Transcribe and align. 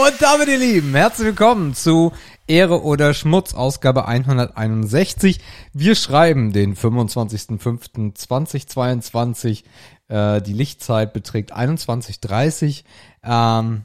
Und 0.00 0.14
damit, 0.20 0.48
ihr 0.48 0.56
Lieben, 0.56 0.94
herzlich 0.94 1.26
willkommen 1.26 1.74
zu 1.74 2.12
Ehre 2.46 2.84
oder 2.84 3.12
Schmutz, 3.12 3.52
Ausgabe 3.52 4.08
161. 4.08 5.40
Wir 5.74 5.94
schreiben 5.94 6.54
den 6.54 6.74
25.05.2022. 6.74 9.64
Äh, 10.08 10.40
die 10.40 10.54
Lichtzeit 10.54 11.12
beträgt 11.12 11.54
21.30 11.54 12.84
ähm, 13.24 13.82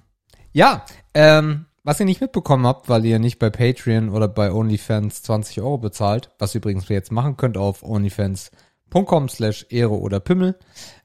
Ja, 0.54 0.86
ähm, 1.14 1.66
was 1.84 2.00
ihr 2.00 2.05
nicht 2.05 2.22
mitbekommen 2.22 2.66
habt, 2.66 2.88
weil 2.88 3.04
ihr 3.04 3.20
nicht 3.20 3.38
bei 3.38 3.50
Patreon 3.50 4.08
oder 4.08 4.30
bei 4.30 4.54
OnlyFans 4.54 5.22
20 5.23 5.59
Euro 5.59 5.80
bezahlt, 5.80 6.30
was 6.40 6.55
ihr 6.55 6.59
übrigens 6.59 6.88
jetzt 6.88 7.12
machen 7.12 7.36
könnt 7.36 7.58
auf 7.58 7.84
onlyfans.com 7.84 9.27
slash 9.27 9.66
Ehre 9.70 10.00
oder 10.00 10.22
Pimmel. 10.22 10.58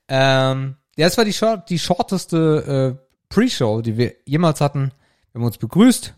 Ähm, 0.06 0.76
ja, 0.96 1.08
es 1.08 1.18
war 1.18 1.24
die, 1.24 1.32
short, 1.32 1.68
die 1.68 1.80
shorteste 1.80 2.96
äh, 2.96 3.02
Pre-Show, 3.28 3.80
die 3.80 3.96
wir 3.96 4.12
jemals 4.24 4.60
hatten. 4.60 4.92
Wir 5.32 5.40
haben 5.40 5.46
uns 5.46 5.58
begrüßt. 5.58 6.14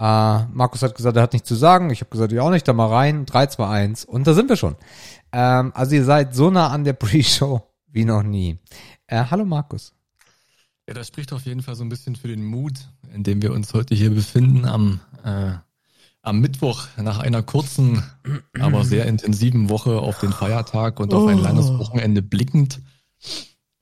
Äh, 0.00 0.44
Markus 0.46 0.82
hat 0.82 0.94
gesagt, 0.94 1.16
er 1.16 1.22
hat 1.22 1.32
nichts 1.32 1.48
zu 1.48 1.54
sagen. 1.54 1.90
Ich 1.90 2.00
habe 2.00 2.10
gesagt, 2.10 2.32
ich 2.32 2.40
auch 2.40 2.50
nicht, 2.50 2.66
da 2.66 2.72
mal 2.72 2.86
rein. 2.86 3.26
3, 3.26 3.46
2, 3.46 3.68
1. 3.68 4.04
Und 4.04 4.26
da 4.26 4.34
sind 4.34 4.48
wir 4.48 4.56
schon. 4.56 4.76
Ähm, 5.32 5.72
also 5.74 5.94
ihr 5.94 6.04
seid 6.04 6.34
so 6.34 6.50
nah 6.50 6.68
an 6.68 6.84
der 6.84 6.92
Pre-Show 6.94 7.62
wie 7.88 8.04
noch 8.04 8.22
nie. 8.22 8.58
Äh, 9.06 9.24
hallo 9.30 9.44
Markus. 9.44 9.92
Ja, 10.86 10.94
das 10.94 11.08
spricht 11.08 11.32
auf 11.32 11.44
jeden 11.44 11.62
Fall 11.62 11.74
so 11.74 11.84
ein 11.84 11.90
bisschen 11.90 12.16
für 12.16 12.28
den 12.28 12.44
Mut, 12.44 12.88
in 13.12 13.22
dem 13.22 13.42
wir 13.42 13.52
uns 13.52 13.74
heute 13.74 13.94
hier 13.94 14.10
befinden 14.10 14.64
am, 14.64 15.00
äh, 15.22 15.52
am 16.22 16.40
Mittwoch 16.40 16.86
nach 16.96 17.18
einer 17.18 17.42
kurzen, 17.42 18.02
aber 18.58 18.84
sehr 18.84 19.04
intensiven 19.06 19.68
Woche 19.68 19.98
auf 19.98 20.20
den 20.20 20.32
Feiertag 20.32 21.00
und 21.00 21.12
auf 21.12 21.28
ein 21.28 21.38
langes 21.38 21.68
Wochenende 21.68 22.22
blickend. 22.22 22.80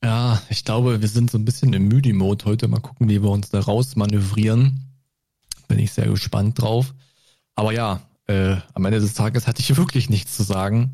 Ja, 0.02 0.40
ich 0.50 0.64
glaube, 0.64 1.00
wir 1.00 1.08
sind 1.08 1.30
so 1.30 1.38
ein 1.38 1.44
bisschen 1.44 1.72
im 1.72 1.88
Müdi-Mode 1.88 2.44
heute. 2.44 2.68
Mal 2.68 2.80
gucken, 2.80 3.08
wie 3.08 3.22
wir 3.22 3.30
uns 3.30 3.50
da 3.50 3.60
raus 3.60 3.96
manövrieren. 3.96 4.94
Bin 5.68 5.78
ich 5.78 5.92
sehr 5.92 6.06
gespannt 6.06 6.60
drauf. 6.60 6.94
Aber 7.54 7.72
ja, 7.72 8.02
äh, 8.26 8.56
am 8.74 8.84
Ende 8.84 9.00
des 9.00 9.14
Tages 9.14 9.46
hatte 9.46 9.60
ich 9.60 9.76
wirklich 9.76 10.10
nichts 10.10 10.36
zu 10.36 10.42
sagen. 10.42 10.92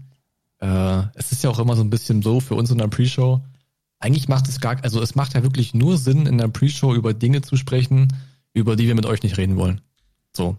Äh, 0.60 1.02
es 1.14 1.32
ist 1.32 1.42
ja 1.42 1.50
auch 1.50 1.58
immer 1.58 1.76
so 1.76 1.82
ein 1.82 1.90
bisschen 1.90 2.22
so 2.22 2.40
für 2.40 2.54
uns 2.54 2.70
in 2.70 2.78
der 2.78 2.88
Pre-Show. 2.88 3.40
Eigentlich 3.98 4.28
macht 4.28 4.48
es 4.48 4.60
gar, 4.60 4.82
also 4.82 5.00
es 5.00 5.14
macht 5.14 5.34
ja 5.34 5.42
wirklich 5.42 5.74
nur 5.74 5.96
Sinn, 5.96 6.26
in 6.26 6.38
der 6.38 6.48
Pre-Show 6.48 6.94
über 6.94 7.14
Dinge 7.14 7.42
zu 7.42 7.56
sprechen, 7.56 8.08
über 8.52 8.76
die 8.76 8.86
wir 8.86 8.94
mit 8.94 9.06
euch 9.06 9.22
nicht 9.22 9.38
reden 9.38 9.56
wollen. 9.56 9.80
So. 10.36 10.56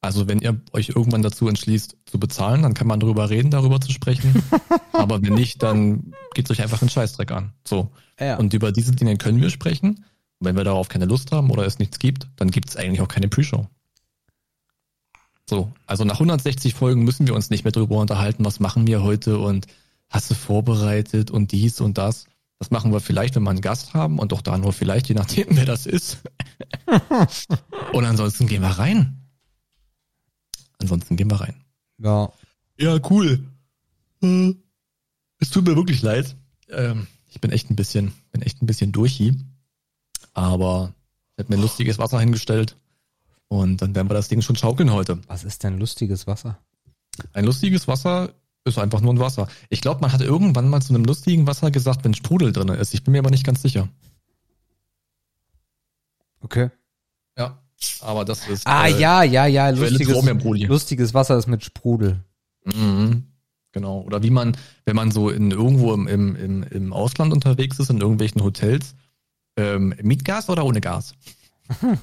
Also 0.00 0.28
wenn 0.28 0.38
ihr 0.38 0.60
euch 0.72 0.90
irgendwann 0.90 1.22
dazu 1.22 1.48
entschließt 1.48 1.96
zu 2.06 2.20
bezahlen, 2.20 2.62
dann 2.62 2.74
kann 2.74 2.86
man 2.86 3.00
darüber 3.00 3.30
reden, 3.30 3.50
darüber 3.50 3.80
zu 3.80 3.90
sprechen. 3.90 4.42
Aber 4.92 5.22
wenn 5.22 5.34
nicht, 5.34 5.62
dann 5.62 6.14
geht 6.34 6.50
euch 6.50 6.62
einfach 6.62 6.82
einen 6.82 6.90
Scheißdreck 6.90 7.32
an. 7.32 7.52
So. 7.66 7.90
Ja. 8.20 8.36
Und 8.36 8.54
über 8.54 8.70
diese 8.70 8.92
Dinge 8.92 9.16
können 9.16 9.40
wir 9.40 9.50
sprechen. 9.50 10.04
Und 10.38 10.46
wenn 10.46 10.56
wir 10.56 10.64
darauf 10.64 10.88
keine 10.88 11.06
Lust 11.06 11.32
haben 11.32 11.50
oder 11.50 11.66
es 11.66 11.80
nichts 11.80 11.98
gibt, 11.98 12.28
dann 12.36 12.50
gibt 12.50 12.68
es 12.68 12.76
eigentlich 12.76 13.00
auch 13.00 13.08
keine 13.08 13.28
Pre-Show. 13.28 13.66
So, 15.48 15.72
also 15.86 16.04
nach 16.04 16.16
160 16.16 16.74
Folgen 16.74 17.02
müssen 17.04 17.26
wir 17.26 17.34
uns 17.34 17.50
nicht 17.50 17.64
mehr 17.64 17.72
darüber 17.72 17.96
unterhalten, 17.96 18.44
was 18.44 18.60
machen 18.60 18.86
wir 18.86 19.02
heute 19.02 19.38
und 19.38 19.66
hast 20.10 20.30
du 20.30 20.34
vorbereitet 20.34 21.30
und 21.30 21.52
dies 21.52 21.80
und 21.80 21.98
das. 21.98 22.26
Das 22.58 22.70
machen 22.70 22.92
wir 22.92 23.00
vielleicht, 23.00 23.34
wenn 23.34 23.44
wir 23.44 23.50
einen 23.50 23.60
Gast 23.60 23.94
haben 23.94 24.18
und 24.18 24.32
auch 24.32 24.42
da 24.42 24.58
nur 24.58 24.72
vielleicht, 24.72 25.08
je 25.08 25.14
nachdem, 25.14 25.46
wer 25.50 25.64
das 25.64 25.86
ist. 25.86 26.18
und 27.92 28.04
ansonsten 28.04 28.46
gehen 28.46 28.62
wir 28.62 28.68
rein. 28.68 29.17
Ansonsten 30.78 31.16
gehen 31.16 31.30
wir 31.30 31.40
rein. 31.40 31.54
Ja. 31.98 32.32
Ja, 32.78 32.98
cool. 33.10 33.44
Äh, 34.22 34.54
es 35.40 35.50
tut 35.50 35.66
mir 35.66 35.76
wirklich 35.76 36.02
leid. 36.02 36.36
Ähm, 36.70 37.06
ich 37.26 37.40
bin 37.40 37.50
echt 37.50 37.70
ein 37.70 37.76
bisschen, 37.76 38.12
bin 38.30 38.42
echt 38.42 38.62
ein 38.62 38.66
bisschen 38.66 38.92
durchi. 38.92 39.36
Aber 40.34 40.94
ich 41.36 41.44
habe 41.44 41.56
mir 41.56 41.60
lustiges 41.60 41.98
Wasser 41.98 42.20
hingestellt. 42.20 42.76
Und 43.48 43.82
dann 43.82 43.94
werden 43.94 44.08
wir 44.10 44.14
das 44.14 44.28
Ding 44.28 44.42
schon 44.42 44.56
schaukeln 44.56 44.92
heute. 44.92 45.18
Was 45.26 45.44
ist 45.44 45.64
denn 45.64 45.78
lustiges 45.78 46.26
Wasser? 46.26 46.58
Ein 47.32 47.44
lustiges 47.44 47.88
Wasser 47.88 48.34
ist 48.64 48.78
einfach 48.78 49.00
nur 49.00 49.14
ein 49.14 49.20
Wasser. 49.20 49.48
Ich 49.70 49.80
glaube, 49.80 50.00
man 50.00 50.12
hat 50.12 50.20
irgendwann 50.20 50.68
mal 50.68 50.82
zu 50.82 50.94
einem 50.94 51.04
lustigen 51.04 51.46
Wasser 51.46 51.70
gesagt, 51.70 52.04
wenn 52.04 52.14
Sprudel 52.14 52.52
drin 52.52 52.68
ist. 52.68 52.94
Ich 52.94 53.02
bin 53.02 53.12
mir 53.12 53.20
aber 53.20 53.30
nicht 53.30 53.44
ganz 53.44 53.62
sicher. 53.62 53.88
Okay. 56.40 56.70
Ja. 57.36 57.58
Aber 58.00 58.24
das 58.24 58.48
ist. 58.48 58.66
Ah, 58.66 58.86
äh, 58.86 58.98
ja, 58.98 59.22
ja, 59.22 59.46
ja, 59.46 59.70
lustiges, 59.70 60.24
lustiges 60.68 61.14
Wasser 61.14 61.36
ist 61.38 61.46
mit 61.46 61.64
Sprudel. 61.64 62.24
Mhm. 62.64 63.24
Genau. 63.72 64.00
Oder 64.00 64.22
wie 64.22 64.30
man, 64.30 64.56
wenn 64.84 64.96
man 64.96 65.10
so 65.10 65.30
in 65.30 65.50
irgendwo 65.50 65.92
im, 65.94 66.06
im, 66.06 66.62
im 66.64 66.92
Ausland 66.92 67.32
unterwegs 67.32 67.78
ist, 67.78 67.90
in 67.90 68.00
irgendwelchen 68.00 68.42
Hotels, 68.42 68.94
ähm, 69.56 69.94
mit 70.02 70.24
Gas 70.24 70.48
oder 70.48 70.64
ohne 70.64 70.80
Gas? 70.80 71.14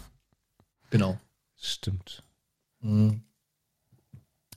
Genau. 0.91 1.19
Stimmt. 1.58 2.24
Mhm. 2.80 3.24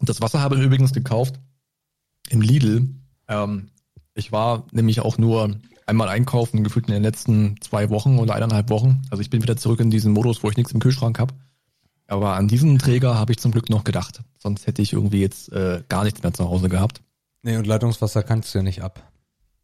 Das 0.00 0.21
Wasser 0.21 0.41
habe 0.41 0.56
ich 0.56 0.62
übrigens 0.62 0.93
gekauft 0.93 1.41
im 2.29 2.41
Lidl. 2.41 2.89
Ähm, 3.27 3.71
ich 4.15 4.31
war 4.31 4.67
nämlich 4.71 5.00
auch 5.00 5.19
nur 5.19 5.59
einmal 5.88 6.09
einkaufen, 6.09 6.62
gefühlt 6.65 6.87
in 6.88 6.94
den 6.94 7.03
letzten 7.03 7.56
zwei 7.60 7.91
Wochen 7.91 8.19
oder 8.19 8.34
eineinhalb 8.34 8.71
Wochen. 8.71 9.03
Also 9.10 9.21
ich 9.21 9.31
bin 9.31 9.43
wieder 9.43 9.56
zurück 9.56 9.81
in 9.81 9.91
diesen 9.91 10.12
Modus, 10.12 10.43
wo 10.43 10.50
ich 10.50 10.56
nichts 10.56 10.72
im 10.72 10.81
Kühlschrank 10.81 11.19
habe. 11.19 11.34
Aber 12.06 12.34
an 12.34 12.49
diesen 12.49 12.78
Träger 12.78 13.15
habe 13.15 13.32
ich 13.32 13.38
zum 13.38 13.53
Glück 13.53 13.71
noch 13.71 13.84
gedacht. 13.84 14.21
Sonst 14.38 14.66
hätte 14.66 14.82
ich 14.82 14.93
irgendwie 14.93 15.21
jetzt 15.21 15.53
äh, 15.53 15.82
gar 15.88 16.04
nichts 16.04 16.22
mehr 16.22 16.32
zu 16.32 16.49
Hause 16.49 16.69
gehabt. 16.69 17.03
Nee, 17.43 17.56
und 17.56 17.66
Leitungswasser 17.66 18.22
kannst 18.22 18.54
du 18.54 18.59
ja 18.59 18.62
nicht 18.62 18.82
ab. 18.82 19.10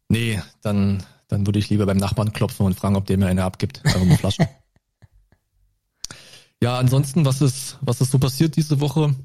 Nee, 0.09 0.41
dann, 0.61 1.03
dann 1.27 1.45
würde 1.45 1.59
ich 1.59 1.69
lieber 1.69 1.85
beim 1.85 1.97
Nachbarn 1.97 2.33
klopfen 2.33 2.65
und 2.65 2.75
fragen, 2.75 2.95
ob 2.95 3.05
der 3.05 3.17
mir 3.17 3.27
eine 3.27 3.43
abgibt. 3.43 3.81
Also 3.83 3.99
eine 3.99 4.17
Flasche. 4.17 4.47
ja, 6.61 6.77
ansonsten, 6.77 7.25
was 7.25 7.41
ist, 7.41 7.77
was 7.81 8.01
ist 8.01 8.11
so 8.11 8.19
passiert 8.19 8.55
diese 8.55 8.79
Woche? 8.79 9.15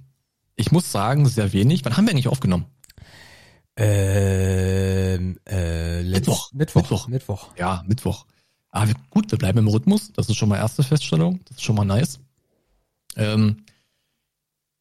Ich 0.56 0.72
muss 0.72 0.90
sagen, 0.90 1.26
sehr 1.26 1.52
wenig. 1.52 1.84
Wann 1.84 1.96
haben 1.96 2.06
wir 2.06 2.12
eigentlich 2.12 2.28
aufgenommen? 2.28 2.66
Ähm, 3.82 5.38
äh, 5.46 6.02
Mittwoch. 6.02 6.52
Mittwoch. 6.52 6.82
Mittwoch. 6.82 7.08
Mittwoch. 7.08 7.56
Ja, 7.56 7.82
Mittwoch. 7.86 8.26
Aber 8.68 8.90
ah, 8.90 8.94
gut, 9.08 9.30
wir 9.30 9.38
bleiben 9.38 9.58
im 9.58 9.68
Rhythmus. 9.68 10.12
Das 10.12 10.28
ist 10.28 10.36
schon 10.36 10.50
mal 10.50 10.58
erste 10.58 10.82
Feststellung. 10.82 11.40
Das 11.46 11.56
ist 11.56 11.62
schon 11.62 11.76
mal 11.76 11.86
nice. 11.86 12.20
Ähm, 13.16 13.64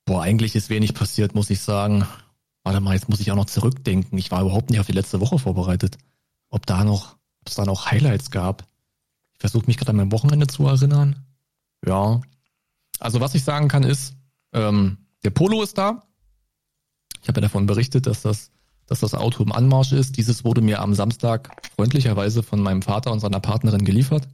boah, 0.04 0.22
eigentlich 0.22 0.54
ist 0.54 0.70
wenig 0.70 0.94
passiert, 0.94 1.34
muss 1.34 1.50
ich 1.50 1.62
sagen. 1.62 2.06
Warte 2.64 2.82
mal, 2.82 2.94
jetzt 2.94 3.08
muss 3.08 3.22
ich 3.22 3.32
auch 3.32 3.38
noch 3.38 3.46
zurückdenken. 3.46 4.18
Ich 4.18 4.32
war 4.32 4.42
überhaupt 4.42 4.70
nicht 4.70 4.82
auf 4.82 4.88
die 4.88 4.92
letzte 4.92 5.22
Woche 5.22 5.40
vorbereitet. 5.40 5.98
Ob 6.50 6.66
da 6.66 6.84
noch, 6.84 7.14
ob 7.40 7.48
es 7.48 7.56
da 7.56 7.64
noch 7.64 7.90
Highlights 7.90 8.32
gab. 8.32 8.68
Ich 9.32 9.40
versuche 9.40 9.66
mich 9.68 9.78
gerade 9.78 9.92
an 9.92 9.96
mein 9.96 10.12
Wochenende 10.12 10.48
zu 10.48 10.68
erinnern. 10.68 11.26
Ja. 11.86 12.20
Also 13.00 13.22
was 13.22 13.34
ich 13.34 13.46
sagen 13.46 13.70
kann 13.70 13.84
ist, 13.84 14.14
ähm, 14.52 14.98
der 15.24 15.30
Polo 15.30 15.64
ist 15.64 15.78
da. 15.78 16.04
Ich 17.22 17.30
habe 17.30 17.40
ja 17.40 17.44
davon 17.44 17.66
berichtet, 17.66 18.06
dass 18.06 18.22
das 18.24 18.52
dass 18.90 19.00
das 19.00 19.14
Auto 19.14 19.44
im 19.44 19.52
Anmarsch 19.52 19.92
ist. 19.92 20.18
Dieses 20.18 20.44
wurde 20.44 20.62
mir 20.62 20.82
am 20.82 20.94
Samstag 20.94 21.50
freundlicherweise 21.76 22.44
von 22.44 22.60
meinem 22.60 22.82
Vater 22.82 23.12
und 23.12 23.20
seiner 23.20 23.40
Partnerin 23.40 23.86
geliefert. 23.86 24.28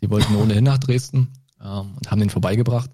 Die 0.00 0.10
wollten 0.10 0.36
ohnehin 0.36 0.64
nach 0.64 0.78
Dresden 0.78 1.32
ähm, 1.60 1.94
und 1.96 2.10
haben 2.10 2.20
den 2.20 2.30
vorbeigebracht. 2.30 2.90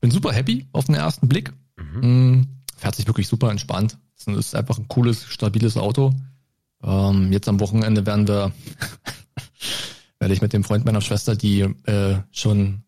Bin 0.00 0.10
super 0.10 0.32
happy 0.32 0.66
auf 0.72 0.86
den 0.86 0.94
ersten 0.94 1.28
Blick. 1.28 1.52
Mhm. 1.76 2.00
Mm, 2.00 2.46
fährt 2.76 2.94
sich 2.94 3.06
wirklich 3.06 3.28
super 3.28 3.50
entspannt. 3.50 3.98
Es 4.16 4.26
ist 4.26 4.54
einfach 4.54 4.78
ein 4.78 4.88
cooles, 4.88 5.24
stabiles 5.24 5.76
Auto. 5.76 6.12
Ähm, 6.82 7.32
jetzt 7.32 7.48
am 7.48 7.60
Wochenende 7.60 8.06
werden 8.06 8.26
wir, 8.26 8.52
werde 10.18 10.34
ich 10.34 10.40
mit 10.40 10.52
dem 10.52 10.64
Freund 10.64 10.84
meiner 10.84 11.00
Schwester 11.00 11.36
die 11.36 11.60
äh, 11.60 12.18
schon 12.30 12.84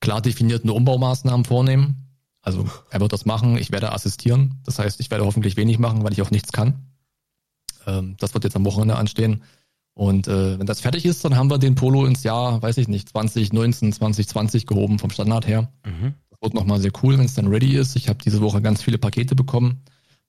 klar 0.00 0.20
definierten 0.20 0.70
Umbaumaßnahmen 0.70 1.44
vornehmen. 1.44 2.08
Also 2.42 2.66
er 2.90 3.00
wird 3.00 3.12
das 3.12 3.26
machen, 3.26 3.56
ich 3.56 3.72
werde 3.72 3.92
assistieren. 3.92 4.60
Das 4.64 4.78
heißt, 4.78 5.00
ich 5.00 5.10
werde 5.10 5.24
hoffentlich 5.24 5.56
wenig 5.56 5.78
machen, 5.78 6.02
weil 6.02 6.12
ich 6.12 6.22
auch 6.22 6.30
nichts 6.30 6.52
kann. 6.52 6.87
Ähm, 7.88 8.16
das 8.18 8.34
wird 8.34 8.44
jetzt 8.44 8.56
am 8.56 8.64
Wochenende 8.64 8.96
anstehen. 8.96 9.42
Und 9.94 10.28
äh, 10.28 10.58
wenn 10.58 10.66
das 10.66 10.80
fertig 10.80 11.04
ist, 11.06 11.24
dann 11.24 11.34
haben 11.34 11.50
wir 11.50 11.58
den 11.58 11.74
Polo 11.74 12.06
ins 12.06 12.22
Jahr, 12.22 12.62
weiß 12.62 12.78
ich 12.78 12.86
nicht, 12.86 13.08
2019, 13.08 13.92
2020 13.92 14.66
gehoben 14.66 15.00
vom 15.00 15.10
Standard 15.10 15.46
her. 15.48 15.72
Mhm. 15.84 16.14
Das 16.30 16.40
wird 16.40 16.54
nochmal 16.54 16.80
sehr 16.80 16.92
cool, 17.02 17.18
wenn 17.18 17.24
es 17.24 17.34
dann 17.34 17.48
ready 17.48 17.76
ist. 17.76 17.96
Ich 17.96 18.08
habe 18.08 18.20
diese 18.24 18.40
Woche 18.40 18.62
ganz 18.62 18.80
viele 18.80 18.98
Pakete 18.98 19.34
bekommen 19.34 19.80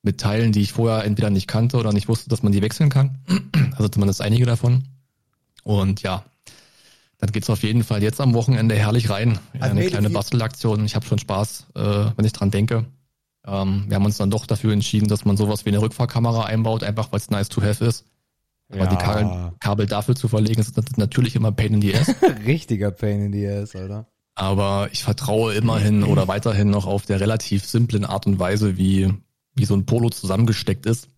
mit 0.01 0.19
Teilen, 0.19 0.53
die 0.53 0.61
ich 0.61 0.71
vorher 0.71 1.03
entweder 1.03 1.29
nicht 1.29 1.47
kannte 1.47 1.77
oder 1.77 1.93
nicht 1.93 2.07
wusste, 2.07 2.29
dass 2.29 2.41
man 2.41 2.51
die 2.51 2.61
wechseln 2.61 2.89
kann. 2.89 3.19
Also 3.73 3.87
zumindest 3.87 4.21
einige 4.21 4.45
davon. 4.45 4.83
Und 5.63 6.01
ja, 6.01 6.25
dann 7.19 7.31
geht's 7.31 7.49
auf 7.49 7.63
jeden 7.63 7.85
Fall 7.85 8.03
jetzt 8.03 8.19
am 8.19 8.33
Wochenende 8.33 8.75
herrlich 8.75 9.09
rein. 9.09 9.39
Also 9.57 9.77
Eine 9.77 9.85
kleine 9.85 10.09
Bastelaktion. 10.09 10.83
Ich 10.83 10.95
habe 10.95 11.05
schon 11.05 11.17
Spaß, 11.17 11.67
äh, 11.75 11.81
wenn 12.15 12.25
ich 12.25 12.33
dran 12.33 12.51
denke. 12.51 12.87
Ähm, 13.49 13.85
wir 13.87 13.95
haben 13.95 14.05
uns 14.05 14.17
dann 14.17 14.29
doch 14.29 14.45
dafür 14.45 14.73
entschieden, 14.73 15.07
dass 15.07 15.25
man 15.25 15.37
sowas 15.37 15.65
wie 15.65 15.69
eine 15.69 15.81
Rückfahrkamera 15.81 16.45
einbaut, 16.45 16.83
einfach 16.83 17.11
weil 17.11 17.19
es 17.19 17.29
nice 17.29 17.49
to 17.49 17.61
have 17.61 17.83
ist. 17.83 18.05
Aber 18.71 18.83
ja. 18.83 18.87
die 18.87 18.95
Kabel, 18.97 19.51
Kabel 19.59 19.87
dafür 19.87 20.15
zu 20.15 20.27
verlegen, 20.27 20.61
ist 20.61 20.97
natürlich 20.97 21.35
immer 21.35 21.51
Pain 21.51 21.73
in 21.75 21.81
the 21.81 21.95
Ass. 21.95 22.13
Richtiger 22.45 22.91
Pain 22.91 23.25
in 23.25 23.33
the 23.33 23.47
Ass, 23.47 23.75
Alter. 23.75 24.05
Aber 24.35 24.89
ich 24.91 25.03
vertraue 25.03 25.53
immerhin 25.53 26.03
oder 26.03 26.27
weiterhin 26.27 26.69
noch 26.69 26.85
auf 26.85 27.05
der 27.05 27.19
relativ 27.19 27.65
simplen 27.65 28.05
Art 28.05 28.27
und 28.27 28.39
Weise, 28.39 28.77
wie, 28.77 29.11
wie 29.55 29.65
so 29.65 29.73
ein 29.75 29.85
Polo 29.85 30.09
zusammengesteckt 30.09 30.85
ist. 30.85 31.09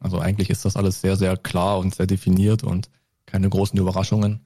Also 0.00 0.18
eigentlich 0.18 0.50
ist 0.50 0.64
das 0.64 0.76
alles 0.76 1.00
sehr, 1.00 1.16
sehr 1.16 1.36
klar 1.36 1.78
und 1.78 1.94
sehr 1.94 2.06
definiert 2.06 2.64
und 2.64 2.88
keine 3.26 3.48
großen 3.48 3.78
Überraschungen. 3.78 4.40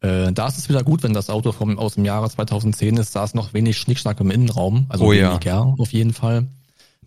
Äh, 0.00 0.32
da 0.32 0.46
ist 0.46 0.58
es 0.58 0.68
wieder 0.68 0.82
gut, 0.82 1.02
wenn 1.02 1.12
das 1.12 1.28
Auto 1.28 1.52
vom, 1.52 1.78
aus 1.78 1.94
dem 1.94 2.04
Jahre 2.04 2.30
2010 2.30 2.96
ist, 2.96 3.14
da 3.14 3.24
ist 3.24 3.34
noch 3.34 3.52
wenig 3.52 3.76
Schnickschnack 3.76 4.20
im 4.20 4.30
Innenraum, 4.30 4.86
also 4.88 5.04
Oh 5.06 5.12
ja. 5.12 5.32
weniger 5.32 5.74
auf 5.78 5.92
jeden 5.92 6.14
Fall. 6.14 6.48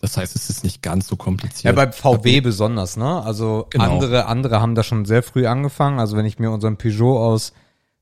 Das 0.04 0.18
heißt, 0.18 0.36
es 0.36 0.50
ist 0.50 0.66
nicht 0.66 0.82
ganz 0.82 1.08
so 1.08 1.16
kompliziert. 1.16 1.64
Ja, 1.64 1.72
bei 1.72 1.90
VW 1.90 2.42
besonders, 2.42 2.98
ne? 2.98 3.24
Also 3.24 3.68
Genau. 3.70 3.86
andere, 3.86 4.26
andere 4.26 4.60
haben 4.60 4.76
da 4.76 4.84
schon 4.84 5.06
sehr 5.06 5.24
früh 5.24 5.48
angefangen. 5.48 5.98
Also 5.98 6.18
wenn 6.18 6.26
ich 6.26 6.40
mir 6.40 6.52
unseren 6.52 6.76
Peugeot 6.76 7.18
aus 7.20 7.54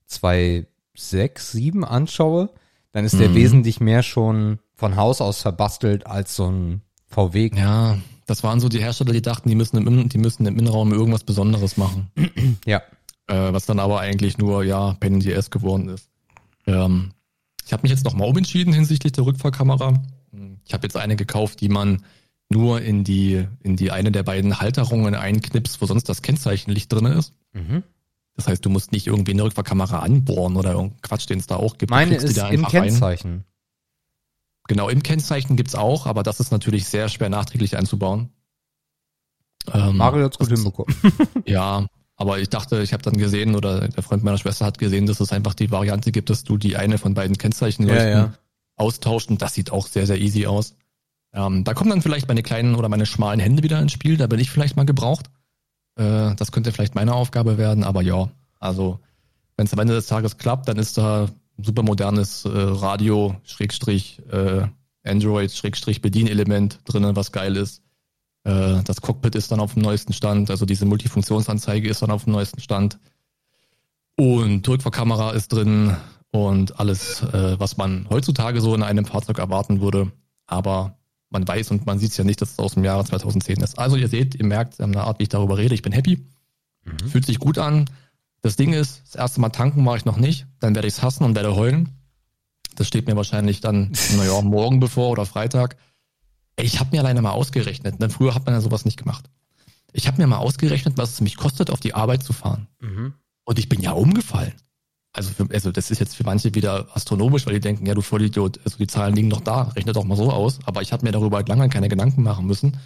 2.6, 0.10 1.52
7 1.52 1.86
anschaue, 1.86 2.50
dann 2.92 3.06
ist 3.06 3.20
der 3.20 3.30
Mhm. 3.30 3.36
wesentlich 3.36 3.80
mehr 3.82 4.02
schon 4.02 4.58
von 4.74 4.96
Haus 4.96 5.22
aus 5.22 5.44
verbastelt 5.44 6.08
als 6.08 6.36
so 6.36 6.50
ein 6.50 6.82
VW. 7.08 7.52
Ja, 7.54 8.00
das 8.26 8.44
waren 8.44 8.60
so 8.60 8.68
die 8.68 8.80
Hersteller, 8.80 9.14
die 9.14 9.22
dachten, 9.22 9.48
die 9.48 9.56
müssen 9.56 9.78
im, 9.78 10.10
die 10.10 10.18
müssen 10.18 10.48
im 10.48 10.58
Innenraum 10.58 10.92
irgendwas 10.94 11.24
Besonderes 11.24 11.78
machen. 11.78 12.10
Ja. 12.66 12.82
äh, 13.28 13.54
was 13.54 13.68
dann 13.68 13.78
aber 13.80 14.00
eigentlich 14.00 14.40
nur, 14.40 14.64
ja, 14.64 14.98
the 15.00 15.36
Ass 15.36 15.52
geworden 15.52 15.88
ist. 15.90 16.10
Ähm, 16.66 17.12
ich 17.64 17.72
habe 17.74 17.84
mich 17.84 17.92
jetzt 17.92 18.06
nochmal 18.06 18.28
umentschieden 18.28 18.74
hinsichtlich 18.74 19.14
der 19.14 19.24
Rückfahrkamera. 19.26 20.02
Ich 20.66 20.74
habe 20.74 20.86
jetzt 20.86 20.98
eine 20.98 21.16
gekauft, 21.16 21.62
die 21.62 21.70
man 21.70 22.04
nur 22.50 22.82
in 22.82 23.04
die, 23.04 23.48
in 23.62 23.76
die 23.76 23.92
eine 23.92 24.12
der 24.12 24.24
beiden 24.24 24.60
Halterungen 24.60 25.16
einknipst, 25.16 25.82
wo 25.82 25.86
sonst 25.86 26.10
das 26.10 26.22
Kennzeichenlicht 26.22 26.92
drin 26.92 27.06
ist. 27.06 27.34
Mhm. 27.54 27.84
Das 28.36 28.48
heißt, 28.48 28.66
du 28.66 28.70
musst 28.70 28.92
nicht 28.92 29.08
irgendwie 29.08 29.32
eine 29.32 29.44
Rückfahrkamera 29.44 30.00
anbohren 30.00 30.56
oder 30.56 30.72
irgendein 30.72 31.02
Quatsch, 31.02 31.30
den 31.30 31.40
es 31.40 31.48
da 31.48 31.58
auch 31.58 31.78
gibt. 31.78 31.92
Meine 31.92 32.16
ist 32.16 32.38
im 32.38 32.44
einfach 32.44 32.74
rein. 32.74 32.84
Kennzeichen. 32.84 33.46
Genau, 34.68 34.90
im 34.90 35.04
Kennzeichen 35.04 35.56
gibt's 35.56 35.76
auch, 35.76 36.06
aber 36.06 36.24
das 36.24 36.40
ist 36.40 36.52
natürlich 36.52 36.86
sehr 36.86 37.10
schwer 37.10 37.30
nachträglich 37.30 37.78
einzubauen. 37.78 38.30
Ähm, 39.74 39.98
Mario 39.98 40.26
hat's 40.26 40.38
gut 40.38 40.50
hinbekommen. 40.50 40.96
Ja, 41.46 41.88
aber 42.16 42.40
ich 42.40 42.50
dachte, 42.50 42.82
ich 42.82 42.94
habe 42.94 43.04
dann 43.04 43.18
gesehen 43.18 43.56
oder 43.56 43.88
der 43.88 44.04
Freund 44.04 44.24
meiner 44.24 44.38
Schwester 44.38 44.66
hat 44.66 44.78
gesehen, 44.78 45.08
dass 45.08 45.20
es 45.20 45.32
einfach 45.32 45.56
die 45.56 45.72
Variante 45.72 46.12
gibt, 46.12 46.30
dass 46.30 46.44
du 46.44 46.58
die 46.58 46.78
eine 46.78 46.98
von 46.98 47.14
beiden 47.14 47.38
Kennzeichenleuchten 47.38 48.08
Ja, 48.08 48.18
ja. 48.18 48.34
Austauscht 48.82 49.30
und 49.30 49.42
das 49.42 49.54
sieht 49.54 49.72
auch 49.72 49.88
sehr, 49.88 50.06
sehr 50.06 50.20
easy 50.20 50.48
aus. 50.48 50.76
Ähm, 51.34 51.64
da 51.64 51.74
kommen 51.74 51.90
dann 51.90 52.02
vielleicht 52.02 52.28
meine 52.28 52.44
kleinen 52.44 52.76
oder 52.76 52.90
meine 52.90 53.06
schmalen 53.06 53.40
Hände 53.40 53.64
wieder 53.64 53.80
ins 53.80 53.94
Spiel, 53.94 54.18
da 54.18 54.28
bin 54.28 54.40
ich 54.40 54.50
vielleicht 54.50 54.76
mal 54.76 54.86
gebraucht. 54.86 55.28
Äh, 55.96 56.36
das 56.36 56.52
könnte 56.52 56.72
vielleicht 56.72 56.96
meine 56.96 57.14
Aufgabe 57.14 57.58
werden, 57.58 57.84
aber 57.84 58.02
ja, 58.02 58.30
also 58.60 59.00
wenn 59.56 59.66
es 59.66 59.74
am 59.74 59.80
Ende 59.80 59.94
des 59.94 60.08
Tages 60.08 60.38
klappt, 60.38 60.68
dann 60.68 60.78
ist 60.78 60.98
da 60.98 61.30
super 61.58 61.84
modernes 61.84 62.46
äh, 62.46 62.50
Radio, 62.50 63.36
Schrägstrich, 63.44 64.22
äh, 64.32 64.68
Android, 65.04 65.52
Schrägstrich, 65.52 66.02
Bedienelement 66.02 66.80
drinnen, 66.86 67.16
was 67.16 67.32
geil 67.32 67.56
ist. 67.56 67.82
Äh, 68.44 68.82
das 68.84 69.02
Cockpit 69.02 69.36
ist 69.36 69.52
dann 69.52 69.60
auf 69.60 69.74
dem 69.74 69.84
neuesten 69.84 70.14
Stand, 70.14 70.50
also 70.50 70.66
diese 70.66 70.86
Multifunktionsanzeige 70.86 71.90
ist 71.90 72.02
dann 72.02 72.12
auf 72.12 72.26
dem 72.26 72.34
neuesten 72.34 72.62
Stand. 72.62 73.00
Und 74.18 74.68
Rückfahrkamera 74.68 75.32
ist 75.32 75.54
drin 75.54 75.96
und 76.32 76.80
alles, 76.80 77.22
äh, 77.24 77.60
was 77.60 77.78
man 77.78 78.08
heutzutage 78.10 78.62
so 78.62 78.74
in 78.74 78.84
einem 78.84 79.06
Fahrzeug 79.06 79.38
erwarten 79.40 79.82
würde. 79.82 80.12
Aber 80.48 80.98
man 81.30 81.48
weiß 81.48 81.72
und 81.72 81.86
man 81.86 82.00
sieht 82.00 82.12
es 82.12 82.18
ja 82.18 82.24
nicht, 82.24 82.42
dass 82.42 82.54
es 82.54 82.60
aus 82.60 82.74
dem 82.74 82.84
Jahre 82.84 83.06
2010 83.06 83.58
ist. 83.58 83.78
Also 83.78 83.96
ihr 83.96 84.08
seht, 84.08 84.36
ihr 84.36 84.46
merkt 84.46 84.80
an 84.82 84.92
der 84.92 85.04
Art, 85.04 85.20
wie 85.20 85.24
ich 85.24 85.30
darüber 85.30 85.58
rede, 85.58 85.76
ich 85.76 85.82
bin 85.82 85.94
happy. 85.94 86.26
Mhm. 86.84 87.10
Fühlt 87.10 87.26
sich 87.26 87.40
gut 87.40 87.58
an. 87.58 87.90
Das 88.42 88.56
Ding 88.56 88.74
ist, 88.74 89.04
das 89.06 89.16
erste 89.16 89.42
Mal 89.42 89.50
tanken 89.50 89.86
war 89.86 89.96
ich 89.96 90.06
noch 90.06 90.18
nicht. 90.18 90.48
Dann 90.60 90.74
werde 90.74 90.88
ich 90.88 90.96
es 90.96 91.04
hassen 91.04 91.24
und 91.24 91.36
werde 91.36 91.56
heulen. 91.56 91.90
Das 92.76 92.88
steht 92.88 93.08
mir 93.08 93.16
wahrscheinlich 93.16 93.62
dann, 93.62 93.92
naja, 94.18 94.42
morgen 94.42 94.80
bevor 94.80 95.10
oder 95.10 95.26
Freitag. 95.26 95.78
Ich 96.58 96.80
habe 96.80 96.90
mir 96.92 97.02
alleine 97.02 97.22
mal 97.22 97.32
ausgerechnet. 97.32 98.00
Ne? 98.00 98.10
Früher 98.10 98.36
hat 98.36 98.46
man 98.46 98.56
ja 98.56 98.62
sowas 98.62 98.86
nicht 98.86 98.98
gemacht. 98.98 99.30
Ich 99.94 100.08
habe 100.08 100.22
mir 100.22 100.28
mal 100.28 100.38
ausgerechnet, 100.38 100.98
was 100.98 101.12
es 101.12 101.22
mich 101.22 101.36
kostet, 101.38 101.70
auf 101.70 101.80
die 101.80 101.94
Arbeit 101.94 102.24
zu 102.24 102.34
fahren. 102.34 102.68
Mhm. 102.80 103.14
Und 103.44 103.60
ich 103.60 103.68
bin 103.68 103.82
ja 103.82 103.92
umgefallen. 103.92 104.54
Also, 105.14 105.32
für, 105.32 105.48
also 105.54 105.72
das 105.72 105.92
ist 105.92 106.00
jetzt 106.00 106.16
für 106.16 106.24
manche 106.24 106.56
wieder 106.56 106.88
astronomisch, 106.96 107.46
weil 107.46 107.54
die 107.54 107.60
denken, 107.60 107.86
ja 107.86 107.94
du 107.94 108.02
Vollidiot, 108.02 108.60
also 108.64 108.78
die 108.78 108.88
Zahlen 108.88 109.16
liegen 109.16 109.30
doch 109.30 109.42
da, 109.42 109.64
rechne 109.76 109.92
doch 109.94 110.06
mal 110.06 110.16
so 110.16 110.32
aus. 110.32 110.60
Aber 110.66 110.82
ich 110.82 110.94
habe 110.94 111.06
mir 111.06 111.12
darüber 111.12 111.38
halt 111.38 111.50
lange 111.50 111.68
keine 111.70 111.90
Gedanken 111.90 112.24
machen 112.24 112.46
müssen. 112.46 112.78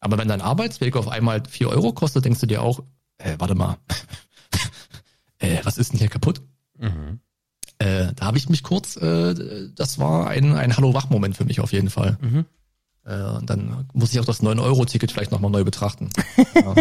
Aber 0.00 0.18
wenn 0.18 0.28
dein 0.28 0.40
Arbeitsweg 0.40 0.96
auf 0.96 1.08
einmal 1.08 1.42
vier 1.48 1.70
Euro 1.70 1.92
kostet, 1.92 2.24
denkst 2.24 2.40
du 2.40 2.46
dir 2.46 2.62
auch, 2.62 2.80
äh, 3.18 3.34
warte 3.38 3.54
mal, 3.54 3.78
äh, 5.38 5.58
was 5.64 5.78
ist 5.78 5.92
denn 5.92 5.98
hier 5.98 6.08
kaputt? 6.08 6.42
Mhm. 6.78 7.20
Äh, 7.78 8.12
da 8.14 8.26
habe 8.26 8.38
ich 8.38 8.48
mich 8.48 8.62
kurz, 8.62 8.96
äh, 8.96 9.34
das 9.74 9.98
war 9.98 10.28
ein, 10.28 10.54
ein 10.54 10.76
Hallo-Wach-Moment 10.76 11.36
für 11.36 11.44
mich 11.44 11.60
auf 11.60 11.72
jeden 11.72 11.90
Fall. 11.90 12.18
Mhm. 12.20 12.44
Äh, 13.04 13.22
und 13.22 13.50
dann 13.50 13.88
muss 13.92 14.12
ich 14.12 14.20
auch 14.20 14.24
das 14.24 14.42
9-Euro-Ticket 14.42 15.10
vielleicht 15.10 15.32
nochmal 15.32 15.50
neu 15.50 15.64
betrachten. 15.64 16.10
ja. 16.54 16.74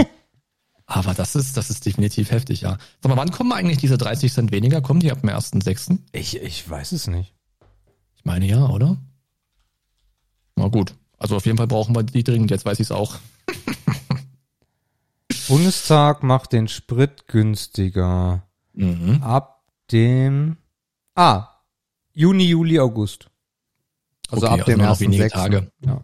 Aber 0.93 1.15
das 1.15 1.35
ist, 1.35 1.57
das 1.57 1.71
ist 1.71 1.87
definitiv 1.87 2.29
heftig, 2.29 2.61
ja. 2.61 2.77
Sag 3.01 3.09
mal, 3.09 3.17
wann 3.17 3.31
kommen 3.31 3.51
eigentlich 3.51 3.79
diese 3.79 3.97
30 3.97 4.31
Cent 4.31 4.51
weniger? 4.51 4.79
Kommen 4.79 4.99
die 4.99 5.11
ab 5.11 5.21
dem 5.21 5.31
1.6.? 5.31 5.97
Ich, 6.11 6.39
ich 6.39 6.69
weiß 6.69 6.91
es 6.91 7.07
nicht. 7.07 7.33
Ich 8.15 8.25
meine 8.25 8.45
ja, 8.45 8.67
oder? 8.69 8.97
Na 10.55 10.67
gut. 10.67 10.93
Also 11.17 11.35
auf 11.35 11.47
jeden 11.47 11.57
Fall 11.57 11.65
brauchen 11.65 11.95
wir 11.95 12.03
die 12.03 12.23
dringend, 12.23 12.51
jetzt 12.51 12.65
weiß 12.65 12.79
ich 12.79 12.87
es 12.87 12.91
auch. 12.91 13.15
Bundestag 15.47 16.21
macht 16.21 16.51
den 16.51 16.67
Sprit 16.67 17.27
günstiger. 17.27 18.43
Mhm. 18.73 19.23
Ab 19.23 19.63
dem, 19.91 20.57
ah, 21.15 21.47
Juni, 22.13 22.43
Juli, 22.43 22.79
August. 22.79 23.31
Also 24.29 24.45
Okay, 24.47 24.61
ab 24.61 24.65
dem 24.67 24.81
also 24.81 25.05
noch 25.05 25.13
ersten. 25.17 25.39
Tage. 25.39 25.71
Ja. 25.83 26.03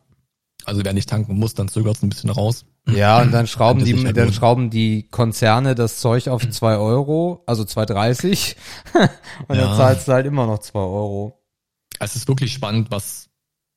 Also 0.65 0.83
wer 0.83 0.93
nicht 0.93 1.09
tanken 1.09 1.37
muss, 1.37 1.53
dann 1.53 1.67
zögert 1.67 1.97
es 1.97 2.03
ein 2.03 2.09
bisschen 2.09 2.31
raus. 2.31 2.65
Ja, 2.95 3.21
und 3.21 3.31
dann 3.31 3.47
schrauben 3.47 3.83
die, 3.83 4.13
dann 4.13 4.33
schrauben 4.33 4.69
die 4.69 5.03
Konzerne 5.09 5.75
das 5.75 5.97
Zeug 5.99 6.27
auf 6.27 6.47
zwei 6.49 6.77
Euro, 6.77 7.43
also 7.45 7.63
2,30 7.63 8.55
und 9.47 9.55
Ja. 9.55 9.65
dann 9.65 9.77
zahlst 9.77 10.07
du 10.07 10.13
halt 10.13 10.25
immer 10.25 10.45
noch 10.45 10.59
zwei 10.59 10.79
Euro. 10.79 11.39
Es 11.99 12.15
ist 12.15 12.27
wirklich 12.27 12.53
spannend, 12.53 12.91
was 12.91 13.29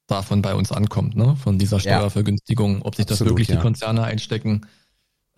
davon 0.07 0.43
bei 0.43 0.55
uns 0.55 0.73
ankommt, 0.73 1.17
ne? 1.17 1.37
Von 1.37 1.59
dieser. 1.59 1.81
Steuervergünstigung, 1.81 2.83
ob 2.83 2.95
sich 2.95 3.07
das 3.07 3.17
Absolut, 3.17 3.33
wirklich 3.33 3.49
ja. 3.49 3.57
die 3.57 3.61
Konzerne 3.63 4.05
einstecken. 4.05 4.67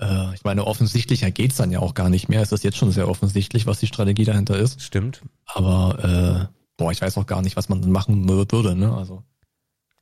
Äh, 0.00 0.35
ich 0.35 0.44
meine, 0.44 0.67
offensichtlicher 0.67 1.31
geht's 1.31 1.56
dann 1.56 1.70
ja 1.70 1.79
auch 1.81 1.94
gar 1.94 2.09
nicht 2.11 2.29
mehr. 2.29 2.43
Es 2.43 2.53
ist 2.53 2.65
jetzt 2.65 2.77
schon 2.77 2.91
sehr 2.91 3.09
offensichtlich, 3.09 3.67
was 3.67 3.79
die 3.81 3.87
Strategie 3.87 4.25
dahinter 4.25 4.59
ist. 4.59 4.82
Stimmt. 4.82 5.23
Aber 5.47 6.49
äh, 6.50 6.55
boah, 6.77 6.91
ich 6.93 7.00
weiß 7.00 7.17
auch 7.19 7.27
gar 7.27 7.43
nicht, 7.43 7.56
was 7.56 7.69
man 7.69 7.81
dann 7.81 7.93
machen 7.93 8.29
würde, 8.29 8.75
ne? 8.75 8.93
Also 8.94 9.23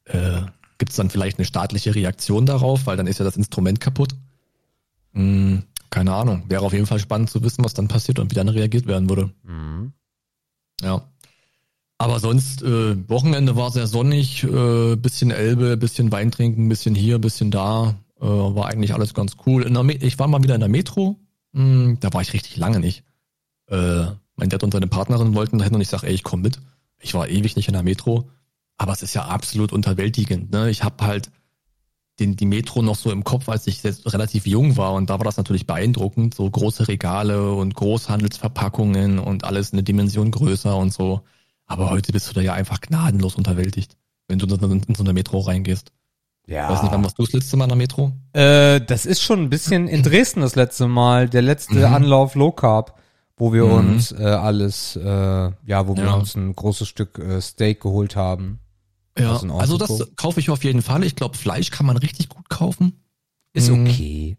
äh, 0.06 0.42
gibt 0.82 0.90
es 0.90 0.96
dann 0.96 1.10
vielleicht 1.10 1.38
eine 1.38 1.44
staatliche 1.44 1.94
Reaktion 1.94 2.44
darauf, 2.44 2.86
weil 2.86 2.96
dann 2.96 3.06
ist 3.06 3.20
ja 3.20 3.24
das 3.24 3.36
Instrument 3.36 3.78
kaputt. 3.78 4.16
Hm, 5.12 5.62
keine 5.90 6.12
Ahnung. 6.12 6.42
Wäre 6.48 6.64
auf 6.64 6.72
jeden 6.72 6.86
Fall 6.86 6.98
spannend 6.98 7.30
zu 7.30 7.40
wissen, 7.44 7.64
was 7.64 7.72
dann 7.72 7.86
passiert 7.86 8.18
und 8.18 8.32
wie 8.32 8.34
dann 8.34 8.48
reagiert 8.48 8.88
werden 8.88 9.08
würde. 9.08 9.30
Mhm. 9.44 9.92
Ja. 10.82 11.06
Aber 11.98 12.18
sonst, 12.18 12.62
äh, 12.62 13.08
Wochenende 13.08 13.54
war 13.54 13.70
sehr 13.70 13.86
sonnig, 13.86 14.42
äh, 14.42 14.96
bisschen 14.96 15.30
Elbe, 15.30 15.76
bisschen 15.76 16.10
Wein 16.10 16.32
trinken, 16.32 16.68
bisschen 16.68 16.96
hier, 16.96 17.20
bisschen 17.20 17.52
da. 17.52 17.94
Äh, 18.20 18.26
war 18.26 18.66
eigentlich 18.66 18.92
alles 18.92 19.14
ganz 19.14 19.36
cool. 19.46 19.64
Ich 20.00 20.18
war 20.18 20.26
mal 20.26 20.42
wieder 20.42 20.56
in 20.56 20.62
der 20.62 20.68
Metro. 20.68 21.16
Hm, 21.52 21.98
da 22.00 22.12
war 22.12 22.22
ich 22.22 22.32
richtig 22.32 22.56
lange 22.56 22.80
nicht. 22.80 23.04
Äh, 23.68 24.06
mein 24.34 24.48
Dad 24.48 24.64
und 24.64 24.72
seine 24.72 24.88
Partnerin 24.88 25.36
wollten 25.36 25.58
dahin 25.58 25.76
und 25.76 25.80
ich 25.80 25.88
sag, 25.88 26.02
ey, 26.02 26.12
ich 26.12 26.24
komm 26.24 26.42
mit. 26.42 26.58
Ich 26.98 27.14
war 27.14 27.28
ewig 27.28 27.54
nicht 27.54 27.68
in 27.68 27.74
der 27.74 27.84
Metro. 27.84 28.28
Aber 28.82 28.92
es 28.92 29.02
ist 29.02 29.14
ja 29.14 29.26
absolut 29.26 29.72
unterwältigend. 29.72 30.50
Ne? 30.50 30.68
Ich 30.68 30.82
habe 30.82 31.06
halt 31.06 31.30
den, 32.18 32.34
die 32.36 32.46
Metro 32.46 32.82
noch 32.82 32.96
so 32.96 33.12
im 33.12 33.22
Kopf, 33.22 33.48
als 33.48 33.66
ich 33.68 33.82
jetzt 33.84 34.12
relativ 34.12 34.44
jung 34.46 34.76
war. 34.76 34.92
Und 34.94 35.08
da 35.08 35.18
war 35.18 35.24
das 35.24 35.36
natürlich 35.36 35.66
beeindruckend. 35.68 36.34
So 36.34 36.50
große 36.50 36.88
Regale 36.88 37.52
und 37.52 37.74
Großhandelsverpackungen 37.76 39.18
und 39.20 39.44
alles 39.44 39.72
eine 39.72 39.82
Dimension 39.84 40.30
größer 40.32 40.76
und 40.76 40.92
so. 40.92 41.20
Aber 41.66 41.90
heute 41.90 42.12
bist 42.12 42.28
du 42.28 42.32
da 42.34 42.40
ja 42.40 42.54
einfach 42.54 42.80
gnadenlos 42.80 43.36
unterwältigt, 43.36 43.96
wenn 44.28 44.38
du 44.40 44.46
in 44.52 44.82
in 44.88 44.94
so 44.96 45.04
eine 45.04 45.12
Metro 45.12 45.38
reingehst. 45.38 45.92
Ja. 46.48 46.68
Weiß 46.68 46.82
nicht, 46.82 46.90
wann 46.92 47.04
warst 47.04 47.18
du 47.18 47.22
das 47.22 47.32
letzte 47.32 47.56
Mal 47.56 47.64
in 47.66 47.68
der 47.70 47.78
Metro? 47.78 48.12
Äh, 48.32 48.80
das 48.80 49.06
ist 49.06 49.22
schon 49.22 49.40
ein 49.44 49.48
bisschen 49.48 49.86
in 49.86 50.02
Dresden 50.02 50.40
das 50.40 50.56
letzte 50.56 50.88
Mal, 50.88 51.28
der 51.28 51.42
letzte 51.42 51.74
Mhm. 51.86 51.94
Anlauf 51.94 52.34
Low 52.34 52.50
Carb, 52.50 52.98
wo 53.36 53.52
wir 53.52 53.64
Mhm. 53.64 53.72
uns 53.72 54.10
äh, 54.12 54.24
alles, 54.24 54.96
äh, 54.96 55.02
ja, 55.06 55.86
wo 55.86 55.96
wir 55.96 56.04
Ja. 56.04 56.14
uns 56.14 56.34
ein 56.34 56.54
großes 56.54 56.88
Stück 56.88 57.18
äh, 57.20 57.40
Steak 57.40 57.80
geholt 57.80 58.16
haben. 58.16 58.58
Ja, 59.18 59.38
also 59.58 59.76
das 59.78 59.88
kaufe 60.16 60.40
ich 60.40 60.48
auf 60.50 60.64
jeden 60.64 60.80
Fall. 60.82 61.04
Ich 61.04 61.16
glaube, 61.16 61.36
Fleisch 61.36 61.70
kann 61.70 61.84
man 61.86 61.96
richtig 61.98 62.28
gut 62.28 62.48
kaufen. 62.48 63.02
Ist 63.52 63.68
Mhm. 63.70 63.86
okay. 63.86 64.36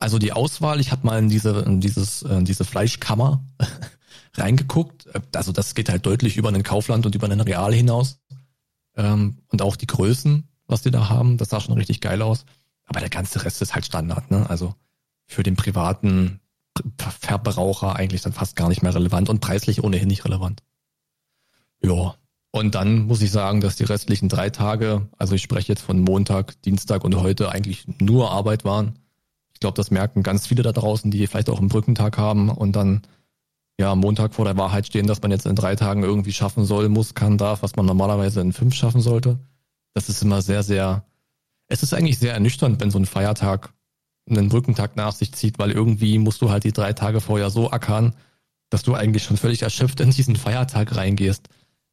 Also 0.00 0.18
die 0.18 0.32
Auswahl, 0.32 0.80
ich 0.80 0.90
habe 0.92 1.06
mal 1.06 1.18
in 1.18 1.28
diese, 1.28 1.60
in 1.60 1.80
dieses, 1.80 2.22
in 2.22 2.44
diese 2.44 2.64
Fleischkammer 2.64 3.44
reingeguckt. 4.36 5.08
Also 5.34 5.52
das 5.52 5.74
geht 5.74 5.88
halt 5.88 6.06
deutlich 6.06 6.36
über 6.36 6.48
einen 6.48 6.62
Kaufland 6.62 7.06
und 7.06 7.14
über 7.14 7.26
einen 7.26 7.40
Real 7.40 7.72
hinaus. 7.72 8.18
Ähm, 8.96 9.38
und 9.48 9.62
auch 9.62 9.76
die 9.76 9.86
Größen, 9.86 10.48
was 10.66 10.82
die 10.82 10.90
da 10.90 11.08
haben, 11.08 11.36
das 11.36 11.50
sah 11.50 11.60
schon 11.60 11.74
richtig 11.74 12.00
geil 12.00 12.22
aus. 12.22 12.44
Aber 12.84 13.00
der 13.00 13.10
ganze 13.10 13.44
Rest 13.44 13.62
ist 13.62 13.74
halt 13.74 13.86
Standard, 13.86 14.30
ne? 14.30 14.48
Also 14.48 14.74
für 15.26 15.42
den 15.42 15.56
privaten 15.56 16.40
Ver- 16.96 17.10
Verbraucher 17.20 17.96
eigentlich 17.96 18.22
dann 18.22 18.32
fast 18.32 18.56
gar 18.56 18.68
nicht 18.68 18.82
mehr 18.82 18.94
relevant 18.94 19.28
und 19.28 19.40
preislich 19.40 19.82
ohnehin 19.84 20.08
nicht 20.08 20.24
relevant. 20.24 20.62
Ja. 21.82 22.14
Und 22.58 22.74
dann 22.74 23.06
muss 23.06 23.22
ich 23.22 23.30
sagen, 23.30 23.60
dass 23.60 23.76
die 23.76 23.84
restlichen 23.84 24.28
drei 24.28 24.50
Tage, 24.50 25.06
also 25.16 25.36
ich 25.36 25.42
spreche 25.42 25.68
jetzt 25.68 25.82
von 25.82 26.00
Montag, 26.00 26.60
Dienstag 26.62 27.04
und 27.04 27.14
heute 27.14 27.52
eigentlich 27.52 27.86
nur 28.00 28.32
Arbeit 28.32 28.64
waren. 28.64 28.98
Ich 29.54 29.60
glaube, 29.60 29.76
das 29.76 29.92
merken 29.92 30.24
ganz 30.24 30.48
viele 30.48 30.64
da 30.64 30.72
draußen, 30.72 31.12
die 31.12 31.24
vielleicht 31.28 31.50
auch 31.50 31.60
einen 31.60 31.68
Brückentag 31.68 32.18
haben 32.18 32.50
und 32.50 32.74
dann 32.74 33.02
ja, 33.78 33.94
Montag 33.94 34.34
vor 34.34 34.44
der 34.44 34.56
Wahrheit 34.56 34.88
stehen, 34.88 35.06
dass 35.06 35.22
man 35.22 35.30
jetzt 35.30 35.46
in 35.46 35.54
drei 35.54 35.76
Tagen 35.76 36.02
irgendwie 36.02 36.32
schaffen 36.32 36.64
soll, 36.64 36.88
muss, 36.88 37.14
kann, 37.14 37.38
darf, 37.38 37.62
was 37.62 37.76
man 37.76 37.86
normalerweise 37.86 38.40
in 38.40 38.52
fünf 38.52 38.74
schaffen 38.74 39.02
sollte. 39.02 39.38
Das 39.94 40.08
ist 40.08 40.20
immer 40.22 40.42
sehr, 40.42 40.64
sehr, 40.64 41.04
es 41.68 41.84
ist 41.84 41.94
eigentlich 41.94 42.18
sehr 42.18 42.34
ernüchternd, 42.34 42.80
wenn 42.80 42.90
so 42.90 42.98
ein 42.98 43.06
Feiertag 43.06 43.72
einen 44.28 44.48
Brückentag 44.48 44.96
nach 44.96 45.12
sich 45.12 45.32
zieht, 45.32 45.60
weil 45.60 45.70
irgendwie 45.70 46.18
musst 46.18 46.42
du 46.42 46.50
halt 46.50 46.64
die 46.64 46.72
drei 46.72 46.92
Tage 46.92 47.20
vorher 47.20 47.50
so 47.50 47.70
ackern, 47.70 48.16
dass 48.68 48.82
du 48.82 48.94
eigentlich 48.94 49.22
schon 49.22 49.36
völlig 49.36 49.62
erschöpft 49.62 50.00
in 50.00 50.10
diesen 50.10 50.34
Feiertag 50.34 50.96
reingehst. 50.96 51.48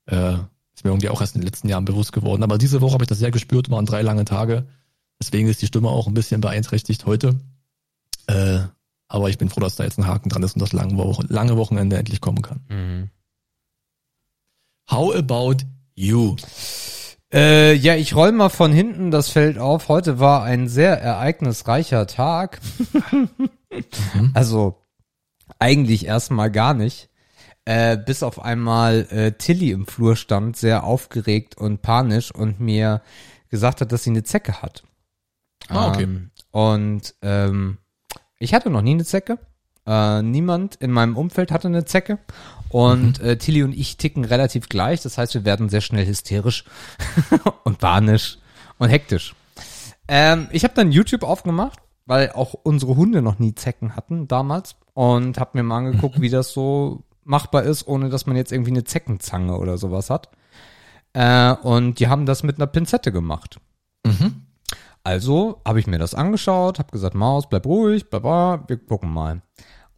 Äh, 0.08 0.38
ist 0.76 0.84
mir 0.84 0.92
irgendwie 0.92 1.10
auch 1.10 1.22
erst 1.22 1.36
in 1.36 1.42
den 1.42 1.48
letzten 1.48 1.70
Jahren 1.70 1.86
bewusst 1.86 2.12
geworden. 2.12 2.44
Aber 2.44 2.58
diese 2.58 2.82
Woche 2.82 2.94
habe 2.94 3.04
ich 3.04 3.10
das 3.10 3.20
sehr 3.20 3.32
gespürt, 3.32 3.70
waren 3.70 3.86
drei 3.86 4.02
lange 4.02 4.26
Tage. 4.26 4.66
Deswegen 5.20 5.48
ist 5.48 5.62
die 5.62 5.68
Stimme 5.68 5.90
auch 5.90 6.08
ein 6.08 6.14
bisschen 6.14 6.42
beeinträchtigt 6.42 7.06
heute. 7.06 7.40
Äh, 8.28 8.60
aber 9.08 9.30
ich 9.30 9.38
bin 9.38 9.50
froh, 9.50 9.62
dass 9.62 9.76
da 9.76 9.84
jetzt 9.84 9.98
ein 9.98 10.08
Haken 10.08 10.30
dran 10.30 10.44
ist 10.44 10.56
und 10.56 10.62
das 10.62 10.74
lange, 10.74 10.98
Wo 10.98 11.22
lange 11.30 11.56
Wochenende 11.58 11.98
endlich 11.98 12.22
kommen 12.22 12.42
kann. 12.42 12.60
Mhm. 12.68 13.10
How 14.90 15.16
about 15.16 15.58
you? 15.96 16.36
Äh, 17.34 17.74
ja, 17.74 17.96
ich 17.96 18.16
roll 18.16 18.32
mal 18.32 18.50
von 18.50 18.72
hinten 18.72 19.12
das 19.12 19.30
Feld 19.30 19.58
auf. 19.58 19.88
Heute 19.90 20.20
war 20.20 20.44
ein 20.44 20.68
sehr 20.68 21.02
ereignisreicher 21.02 22.08
Tag. 22.08 22.60
mhm. 23.12 24.32
Also 24.34 24.82
eigentlich 25.60 26.06
erstmal 26.06 26.52
gar 26.52 26.74
nicht. 26.74 27.10
Äh, 27.66 27.98
bis 27.98 28.22
auf 28.22 28.40
einmal 28.40 29.08
äh, 29.10 29.32
Tilly 29.32 29.72
im 29.72 29.88
Flur 29.88 30.16
stand, 30.16 30.56
sehr 30.56 30.84
aufgeregt 30.84 31.58
und 31.58 31.82
panisch 31.82 32.32
und 32.32 32.60
mir 32.60 33.02
gesagt 33.50 33.82
hat, 33.82 33.92
dass 33.92 34.04
sie 34.04 34.12
eine 34.12 34.24
Zecke 34.24 34.62
hat. 34.62 34.84
Ah, 35.70 35.90
okay. 35.90 36.04
Ähm, 36.04 36.32
und 36.52 37.16
ähm, 37.24 37.80
ich 38.38 38.54
hatte 38.54 38.70
noch 38.70 38.82
nie 38.82 38.92
eine 38.92 39.06
Zecke. 39.06 39.40
Äh, 39.88 40.22
niemand 40.22 40.76
in 40.76 40.92
meinem 40.92 41.18
Umfeld 41.18 41.52
hatte 41.52 41.68
eine 41.68 41.86
Zecke. 41.86 42.20
Und 42.70 43.22
mhm. 43.22 43.26
äh, 43.26 43.38
Tilly 43.38 43.64
und 43.64 43.74
ich 43.74 43.98
ticken 43.98 44.26
relativ 44.26 44.70
gleich. 44.70 45.02
Das 45.02 45.18
heißt, 45.18 45.34
wir 45.34 45.46
werden 45.46 45.70
sehr 45.70 45.82
schnell 45.82 46.06
hysterisch 46.06 46.66
und 47.64 47.80
panisch 47.80 48.38
und 48.78 48.90
hektisch. 48.90 49.34
Ähm, 50.08 50.50
ich 50.52 50.64
habe 50.64 50.74
dann 50.76 50.92
YouTube 50.92 51.24
aufgemacht, 51.24 51.80
weil 52.06 52.32
auch 52.32 52.54
unsere 52.54 52.96
Hunde 52.96 53.22
noch 53.22 53.40
nie 53.40 53.56
Zecken 53.56 53.96
hatten 53.96 54.28
damals. 54.28 54.76
Und 54.94 55.40
habe 55.40 55.58
mir 55.58 55.64
mal 55.64 55.78
angeguckt, 55.78 56.22
wie 56.22 56.30
das 56.30 56.52
so 56.52 57.04
machbar 57.26 57.64
ist, 57.64 57.88
ohne 57.88 58.10
dass 58.10 58.26
man 58.26 58.38
jetzt 58.38 58.52
irgendwie 58.52 58.72
eine 58.72 58.84
Zeckenzange 58.86 59.58
oder 59.58 59.78
sowas 59.78 60.10
hat. 60.10 60.30
Äh, 61.14 61.54
und 61.54 62.00
die 62.00 62.08
haben 62.08 62.26
das 62.26 62.44
mit 62.44 62.58
einer 62.58 62.68
Pinzette 62.68 63.12
gemacht. 63.12 63.60
Mhm. 64.06 64.46
Also 65.04 65.62
habe 65.66 65.80
ich 65.80 65.88
mir 65.88 66.00
das 66.00 66.16
angeschaut, 66.16 66.80
habe 66.80 66.92
gesagt, 66.92 67.16
Maus, 67.16 67.48
bleib 67.48 67.66
ruhig, 67.66 68.10
bla 68.10 68.20
bla, 68.20 68.64
wir 68.68 68.78
gucken 68.78 69.12
mal. 69.12 69.42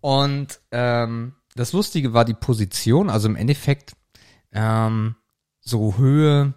Und 0.02 0.60
ähm, 0.72 1.34
das 1.56 1.74
Lustige 1.74 2.14
war 2.14 2.26
die 2.26 2.34
Position, 2.34 3.10
also 3.10 3.28
im 3.28 3.36
Endeffekt 3.36 3.96
ähm, 4.52 5.16
so 5.62 5.98
Höhe, 5.98 6.54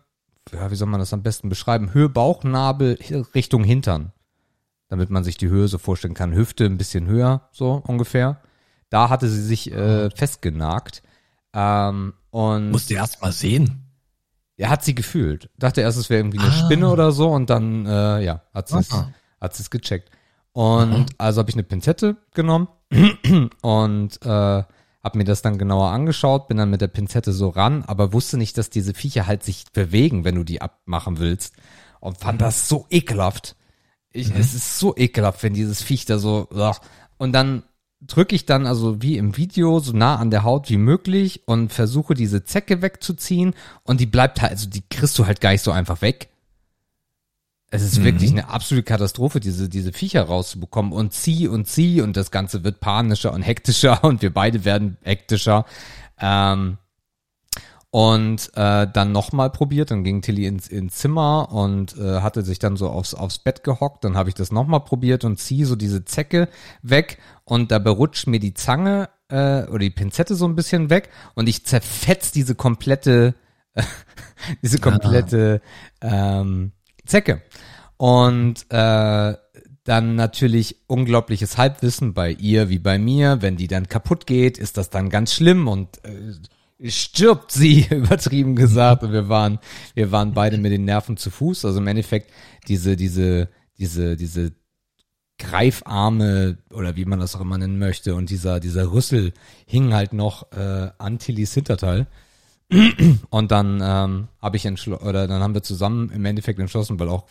ja, 0.52 0.70
wie 0.70 0.76
soll 0.76 0.88
man 0.88 1.00
das 1.00 1.12
am 1.12 1.22
besten 1.22 1.48
beschreiben? 1.48 1.94
Höhe 1.94 2.08
Bauchnabel 2.08 2.98
Richtung 3.34 3.64
Hintern. 3.64 4.12
Damit 4.88 5.10
man 5.10 5.22
sich 5.22 5.36
die 5.36 5.48
Höhe 5.48 5.68
so 5.68 5.78
vorstellen 5.78 6.14
kann. 6.14 6.34
Hüfte 6.34 6.64
ein 6.64 6.76
bisschen 6.76 7.06
höher, 7.06 7.48
so 7.52 7.80
ungefähr. 7.86 8.42
Da 8.90 9.08
hatte 9.08 9.28
sie 9.28 9.42
sich 9.42 9.72
äh, 9.72 10.10
festgenagt. 10.10 11.02
Ähm, 11.54 12.12
und 12.30 12.70
Musste 12.70 12.94
erst 12.94 13.22
mal 13.22 13.32
sehen. 13.32 13.86
Er 14.56 14.68
hat 14.68 14.84
sie 14.84 14.94
gefühlt. 14.94 15.48
Dachte 15.58 15.80
erst, 15.80 15.98
es 15.98 16.10
wäre 16.10 16.20
irgendwie 16.20 16.38
eine 16.38 16.48
ah. 16.48 16.64
Spinne 16.64 16.90
oder 16.90 17.12
so 17.12 17.30
und 17.30 17.48
dann, 17.48 17.86
äh, 17.86 18.22
ja, 18.22 18.42
hat 18.52 18.68
sie 18.68 18.78
es, 18.78 18.90
hat 19.40 19.54
sie 19.54 19.62
es 19.62 19.70
gecheckt. 19.70 20.10
Und 20.52 20.92
Aha. 20.92 21.06
also 21.18 21.38
habe 21.40 21.50
ich 21.50 21.56
eine 21.56 21.62
Pinzette 21.62 22.16
genommen 22.34 22.68
und 23.62 24.22
äh, 24.22 24.28
habe 25.02 25.18
mir 25.18 25.24
das 25.24 25.42
dann 25.42 25.58
genauer 25.58 25.90
angeschaut, 25.90 26.48
bin 26.48 26.58
dann 26.58 26.70
mit 26.70 26.80
der 26.80 26.88
Pinzette 26.88 27.32
so 27.32 27.48
ran, 27.48 27.84
aber 27.84 28.12
wusste 28.12 28.36
nicht, 28.36 28.58
dass 28.58 28.68
diese 28.68 28.92
Viecher 28.92 29.26
halt 29.26 29.42
sich 29.42 29.64
bewegen, 29.72 30.24
wenn 30.24 30.34
du 30.34 30.44
die 30.44 30.60
abmachen 30.60 31.18
willst. 31.18 31.54
Und 32.00 32.18
fand 32.18 32.40
mhm. 32.40 32.44
das 32.44 32.68
so 32.68 32.86
ekelhaft. 32.90 33.56
Ich, 34.12 34.28
mhm. 34.28 34.40
Es 34.40 34.54
ist 34.54 34.78
so 34.78 34.96
ekelhaft, 34.96 35.42
wenn 35.42 35.54
dieses 35.54 35.82
Viech 35.82 36.04
da 36.04 36.18
so. 36.18 36.48
Und 37.16 37.32
dann 37.32 37.62
drücke 38.00 38.34
ich 38.34 38.46
dann 38.46 38.66
also 38.66 39.02
wie 39.02 39.16
im 39.16 39.36
Video 39.36 39.78
so 39.80 39.92
nah 39.92 40.16
an 40.16 40.30
der 40.30 40.42
Haut 40.42 40.70
wie 40.70 40.78
möglich 40.78 41.42
und 41.46 41.72
versuche 41.72 42.14
diese 42.14 42.44
Zecke 42.44 42.82
wegzuziehen 42.82 43.54
und 43.82 44.00
die 44.00 44.06
bleibt 44.06 44.40
halt, 44.40 44.52
also 44.52 44.68
die 44.68 44.82
kriegst 44.88 45.18
du 45.18 45.26
halt 45.26 45.40
gar 45.40 45.52
nicht 45.52 45.62
so 45.62 45.70
einfach 45.70 46.00
weg. 46.00 46.28
Es 47.70 47.82
ist 47.82 47.98
mhm. 47.98 48.04
wirklich 48.04 48.30
eine 48.30 48.48
absolute 48.48 48.84
Katastrophe, 48.84 49.38
diese, 49.38 49.68
diese 49.68 49.92
Viecher 49.92 50.22
rauszubekommen 50.22 50.92
und 50.92 51.12
zieh 51.12 51.46
und 51.46 51.66
zieh 51.66 52.00
und 52.00 52.16
das 52.16 52.30
Ganze 52.30 52.64
wird 52.64 52.80
panischer 52.80 53.32
und 53.32 53.42
hektischer 53.42 54.02
und 54.04 54.22
wir 54.22 54.32
beide 54.32 54.64
werden 54.64 54.96
hektischer. 55.02 55.66
Ähm, 56.18 56.78
und 57.90 58.50
äh, 58.54 58.86
dann 58.86 59.10
nochmal 59.10 59.50
probiert, 59.50 59.90
dann 59.90 60.04
ging 60.04 60.22
Tilly 60.22 60.46
ins, 60.46 60.68
ins 60.68 60.94
Zimmer 60.96 61.50
und 61.50 61.96
äh, 61.98 62.20
hatte 62.20 62.42
sich 62.42 62.60
dann 62.60 62.76
so 62.76 62.88
aufs, 62.88 63.14
aufs 63.14 63.40
Bett 63.40 63.64
gehockt, 63.64 64.04
dann 64.04 64.16
habe 64.16 64.28
ich 64.28 64.36
das 64.36 64.52
nochmal 64.52 64.80
probiert 64.80 65.24
und 65.24 65.38
ziehe 65.38 65.66
so 65.66 65.74
diese 65.74 66.04
Zecke 66.04 66.48
weg. 66.82 67.18
Und 67.44 67.72
dabei 67.72 67.90
rutscht 67.90 68.28
mir 68.28 68.38
die 68.38 68.54
Zange 68.54 69.08
äh, 69.28 69.64
oder 69.64 69.80
die 69.80 69.90
Pinzette 69.90 70.36
so 70.36 70.46
ein 70.46 70.54
bisschen 70.54 70.88
weg. 70.88 71.10
Und 71.34 71.48
ich 71.48 71.66
zerfetz 71.66 72.30
diese 72.30 72.54
komplette, 72.54 73.34
diese 74.62 74.78
komplette 74.78 75.60
ähm, 76.00 76.70
Zecke. 77.06 77.42
Und 77.96 78.66
äh, 78.70 79.34
dann 79.82 80.14
natürlich 80.14 80.76
unglaubliches 80.86 81.58
Halbwissen 81.58 82.14
bei 82.14 82.30
ihr 82.30 82.68
wie 82.68 82.78
bei 82.78 83.00
mir. 83.00 83.42
Wenn 83.42 83.56
die 83.56 83.66
dann 83.66 83.88
kaputt 83.88 84.28
geht, 84.28 84.58
ist 84.58 84.76
das 84.76 84.90
dann 84.90 85.08
ganz 85.08 85.34
schlimm. 85.34 85.66
Und 85.66 86.04
äh, 86.04 86.34
stirbt 86.84 87.52
sie, 87.52 87.86
übertrieben 87.90 88.56
gesagt. 88.56 89.02
Und 89.02 89.12
wir 89.12 89.28
waren, 89.28 89.58
wir 89.94 90.12
waren 90.12 90.34
beide 90.34 90.58
mit 90.58 90.72
den 90.72 90.84
Nerven 90.84 91.16
zu 91.16 91.30
Fuß. 91.30 91.64
Also 91.64 91.78
im 91.78 91.86
Endeffekt 91.86 92.30
diese, 92.68 92.96
diese, 92.96 93.48
diese, 93.78 94.16
diese 94.16 94.52
Greifarme 95.38 96.58
oder 96.70 96.96
wie 96.96 97.06
man 97.06 97.18
das 97.18 97.34
auch 97.34 97.40
immer 97.40 97.58
nennen 97.58 97.78
möchte 97.78 98.14
und 98.14 98.28
dieser, 98.28 98.60
dieser 98.60 98.92
Rüssel 98.92 99.32
hing 99.66 99.94
halt 99.94 100.12
noch 100.12 100.52
äh, 100.52 100.90
an 100.98 101.18
Tillys 101.18 101.54
Hinterteil. 101.54 102.06
Und 103.30 103.50
dann 103.50 103.80
ähm, 103.82 104.28
habe 104.40 104.56
ich 104.56 104.64
entschlossen, 104.64 105.04
oder 105.04 105.26
dann 105.26 105.42
haben 105.42 105.54
wir 105.54 105.62
zusammen 105.64 106.08
im 106.10 106.24
Endeffekt 106.24 106.60
entschlossen, 106.60 107.00
weil 107.00 107.08
auch 107.08 107.26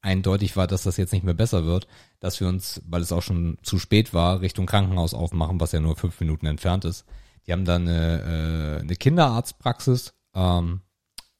eindeutig 0.00 0.56
war, 0.56 0.66
dass 0.66 0.82
das 0.82 0.96
jetzt 0.96 1.12
nicht 1.12 1.24
mehr 1.24 1.34
besser 1.34 1.64
wird, 1.64 1.86
dass 2.18 2.40
wir 2.40 2.48
uns, 2.48 2.82
weil 2.88 3.00
es 3.00 3.12
auch 3.12 3.22
schon 3.22 3.58
zu 3.62 3.78
spät 3.78 4.12
war, 4.12 4.40
Richtung 4.40 4.66
Krankenhaus 4.66 5.14
aufmachen, 5.14 5.60
was 5.60 5.70
ja 5.70 5.78
nur 5.78 5.94
fünf 5.94 6.18
Minuten 6.18 6.46
entfernt 6.46 6.84
ist. 6.84 7.04
Die 7.46 7.52
haben 7.52 7.64
dann 7.64 7.88
eine, 7.88 8.78
äh, 8.78 8.80
eine 8.80 8.96
Kinderarztpraxis, 8.96 10.14
ähm, 10.34 10.80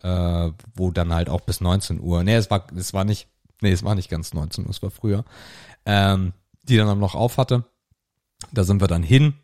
äh, 0.03 0.51
wo 0.75 0.91
dann 0.91 1.13
halt 1.13 1.29
auch 1.29 1.43
bis 1.43 1.61
19 1.61 2.01
Uhr, 2.01 2.25
nee, 2.25 2.35
es 2.35 2.51
war, 2.51 2.67
es 2.77 2.93
war 2.93 3.05
nicht, 3.05 3.29
nee, 3.61 3.73
es 3.73 3.85
war 3.85 3.95
nicht 3.95 4.11
ganz 4.11 4.35
19 4.35 4.65
Uhr, 4.65 4.71
es 4.71 4.83
war 4.83 4.91
früher, 4.91 5.25
ähm, 5.87 6.33
die 6.65 6.77
dann 6.77 6.99
noch 6.99 7.15
auf 7.15 7.39
hatte. 7.39 7.65
Da 8.51 8.65
sind 8.65 8.81
wir 8.81 8.89
dann 8.89 9.05
hin 9.05 9.35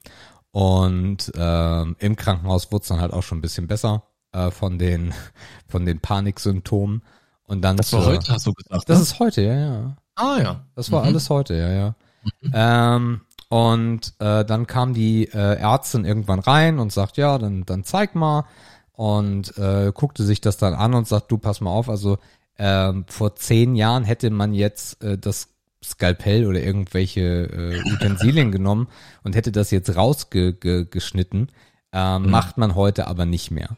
und 0.50 1.30
ähm, 1.36 1.96
im 1.98 2.16
Krankenhaus 2.16 2.72
wurde 2.72 2.82
es 2.82 2.88
dann 2.88 3.00
halt 3.00 3.12
auch 3.12 3.22
schon 3.22 3.38
ein 3.38 3.42
bisschen 3.42 3.68
besser 3.68 4.02
äh, 4.32 4.50
von 4.50 4.78
den 4.78 5.14
von 5.68 5.86
den 5.86 6.00
Paniksymptomen. 6.00 7.02
Und 7.44 7.62
dann 7.62 7.76
das 7.76 7.92
war 7.92 8.02
zur, 8.02 8.12
heute, 8.12 8.32
hast 8.32 8.46
du 8.46 8.52
gesagt. 8.52 8.88
Das 8.88 8.98
ne? 8.98 9.02
ist 9.02 9.18
heute, 9.20 9.42
ja, 9.42 9.54
ja. 9.54 9.96
Ah 10.16 10.38
ja. 10.38 10.66
Das 10.74 10.90
war 10.90 11.02
mhm. 11.02 11.08
alles 11.08 11.30
heute, 11.30 11.54
ja, 11.54 11.70
ja. 11.70 11.94
Mhm. 12.42 12.50
Ähm, 12.52 13.20
und 13.48 14.14
äh, 14.18 14.44
dann 14.44 14.66
kam 14.66 14.94
die 14.94 15.24
äh, 15.24 15.56
Ärztin 15.56 16.04
irgendwann 16.04 16.38
rein 16.38 16.78
und 16.78 16.92
sagt, 16.92 17.16
ja, 17.16 17.38
dann, 17.38 17.64
dann 17.64 17.84
zeig 17.84 18.14
mal. 18.14 18.44
Und 18.92 19.56
äh, 19.56 19.92
guckte 19.94 20.24
sich 20.24 20.40
das 20.40 20.56
dann 20.56 20.74
an 20.74 20.92
und 20.92 21.06
sagt, 21.06 21.30
du 21.30 21.38
pass 21.38 21.60
mal 21.60 21.70
auf, 21.70 21.88
also 21.88 22.18
äh, 22.56 22.92
vor 23.06 23.36
zehn 23.36 23.76
Jahren 23.76 24.04
hätte 24.04 24.28
man 24.30 24.52
jetzt 24.52 25.02
äh, 25.02 25.16
das 25.16 25.50
Skalpell 25.82 26.46
oder 26.46 26.60
irgendwelche 26.60 27.20
äh, 27.20 27.92
Utensilien 27.92 28.50
genommen 28.52 28.88
und 29.22 29.36
hätte 29.36 29.52
das 29.52 29.70
jetzt 29.70 29.94
rausgeschnitten. 29.94 31.48
Äh, 31.92 32.18
mhm. 32.18 32.30
Macht 32.30 32.58
man 32.58 32.74
heute 32.74 33.06
aber 33.06 33.24
nicht 33.24 33.52
mehr. 33.52 33.76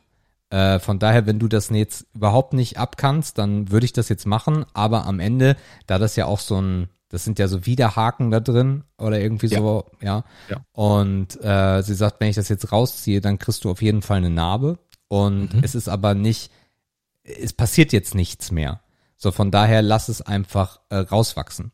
Äh, 0.48 0.78
von 0.80 0.98
daher, 0.98 1.26
wenn 1.26 1.38
du 1.38 1.46
das 1.46 1.68
jetzt 1.68 2.06
überhaupt 2.14 2.54
nicht 2.54 2.78
abkannst, 2.78 3.38
dann 3.38 3.70
würde 3.70 3.84
ich 3.84 3.92
das 3.92 4.08
jetzt 4.08 4.26
machen. 4.26 4.64
Aber 4.72 5.06
am 5.06 5.20
Ende, 5.20 5.56
da 5.86 5.98
das 5.98 6.16
ja 6.16 6.24
auch 6.24 6.40
so 6.40 6.60
ein 6.60 6.88
das 7.10 7.24
sind 7.24 7.38
ja 7.38 7.48
so 7.48 7.66
Widerhaken 7.66 8.30
da 8.30 8.40
drin 8.40 8.84
oder 8.96 9.20
irgendwie 9.20 9.48
ja. 9.48 9.58
so, 9.58 9.84
ja. 10.00 10.24
ja. 10.48 10.64
Und 10.72 11.42
äh, 11.42 11.82
sie 11.82 11.94
sagt, 11.94 12.20
wenn 12.20 12.28
ich 12.28 12.36
das 12.36 12.48
jetzt 12.48 12.72
rausziehe, 12.72 13.20
dann 13.20 13.38
kriegst 13.38 13.64
du 13.64 13.70
auf 13.70 13.82
jeden 13.82 14.00
Fall 14.00 14.18
eine 14.18 14.30
Narbe. 14.30 14.78
Und 15.08 15.54
mhm. 15.54 15.64
es 15.64 15.74
ist 15.74 15.88
aber 15.88 16.14
nicht, 16.14 16.52
es 17.24 17.52
passiert 17.52 17.92
jetzt 17.92 18.14
nichts 18.14 18.52
mehr. 18.52 18.80
So, 19.16 19.32
von 19.32 19.50
daher 19.50 19.82
lass 19.82 20.08
es 20.08 20.22
einfach 20.22 20.80
äh, 20.88 20.96
rauswachsen. 20.96 21.72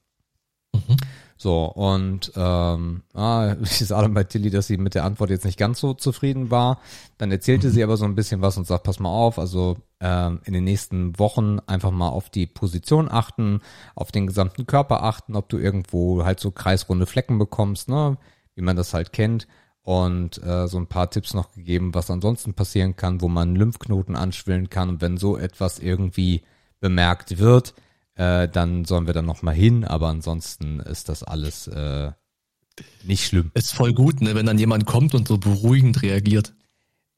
Mhm. 0.73 0.97
So, 1.39 1.67
und 1.67 2.33
ähm, 2.35 3.03
ah, 3.13 3.57
ich 3.63 3.79
sah 3.79 4.01
dann 4.01 4.15
bei 4.15 4.25
Tilly, 4.25 4.51
dass 4.51 4.67
sie 4.67 4.79
mit 4.79 4.95
der 4.95 5.05
Antwort 5.05 5.31
jetzt 5.31 5.45
nicht 5.45 5.59
ganz 5.59 5.81
so 5.81 5.93
zufrieden 5.95 6.51
war. 6.51 6.81
Dann 7.19 7.31
erzählte 7.31 7.69
mhm. 7.69 7.73
sie 7.73 7.83
aber 7.85 7.97
so 7.97 8.05
ein 8.07 8.15
bisschen 8.15 8.41
was 8.41 8.57
und 8.57 8.67
sagt, 8.67 8.85
pass 8.85 9.01
mal 9.01 9.11
auf, 9.11 9.39
also 9.39 9.77
ähm, 10.01 10.41
in 10.45 10.55
den 10.55 10.65
nächsten 10.65 11.19
Wochen 11.19 11.59
einfach 11.67 11.91
mal 11.91 12.09
auf 12.09 12.31
die 12.31 12.47
Position 12.47 13.11
achten, 13.11 13.61
auf 13.95 14.13
den 14.13 14.27
gesamten 14.27 14.67
Körper 14.67 15.03
achten, 15.03 15.37
ob 15.37 15.49
du 15.49 15.59
irgendwo 15.59 16.25
halt 16.25 16.41
so 16.41 16.51
kreisrunde 16.51 17.07
Flecken 17.07 17.39
bekommst, 17.39 17.89
ne, 17.89 18.17
wie 18.55 18.63
man 18.63 18.77
das 18.77 18.95
halt 18.95 19.13
kennt. 19.13 19.47
und 19.83 20.43
äh, 20.43 20.67
so 20.67 20.79
ein 20.79 20.89
paar 20.89 21.11
Tipps 21.11 21.33
noch 21.33 21.53
gegeben, 21.53 21.95
was 21.95 22.11
ansonsten 22.11 22.55
passieren 22.55 22.97
kann, 22.97 23.21
wo 23.21 23.29
man 23.29 23.55
Lymphknoten 23.55 24.17
anschwillen 24.17 24.69
kann 24.69 24.89
und 24.89 25.01
wenn 25.01 25.17
so 25.17 25.37
etwas 25.37 25.79
irgendwie 25.79 26.43
bemerkt 26.81 27.39
wird, 27.39 27.75
äh, 28.17 28.49
dann 28.49 28.85
sollen 28.85 29.07
wir 29.07 29.15
dann 29.15 29.27
noch 29.27 29.43
mal 29.43 29.55
hin, 29.55 29.85
aber 29.85 30.09
ansonsten 30.09 30.81
ist 30.81 31.09
das 31.09 31.23
alles 31.23 31.69
äh, 31.69 32.11
nicht 33.05 33.27
schlimm. 33.27 33.51
Ist 33.55 33.75
voll 33.75 33.95
gut, 33.95 34.21
ne, 34.21 34.35
wenn 34.35 34.47
dann 34.47 34.59
jemand 34.59 34.87
kommt 34.87 35.15
und 35.15 35.29
so 35.29 35.39
beruhigend 35.39 36.03
reagiert. 36.03 36.55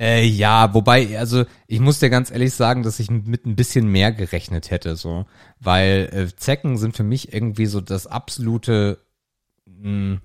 Äh, 0.01 0.25
ja, 0.27 0.75
wobei, 0.75 1.19
also 1.19 1.45
ich 1.67 1.81
muss 1.81 1.99
dir 1.99 2.11
ganz 2.11 2.31
ehrlich 2.31 2.55
sagen, 2.55 2.85
dass 2.85 3.01
ich 3.01 3.11
mit 3.11 3.47
ein 3.47 3.57
bisschen 3.57 3.89
mehr 3.89 4.13
gerechnet 4.13 4.71
hätte, 4.71 4.95
so, 4.95 5.27
weil 5.59 6.09
äh, 6.13 6.37
Zecken 6.37 6.79
sind 6.79 6.97
für 6.97 7.03
mich 7.03 7.33
irgendwie 7.33 7.67
so 7.67 7.81
das 7.81 8.07
absolute 8.07 8.99
mh, 9.67 10.21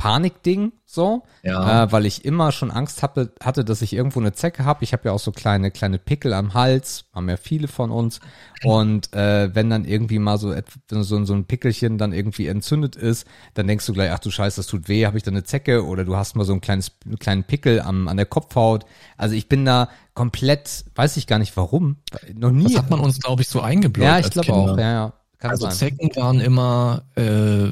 Panikding, 0.00 0.72
so, 0.86 1.24
Ja. 1.42 1.84
äh, 1.84 1.92
weil 1.92 2.06
ich 2.06 2.24
immer 2.24 2.52
schon 2.52 2.70
Angst 2.70 3.02
hatte, 3.02 3.32
hatte, 3.42 3.66
dass 3.66 3.82
ich 3.82 3.92
irgendwo 3.92 4.18
eine 4.18 4.32
Zecke 4.32 4.64
habe. 4.64 4.82
Ich 4.82 4.94
habe 4.94 5.02
ja 5.04 5.12
auch 5.12 5.18
so 5.20 5.30
kleine 5.30 5.70
kleine 5.70 5.98
Pickel 5.98 6.32
am 6.32 6.54
Hals, 6.54 7.04
haben 7.14 7.28
ja 7.28 7.36
viele 7.36 7.68
von 7.68 7.90
uns. 7.90 8.18
Und 8.64 9.12
äh, 9.14 9.54
wenn 9.54 9.68
dann 9.68 9.84
irgendwie 9.84 10.18
mal 10.18 10.38
so 10.38 10.54
so, 10.90 11.24
so 11.24 11.34
ein 11.34 11.44
Pickelchen 11.44 11.98
dann 11.98 12.12
irgendwie 12.14 12.46
entzündet 12.46 12.96
ist, 12.96 13.26
dann 13.54 13.66
denkst 13.66 13.84
du 13.86 13.92
gleich, 13.92 14.10
ach 14.10 14.20
du 14.20 14.30
Scheiße, 14.30 14.56
das 14.56 14.66
tut 14.66 14.88
weh, 14.88 15.04
habe 15.04 15.18
ich 15.18 15.22
da 15.22 15.30
eine 15.30 15.44
Zecke? 15.44 15.84
Oder 15.84 16.04
du 16.06 16.16
hast 16.16 16.34
mal 16.34 16.44
so 16.44 16.54
ein 16.54 16.62
kleines 16.62 16.92
einen 17.04 17.18
kleinen 17.18 17.44
Pickel 17.44 17.80
am, 17.82 18.08
an 18.08 18.16
der 18.16 18.26
Kopfhaut. 18.26 18.86
Also 19.18 19.34
ich 19.34 19.48
bin 19.50 19.66
da 19.66 19.90
komplett, 20.14 20.86
weiß 20.94 21.18
ich 21.18 21.26
gar 21.26 21.38
nicht 21.38 21.54
warum, 21.58 21.96
noch 22.34 22.50
nie. 22.50 22.64
Das 22.64 22.76
hat 22.82 22.90
man 22.90 23.00
uns, 23.00 23.20
glaube 23.20 23.42
ich, 23.42 23.48
so 23.48 23.60
eingebläut. 23.60 24.06
ja, 24.08 24.18
ich 24.18 24.30
glaube 24.30 24.52
auch, 24.54 24.78
ja, 24.78 24.92
ja. 24.92 25.12
Kann 25.40 25.50
Also 25.50 25.64
sein. 25.66 25.74
Zecken 25.74 26.10
waren 26.16 26.40
immer 26.40 27.02
äh, 27.16 27.68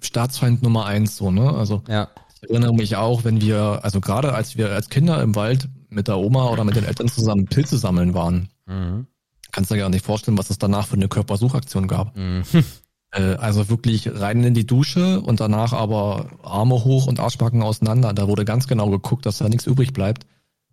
Staatsfeind 0.00 0.62
Nummer 0.62 0.86
eins, 0.86 1.16
so, 1.16 1.30
ne? 1.30 1.50
Also 1.52 1.82
Ja. 1.88 2.08
ich 2.42 2.50
erinnere 2.50 2.74
mich 2.74 2.96
auch, 2.96 3.24
wenn 3.24 3.40
wir, 3.40 3.80
also 3.82 4.00
gerade 4.00 4.34
als 4.34 4.56
wir 4.56 4.70
als 4.70 4.88
Kinder 4.90 5.20
im 5.22 5.34
Wald 5.34 5.68
mit 5.88 6.08
der 6.08 6.18
Oma 6.18 6.48
oder 6.50 6.64
mit 6.64 6.76
den 6.76 6.84
Eltern 6.84 7.08
zusammen 7.08 7.46
Pilze 7.46 7.78
sammeln 7.78 8.14
waren, 8.14 8.48
Mhm. 8.66 9.06
kannst 9.52 9.70
du 9.70 9.74
dir 9.74 9.80
gar 9.82 9.88
nicht 9.90 10.04
vorstellen, 10.04 10.36
was 10.38 10.50
es 10.50 10.58
danach 10.58 10.86
für 10.86 10.96
eine 10.96 11.08
Körpersuchaktion 11.08 11.88
gab. 11.88 12.16
Mhm. 12.16 12.42
Äh, 13.12 13.36
also 13.36 13.68
wirklich 13.68 14.10
rein 14.20 14.42
in 14.42 14.52
die 14.52 14.66
Dusche 14.66 15.20
und 15.20 15.38
danach 15.38 15.72
aber 15.72 16.26
Arme 16.42 16.74
hoch 16.84 17.06
und 17.06 17.20
Arschbacken 17.20 17.62
auseinander. 17.62 18.12
Da 18.12 18.26
wurde 18.26 18.44
ganz 18.44 18.66
genau 18.66 18.90
geguckt, 18.90 19.24
dass 19.26 19.38
da 19.38 19.48
nichts 19.48 19.64
übrig 19.64 19.92
bleibt. 19.92 20.26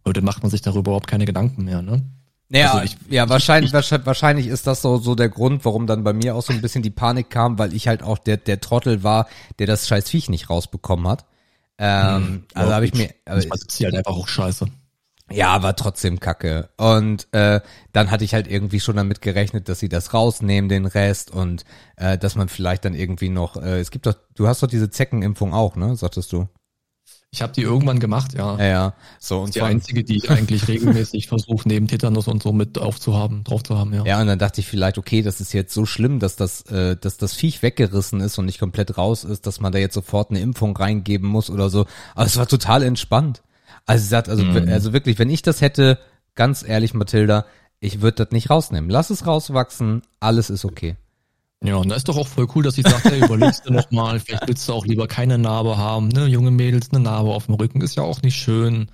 Heute 0.04 0.24
macht 0.24 0.42
man 0.42 0.50
sich 0.50 0.64
darüber 0.64 0.90
überhaupt 0.90 1.06
keine 1.06 1.26
Gedanken 1.26 1.64
mehr, 1.64 1.84
ne? 1.84 2.02
Naja, 2.50 2.74
Also 2.74 2.84
ich- 2.86 2.98
ja, 3.12 3.28
wahrscheinlich, 3.30 3.74
wahrscheinlich, 3.74 4.06
wahrscheinlich 4.06 4.48
ist 4.48 4.68
das 4.68 4.82
so, 4.82 4.98
so 4.98 5.16
der 5.16 5.30
Grund, 5.30 5.66
warum 5.66 5.88
dann 5.88 6.04
bei 6.04 6.14
mir 6.14 6.36
auch 6.36 6.44
so 6.44 6.54
ein 6.54 6.62
bisschen 6.62 6.84
die 6.84 6.92
Panik 6.92 7.30
kam, 7.30 7.58
weil 7.58 7.74
ich 7.74 7.88
halt 7.88 8.04
auch 8.04 8.18
der, 8.20 8.38
der 8.38 8.60
Trottel 8.62 9.04
war, 9.04 9.28
der 9.60 9.68
das 9.68 9.88
scheiß 9.88 10.10
Viech 10.10 10.30
nicht 10.30 10.50
rausbekommen 10.50 11.08
hat. 11.08 11.26
Ähm, 11.80 12.46
also 12.54 12.70
Ja, 12.70 12.76
habe 12.76 12.86
ich 12.86 12.94
mir, 12.94 13.10
aber, 13.26 13.38
Manchmal 13.38 13.58
ist 13.68 13.80
halt 13.84 13.96
einfach 13.96 14.12
auch 14.12 14.28
scheiße. 14.28 14.68
ja, 15.32 15.64
war 15.64 15.76
trotzdem 15.76 16.20
kacke. 16.20 16.70
Und 16.78 17.28
äh, 17.32 17.62
dann 17.92 18.12
hatte 18.12 18.24
ich 18.24 18.36
halt 18.36 18.48
irgendwie 18.48 18.80
schon 18.80 18.98
damit 18.98 19.22
gerechnet, 19.22 19.68
dass 19.68 19.80
sie 19.80 19.90
das 19.90 20.14
rausnehmen, 20.14 20.70
den 20.70 20.86
Rest 20.86 21.32
und 21.32 21.66
äh, 21.96 22.18
dass 22.20 22.36
man 22.36 22.50
vielleicht 22.50 22.86
dann 22.86 22.94
irgendwie 22.94 23.30
noch, 23.30 23.56
äh, 23.58 23.80
es 23.80 23.90
gibt 23.90 24.06
doch, 24.06 24.16
du 24.36 24.48
hast 24.48 24.62
doch 24.62 24.68
diese 24.68 24.92
Zeckenimpfung 24.92 25.54
auch, 25.54 25.76
ne, 25.76 25.96
sagtest 25.96 26.32
du? 26.34 26.48
Ich 27.34 27.42
habe 27.42 27.52
die 27.52 27.64
irgendwann 27.64 27.98
gemacht, 28.00 28.36
ja. 28.36 28.58
Ja, 28.60 28.64
ja. 28.66 28.94
So 29.20 29.42
und 29.42 29.56
die 29.56 29.62
einzige, 29.64 30.04
die 30.04 30.18
ich 30.18 30.30
eigentlich 30.30 30.68
regelmäßig 30.68 31.28
versuche, 31.28 31.68
neben 31.68 31.88
Tetanus 31.88 32.28
und 32.28 32.44
so 32.44 32.54
mit 32.54 32.78
aufzuhaben, 32.78 33.44
drauf 33.44 33.64
zu 33.64 33.76
haben, 33.76 33.92
ja. 33.92 34.06
Ja, 34.06 34.22
und 34.22 34.28
dann 34.28 34.38
dachte 34.38 34.62
ich 34.62 34.68
vielleicht, 34.68 35.00
okay, 35.00 35.24
das 35.24 35.42
ist 35.42 35.52
jetzt 35.52 35.74
so 35.74 35.88
schlimm, 35.88 36.20
dass 36.20 36.36
das, 36.36 36.62
äh, 36.68 36.96
dass 36.96 37.18
das 37.18 37.34
Viech 37.34 37.64
weggerissen 37.64 38.22
ist 38.22 38.38
und 38.38 38.46
nicht 38.46 38.60
komplett 38.60 39.00
raus 39.00 39.24
ist, 39.24 39.48
dass 39.48 39.60
man 39.60 39.72
da 39.72 39.80
jetzt 39.80 39.96
sofort 39.96 40.30
eine 40.30 40.42
Impfung 40.42 40.78
reingeben 40.78 41.28
muss 41.28 41.50
oder 41.50 41.72
so. 41.72 41.88
Aber 42.14 42.28
es 42.28 42.38
war 42.38 42.48
total 42.48 42.84
entspannt. 42.84 43.42
Also 43.88 44.08
sagt, 44.08 44.30
also, 44.30 44.44
Mhm. 44.44 44.70
also 44.70 44.94
wirklich, 44.94 45.18
wenn 45.18 45.32
ich 45.32 45.42
das 45.42 45.60
hätte, 45.62 45.98
ganz 46.36 46.64
ehrlich, 46.64 46.94
Mathilda, 46.94 47.46
ich 47.80 48.02
würde 48.02 48.26
das 48.26 48.32
nicht 48.32 48.52
rausnehmen. 48.52 48.92
Lass 48.92 49.10
es 49.10 49.26
rauswachsen, 49.26 50.04
alles 50.20 50.52
ist 50.52 50.66
okay. 50.66 50.98
Ja, 51.64 51.78
und 51.78 51.88
da 51.90 51.96
ist 51.96 52.10
doch 52.10 52.18
auch 52.18 52.28
voll 52.28 52.48
cool, 52.56 52.64
dass 52.64 52.78
ich 52.78 52.86
sagte, 52.86 53.12
hey, 53.12 53.24
überlegst 53.24 53.66
du 53.66 53.72
noch 53.72 53.90
mal, 53.90 54.20
vielleicht 54.20 54.48
willst 54.48 54.68
du 54.68 54.74
auch 54.74 54.86
lieber 54.86 55.08
keine 55.08 55.38
Narbe 55.38 55.78
haben, 55.78 56.10
ne? 56.10 56.28
Junge 56.28 56.52
Mädels, 56.52 56.92
eine 56.92 57.00
Narbe 57.00 57.30
auf 57.30 57.46
dem 57.46 57.56
Rücken 57.56 57.80
ist 57.82 57.96
ja 57.96 58.04
auch 58.04 58.22
nicht 58.22 58.36
schön. 58.36 58.92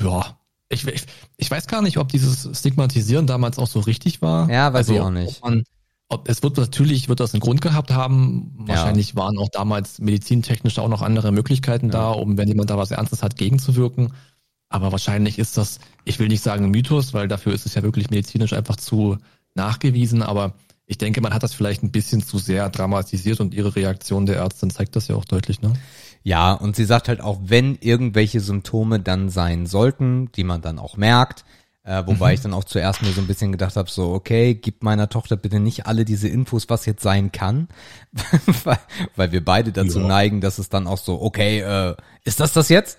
Ja, 0.00 0.38
ich, 0.70 0.86
ich, 0.86 1.04
ich 1.36 1.50
weiß 1.50 1.66
gar 1.66 1.82
nicht, 1.82 1.98
ob 1.98 2.08
dieses 2.08 2.48
Stigmatisieren 2.58 3.26
damals 3.26 3.58
auch 3.58 3.66
so 3.66 3.80
richtig 3.80 4.22
war. 4.22 4.50
Ja, 4.50 4.72
weiß 4.72 4.88
ich 4.88 5.00
auch 5.00 5.10
nicht. 5.10 5.28
Ob 5.28 5.50
man, 5.50 5.64
ob, 6.08 6.28
es 6.28 6.42
wird 6.42 6.56
natürlich, 6.56 7.10
wird 7.10 7.20
das 7.20 7.34
einen 7.34 7.40
Grund 7.40 7.60
gehabt 7.60 7.90
haben. 7.90 8.54
Wahrscheinlich 8.56 9.14
waren 9.14 9.36
auch 9.36 9.50
damals 9.50 9.98
medizintechnisch 9.98 10.78
auch 10.78 10.88
noch 10.88 11.02
andere 11.02 11.32
Möglichkeiten 11.32 11.90
da, 11.90 12.10
um, 12.10 12.38
wenn 12.38 12.48
jemand 12.48 12.70
da 12.70 12.78
was 12.78 12.90
Ernstes 12.90 13.22
hat, 13.22 13.36
gegenzuwirken. 13.36 14.14
Aber 14.70 14.92
wahrscheinlich 14.92 15.38
ist 15.38 15.58
das, 15.58 15.80
ich 16.04 16.18
will 16.18 16.28
nicht 16.28 16.42
sagen 16.42 16.64
ein 16.64 16.70
Mythos, 16.70 17.12
weil 17.12 17.28
dafür 17.28 17.52
ist 17.52 17.66
es 17.66 17.74
ja 17.74 17.82
wirklich 17.82 18.10
medizinisch 18.10 18.54
einfach 18.54 18.76
zu 18.76 19.18
nachgewiesen, 19.54 20.22
aber 20.22 20.54
ich 20.90 20.96
denke, 20.96 21.20
man 21.20 21.34
hat 21.34 21.42
das 21.42 21.52
vielleicht 21.52 21.82
ein 21.82 21.92
bisschen 21.92 22.22
zu 22.22 22.38
sehr 22.38 22.68
dramatisiert 22.70 23.40
und 23.40 23.52
ihre 23.54 23.76
Reaktion 23.76 24.24
der 24.24 24.36
Ärztin 24.36 24.70
zeigt 24.70 24.96
das 24.96 25.06
ja 25.08 25.16
auch 25.16 25.26
deutlich, 25.26 25.60
ne? 25.60 25.74
Ja, 26.24 26.54
und 26.54 26.76
sie 26.76 26.86
sagt 26.86 27.08
halt 27.08 27.20
auch, 27.20 27.38
wenn 27.44 27.76
irgendwelche 27.80 28.40
Symptome 28.40 28.98
dann 28.98 29.28
sein 29.28 29.66
sollten, 29.66 30.32
die 30.32 30.44
man 30.44 30.62
dann 30.62 30.78
auch 30.78 30.96
merkt, 30.96 31.44
äh, 31.84 32.02
wobei 32.06 32.32
ich 32.34 32.40
dann 32.40 32.54
auch 32.54 32.64
zuerst 32.64 33.02
mir 33.02 33.12
so 33.12 33.20
ein 33.20 33.26
bisschen 33.26 33.52
gedacht 33.52 33.76
habe, 33.76 33.90
so, 33.90 34.12
okay, 34.12 34.54
gib 34.54 34.82
meiner 34.82 35.10
Tochter 35.10 35.36
bitte 35.36 35.60
nicht 35.60 35.86
alle 35.86 36.04
diese 36.06 36.28
Infos, 36.28 36.68
was 36.70 36.86
jetzt 36.86 37.02
sein 37.02 37.32
kann, 37.32 37.68
weil, 38.64 38.78
weil 39.14 39.32
wir 39.32 39.44
beide 39.44 39.72
dazu 39.72 40.00
Ja. 40.00 40.06
neigen, 40.06 40.40
dass 40.40 40.58
es 40.58 40.70
dann 40.70 40.86
auch 40.86 40.98
so, 40.98 41.20
okay, 41.20 41.60
äh, 41.60 41.94
ist 42.24 42.40
das 42.40 42.52
das 42.54 42.70
jetzt? 42.70 42.98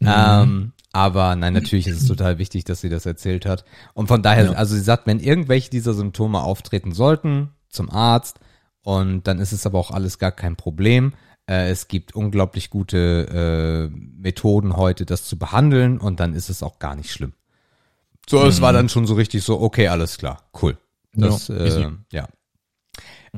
Ähm, 0.00 0.72
aber 0.96 1.36
nein, 1.36 1.52
natürlich 1.52 1.86
ist 1.86 2.00
es 2.00 2.08
total 2.08 2.38
wichtig, 2.38 2.64
dass 2.64 2.80
sie 2.80 2.88
das 2.88 3.04
erzählt 3.04 3.44
hat. 3.44 3.66
Und 3.92 4.06
von 4.06 4.22
daher, 4.22 4.46
Ja. 4.46 4.52
also 4.52 4.74
sie 4.74 4.80
sagt, 4.80 5.06
wenn 5.06 5.20
irgendwelche 5.20 5.68
dieser 5.68 5.92
Symptome 5.92 6.40
auftreten 6.42 6.92
sollten, 6.92 7.50
zum 7.68 7.90
Arzt, 7.90 8.40
und 8.82 9.24
dann 9.28 9.38
ist 9.38 9.52
es 9.52 9.66
aber 9.66 9.78
auch 9.78 9.90
alles 9.90 10.18
gar 10.18 10.32
kein 10.32 10.56
Problem. 10.56 11.12
Äh, 11.46 11.68
es 11.68 11.88
gibt 11.88 12.14
unglaublich 12.14 12.70
gute 12.70 13.90
äh, 13.92 13.94
Methoden 13.94 14.74
heute, 14.78 15.04
das 15.04 15.24
zu 15.24 15.38
behandeln, 15.38 15.98
und 15.98 16.18
dann 16.18 16.32
ist 16.32 16.48
es 16.48 16.62
auch 16.62 16.78
gar 16.78 16.96
nicht 16.96 17.12
schlimm. 17.12 17.34
So, 18.26 18.42
es 18.46 18.62
war 18.62 18.72
dann 18.72 18.88
schon 18.88 19.06
so 19.06 19.14
richtig 19.14 19.44
so, 19.44 19.60
okay, 19.60 19.88
alles 19.88 20.16
klar, 20.16 20.44
cool. 20.62 20.78
Das, 21.12 21.48
Ja, 21.48 21.56
äh, 21.56 21.90
ja. 22.10 22.26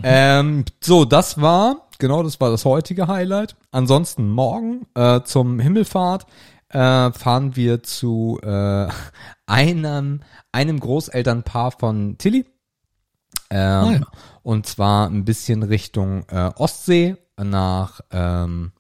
Ähm, 0.00 0.64
so, 0.80 1.04
das 1.04 1.40
war, 1.40 1.88
genau, 1.98 2.22
das 2.22 2.40
war 2.40 2.50
das 2.50 2.64
heutige 2.64 3.08
Highlight. 3.08 3.56
Ansonsten 3.72 4.28
morgen 4.30 4.86
äh, 4.94 5.22
zum 5.22 5.58
Himmelfahrt 5.58 6.26
äh, 6.70 7.12
fahren 7.12 7.56
wir 7.56 7.82
zu 7.82 8.38
äh, 8.42 8.88
einem, 9.46 10.20
einem 10.52 10.80
Großelternpaar 10.80 11.72
von 11.72 12.18
Tilly. 12.18 12.46
Ähm, 13.50 13.84
Ah, 13.84 13.92
ja. 13.92 14.00
Und 14.42 14.66
zwar 14.66 15.08
ein 15.08 15.24
bisschen 15.24 15.62
Richtung 15.62 16.24
äh, 16.28 16.50
Ostsee 16.56 17.16
nach, 17.36 18.00
ähm, 18.10 18.72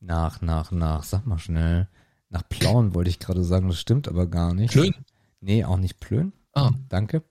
nach, 0.00 0.40
nach, 0.40 0.70
nach, 0.70 1.02
sag 1.04 1.26
mal 1.26 1.38
schnell, 1.38 1.88
nach 2.30 2.42
Plauen 2.48 2.94
wollte 2.94 3.10
ich 3.10 3.18
gerade 3.18 3.42
sagen, 3.44 3.68
das 3.68 3.80
stimmt 3.80 4.08
aber 4.08 4.26
gar 4.26 4.54
nicht. 4.54 4.72
Plön? 4.72 4.94
Nee, 5.40 5.64
auch 5.64 5.76
nicht 5.76 6.00
Plön. 6.00 6.32
Ah, 6.54 6.70
Danke. 6.88 7.22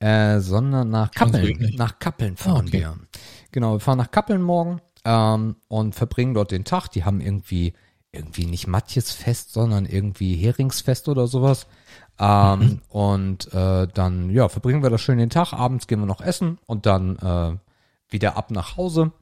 Äh, 0.00 0.40
sondern 0.40 0.90
nach 0.90 1.10
Kappeln. 1.12 1.74
Nach 1.76 1.98
Kappeln 1.98 2.36
fahren 2.36 2.66
Ah, 2.66 2.68
okay. 2.68 2.78
wir. 2.80 2.98
Genau, 3.52 3.72
wir 3.74 3.80
fahren 3.80 3.98
nach 3.98 4.10
Kappeln 4.10 4.42
morgen 4.42 4.80
ähm, 5.04 5.56
und 5.68 5.94
verbringen 5.94 6.34
dort 6.34 6.50
den 6.50 6.64
Tag. 6.64 6.88
Die 6.88 7.04
haben 7.04 7.20
irgendwie, 7.20 7.72
irgendwie 8.14 8.46
nicht 8.46 8.66
Matjesfest, 8.66 9.52
sondern 9.52 9.86
irgendwie 9.86 10.36
Heringsfest 10.36 11.08
oder 11.08 11.26
sowas. 11.26 11.66
Ähm, 12.18 12.60
Mhm. 12.60 12.80
Und 12.88 13.52
äh, 13.52 13.88
dann, 13.92 14.30
ja, 14.30 14.48
verbringen 14.48 14.82
wir 14.82 14.90
da 14.90 14.98
schön 14.98 15.18
den 15.18 15.30
Tag. 15.30 15.52
Abends 15.52 15.86
gehen 15.86 16.00
wir 16.00 16.06
noch 16.06 16.20
essen 16.20 16.58
und 16.66 16.86
dann 16.86 17.16
äh, 17.16 17.56
wieder 18.08 18.36
ab 18.36 18.50
nach 18.50 18.76
Hause. 18.76 19.12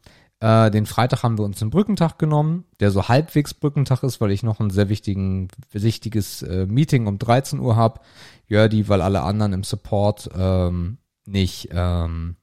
Äh, 0.40 0.70
den 0.70 0.86
Freitag 0.86 1.22
haben 1.22 1.38
wir 1.38 1.44
uns 1.44 1.62
einen 1.62 1.70
Brückentag 1.70 2.18
genommen, 2.18 2.64
der 2.80 2.90
so 2.90 3.08
halbwegs 3.08 3.54
Brückentag 3.54 4.02
ist, 4.02 4.20
weil 4.20 4.32
ich 4.32 4.42
noch 4.42 4.60
ein 4.60 4.70
sehr 4.70 4.88
wichtigen, 4.88 5.48
wichtiges 5.70 6.42
äh, 6.42 6.66
Meeting 6.66 7.06
um 7.06 7.18
13 7.18 7.60
Uhr 7.60 7.76
hab. 7.76 8.04
Jördi, 8.48 8.88
weil 8.88 9.00
alle 9.00 9.22
anderen 9.22 9.52
im 9.52 9.64
Support 9.64 10.30
ähm, 10.36 10.98
nicht 11.24 11.68
ähm, 11.72 12.36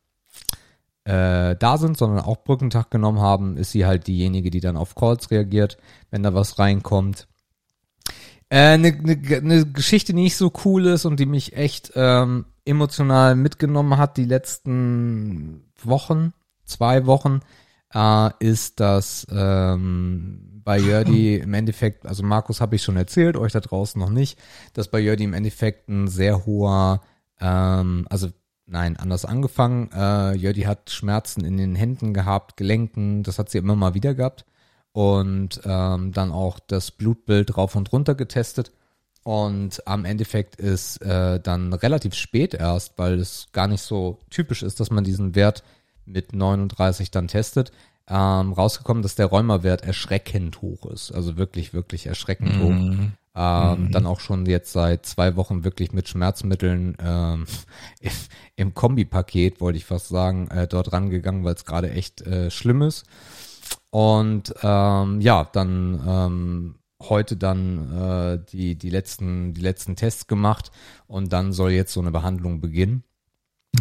äh, 1.10 1.56
da 1.56 1.78
sind, 1.80 1.98
sondern 1.98 2.24
auch 2.24 2.43
Brückentag 2.43 2.91
genommen 2.91 3.19
haben, 3.19 3.58
ist 3.58 3.72
sie 3.72 3.88
halt 3.88 4.06
diejenige, 4.06 4.52
die 4.52 4.60
dann 4.60 4.78
auf 4.78 4.93
Calls 4.93 5.32
reagiert, 5.32 5.80
wenn 6.12 6.22
da 6.22 6.36
was 6.36 6.60
reinkommt. 6.60 7.28
Eine 8.52 8.89
äh, 8.89 8.91
ne, 8.91 9.17
ne, 9.17 9.41
ne 9.41 9.65
Geschichte, 9.65 10.13
die 10.13 10.22
nicht 10.22 10.38
so 10.38 10.54
cool 10.63 10.86
ist 10.86 11.06
und 11.06 11.19
die 11.19 11.26
mich 11.26 11.56
echt 11.56 11.93
ähm, 11.95 12.45
emotional 12.63 13.36
mitgenommen 13.36 13.98
hat 13.98 14.17
die 14.17 14.26
letzten 14.26 15.72
Wochen, 15.82 16.34
zwei 16.63 17.08
Wochen, 17.08 17.39
äh, 17.91 18.30
ist, 18.39 18.80
dass 18.80 19.26
ähm, 19.32 20.62
bei 20.63 20.78
Jördi 20.78 21.38
im 21.38 21.56
Endeffekt, 21.56 22.06
also 22.06 22.22
Markus 22.22 22.62
habe 22.62 22.76
ich 22.76 22.84
schon 22.84 22.98
erzählt, 22.98 23.36
euch 23.36 23.54
da 23.54 23.62
draußen 23.62 24.00
noch 24.00 24.12
nicht, 24.12 24.38
dass 24.74 24.91
bei 24.91 25.00
Jördi 25.00 25.24
im 25.24 25.34
Endeffekt 25.34 25.89
ein 25.89 26.08
sehr 26.08 26.45
hoher, 26.45 27.02
ähm, 27.41 28.06
also 28.12 28.30
nein, 28.69 28.97
anders 28.97 29.25
angefangen. 29.25 29.89
Äh, 29.93 30.36
Jördi 30.36 30.62
hat 30.62 30.89
Schmerzen 30.89 31.43
in 31.45 31.58
den 31.58 31.75
Händen 31.75 32.13
gehabt, 32.13 32.58
Gelenken, 32.58 33.23
das 33.23 33.39
hat 33.39 33.49
sie 33.49 33.58
immer 33.58 33.75
mal 33.75 33.93
wieder 33.93 34.13
gehabt. 34.13 34.45
und 34.91 35.62
ähm, 35.65 36.12
dann 36.13 36.32
auch 36.32 36.60
das 36.60 36.89
Blutbild 36.91 37.55
rauf 37.58 37.75
und 37.75 37.91
runter 37.93 38.15
getestet. 38.15 38.71
Und 39.23 39.86
am 39.88 40.03
Endeffekt 40.05 40.55
ist 40.55 40.97
äh, 41.03 41.39
dann 41.39 41.73
relativ 41.73 42.15
spät 42.15 42.53
erst, 42.55 42.97
weil 42.97 43.19
es 43.19 43.49
gar 43.53 43.67
nicht 43.67 43.82
so 43.84 44.17
typisch 44.32 44.63
ist, 44.63 44.79
dass 44.79 44.89
man 44.89 45.03
diesen 45.03 45.36
Wert 45.36 45.63
mit 46.05 46.34
39 46.34 47.12
dann 47.12 47.27
testet, 47.27 47.71
ähm, 48.08 48.51
rausgekommen, 48.53 49.03
dass 49.03 49.13
der 49.13 49.27
Rheumawert 49.27 49.84
erschreckend 49.84 50.62
hoch 50.63 50.88
ist. 50.88 51.12
Also 51.12 51.38
wirklich, 51.38 51.73
wirklich 51.73 52.08
erschreckend 52.08 52.58
Mhm. 52.58 52.63
hoch. 52.63 53.10
Ähm, 53.41 53.89
Dann 53.91 54.06
auch 54.06 54.19
schon 54.19 54.45
jetzt 54.45 54.73
seit 54.73 55.06
zwei 55.06 55.38
Wochen 55.38 55.63
wirklich 55.63 55.93
mit 55.93 56.10
Schmerzmitteln 56.10 56.97
ähm, 57.02 57.45
im, 58.02 58.12
im 58.58 58.73
Kombipaket, 58.73 59.62
wollte 59.62 59.78
ich 59.78 59.86
fast 59.86 60.10
sagen, 60.10 60.49
äh, 60.49 60.67
dort 60.67 60.91
rangegangen, 60.91 61.45
weil 61.45 61.56
es 61.56 61.63
gerade 61.63 61.89
echt 61.89 62.21
äh, 62.21 62.52
schlimm 62.52 62.82
ist. 62.82 63.06
Und 63.91 64.54
ähm, 64.62 65.21
ja, 65.21 65.47
dann 65.54 66.04
ähm, 66.06 66.75
heute 67.02 67.38
dann 67.38 67.93
äh, 67.97 68.45
die, 68.52 68.75
die, 68.75 68.89
letzten, 68.89 69.54
die 69.54 69.62
letzten 69.62 69.95
Tests 69.95 70.28
gemacht 70.28 70.69
und 71.08 71.32
dann 71.32 71.54
soll 71.54 71.71
jetzt 71.71 71.93
so 71.93 72.02
eine 72.02 72.12
Behandlung 72.12 72.60
beginnen. 72.60 73.04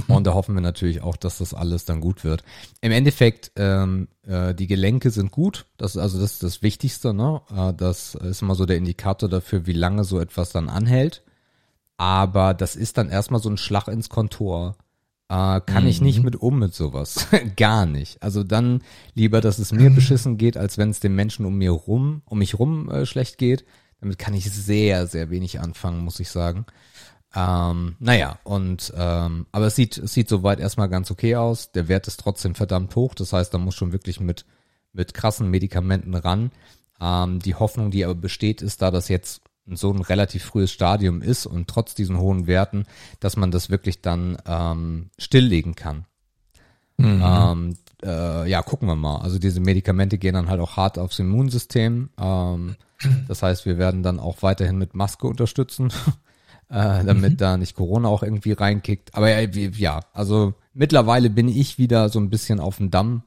Und 0.06 0.26
da 0.26 0.34
hoffen 0.34 0.54
wir 0.54 0.60
natürlich 0.60 1.02
auch, 1.02 1.16
dass 1.16 1.38
das 1.38 1.54
alles 1.54 1.84
dann 1.84 2.00
gut 2.00 2.24
wird. 2.24 2.44
Im 2.80 2.92
Endeffekt, 2.92 3.52
ähm, 3.56 4.08
äh, 4.22 4.54
die 4.54 4.66
Gelenke 4.66 5.10
sind 5.10 5.32
gut. 5.32 5.66
Das 5.76 5.96
ist 5.96 6.02
also 6.02 6.20
das, 6.20 6.34
ist 6.34 6.42
das 6.42 6.62
Wichtigste. 6.62 7.14
Ne? 7.14 7.40
Äh, 7.54 7.72
das 7.74 8.14
ist 8.14 8.42
immer 8.42 8.54
so 8.54 8.66
der 8.66 8.76
Indikator 8.76 9.28
dafür, 9.28 9.66
wie 9.66 9.72
lange 9.72 10.04
so 10.04 10.20
etwas 10.20 10.50
dann 10.50 10.68
anhält. 10.68 11.22
Aber 11.96 12.54
das 12.54 12.76
ist 12.76 12.98
dann 12.98 13.08
erstmal 13.08 13.40
so 13.40 13.48
ein 13.48 13.56
Schlag 13.56 13.88
ins 13.88 14.08
Kontor. 14.08 14.76
Äh, 15.28 15.60
kann 15.60 15.86
ich 15.86 16.00
nicht 16.00 16.22
mit 16.22 16.36
um 16.36 16.58
mit 16.58 16.74
sowas. 16.74 17.26
Gar 17.56 17.86
nicht. 17.86 18.22
Also 18.22 18.44
dann 18.44 18.82
lieber, 19.14 19.40
dass 19.40 19.58
es 19.58 19.72
mir 19.72 19.90
beschissen 19.90 20.38
geht, 20.38 20.56
als 20.56 20.78
wenn 20.78 20.90
es 20.90 21.00
den 21.00 21.14
Menschen 21.14 21.44
um 21.44 21.58
mir 21.58 21.70
rum, 21.70 22.22
um 22.24 22.38
mich 22.38 22.58
rum 22.58 22.90
äh, 22.90 23.04
schlecht 23.04 23.36
geht. 23.36 23.64
Damit 24.00 24.18
kann 24.18 24.32
ich 24.32 24.50
sehr, 24.50 25.06
sehr 25.06 25.28
wenig 25.28 25.60
anfangen, 25.60 26.04
muss 26.04 26.20
ich 26.20 26.30
sagen. 26.30 26.66
Ähm, 27.34 27.96
naja, 27.98 28.38
und 28.44 28.92
ähm, 28.96 29.46
aber 29.52 29.66
es 29.66 29.76
sieht, 29.76 29.98
es 29.98 30.14
sieht 30.14 30.28
soweit 30.28 30.60
erstmal 30.60 30.88
ganz 30.88 31.10
okay 31.10 31.36
aus. 31.36 31.72
Der 31.72 31.88
Wert 31.88 32.06
ist 32.06 32.20
trotzdem 32.20 32.54
verdammt 32.54 32.94
hoch. 32.96 33.14
Das 33.14 33.32
heißt, 33.32 33.52
da 33.52 33.58
muss 33.58 33.74
schon 33.74 33.92
wirklich 33.92 34.20
mit, 34.20 34.46
mit 34.92 35.14
krassen 35.14 35.50
Medikamenten 35.50 36.14
ran. 36.14 36.50
Ähm, 37.00 37.40
die 37.40 37.54
Hoffnung, 37.54 37.90
die 37.90 38.04
aber 38.04 38.14
besteht, 38.14 38.62
ist, 38.62 38.82
da 38.82 38.90
das 38.90 39.08
jetzt 39.08 39.42
so 39.70 39.92
ein 39.92 40.00
relativ 40.00 40.44
frühes 40.44 40.72
Stadium 40.72 41.20
ist 41.20 41.44
und 41.44 41.68
trotz 41.68 41.94
diesen 41.94 42.18
hohen 42.18 42.46
Werten, 42.46 42.86
dass 43.20 43.36
man 43.36 43.50
das 43.50 43.68
wirklich 43.68 44.00
dann 44.00 44.38
ähm, 44.46 45.10
stilllegen 45.18 45.74
kann. 45.74 46.06
Ähm, 47.22 47.76
äh, 48.02 48.48
ja, 48.48 48.62
gucken 48.62 48.88
wir 48.88 48.96
mal. 48.96 49.18
Also 49.18 49.38
diese 49.38 49.60
Medikamente 49.60 50.18
gehen 50.18 50.34
dann 50.34 50.48
halt 50.48 50.60
auch 50.60 50.76
hart 50.76 50.98
aufs 50.98 51.18
Immunsystem. 51.18 52.10
Ähm, 52.18 52.76
das 53.28 53.42
heißt, 53.42 53.66
wir 53.66 53.78
werden 53.78 54.02
dann 54.02 54.18
auch 54.18 54.42
weiterhin 54.42 54.78
mit 54.78 54.94
Maske 54.94 55.26
unterstützen, 55.26 55.92
äh, 56.70 57.04
damit 57.04 57.40
da 57.40 57.56
nicht 57.56 57.74
Corona 57.74 58.08
auch 58.08 58.22
irgendwie 58.22 58.52
reinkickt. 58.52 59.14
Aber 59.14 59.30
ja, 59.30 59.54
wie- 59.54 59.70
ja, 59.80 60.00
also 60.12 60.54
mittlerweile 60.74 61.30
bin 61.30 61.48
ich 61.48 61.78
wieder 61.78 62.08
so 62.08 62.18
ein 62.20 62.30
bisschen 62.30 62.60
auf 62.60 62.76
dem 62.76 62.90
Damm. 62.90 63.22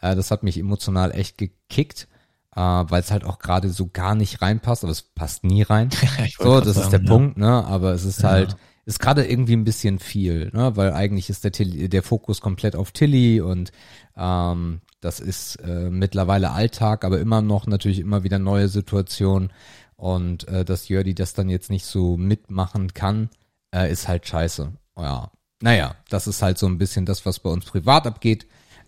Äh, 0.00 0.14
das 0.16 0.30
hat 0.30 0.42
mich 0.42 0.58
emotional 0.58 1.12
echt 1.12 1.38
gekickt, 1.38 2.08
äh, 2.54 2.60
weil 2.60 3.00
es 3.00 3.10
halt 3.10 3.24
auch 3.24 3.38
gerade 3.38 3.70
so 3.70 3.88
gar 3.92 4.14
nicht 4.14 4.42
reinpasst, 4.42 4.84
aber 4.84 4.92
es 4.92 5.02
passt 5.02 5.44
nie 5.44 5.62
rein. 5.62 5.90
So, 6.38 6.60
das 6.60 6.76
ist 6.76 6.76
sagen, 6.76 6.90
der 6.90 7.00
ja. 7.02 7.06
Punkt, 7.06 7.36
ne? 7.38 7.64
Aber 7.64 7.92
es 7.92 8.04
ist 8.04 8.24
halt, 8.24 8.56
ist 8.84 8.98
gerade 9.00 9.24
irgendwie 9.26 9.54
ein 9.54 9.64
bisschen 9.64 9.98
viel, 9.98 10.50
ne? 10.52 10.76
Weil 10.76 10.92
eigentlich 10.92 11.30
ist 11.30 11.44
der 11.44 11.52
Tilly, 11.52 11.88
der 11.88 12.02
Fokus 12.02 12.40
komplett 12.40 12.76
auf 12.76 12.92
Tilly 12.92 13.40
und 13.40 13.72
ähm, 14.16 14.80
das 15.00 15.20
ist 15.20 15.56
äh, 15.56 15.88
mittlerweile 15.90 16.50
Alltag, 16.50 17.04
aber 17.04 17.20
immer 17.20 17.40
noch 17.42 17.66
natürlich 17.66 18.00
immer 18.00 18.22
wieder 18.24 18.38
neue 18.38 18.68
Situationen 18.68 19.50
und 19.96 20.46
äh, 20.48 20.64
dass 20.64 20.88
Jördi 20.88 21.14
das 21.14 21.34
dann 21.34 21.48
jetzt 21.48 21.70
nicht 21.70 21.86
so 21.86 22.16
mitmachen 22.16 22.94
kann, 22.94 23.30
äh, 23.74 23.90
ist 23.90 24.08
halt 24.08 24.26
scheiße. 24.26 24.72
Ja, 24.96 25.30
naja, 25.60 25.96
das 26.08 26.26
ist 26.26 26.42
halt 26.42 26.58
so 26.58 26.66
ein 26.66 26.78
bisschen 26.78 27.06
das, 27.06 27.24
was 27.24 27.40
bei 27.40 27.50
uns 27.50 27.64
privat 27.64 28.06
abgeht. 28.06 28.46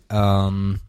Ähm, 0.09 0.79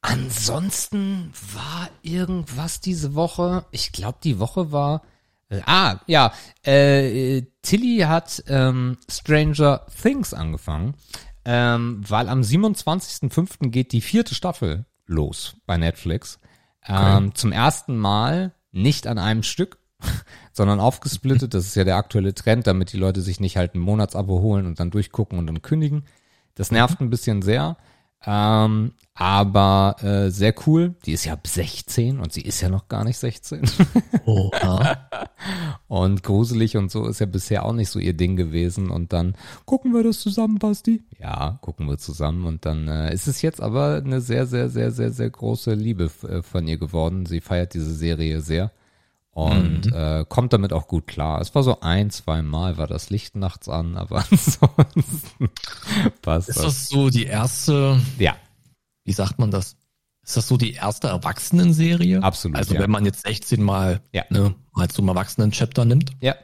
ansonsten 0.00 1.32
war 1.54 1.88
irgendwas 2.02 2.80
diese 2.80 3.14
Woche. 3.14 3.64
Ich 3.70 3.92
glaube, 3.92 4.18
die 4.22 4.38
Woche 4.38 4.72
war. 4.72 5.02
Äh, 5.48 5.60
ah, 5.66 6.00
ja. 6.06 6.32
Äh, 6.62 7.42
Tilly 7.62 8.00
hat 8.00 8.42
ähm, 8.48 8.98
Stranger 9.08 9.86
Things 10.02 10.34
angefangen, 10.34 10.94
ähm, 11.44 12.02
weil 12.08 12.28
am 12.28 12.40
27.05. 12.40 13.70
geht 13.70 13.92
die 13.92 14.00
vierte 14.00 14.34
Staffel 14.34 14.84
los 15.06 15.54
bei 15.66 15.76
Netflix. 15.76 16.40
Ähm, 16.86 17.34
Zum 17.36 17.52
ersten 17.52 17.96
Mal 17.96 18.52
nicht 18.72 19.06
an 19.06 19.18
einem 19.18 19.42
Stück, 19.42 19.78
sondern 20.52 20.80
aufgesplittet. 20.80 21.54
Das 21.54 21.66
ist 21.66 21.76
ja 21.76 21.84
der 21.84 21.96
aktuelle 21.96 22.34
Trend, 22.34 22.66
damit 22.66 22.92
die 22.92 22.98
Leute 22.98 23.20
sich 23.20 23.40
nicht 23.40 23.56
halt 23.56 23.74
ein 23.74 23.80
Monatsabo 23.80 24.40
holen 24.40 24.66
und 24.66 24.80
dann 24.80 24.90
durchgucken 24.90 25.38
und 25.38 25.46
dann 25.46 25.62
kündigen. 25.62 26.04
Das 26.54 26.70
nervt 26.70 27.00
ein 27.00 27.10
bisschen 27.10 27.42
sehr. 27.42 27.76
Ähm, 28.24 28.92
aber 29.14 29.96
äh, 30.02 30.30
sehr 30.30 30.54
cool. 30.66 30.94
Die 31.04 31.12
ist 31.12 31.24
ja 31.24 31.34
ab 31.34 31.46
16 31.46 32.18
und 32.18 32.32
sie 32.32 32.40
ist 32.40 32.60
ja 32.62 32.68
noch 32.70 32.88
gar 32.88 33.04
nicht 33.04 33.18
16. 33.18 33.62
Oha. 34.24 35.08
und 35.86 36.22
gruselig 36.22 36.76
und 36.78 36.90
so 36.90 37.06
ist 37.06 37.20
ja 37.20 37.26
bisher 37.26 37.64
auch 37.66 37.74
nicht 37.74 37.90
so 37.90 37.98
ihr 37.98 38.14
Ding 38.14 38.36
gewesen. 38.36 38.90
Und 38.90 39.12
dann 39.12 39.36
gucken 39.66 39.92
wir 39.92 40.02
das 40.02 40.20
zusammen, 40.20 40.58
Basti. 40.58 41.02
Ja, 41.18 41.58
gucken 41.60 41.88
wir 41.88 41.98
zusammen. 41.98 42.46
Und 42.46 42.64
dann 42.64 42.88
äh, 42.88 43.12
ist 43.12 43.26
es 43.26 43.42
jetzt 43.42 43.60
aber 43.60 43.96
eine 44.04 44.20
sehr, 44.22 44.46
sehr, 44.46 44.70
sehr, 44.70 44.90
sehr, 44.90 45.10
sehr 45.12 45.28
große 45.28 45.74
Liebe 45.74 46.10
äh, 46.26 46.42
von 46.42 46.66
ihr 46.66 46.78
geworden. 46.78 47.26
Sie 47.26 47.40
feiert 47.42 47.74
diese 47.74 47.94
Serie 47.94 48.40
sehr 48.40 48.72
und 49.34 49.90
äh, 49.92 50.24
kommt 50.28 50.52
damit 50.52 50.72
auch 50.72 50.88
gut 50.88 51.06
klar. 51.06 51.40
Es 51.40 51.54
war 51.54 51.62
so 51.62 51.80
ein, 51.80 52.10
zwei 52.10 52.42
Mal 52.42 52.76
war 52.76 52.86
das 52.86 53.08
Licht 53.10 53.34
nachts 53.34 53.68
an, 53.68 53.96
aber 53.96 54.24
ansonsten 54.30 55.50
passt 56.20 56.50
Ist 56.50 56.58
das. 56.58 56.64
das 56.64 56.88
so 56.88 57.08
die 57.08 57.24
erste, 57.24 57.98
Ja, 58.18 58.36
wie 59.04 59.12
sagt 59.12 59.38
man 59.38 59.50
das? 59.50 59.76
Ist 60.24 60.36
das 60.36 60.46
so 60.48 60.56
die 60.56 60.72
erste 60.74 61.08
Erwachsenenserie? 61.08 62.22
Absolut, 62.22 62.56
Also 62.56 62.74
ja. 62.74 62.80
wenn 62.80 62.90
man 62.90 63.04
jetzt 63.04 63.22
16 63.26 63.62
mal, 63.62 64.00
Ja. 64.12 64.24
ne, 64.30 64.54
so 64.92 65.02
einen 65.02 65.08
Erwachsenen-Chapter 65.08 65.84
nimmt. 65.84 66.12
ja. 66.20 66.34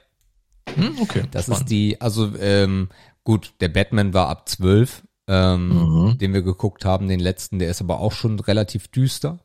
Hm, 0.75 0.99
okay. 1.01 1.25
Das 1.31 1.44
spannend. 1.47 1.62
ist 1.62 1.71
die, 1.71 1.99
also 2.01 2.37
ähm, 2.37 2.90
gut, 3.25 3.55
der 3.61 3.68
Batman 3.71 4.12
war 4.12 4.29
ab 4.29 4.47
12, 4.49 5.03
ähm, 5.27 5.68
Mhm. 5.68 6.18
den 6.18 6.35
wir 6.35 6.42
geguckt 6.42 6.85
haben, 6.85 7.09
den 7.09 7.21
letzten, 7.21 7.59
der 7.59 7.71
ist 7.71 7.81
aber 7.81 8.01
auch 8.01 8.12
schon 8.12 8.38
relativ 8.38 8.88
düster. 8.88 9.38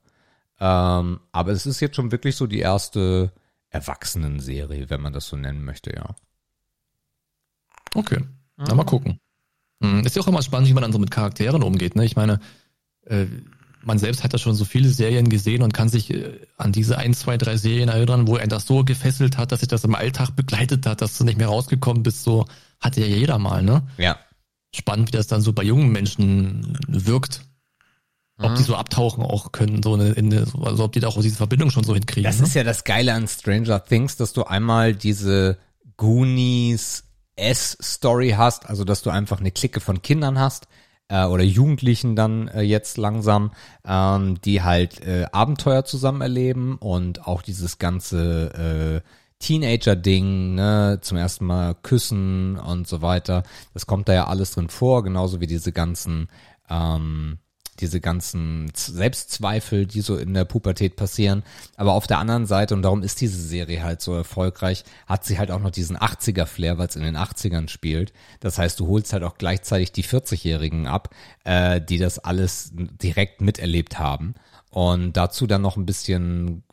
Ähm, 0.60 1.22
aber 1.32 1.52
es 1.52 1.66
ist 1.66 1.80
jetzt 1.80 1.96
schon 1.96 2.12
wirklich 2.12 2.36
so 2.36 2.46
die 2.46 2.60
erste 2.60 3.32
Erwachsenenserie, 3.70 4.90
wenn 4.90 5.02
man 5.02 5.14
das 5.14 5.28
so 5.28 5.38
nennen 5.38 5.64
möchte, 5.64 5.96
ja. 5.96 6.14
Okay. 7.96 8.20
Na, 8.58 8.74
mal 8.76 8.84
gucken. 8.84 9.20
Hm, 9.82 10.02
Ist 10.06 10.16
ja 10.16 10.22
auch 10.22 10.28
immer 10.28 10.42
spannend, 10.42 10.68
wie 10.70 10.74
man 10.74 10.84
dann 10.84 10.92
so 10.94 11.00
mit 11.00 11.12
Charakteren 11.12 11.64
umgeht. 11.64 11.96
Ne? 11.96 12.06
Ich 12.06 12.16
meine, 12.16 12.40
äh, 13.06 13.26
man 13.84 14.00
selbst 14.00 14.24
hat 14.24 14.34
ja 14.34 14.40
schon 14.40 14.56
so 14.56 14.66
viele 14.66 14.90
Serien 14.90 15.30
gesehen 15.30 15.62
und 15.62 15.74
kann 15.74 15.90
sich 15.90 16.14
äh, 16.14 16.40
an 16.58 16.72
diese 16.72 16.98
ein, 16.98 17.14
zwei, 17.14 17.38
drei 17.38 17.58
Serien 17.58 17.90
erinnern, 17.90 18.28
wo 18.28 18.38
er 18.38 18.48
das 18.48 18.66
so 18.66 18.84
gefesselt 18.84 19.38
hat, 19.38 19.52
dass 19.52 19.60
sich 19.60 19.70
das 19.70 19.84
im 19.84 19.96
Alltag 19.96 20.32
begleitet 20.36 20.86
hat, 20.86 21.02
dass 21.02 21.18
du 21.18 21.24
nicht 21.24 21.38
mehr 21.38 21.48
rausgekommen 21.48 22.04
bist. 22.04 22.24
So 22.24 22.46
hatte 22.80 23.02
ja 23.02 23.08
jeder 23.08 23.38
mal, 23.40 23.62
ne? 23.62 23.84
Ja. 23.98 24.18
Spannend, 24.74 25.10
wie 25.10 25.18
das 25.18 25.28
dann 25.28 25.42
so 25.42 25.54
bei 25.54 25.64
jungen 25.64 25.92
Menschen 25.92 26.78
wirkt. 26.88 27.42
Ob 28.40 28.52
Mhm. 28.52 28.56
die 28.56 28.64
so 28.64 28.76
abtauchen 28.76 29.24
auch 29.24 29.52
können, 29.52 29.84
so 29.84 29.94
eine, 29.94 30.10
in 30.10 30.34
eine, 30.34 30.48
also 30.64 30.86
ob 30.86 30.94
die 30.94 31.00
da 31.00 31.08
auch 31.08 31.22
diese 31.22 31.36
Verbindung 31.36 31.70
schon 31.70 31.84
so 31.84 31.94
hinkriegen. 31.94 32.24
Das 32.24 32.40
ne? 32.40 32.48
ist 32.48 32.56
ja 32.56 32.64
das 32.64 32.84
Geile 32.84 33.14
an 33.14 33.28
Stranger 33.28 33.84
Things, 33.84 34.16
dass 34.16 34.34
du 34.34 34.44
einmal 34.44 34.96
diese 34.96 35.60
Goonies 35.98 37.04
S-Story 37.36 38.32
hast, 38.32 38.68
also 38.68 38.84
dass 38.86 39.04
du 39.04 39.12
einfach 39.12 39.40
eine 39.40 39.52
Clique 39.52 39.80
von 39.80 40.02
Kindern 40.02 40.40
hast 40.40 40.68
äh, 41.14 41.26
oder 41.26 41.44
Jugendlichen 41.44 42.16
dann 42.16 42.48
äh, 42.48 42.62
jetzt 42.62 42.98
langsam, 42.98 43.52
ähm, 43.86 44.42
die 44.42 44.64
halt 44.64 45.06
äh, 45.06 45.28
Abenteuer 45.32 45.86
zusammen 45.86 46.22
erleben 46.22 46.78
und 46.80 47.28
auch 47.28 47.44
dieses 47.44 47.78
ganze 47.78 49.02
äh, 49.04 49.08
Teenager-Ding, 49.38 50.56
ne, 50.56 51.00
zum 51.02 51.18
ersten 51.18 51.46
Mal 51.46 51.76
küssen 51.76 52.58
und 52.58 52.88
so 52.88 53.02
weiter. 53.02 53.44
Das 53.74 53.86
kommt 53.86 54.10
da 54.10 54.14
ja 54.14 54.28
alles 54.28 54.52
drin 54.52 54.70
vor, 54.70 55.04
genauso 55.04 55.40
wie 55.40 55.48
diese 55.48 55.72
ganzen 55.72 56.30
ähm, 56.70 57.38
diese 57.80 58.00
ganzen 58.00 58.72
Selbstzweifel, 58.76 59.86
die 59.86 60.02
so 60.02 60.18
in 60.18 60.34
der 60.34 60.46
Pubertät 60.46 60.96
passieren. 60.96 61.44
Aber 61.76 61.94
auf 61.94 62.08
der 62.08 62.20
anderen 62.20 62.46
Seite, 62.46 62.74
und 62.74 62.82
darum 62.82 63.04
ist 63.04 63.22
diese 63.22 63.42
Serie 63.42 63.84
halt 63.84 64.02
so 64.02 64.14
erfolgreich, 64.14 64.84
hat 65.08 65.26
sie 65.26 65.40
halt 65.40 65.52
auch 65.52 65.60
noch 65.60 65.72
diesen 65.72 65.98
80er-Flair, 65.98 66.78
weil 66.78 66.88
es 66.88 66.96
in 66.96 67.04
den 67.04 67.18
80ern 67.18 67.70
spielt. 67.70 68.14
Das 68.40 68.58
heißt, 68.58 68.80
du 68.80 68.88
holst 68.88 69.14
halt 69.14 69.24
auch 69.24 69.38
gleichzeitig 69.38 69.92
die 69.92 70.04
40-Jährigen 70.04 70.88
ab, 70.88 71.10
äh, 71.44 71.82
die 71.82 71.98
das 71.98 72.20
alles 72.20 72.72
direkt 72.74 73.42
miterlebt 73.42 74.00
haben. 74.00 74.36
Und 74.70 75.14
dazu 75.14 75.48
dann 75.48 75.62
noch 75.62 75.78
ein 75.78 75.86
bisschen 75.86 76.64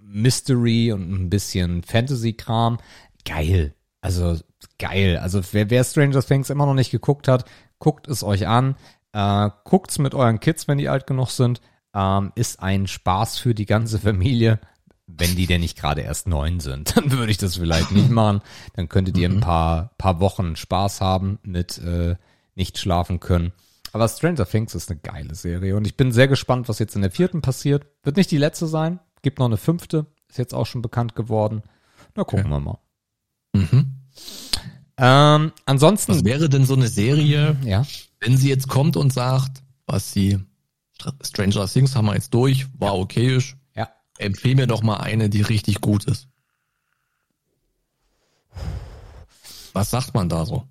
Mystery 0.00 0.92
und 0.92 1.10
ein 1.10 1.30
bisschen 1.30 1.82
Fantasy-Kram. 1.82 2.78
Geil. 3.24 3.74
Also 4.00 4.38
geil. 4.78 5.18
Also 5.18 5.40
wer, 5.52 5.70
wer 5.70 5.84
Stranger 5.84 6.22
Things 6.22 6.50
immer 6.50 6.66
noch 6.66 6.74
nicht 6.74 6.90
geguckt 6.90 7.28
hat, 7.28 7.44
guckt 7.78 8.08
es 8.08 8.22
euch 8.22 8.46
an. 8.46 8.76
Äh, 9.16 9.50
guckt's 9.64 9.98
mit 9.98 10.14
euren 10.14 10.40
Kids, 10.40 10.68
wenn 10.68 10.76
die 10.78 10.88
alt 10.90 11.06
genug 11.06 11.30
sind. 11.30 11.60
ähm, 11.94 12.32
ist 12.34 12.60
ein 12.60 12.86
Spaß 12.86 13.38
für 13.38 13.54
die 13.54 13.64
ganze 13.64 13.98
Familie. 13.98 14.60
Wenn 15.06 15.36
die 15.36 15.46
denn 15.46 15.60
nicht 15.62 15.78
gerade 15.78 16.02
erst 16.02 16.26
neun 16.26 16.60
sind, 16.60 16.96
dann 16.96 17.10
würde 17.12 17.30
ich 17.30 17.38
das 17.38 17.56
vielleicht 17.56 17.92
nicht 17.92 18.10
machen. 18.10 18.42
Dann 18.74 18.88
könntet 18.90 19.16
ihr 19.16 19.30
ein 19.30 19.40
paar, 19.40 19.92
paar 19.96 20.20
Wochen 20.20 20.56
Spaß 20.56 21.00
haben 21.00 21.38
mit 21.42 21.78
äh, 21.78 22.16
nicht 22.54 22.76
schlafen 22.78 23.18
können. 23.20 23.52
Aber 23.92 24.06
Stranger 24.08 24.44
Things 24.44 24.74
ist 24.74 24.90
eine 24.90 25.00
geile 25.00 25.34
Serie 25.34 25.76
und 25.76 25.86
ich 25.86 25.96
bin 25.96 26.12
sehr 26.12 26.28
gespannt, 26.28 26.68
was 26.68 26.78
jetzt 26.80 26.96
in 26.96 27.02
der 27.02 27.10
vierten 27.12 27.40
passiert. 27.40 27.86
Wird 28.02 28.16
nicht 28.18 28.30
die 28.30 28.36
letzte 28.36 28.66
sein. 28.66 28.98
Gibt 29.22 29.38
noch 29.38 29.46
eine 29.46 29.56
fünfte. 29.56 30.04
Ist 30.28 30.36
jetzt 30.38 30.52
auch 30.52 30.66
schon 30.66 30.82
bekannt 30.82 31.14
geworden. 31.14 31.62
Na, 32.14 32.24
gucken 32.24 32.40
Okay. 32.46 32.50
wir 32.50 32.60
mal. 32.60 32.78
Mhm. 33.54 33.92
Ähm, 34.98 35.52
ansonsten, 35.66 36.12
Was 36.12 36.24
wäre 36.24 36.48
denn 36.50 36.66
so 36.66 36.74
eine 36.74 36.88
Serie, 36.88 37.56
ja. 37.64 37.86
Wenn 38.20 38.36
sie 38.36 38.48
jetzt 38.48 38.68
kommt 38.68 38.96
und 38.96 39.12
sagt, 39.12 39.62
was 39.86 40.12
sie 40.12 40.38
Stranger 41.22 41.66
Things 41.66 41.94
haben 41.94 42.06
wir 42.06 42.14
jetzt 42.14 42.32
durch, 42.32 42.66
war 42.78 42.94
okayisch, 42.98 43.56
Ja. 43.74 43.88
empfehle 44.18 44.56
mir 44.56 44.66
doch 44.66 44.82
mal 44.82 44.96
eine, 44.96 45.28
die 45.28 45.42
richtig 45.42 45.80
gut 45.80 46.04
ist. 46.04 46.28
Was 49.72 49.90
sagt 49.90 50.14
man 50.14 50.28
da 50.28 50.46
so? 50.46 50.66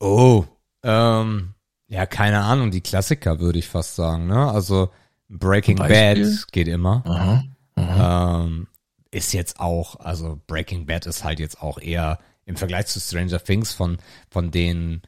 Oh, 0.00 0.44
ähm, 0.82 1.54
ja, 1.86 2.06
keine 2.06 2.40
Ahnung, 2.40 2.70
die 2.70 2.80
Klassiker 2.80 3.38
würde 3.38 3.58
ich 3.58 3.68
fast 3.68 3.94
sagen, 3.96 4.26
ne? 4.26 4.50
Also 4.50 4.90
Breaking 5.28 5.76
Bad 5.76 6.18
geht 6.50 6.66
immer. 6.68 7.02
Aha. 7.06 7.44
Aha. 7.76 8.40
Ähm, 8.44 8.66
ist 9.12 9.32
jetzt 9.32 9.60
auch, 9.60 10.00
also 10.00 10.40
Breaking 10.46 10.86
Bad 10.86 11.06
ist 11.06 11.22
halt 11.22 11.38
jetzt 11.38 11.62
auch 11.62 11.78
eher 11.78 12.18
im 12.44 12.56
Vergleich 12.56 12.86
zu 12.86 12.98
Stranger 13.00 13.42
Things 13.42 13.72
von, 13.72 13.98
von 14.30 14.50
den 14.50 15.02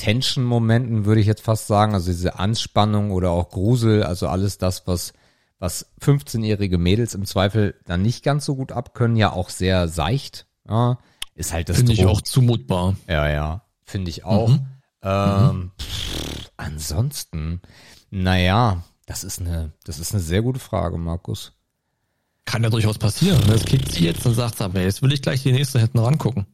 Tension-Momenten, 0.00 1.04
würde 1.04 1.20
ich 1.20 1.26
jetzt 1.26 1.42
fast 1.42 1.66
sagen, 1.66 1.92
also 1.92 2.10
diese 2.10 2.38
Anspannung 2.38 3.10
oder 3.10 3.30
auch 3.30 3.50
Grusel, 3.50 4.02
also 4.02 4.28
alles 4.28 4.56
das, 4.56 4.86
was, 4.86 5.12
was 5.58 5.86
15-jährige 6.00 6.78
Mädels 6.78 7.14
im 7.14 7.26
Zweifel 7.26 7.74
dann 7.84 8.00
nicht 8.00 8.24
ganz 8.24 8.46
so 8.46 8.56
gut 8.56 8.72
abkönnen, 8.72 9.18
ja 9.18 9.30
auch 9.30 9.50
sehr 9.50 9.88
seicht, 9.88 10.46
ja, 10.66 10.98
ist 11.34 11.52
halt 11.52 11.68
das 11.68 11.76
Finde 11.76 11.92
ich 11.92 12.06
auch 12.06 12.22
zumutbar. 12.22 12.96
ja, 13.08 13.28
ja, 13.28 13.62
finde 13.84 14.08
ich 14.08 14.24
auch. 14.24 14.48
Mhm. 14.48 14.66
Ähm, 15.02 15.70
pff, 15.78 16.50
ansonsten, 16.56 17.60
naja, 18.10 18.82
das 19.04 19.22
ist 19.22 19.40
eine, 19.40 19.72
das 19.84 19.98
ist 19.98 20.14
eine 20.14 20.22
sehr 20.22 20.40
gute 20.40 20.60
Frage, 20.60 20.96
Markus. 20.96 21.52
Kann 22.46 22.62
ja 22.62 22.70
durchaus 22.70 22.96
passieren. 22.96 23.38
ne? 23.40 23.52
Das 23.52 23.66
kickt 23.66 23.92
sie 23.92 24.04
jetzt 24.04 24.24
und 24.24 24.34
sagt, 24.34 24.62
aber 24.62 24.80
jetzt 24.80 25.02
will 25.02 25.12
ich 25.12 25.20
gleich 25.20 25.42
die 25.42 25.52
nächste 25.52 25.78
hinten 25.78 25.98
rangucken. 25.98 26.46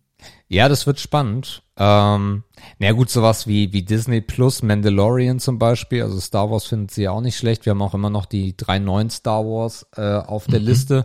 Ja, 0.48 0.68
das 0.68 0.86
wird 0.86 1.00
spannend. 1.00 1.62
Ähm, 1.76 2.44
na 2.78 2.92
gut, 2.92 3.10
sowas 3.10 3.46
wie, 3.46 3.72
wie 3.72 3.82
Disney 3.82 4.20
Plus, 4.20 4.62
Mandalorian 4.62 5.40
zum 5.40 5.58
Beispiel, 5.58 6.02
also 6.02 6.18
Star 6.20 6.50
Wars 6.50 6.66
findet 6.66 6.92
sie 6.92 7.02
ja 7.02 7.10
auch 7.10 7.20
nicht 7.20 7.36
schlecht. 7.36 7.66
Wir 7.66 7.72
haben 7.72 7.82
auch 7.82 7.94
immer 7.94 8.10
noch 8.10 8.26
die 8.26 8.56
drei 8.56 8.78
neuen 8.78 9.10
Star 9.10 9.44
Wars 9.44 9.86
äh, 9.96 10.02
auf 10.18 10.46
der 10.46 10.60
Liste, 10.60 11.04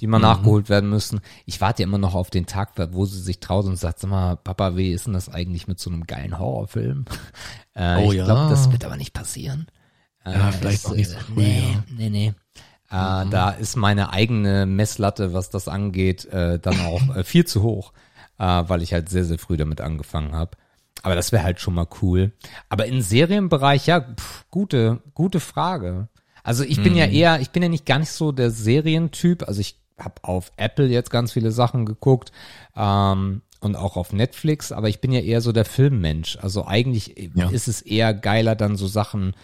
die 0.00 0.06
mal 0.08 0.18
nachgeholt 0.18 0.68
werden 0.68 0.90
müssen. 0.90 1.20
Ich 1.46 1.60
warte 1.60 1.82
ja 1.82 1.88
immer 1.88 1.98
noch 1.98 2.14
auf 2.14 2.30
den 2.30 2.46
Tag, 2.46 2.72
wo 2.92 3.06
sie 3.06 3.20
sich 3.20 3.38
traut 3.40 3.64
und 3.66 3.76
sagt, 3.76 4.00
sag 4.00 4.10
mal, 4.10 4.36
Papa, 4.36 4.76
wie 4.76 4.90
ist 4.90 5.06
denn 5.06 5.14
das 5.14 5.28
eigentlich 5.28 5.68
mit 5.68 5.78
so 5.78 5.88
einem 5.90 6.06
geilen 6.06 6.38
Horrorfilm? 6.38 7.04
Äh, 7.74 8.04
Oh 8.04 8.10
ich 8.10 8.18
ja. 8.18 8.24
glaube, 8.24 8.50
das 8.50 8.70
wird 8.72 8.84
aber 8.84 8.96
nicht 8.96 9.12
passieren. 9.14 9.68
Ja, 10.26 10.48
Äh, 10.48 10.52
vielleicht 10.52 10.84
das, 10.84 10.90
auch 10.90 10.96
nicht 10.96 11.08
so 11.08 11.16
äh, 11.16 11.20
früh, 11.20 11.34
Nee, 11.40 11.60
ja. 11.72 11.84
nee, 11.96 12.10
nee. 12.10 12.26
Äh, 12.90 13.30
Da 13.30 13.50
ist 13.50 13.76
meine 13.76 14.12
eigene 14.12 14.66
Messlatte, 14.66 15.32
was 15.32 15.50
das 15.50 15.68
angeht, 15.68 16.24
äh, 16.26 16.58
dann 16.58 16.80
auch 16.80 17.14
äh, 17.14 17.22
viel 17.24 17.46
zu 17.46 17.62
hoch, 17.62 17.92
äh, 18.40 18.64
weil 18.68 18.82
ich 18.82 18.92
halt 18.94 19.08
sehr, 19.10 19.24
sehr 19.24 19.38
früh 19.38 19.56
damit 19.58 19.80
angefangen 19.80 20.32
habe. 20.34 20.56
Aber 21.02 21.14
das 21.14 21.30
wäre 21.30 21.44
halt 21.44 21.60
schon 21.60 21.74
mal 21.74 21.86
cool. 22.02 22.32
Aber 22.68 22.86
im 22.86 23.00
Serienbereich, 23.02 23.86
ja, 23.86 24.00
pff, 24.00 24.46
gute, 24.50 25.00
gute 25.14 25.40
Frage. 25.40 26.08
Also 26.42 26.64
ich 26.64 26.82
bin 26.82 26.94
ja 26.96 27.04
eher, 27.06 27.40
ich 27.40 27.50
bin 27.50 27.62
ja 27.62 27.68
nicht 27.68 27.86
gar 27.86 27.98
nicht 27.98 28.10
so 28.10 28.32
der 28.32 28.50
Serientyp. 28.50 29.46
Also 29.46 29.60
ich 29.60 29.78
habe 29.98 30.14
auf 30.22 30.52
Apple 30.56 30.86
jetzt 30.86 31.10
ganz 31.10 31.32
viele 31.32 31.52
Sachen 31.52 31.84
geguckt 31.84 32.32
ähm, 32.74 33.42
und 33.60 33.76
auch 33.76 33.96
auf 33.98 34.14
Netflix, 34.14 34.72
aber 34.72 34.88
ich 34.88 35.02
bin 35.02 35.12
ja 35.12 35.20
eher 35.20 35.42
so 35.42 35.52
der 35.52 35.66
Filmmensch. 35.66 36.38
Also 36.40 36.66
eigentlich 36.66 37.30
Ja. 37.34 37.50
ist 37.50 37.68
es 37.68 37.82
eher 37.82 38.14
geiler, 38.14 38.56
dann 38.56 38.76
so 38.76 38.86
Sachen 38.86 39.34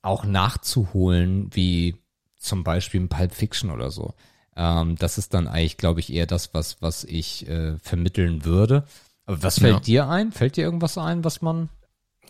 auch 0.00 0.24
nachzuholen, 0.24 1.50
wie 1.52 1.96
zum 2.38 2.64
Beispiel 2.64 3.00
ein 3.02 3.08
Pulp 3.08 3.34
Fiction 3.34 3.70
oder 3.70 3.90
so. 3.90 4.14
Ähm, 4.56 4.96
das 4.96 5.18
ist 5.18 5.34
dann 5.34 5.48
eigentlich, 5.48 5.76
glaube 5.76 6.00
ich, 6.00 6.12
eher 6.12 6.26
das, 6.26 6.54
was, 6.54 6.76
was 6.80 7.04
ich 7.04 7.48
äh, 7.48 7.76
vermitteln 7.78 8.44
würde. 8.44 8.84
Aber 9.26 9.42
was 9.42 9.58
fällt 9.58 9.74
Ja. 9.74 9.80
dir 9.80 10.08
ein? 10.08 10.32
Fällt 10.32 10.56
dir 10.56 10.64
irgendwas 10.64 10.98
ein, 10.98 11.24
was 11.24 11.42
man. 11.42 11.68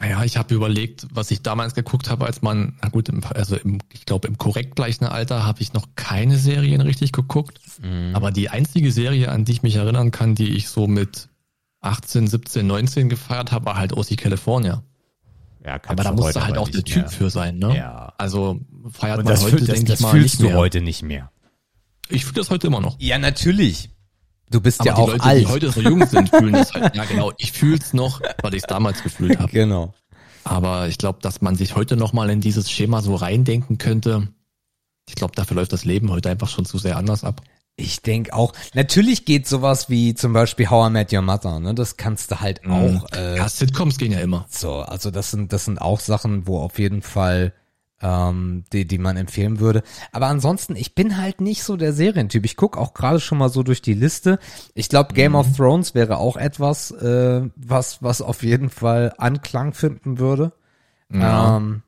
Naja, 0.01 0.25
ich 0.25 0.37
habe 0.37 0.53
überlegt, 0.55 1.07
was 1.13 1.31
ich 1.31 1.43
damals 1.43 1.75
geguckt 1.75 2.11
habe, 2.11 2.27
als 2.27 2.43
man, 2.43 2.77
na 2.83 2.89
gut, 2.89 3.09
im, 3.09 3.23
also 3.33 3.55
im, 3.57 3.79
ich 3.93 4.07
glaube 4.07 4.27
im 4.27 4.39
korrekt 4.39 4.75
gleichen 4.75 5.05
Alter 5.05 5.47
habe 5.47 5.63
ich 5.63 5.73
noch 5.73 5.87
keine 5.95 6.37
Serien 6.37 6.81
richtig 6.81 7.13
geguckt. 7.13 7.61
Aber 8.13 8.33
die 8.33 8.49
einzige 8.49 8.91
Serie, 8.91 9.31
an 9.31 9.45
die 9.45 9.53
ich 9.53 9.63
mich 9.63 9.77
erinnern 9.77 10.11
kann, 10.11 10.35
die 10.35 10.57
ich 10.57 10.69
so 10.69 10.89
mit 10.89 11.29
18, 11.81 12.27
17, 12.27 12.67
19 12.67 13.09
gefeiert 13.09 13.53
habe, 13.53 13.67
war 13.67 13.77
halt 13.77 13.93
OC 13.93 14.17
California. 14.17 14.83
Ja, 15.65 15.81
Aber 15.87 16.03
da 16.03 16.13
musste 16.13 16.45
halt 16.45 16.59
auch 16.59 16.69
der 16.69 16.83
Typ 16.85 17.11
für 17.11 17.31
sein, 17.31 17.59
ne? 17.59 17.77
Ja. 17.77 18.13
Also 18.19 18.61
feiert 18.91 19.19
Und 19.21 19.25
man 19.27 19.35
das, 19.35 19.45
heute, 19.45 19.59
fühl, 19.59 19.67
das, 19.67 19.77
denke 19.77 19.91
das 19.93 20.01
ich 20.01 20.03
mal, 20.07 20.11
fühlst 20.11 20.35
nicht 20.35 20.43
du 20.43 20.47
mehr. 20.49 20.57
heute 20.57 20.81
nicht 20.81 21.03
mehr. 21.03 21.31
Ich 22.09 22.25
fühle 22.25 22.37
das 22.37 22.51
heute 22.51 22.67
immer 22.67 22.81
noch. 22.81 22.97
Ja, 22.99 23.19
natürlich. 23.19 23.91
Du 24.51 24.61
bist 24.61 24.81
Aber 24.81 24.91
ja 24.91 24.95
die 24.97 25.01
auch 25.03 25.09
Leute, 25.09 25.25
alt. 25.25 25.41
die 25.41 25.47
heute 25.47 25.71
so 25.71 25.81
jung 25.81 26.07
sind, 26.07 26.29
fühlen 26.29 26.53
das 26.53 26.73
halt. 26.73 26.95
Ja, 26.97 27.05
genau. 27.05 27.33
Ich 27.39 27.53
fühle 27.53 27.79
es 27.79 27.93
noch, 27.95 28.21
weil 28.43 28.55
ich 28.55 28.63
es 28.63 28.67
damals 28.69 29.03
gefühlt 29.03 29.39
habe. 29.39 29.51
genau. 29.51 29.95
Aber 30.45 30.89
ich 30.89 30.99
glaube, 30.99 31.21
dass 31.23 31.41
man 31.41 31.57
sich 31.57 31.75
heute 31.75 31.97
noch 31.97 32.13
mal 32.13 32.29
in 32.29 32.41
dieses 32.43 32.71
Schema 32.71 33.01
so 33.01 33.15
reindenken 33.15 33.79
könnte. 33.79 34.29
Ich 35.09 35.15
glaube, 35.15 35.35
dafür 35.35 35.57
läuft 35.57 35.73
das 35.73 35.85
Leben 35.85 36.11
heute 36.11 36.31
einfach 36.31 36.49
schon 36.49 36.67
zu 36.67 36.77
sehr 36.79 36.97
anders 36.99 37.25
ab. 37.25 37.41
Ich 37.77 38.03
denk 38.03 38.33
auch. 38.33 38.53
Natürlich 38.75 39.25
geht 39.25 39.49
sowas 39.49 39.89
wie 39.91 40.15
zum 40.15 40.33
Beispiel 40.33 40.71
How 40.71 40.89
I 40.89 40.93
Met 40.93 41.13
Your 41.13 41.23
Mother, 41.23 41.59
ne? 41.59 41.75
Das 41.75 41.97
kannst 41.97 42.31
du 42.31 42.41
halt 42.41 42.65
auch. 42.67 43.07
Äh, 43.13 43.39
ja, 43.39 43.49
Sitcoms 43.49 43.99
gehen 43.99 44.13
ja 44.13 44.21
immer. 44.21 44.47
So, 44.49 44.75
also 44.77 45.11
das 45.11 45.31
sind, 45.33 45.53
das 45.53 45.65
sind 45.65 45.81
auch 45.81 45.99
Sachen, 45.99 46.47
wo 46.47 46.61
auf 46.61 46.79
jeden 46.79 47.03
Fall 47.03 47.53
ähm, 48.05 48.65
die, 48.73 48.87
die 48.87 48.99
man 48.99 49.17
empfehlen 49.17 49.61
würde. 49.61 49.83
Aber 50.13 50.27
ansonsten, 50.27 50.77
ich 50.77 50.95
bin 50.95 51.17
halt 51.17 51.41
nicht 51.41 51.65
so 51.65 51.79
der 51.79 51.95
Serientyp. 51.95 52.45
Ich 52.45 52.57
guck 52.57 52.77
auch 52.77 52.93
gerade 52.93 53.19
schon 53.19 53.39
mal 53.39 53.49
so 53.49 53.63
durch 53.63 53.81
die 53.81 53.95
Liste. 53.95 54.39
Ich 54.75 54.91
glaube, 54.91 55.15
Game 55.15 55.35
of 55.35 55.57
Thrones 55.57 55.95
wäre 55.95 56.19
auch 56.19 56.37
etwas, 56.37 56.91
äh, 56.91 57.49
was, 57.57 58.03
was 58.03 58.21
auf 58.21 58.43
jeden 58.43 58.69
Fall 58.69 59.15
Anklang 59.17 59.73
finden 59.73 60.19
würde. 60.19 60.53
Ja. 61.11 61.57
Ähm, 61.57 61.83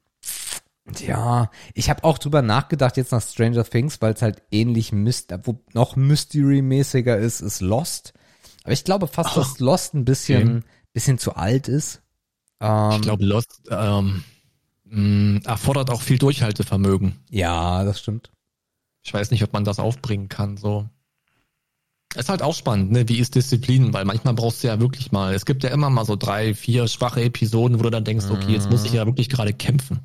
ja, 1.01 1.51
ich 1.75 1.91
habe 1.91 2.05
auch 2.05 2.17
drüber 2.17 2.41
nachgedacht 2.41 2.97
jetzt 2.97 3.13
nach 3.13 3.21
Stranger 3.23 3.65
Things, 3.65 4.01
weil 4.01 4.15
es 4.15 4.23
halt 4.23 4.43
ähnlich 4.51 4.93
Myst 4.93 5.35
wo 5.43 5.61
noch 5.75 5.97
Mystery-mäßiger 5.97 7.17
ist, 7.17 7.41
ist 7.41 7.61
Lost. 7.61 8.15
Aber 8.63 8.73
ich 8.73 8.85
glaube 8.85 9.07
fast, 9.07 9.37
dass 9.37 9.59
Lost 9.59 9.95
ein 9.95 10.05
bisschen, 10.05 10.65
bisschen 10.95 11.19
zu 11.19 11.35
alt 11.35 11.69
ist. 11.69 12.01
Ähm, 12.61 12.93
Ich 12.93 13.03
glaube, 13.03 13.25
Lost 13.25 13.63
ähm, 13.71 14.23
mh, 14.91 15.41
erfordert 15.45 15.91
auch 15.91 16.03
viel 16.03 16.19
Durchhaltevermögen. 16.19 17.17
ja, 17.31 17.85
das 17.85 18.01
stimmt. 18.01 18.31
Ich 19.03 19.15
weiß 19.15 19.31
nicht, 19.31 19.45
ob 19.45 19.53
man 19.53 19.65
das 19.65 19.79
aufbringen 19.79 20.29
kann. 20.29 20.57
So. 20.57 20.89
Ist 22.17 22.29
halt 22.29 22.43
auch 22.43 22.55
spannend, 22.57 22.91
ne? 22.91 23.09
Wie 23.09 23.19
ist 23.19 23.37
Disziplin? 23.37 23.93
Weil 23.93 24.05
manchmal 24.05 24.35
brauchst 24.35 24.65
du 24.65 24.69
ja 24.69 24.81
wirklich 24.81 25.13
mal. 25.13 25.33
Es 25.33 25.45
gibt 25.45 25.63
ja 25.63 25.71
immer 25.71 25.91
mal 25.91 26.05
so 26.05 26.17
drei, 26.17 26.55
vier 26.55 26.89
schwache 26.89 27.23
Episoden, 27.23 27.79
wo 27.79 27.85
du 27.85 27.91
dann 27.91 28.05
denkst, 28.05 28.27
okay, 28.31 28.53
jetzt 28.53 28.69
muss 28.69 28.85
ich 28.85 28.95
ja 28.95 29.07
wirklich 29.07 29.29
gerade 29.29 29.53
kämpfen. 29.53 30.01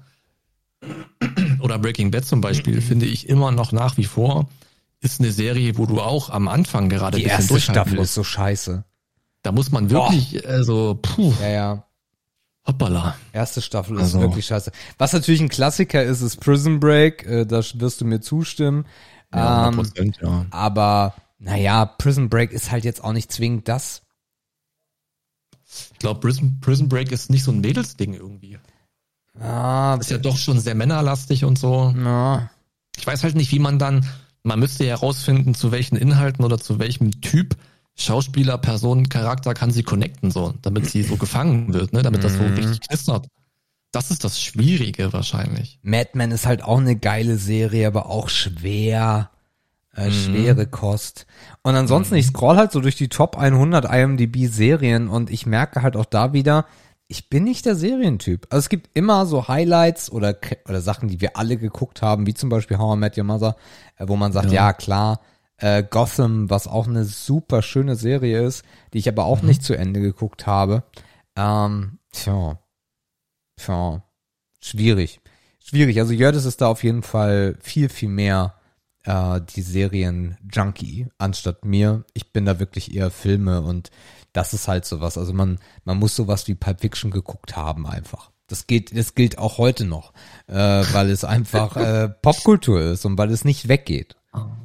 Oder 1.62 1.80
Breaking 1.80 2.12
Bad 2.12 2.26
zum 2.26 2.42
Beispiel, 2.42 2.82
finde 2.82 3.06
ich 3.06 3.30
immer 3.30 3.52
noch 3.52 3.72
nach 3.72 3.98
wie 3.98 4.04
vor, 4.04 4.50
ist 5.00 5.20
eine 5.20 5.32
Serie, 5.32 5.78
wo 5.78 5.86
du 5.86 6.00
auch 6.02 6.30
am 6.30 6.48
Anfang 6.48 6.90
gerade 6.90 7.18
Die 7.18 7.24
erste 7.24 7.60
Staffel 7.60 7.98
ist 8.00 8.14
so 8.14 8.24
scheiße. 8.24 8.84
Da 9.42 9.52
muss 9.52 9.72
man 9.72 9.90
wirklich, 9.90 10.48
also, 10.48 11.00
puh, 11.02 11.34
Ja, 11.42 11.50
ja. 11.50 11.84
Hoppala. 12.66 13.16
Erste 13.34 13.62
Staffel 13.62 13.96
ist 13.98 14.04
Also- 14.04 14.22
wirklich 14.22 14.46
scheiße. 14.46 14.72
Was 14.98 15.14
natürlich 15.14 15.42
ein 15.42 15.50
Klassiker 15.50 16.04
ist, 16.04 16.22
ist 16.22 16.40
Prison 16.40 16.80
Break. 16.80 17.26
Äh, 17.26 17.46
da 17.46 17.62
wirst 17.76 18.02
du 18.02 18.06
mir 18.06 18.22
zustimmen. 18.22 18.86
Ja, 19.34 19.68
ähm, 19.70 19.76
100%, 19.80 20.22
ja. 20.22 20.46
aber 20.52 21.14
naja, 21.40 21.86
Prison 21.86 22.30
Break 22.30 22.52
ist 22.52 22.70
halt 22.72 22.84
jetzt 22.84 23.04
auch 23.04 23.14
nicht 23.14 23.32
zwingend 23.32 23.68
das. 23.68 24.02
Ich 25.94 26.00
glaube, 26.00 26.20
Prison, 26.20 26.60
Prison 26.60 26.90
Break 26.90 27.12
ist 27.12 27.30
nicht 27.30 27.44
so 27.44 27.52
ein 27.52 27.62
Mädelsding 27.62 28.14
irgendwie. 28.14 28.60
Ah, 29.40 29.98
Ist 30.00 30.12
ja 30.12 30.18
doch 30.18 30.36
schon 30.38 30.60
sehr 30.60 30.76
männerlastig 30.76 31.46
und 31.46 31.58
so. 31.58 31.92
na, 31.96 32.50
Ich 32.98 33.08
weiß 33.08 33.24
halt 33.24 33.36
nicht, 33.36 33.52
wie 33.54 33.60
man 33.60 33.80
dann, 33.80 34.06
man 34.44 34.60
müsste 34.60 34.84
ja 34.84 34.90
herausfinden, 34.98 35.56
zu 35.56 35.72
welchen 35.72 35.96
Inhalten 35.96 36.44
oder 36.44 36.60
zu 36.60 36.78
welchem 36.80 37.22
Typ 37.22 37.56
Schauspieler, 38.04 38.58
Person, 38.58 39.10
Charakter 39.10 39.54
kann 39.54 39.72
sie 39.72 39.84
connecten, 39.84 40.32
so, 40.32 40.54
damit 40.62 40.90
sie 40.90 41.04
so 41.04 41.18
gefangen 41.18 41.74
wird, 41.74 41.94
ne, 41.94 42.02
damit 42.02 42.24
das 42.24 42.38
so 42.38 42.44
Mhm. 42.44 42.54
richtig 42.56 42.82
knistert. 42.82 43.28
Das 43.92 44.10
ist 44.12 44.24
das 44.24 44.42
Schwierige 44.42 45.12
wahrscheinlich. 45.12 45.80
Mad 45.84 46.12
Men 46.14 46.32
ist 46.32 46.46
halt 46.46 46.64
auch 46.64 46.80
eine 46.80 46.96
geile 46.96 47.38
Serie, 47.38 47.88
aber 47.88 48.06
auch 48.08 48.30
schwer. 48.30 49.30
Äh, 49.94 50.10
schwere 50.12 50.68
Kost. 50.68 51.26
Und 51.64 51.76
ansonsten, 51.76 52.16
ich 52.16 52.28
scroll 52.28 52.56
halt 52.56 52.72
so 52.72 52.80
durch 52.80 52.96
die 52.96 53.10
Top 53.10 53.38
100 53.38 53.84
IMDb 53.94 54.48
Serien 54.48 55.10
und 55.10 55.30
ich 55.30 55.46
merke 55.46 55.82
halt 55.82 55.98
auch 55.98 56.06
da 56.06 56.32
wieder, 56.32 56.66
ich 57.10 57.28
bin 57.30 57.44
nicht 57.44 57.66
der 57.66 57.76
Serientyp. 57.76 58.48
Also 58.50 58.60
es 58.60 58.70
gibt 58.70 58.90
immer 58.94 59.26
so 59.26 59.50
Highlights 59.50 60.10
oder, 60.10 60.38
oder 60.70 60.80
Sachen, 60.80 61.10
die 61.10 61.20
wir 61.20 61.36
alle 61.36 61.58
geguckt 61.58 62.02
haben, 62.02 62.26
wie 62.26 62.34
zum 62.34 62.48
Beispiel 62.48 62.78
How 62.78 62.96
I 62.96 63.00
Met 63.00 63.18
Your 63.18 63.26
Mother, 63.26 63.58
äh, 63.98 64.08
wo 64.08 64.16
man 64.16 64.32
sagt, 64.32 64.46
ja, 64.54 64.68
Ja. 64.68 64.72
klar, 64.74 65.20
äh, 65.62 65.84
Gotham, 65.84 66.50
was 66.50 66.68
auch 66.68 66.88
eine 66.88 67.06
super 67.06 67.62
schöne 67.62 67.96
Serie 67.96 68.46
ist, 68.46 68.66
die 68.94 68.98
ich 68.98 69.08
aber 69.08 69.26
auch 69.26 69.42
nicht 69.42 69.64
zu 69.64 69.78
Ende 69.78 70.02
geguckt 70.02 70.46
habe. 70.48 70.84
Ähm, 71.36 72.00
tja, 72.12 72.60
tja, 73.56 74.04
schwierig. 74.60 75.22
Schwierig. 75.64 76.00
Also 76.00 76.14
Jördes 76.14 76.46
ist 76.46 76.62
da 76.62 76.68
auf 76.68 76.84
jeden 76.84 77.04
Fall 77.04 77.56
viel, 77.62 77.88
viel 77.88 78.10
mehr 78.10 78.56
äh, 79.04 79.40
die 79.56 79.62
Serien-Junkie 79.62 81.08
anstatt 81.18 81.64
mir. 81.64 82.04
Ich 82.14 82.34
bin 82.34 82.46
da 82.46 82.60
wirklich 82.60 82.94
eher 82.94 83.12
Filme 83.12 83.62
und 83.62 83.92
das 84.34 84.54
ist 84.54 84.68
halt 84.68 84.86
sowas. 84.86 85.18
Also 85.18 85.34
man, 85.34 85.60
man 85.86 85.98
muss 85.98 86.16
sowas 86.16 86.48
wie 86.48 86.56
Pulp 86.56 86.82
Fiction 86.82 87.12
geguckt 87.12 87.56
haben 87.56 87.86
einfach. 87.86 88.32
Das 88.48 88.68
gilt, 88.68 88.98
das 88.98 89.16
gilt 89.16 89.38
auch 89.38 89.60
heute 89.60 89.86
noch, 89.86 90.14
äh, 90.48 90.56
weil 90.56 91.10
es 91.10 91.24
einfach 91.24 91.78
äh, 91.78 92.10
Popkultur 92.10 92.82
ist 92.82 93.06
und 93.06 93.18
weil 93.18 93.32
es 93.32 93.46
nicht 93.46 93.68
weggeht. 93.68 94.18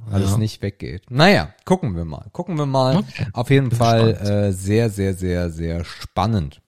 Weil 0.08 0.22
es 0.22 0.36
nicht 0.36 0.62
weggeht. 0.62 1.10
Naja, 1.10 1.48
gucken 1.64 1.96
wir 1.96 2.04
mal. 2.04 2.26
Gucken 2.32 2.56
wir 2.58 2.66
mal. 2.66 2.96
Okay. 2.98 3.26
Auf 3.32 3.50
jeden 3.50 3.70
Bin 3.70 3.78
Fall 3.78 4.14
äh, 4.14 4.52
sehr, 4.52 4.88
sehr, 4.90 5.14
sehr, 5.14 5.50
sehr 5.50 5.84
spannend. 5.84 6.62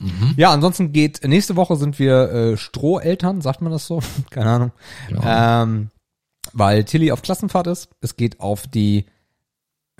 Mhm. 0.00 0.34
Ja, 0.36 0.52
ansonsten 0.52 0.92
geht, 0.92 1.24
nächste 1.26 1.56
Woche 1.56 1.74
sind 1.76 1.98
wir 1.98 2.30
äh, 2.30 2.56
Stroheltern, 2.56 3.40
sagt 3.40 3.62
man 3.62 3.72
das 3.72 3.86
so? 3.86 4.00
Keine 4.30 4.50
Ahnung. 4.50 4.72
Ja. 5.10 5.62
Ähm, 5.64 5.90
weil 6.52 6.84
Tilly 6.84 7.10
auf 7.10 7.22
Klassenfahrt 7.22 7.66
ist. 7.66 7.88
Es 8.00 8.16
geht 8.16 8.38
auf 8.38 8.68
die, 8.68 9.06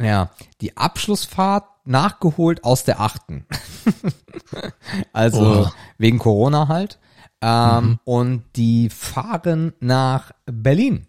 ja, 0.00 0.30
die 0.60 0.76
Abschlussfahrt 0.76 1.64
nachgeholt 1.84 2.62
aus 2.62 2.84
der 2.84 3.00
achten. 3.00 3.44
also 5.12 5.64
Oh. 5.66 5.70
wegen 5.98 6.18
Corona 6.18 6.68
halt. 6.68 7.00
Ähm, 7.40 7.98
Und 8.04 8.44
die 8.56 8.88
fahren 8.90 9.72
nach 9.80 10.30
Berlin. 10.46 11.07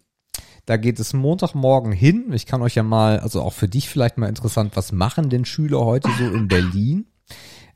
Da 0.70 0.76
geht 0.76 1.00
es 1.00 1.12
Montagmorgen 1.12 1.90
hin. 1.90 2.30
Ich 2.32 2.46
kann 2.46 2.62
euch 2.62 2.76
ja 2.76 2.84
mal, 2.84 3.18
also 3.18 3.42
auch 3.42 3.54
für 3.54 3.66
dich 3.66 3.88
vielleicht 3.88 4.18
mal 4.18 4.28
interessant, 4.28 4.76
was 4.76 4.92
machen 4.92 5.28
denn 5.28 5.44
Schüler 5.44 5.80
heute 5.80 6.08
so 6.16 6.24
in 6.24 6.46
Berlin? 6.46 7.06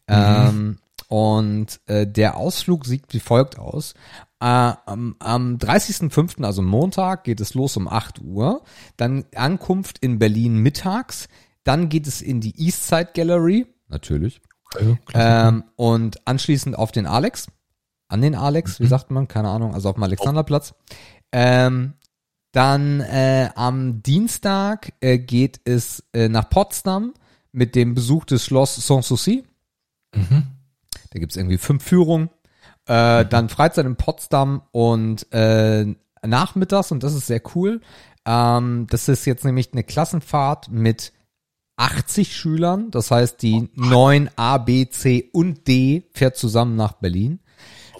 Ähm, 0.07 0.81
und 1.09 1.81
äh, 1.87 2.07
der 2.07 2.37
Ausflug 2.37 2.85
sieht 2.85 3.05
wie 3.15 3.21
folgt 3.21 3.59
aus. 3.59 3.95
Äh, 4.39 4.45
am, 4.45 5.17
am 5.19 5.57
30.05., 5.57 6.45
also 6.45 6.61
Montag, 6.61 7.25
geht 7.25 7.41
es 7.41 7.55
los 7.55 7.79
um 7.79 7.89
8 7.89 8.21
Uhr. 8.21 8.63
Dann 8.99 9.25
Ankunft 9.35 9.99
in 10.01 10.19
Berlin 10.19 10.59
mittags. 10.59 11.29
Dann 11.63 11.89
geht 11.89 12.07
es 12.07 12.21
in 12.21 12.43
die 12.43 12.55
Eastside 12.63 13.09
Gallery, 13.15 13.67
natürlich. 13.89 14.43
Klasse. 14.69 14.99
Ähm, 15.15 15.65
und 15.77 16.27
anschließend 16.29 16.77
auf 16.77 16.93
den 16.93 17.07
Alex. 17.07 17.47
An 18.09 18.21
den 18.21 18.35
Alex, 18.35 18.79
wie 18.79 18.87
sagt 18.87 19.11
man? 19.11 19.27
Keine 19.27 19.49
Ahnung, 19.49 19.73
also 19.73 19.89
auf 19.89 19.95
dem 19.95 20.05
Alexanderplatz. 20.05 20.75
Ähm, 21.33 21.95
dann 22.55 23.01
äh, 23.01 23.51
am 23.57 24.03
Dienstag 24.03 24.93
äh, 25.01 25.19
geht 25.19 25.61
es 25.64 26.05
äh, 26.12 26.29
nach 26.29 26.49
Potsdam 26.49 27.14
mit 27.53 27.75
dem 27.75 27.95
Besuch 27.95 28.25
des 28.25 28.45
Schloss 28.45 28.77
Sanssouci. 28.77 29.45
Mhm. 30.14 30.45
Da 31.11 31.19
gibt's 31.19 31.37
irgendwie 31.37 31.59
fünf 31.59 31.83
Führungen. 31.83 32.31
Äh, 32.87 33.25
dann 33.27 33.49
Freizeit 33.49 33.87
in 33.87 33.97
Potsdam 33.97 34.62
und 34.71 35.27
äh, 35.33 35.87
nachmittags, 36.25 36.93
und 36.93 37.03
das 37.03 37.14
ist 37.14 37.27
sehr 37.27 37.43
cool. 37.55 37.81
Ähm, 38.25 38.87
das 38.88 39.09
ist 39.09 39.25
jetzt 39.25 39.45
nämlich 39.45 39.73
eine 39.73 39.83
Klassenfahrt 39.83 40.71
mit 40.71 41.12
80 41.77 42.37
Schülern. 42.37 42.90
Das 42.90 43.11
heißt, 43.11 43.43
die 43.43 43.69
9 43.75 44.31
A, 44.37 44.59
B, 44.59 44.88
C 44.88 45.29
und 45.33 45.67
D 45.67 46.05
fährt 46.12 46.37
zusammen 46.37 46.77
nach 46.77 46.93
Berlin. 46.93 47.40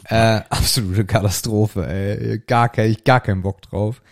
Äh, 0.05 0.43
absolute 0.49 1.05
Katastrophe, 1.05 1.87
ey. 1.87 2.39
Gar 2.41 2.69
kein, 2.69 2.97
gar 3.05 3.21
keinen 3.21 3.43
Bock 3.43 3.63
drauf. 3.63 4.03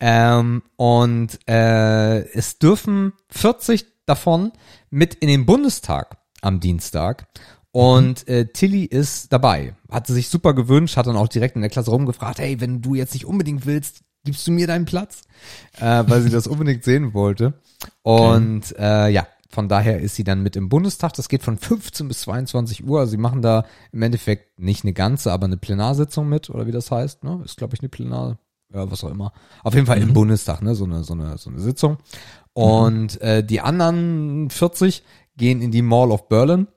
Ähm, 0.00 0.62
und 0.76 1.38
äh, 1.48 2.20
es 2.32 2.58
dürfen 2.58 3.12
40 3.28 3.86
davon 4.06 4.52
mit 4.90 5.14
in 5.14 5.28
den 5.28 5.46
Bundestag 5.46 6.16
am 6.40 6.60
Dienstag. 6.60 7.26
Und 7.72 8.26
äh, 8.26 8.46
Tilly 8.46 8.84
ist 8.84 9.32
dabei. 9.32 9.74
Hat 9.90 10.06
sie 10.06 10.14
sich 10.14 10.28
super 10.28 10.54
gewünscht, 10.54 10.96
hat 10.96 11.06
dann 11.06 11.16
auch 11.16 11.28
direkt 11.28 11.54
in 11.54 11.62
der 11.62 11.70
Klasse 11.70 11.90
rumgefragt, 11.90 12.40
hey, 12.40 12.60
wenn 12.60 12.82
du 12.82 12.94
jetzt 12.94 13.14
nicht 13.14 13.26
unbedingt 13.26 13.66
willst, 13.66 14.02
gibst 14.24 14.46
du 14.46 14.50
mir 14.50 14.66
deinen 14.66 14.86
Platz? 14.86 15.22
Äh, 15.78 16.04
weil 16.06 16.22
sie 16.22 16.30
das 16.30 16.46
unbedingt 16.46 16.82
sehen 16.82 17.14
wollte. 17.14 17.54
Und 18.02 18.76
äh, 18.76 19.08
ja, 19.08 19.26
von 19.50 19.68
daher 19.68 20.00
ist 20.00 20.16
sie 20.16 20.24
dann 20.24 20.42
mit 20.42 20.56
im 20.56 20.68
Bundestag. 20.68 21.12
Das 21.14 21.28
geht 21.28 21.42
von 21.42 21.58
15 21.58 22.08
bis 22.08 22.20
22 22.22 22.84
Uhr. 22.84 23.00
Also 23.00 23.10
sie 23.10 23.16
machen 23.16 23.42
da 23.42 23.64
im 23.92 24.02
Endeffekt 24.02 24.58
nicht 24.58 24.84
eine 24.84 24.92
ganze, 24.92 25.32
aber 25.32 25.46
eine 25.46 25.56
Plenarsitzung 25.56 26.28
mit, 26.28 26.50
oder 26.50 26.66
wie 26.66 26.72
das 26.72 26.90
heißt. 26.90 27.24
Ne? 27.24 27.40
Ist, 27.44 27.56
glaube 27.56 27.74
ich, 27.74 27.80
eine 27.80 27.88
Plenar, 27.88 28.38
ja, 28.72 28.90
was 28.90 29.04
auch 29.04 29.10
immer. 29.10 29.32
Auf 29.62 29.74
jeden 29.74 29.86
Fall 29.86 30.00
im 30.00 30.12
Bundestag, 30.12 30.62
ne? 30.62 30.74
So 30.74 30.84
eine, 30.84 31.04
so 31.04 31.14
eine, 31.14 31.38
so 31.38 31.50
eine 31.50 31.60
Sitzung. 31.60 31.98
Und 32.52 33.20
äh, 33.20 33.44
die 33.44 33.60
anderen 33.60 34.50
40 34.50 35.02
gehen 35.36 35.62
in 35.62 35.70
die 35.70 35.82
Mall 35.82 36.10
of 36.10 36.28
Berlin. 36.28 36.68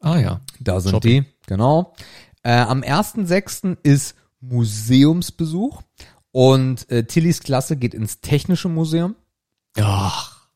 Ah 0.00 0.18
ja. 0.18 0.40
Da 0.60 0.80
sind 0.80 0.92
Shopping. 0.92 1.24
die, 1.24 1.46
genau. 1.46 1.94
Äh, 2.42 2.52
am 2.52 2.82
1.6. 2.82 3.78
ist 3.82 4.14
Museumsbesuch 4.40 5.82
und 6.30 6.88
äh, 6.90 7.04
Tillys 7.04 7.40
Klasse 7.40 7.76
geht 7.76 7.94
ins 7.94 8.20
Technische 8.20 8.68
Museum. 8.68 9.16
Ach. 9.80 10.48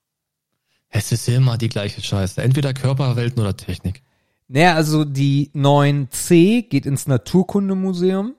Es 0.89 1.11
ist 1.11 1.29
immer 1.29 1.57
die 1.59 1.69
gleiche 1.69 2.03
Scheiße. 2.03 2.43
Entweder 2.43 2.75
Körperwelten 2.75 3.41
oder 3.41 3.57
Technik. 3.57 4.03
Naja, 4.49 4.75
also 4.75 5.05
die 5.05 5.51
9C 5.55 6.69
geht 6.69 6.85
ins 6.85 7.07
Naturkundemuseum 7.07 8.35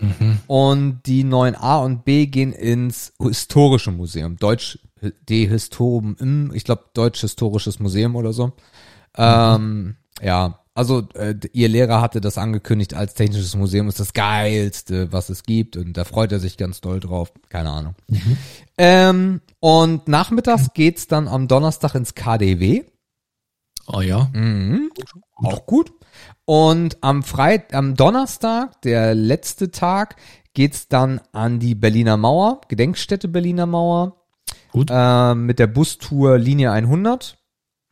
Mhm. 0.00 0.38
und 0.46 1.00
die 1.06 1.24
9A 1.24 1.84
und 1.84 2.04
B 2.04 2.26
gehen 2.26 2.52
ins 2.52 3.12
Historische 3.20 3.90
Museum. 3.90 4.36
Deutsch, 4.36 4.78
die 5.28 5.46
Historium, 5.46 6.16
im, 6.18 6.52
ich 6.54 6.64
glaube 6.64 6.84
Deutsch 6.94 7.20
Historisches 7.20 7.78
Museum 7.78 8.16
oder 8.16 8.32
so. 8.32 8.52
Ähm, 9.16 9.96
ja, 10.20 10.58
also 10.74 11.06
äh, 11.14 11.36
ihr 11.52 11.68
Lehrer 11.68 12.00
hatte 12.00 12.20
das 12.20 12.36
angekündigt 12.36 12.94
als 12.94 13.14
Technisches 13.14 13.54
Museum 13.54 13.86
ist 13.88 14.00
das 14.00 14.12
geilste, 14.12 15.12
was 15.12 15.28
es 15.28 15.44
gibt 15.44 15.76
und 15.76 15.96
da 15.96 16.04
freut 16.04 16.32
er 16.32 16.40
sich 16.40 16.56
ganz 16.56 16.80
doll 16.80 16.98
drauf. 16.98 17.32
Keine 17.48 17.70
Ahnung. 17.70 17.94
Ähm, 18.76 19.40
und 19.60 20.08
nachmittags 20.08 20.74
geht's 20.74 21.06
dann 21.06 21.28
am 21.28 21.46
Donnerstag 21.46 21.94
ins 21.94 22.16
KDW. 22.16 22.82
Oh 23.86 24.00
ja. 24.00 24.30
Mhm. 24.32 24.90
Auch 25.36 25.64
gut. 25.66 25.92
Und 26.44 26.98
am 27.02 27.22
Freit 27.22 27.74
am 27.74 27.94
Donnerstag, 27.94 28.80
der 28.82 29.14
letzte 29.14 29.70
Tag, 29.70 30.16
geht's 30.52 30.88
dann 30.88 31.20
an 31.32 31.58
die 31.58 31.74
Berliner 31.74 32.16
Mauer, 32.16 32.60
Gedenkstätte 32.68 33.28
Berliner 33.28 33.66
Mauer, 33.66 34.16
Gut. 34.72 34.88
äh, 34.90 35.34
mit 35.34 35.58
der 35.58 35.66
Bustour 35.66 36.38
Linie 36.38 36.70
100 36.72 37.38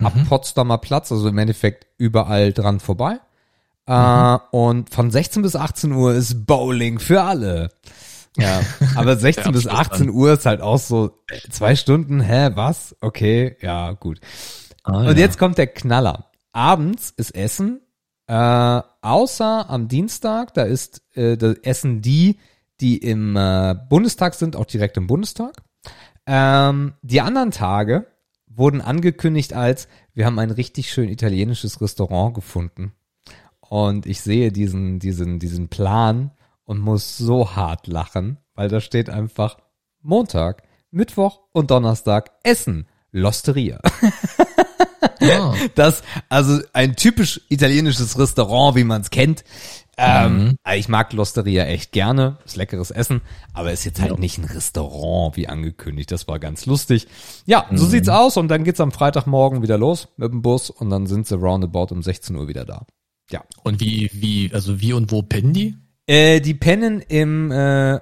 ab 0.03 0.13
Potsdamer 0.29 0.79
Platz, 0.79 1.13
also 1.13 1.29
im 1.29 1.39
Endeffekt 1.39 1.87
überall 1.97 2.53
dran 2.53 2.81
vorbei. 2.81 3.21
Äh, 3.87 4.39
und 4.51 4.91
von 4.91 5.11
16 5.11 5.43
bis 5.43 5.57
18 5.57 5.93
Uhr 5.93 6.15
ist 6.15 6.47
Bowling 6.47 6.99
für 6.99 7.23
alle. 7.23 7.71
Ja, 8.37 8.61
aber 8.97 9.17
16 9.17 9.45
Der 9.45 9.53
bis 9.53 9.67
Abschluss 9.67 10.01
18 10.01 10.11
Uhr 10.11 10.33
ist 10.33 10.47
halt 10.47 10.61
auch 10.61 10.79
so 10.79 11.19
zwei 11.51 11.77
Stunden, 11.77 12.21
hä, 12.21 12.51
was? 12.55 12.97
Okay, 13.01 13.57
ja, 13.61 13.93
gut. 13.93 14.21
Ah, 14.85 14.99
Und 14.99 15.19
ja. 15.19 15.25
jetzt 15.25 15.39
kommt 15.39 15.59
der 15.59 15.67
Knaller. 15.67 16.31
Abends 16.53 17.13
ist 17.17 17.35
Essen, 17.35 17.81
äh, 18.27 18.83
außer 19.03 19.69
am 19.69 19.89
Dienstag, 19.89 20.55
da 20.55 20.63
ist 20.63 21.03
äh, 21.17 21.37
da 21.37 21.53
essen 21.63 22.03
die, 22.03 22.39
die 22.81 22.99
im 22.99 23.37
äh, 23.37 23.75
Bundestag 23.89 24.35
sind, 24.35 24.57
auch 24.57 24.67
direkt 24.67 24.97
im 24.97 25.07
Bundestag. 25.07 25.63
Ähm, 26.27 26.95
die 27.03 27.21
anderen 27.21 27.51
Tage 27.51 28.07
wurden 28.47 28.81
angekündigt 28.81 29.55
als, 29.55 29.89
wir 30.15 30.27
haben 30.27 30.39
ein 30.39 30.51
richtig 30.51 30.93
schön 30.93 31.09
italienisches 31.09 31.81
Restaurant 31.81 32.35
gefunden. 32.35 32.93
Und 33.61 34.07
ich 34.07 34.21
sehe 34.21 34.53
diesen, 34.53 34.99
diesen, 34.99 35.39
diesen 35.39 35.69
Plan 35.69 36.33
und 36.65 36.79
muss 36.79 37.17
so 37.17 37.57
hart 37.57 37.87
lachen, 37.87 38.39
weil 38.55 38.69
da 38.69 38.81
steht 38.81 39.09
einfach 39.09 39.57
Montag, 40.01 40.63
Mittwoch 40.91 41.41
und 41.53 41.71
Donnerstag 41.71 42.33
Essen, 42.43 42.87
Losteria. 43.11 43.81
Ah. 45.23 45.55
Das, 45.75 46.03
also 46.29 46.61
ein 46.73 46.97
typisch 46.97 47.41
italienisches 47.49 48.19
Restaurant, 48.19 48.77
wie 48.77 48.85
man 48.85 49.03
es 49.03 49.11
kennt. 49.11 49.45
Ähm, 49.99 50.57
Ich 50.75 50.89
mag 50.89 51.13
Losteria 51.13 51.65
echt 51.65 51.93
gerne, 51.93 52.39
ist 52.45 52.57
leckeres 52.57 52.91
Essen, 52.91 53.21
aber 53.53 53.73
ist 53.73 53.85
jetzt 53.85 54.01
halt 54.01 54.19
nicht 54.19 54.39
ein 54.39 54.45
Restaurant 54.45 55.37
wie 55.37 55.49
angekündigt. 55.49 56.11
Das 56.11 56.27
war 56.27 56.39
ganz 56.39 56.67
lustig. 56.67 57.07
Ja, 57.45 57.67
so 57.73 57.87
sieht's 57.87 58.09
aus 58.09 58.37
und 58.37 58.49
dann 58.49 58.65
geht's 58.65 58.81
am 58.81 58.91
Freitagmorgen 58.91 59.63
wieder 59.63 59.79
los 59.79 60.09
mit 60.17 60.33
dem 60.33 60.43
Bus 60.43 60.71
und 60.71 60.91
dann 60.91 61.07
sind 61.07 61.27
sie 61.27 61.37
roundabout 61.37 61.93
um 61.95 62.03
16 62.03 62.35
Uhr 62.37 62.49
wieder 62.49 62.65
da. 62.65 62.87
Ja. 63.31 63.45
Und 63.63 63.81
wie, 63.81 64.11
wie, 64.13 64.51
also 64.53 64.81
wie 64.81 64.93
und 64.93 65.13
wo 65.13 65.23
pennen 65.23 65.53
die? 65.53 65.77
Äh, 66.07 66.41
die 66.41 66.55
pennen 66.55 67.01
im 67.01 67.51
äh, 67.51 67.97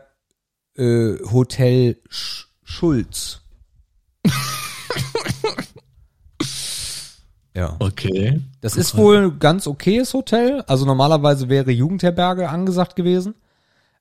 äh, 0.77 1.19
Hotel 1.31 2.01
Sch 2.09 2.47
Schulz. 2.63 3.43
Ja. 7.55 7.77
Okay. 7.79 8.41
Das 8.61 8.77
ist 8.77 8.97
wohl 8.97 9.33
ganz 9.33 9.67
okayes 9.67 10.15
Hotel. 10.15 10.63
Also 10.67 10.87
normalerweise 10.87 11.49
wäre 11.49 11.71
Jugendherberge 11.71 12.49
angesagt 12.49 12.97
gewesen. 12.97 13.35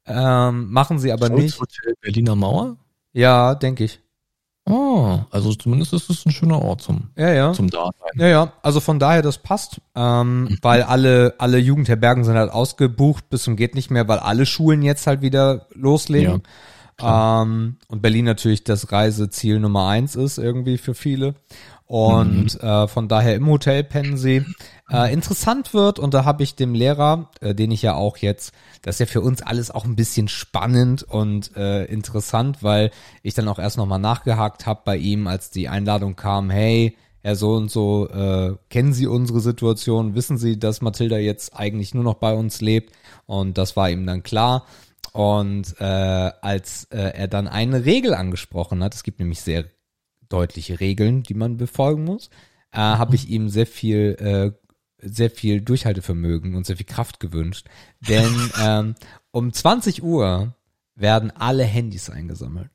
Ähm, 0.05 0.71
machen 0.71 0.99
sie 0.99 1.11
aber 1.11 1.29
nicht. 1.29 1.59
Hotel 1.59 1.93
Berliner 2.01 2.35
Mauer? 2.35 2.77
Ja, 3.13 3.55
denke 3.55 3.83
ich. 3.83 3.99
Oh, 4.65 5.19
also 5.31 5.53
zumindest 5.55 5.93
ist 5.93 6.09
es 6.11 6.25
ein 6.27 6.31
schöner 6.31 6.61
Ort 6.61 6.81
zum, 6.83 7.09
Ja, 7.15 7.31
ja. 7.31 7.53
zum 7.53 7.71
Dasein. 7.71 7.91
Ja, 8.17 8.27
ja. 8.27 8.53
Also 8.61 8.79
von 8.79 8.99
daher, 8.99 9.23
das 9.23 9.39
passt. 9.39 9.81
Ähm, 9.95 10.57
weil 10.61 10.83
alle, 10.83 11.33
alle 11.39 11.57
Jugendherbergen 11.57 12.23
sind 12.23 12.35
halt 12.35 12.51
ausgebucht 12.51 13.29
bis 13.29 13.43
zum 13.43 13.55
geht 13.55 13.73
nicht 13.73 13.89
mehr, 13.89 14.07
weil 14.07 14.19
alle 14.19 14.45
Schulen 14.45 14.83
jetzt 14.83 15.07
halt 15.07 15.21
wieder 15.21 15.65
loslegen. 15.73 16.43
ähm, 17.01 17.77
und 17.87 18.01
Berlin 18.01 18.25
natürlich 18.25 18.63
das 18.63 18.91
Reiseziel 18.91 19.59
Nummer 19.59 19.87
eins 19.87 20.15
ist 20.15 20.37
irgendwie 20.37 20.77
für 20.77 20.93
viele. 20.93 21.33
Und 21.89 22.61
äh, 22.61 22.87
von 22.87 23.07
daher 23.07 23.33
im 23.33 23.47
Hotel 23.47 23.83
pennen 23.83 24.15
sie. 24.15 24.45
Äh, 24.91 25.11
interessant 25.11 25.73
wird, 25.73 25.97
und 25.97 26.13
da 26.13 26.23
habe 26.23 26.43
ich 26.43 26.55
dem 26.55 26.75
Lehrer, 26.75 27.31
äh, 27.41 27.55
den 27.55 27.71
ich 27.71 27.81
ja 27.81 27.95
auch 27.95 28.17
jetzt, 28.17 28.53
das 28.83 28.95
ist 28.95 28.99
ja 28.99 29.05
für 29.07 29.21
uns 29.21 29.41
alles 29.41 29.71
auch 29.71 29.85
ein 29.85 29.95
bisschen 29.95 30.27
spannend 30.27 31.01
und 31.01 31.57
äh, 31.57 31.85
interessant, 31.85 32.61
weil 32.61 32.91
ich 33.23 33.33
dann 33.33 33.47
auch 33.47 33.57
erst 33.57 33.77
nochmal 33.77 33.97
nachgehakt 33.97 34.67
habe 34.67 34.81
bei 34.85 34.97
ihm, 34.97 35.25
als 35.25 35.49
die 35.49 35.67
Einladung 35.67 36.15
kam, 36.15 36.51
hey, 36.51 36.95
Herr 37.23 37.35
so 37.35 37.53
und 37.53 37.71
so, 37.71 38.07
äh, 38.07 38.55
kennen 38.69 38.93
Sie 38.93 39.07
unsere 39.07 39.39
Situation? 39.39 40.13
Wissen 40.13 40.37
Sie, 40.37 40.59
dass 40.59 40.81
Mathilda 40.81 41.17
jetzt 41.17 41.55
eigentlich 41.55 41.95
nur 41.95 42.03
noch 42.03 42.15
bei 42.15 42.35
uns 42.35 42.61
lebt? 42.61 42.93
Und 43.25 43.57
das 43.57 43.75
war 43.75 43.89
ihm 43.89 44.05
dann 44.05 44.21
klar. 44.21 44.67
Und 45.11 45.75
äh, 45.79 45.83
als 45.83 46.83
äh, 46.91 46.97
er 46.99 47.27
dann 47.27 47.47
eine 47.47 47.83
Regel 47.85 48.13
angesprochen 48.13 48.83
hat, 48.83 48.93
es 48.93 49.01
gibt 49.01 49.19
nämlich 49.19 49.41
sehr 49.41 49.65
deutliche 50.29 50.79
Regeln, 50.79 51.23
die 51.23 51.33
man 51.33 51.57
befolgen 51.57 52.03
muss, 52.03 52.29
äh, 52.71 52.77
habe 52.77 53.15
ich 53.15 53.29
ihm 53.29 53.49
sehr 53.49 53.67
viel, 53.67 54.15
äh, 54.19 54.51
sehr 55.01 55.29
viel 55.29 55.61
Durchhaltevermögen 55.61 56.55
und 56.55 56.65
sehr 56.65 56.77
viel 56.77 56.85
Kraft 56.85 57.19
gewünscht. 57.19 57.67
Denn 58.07 58.33
ähm, 58.61 58.95
um 59.31 59.51
20 59.51 60.03
Uhr 60.03 60.53
werden 60.95 61.31
alle 61.31 61.63
Handys 61.63 62.09
eingesammelt. 62.09 62.71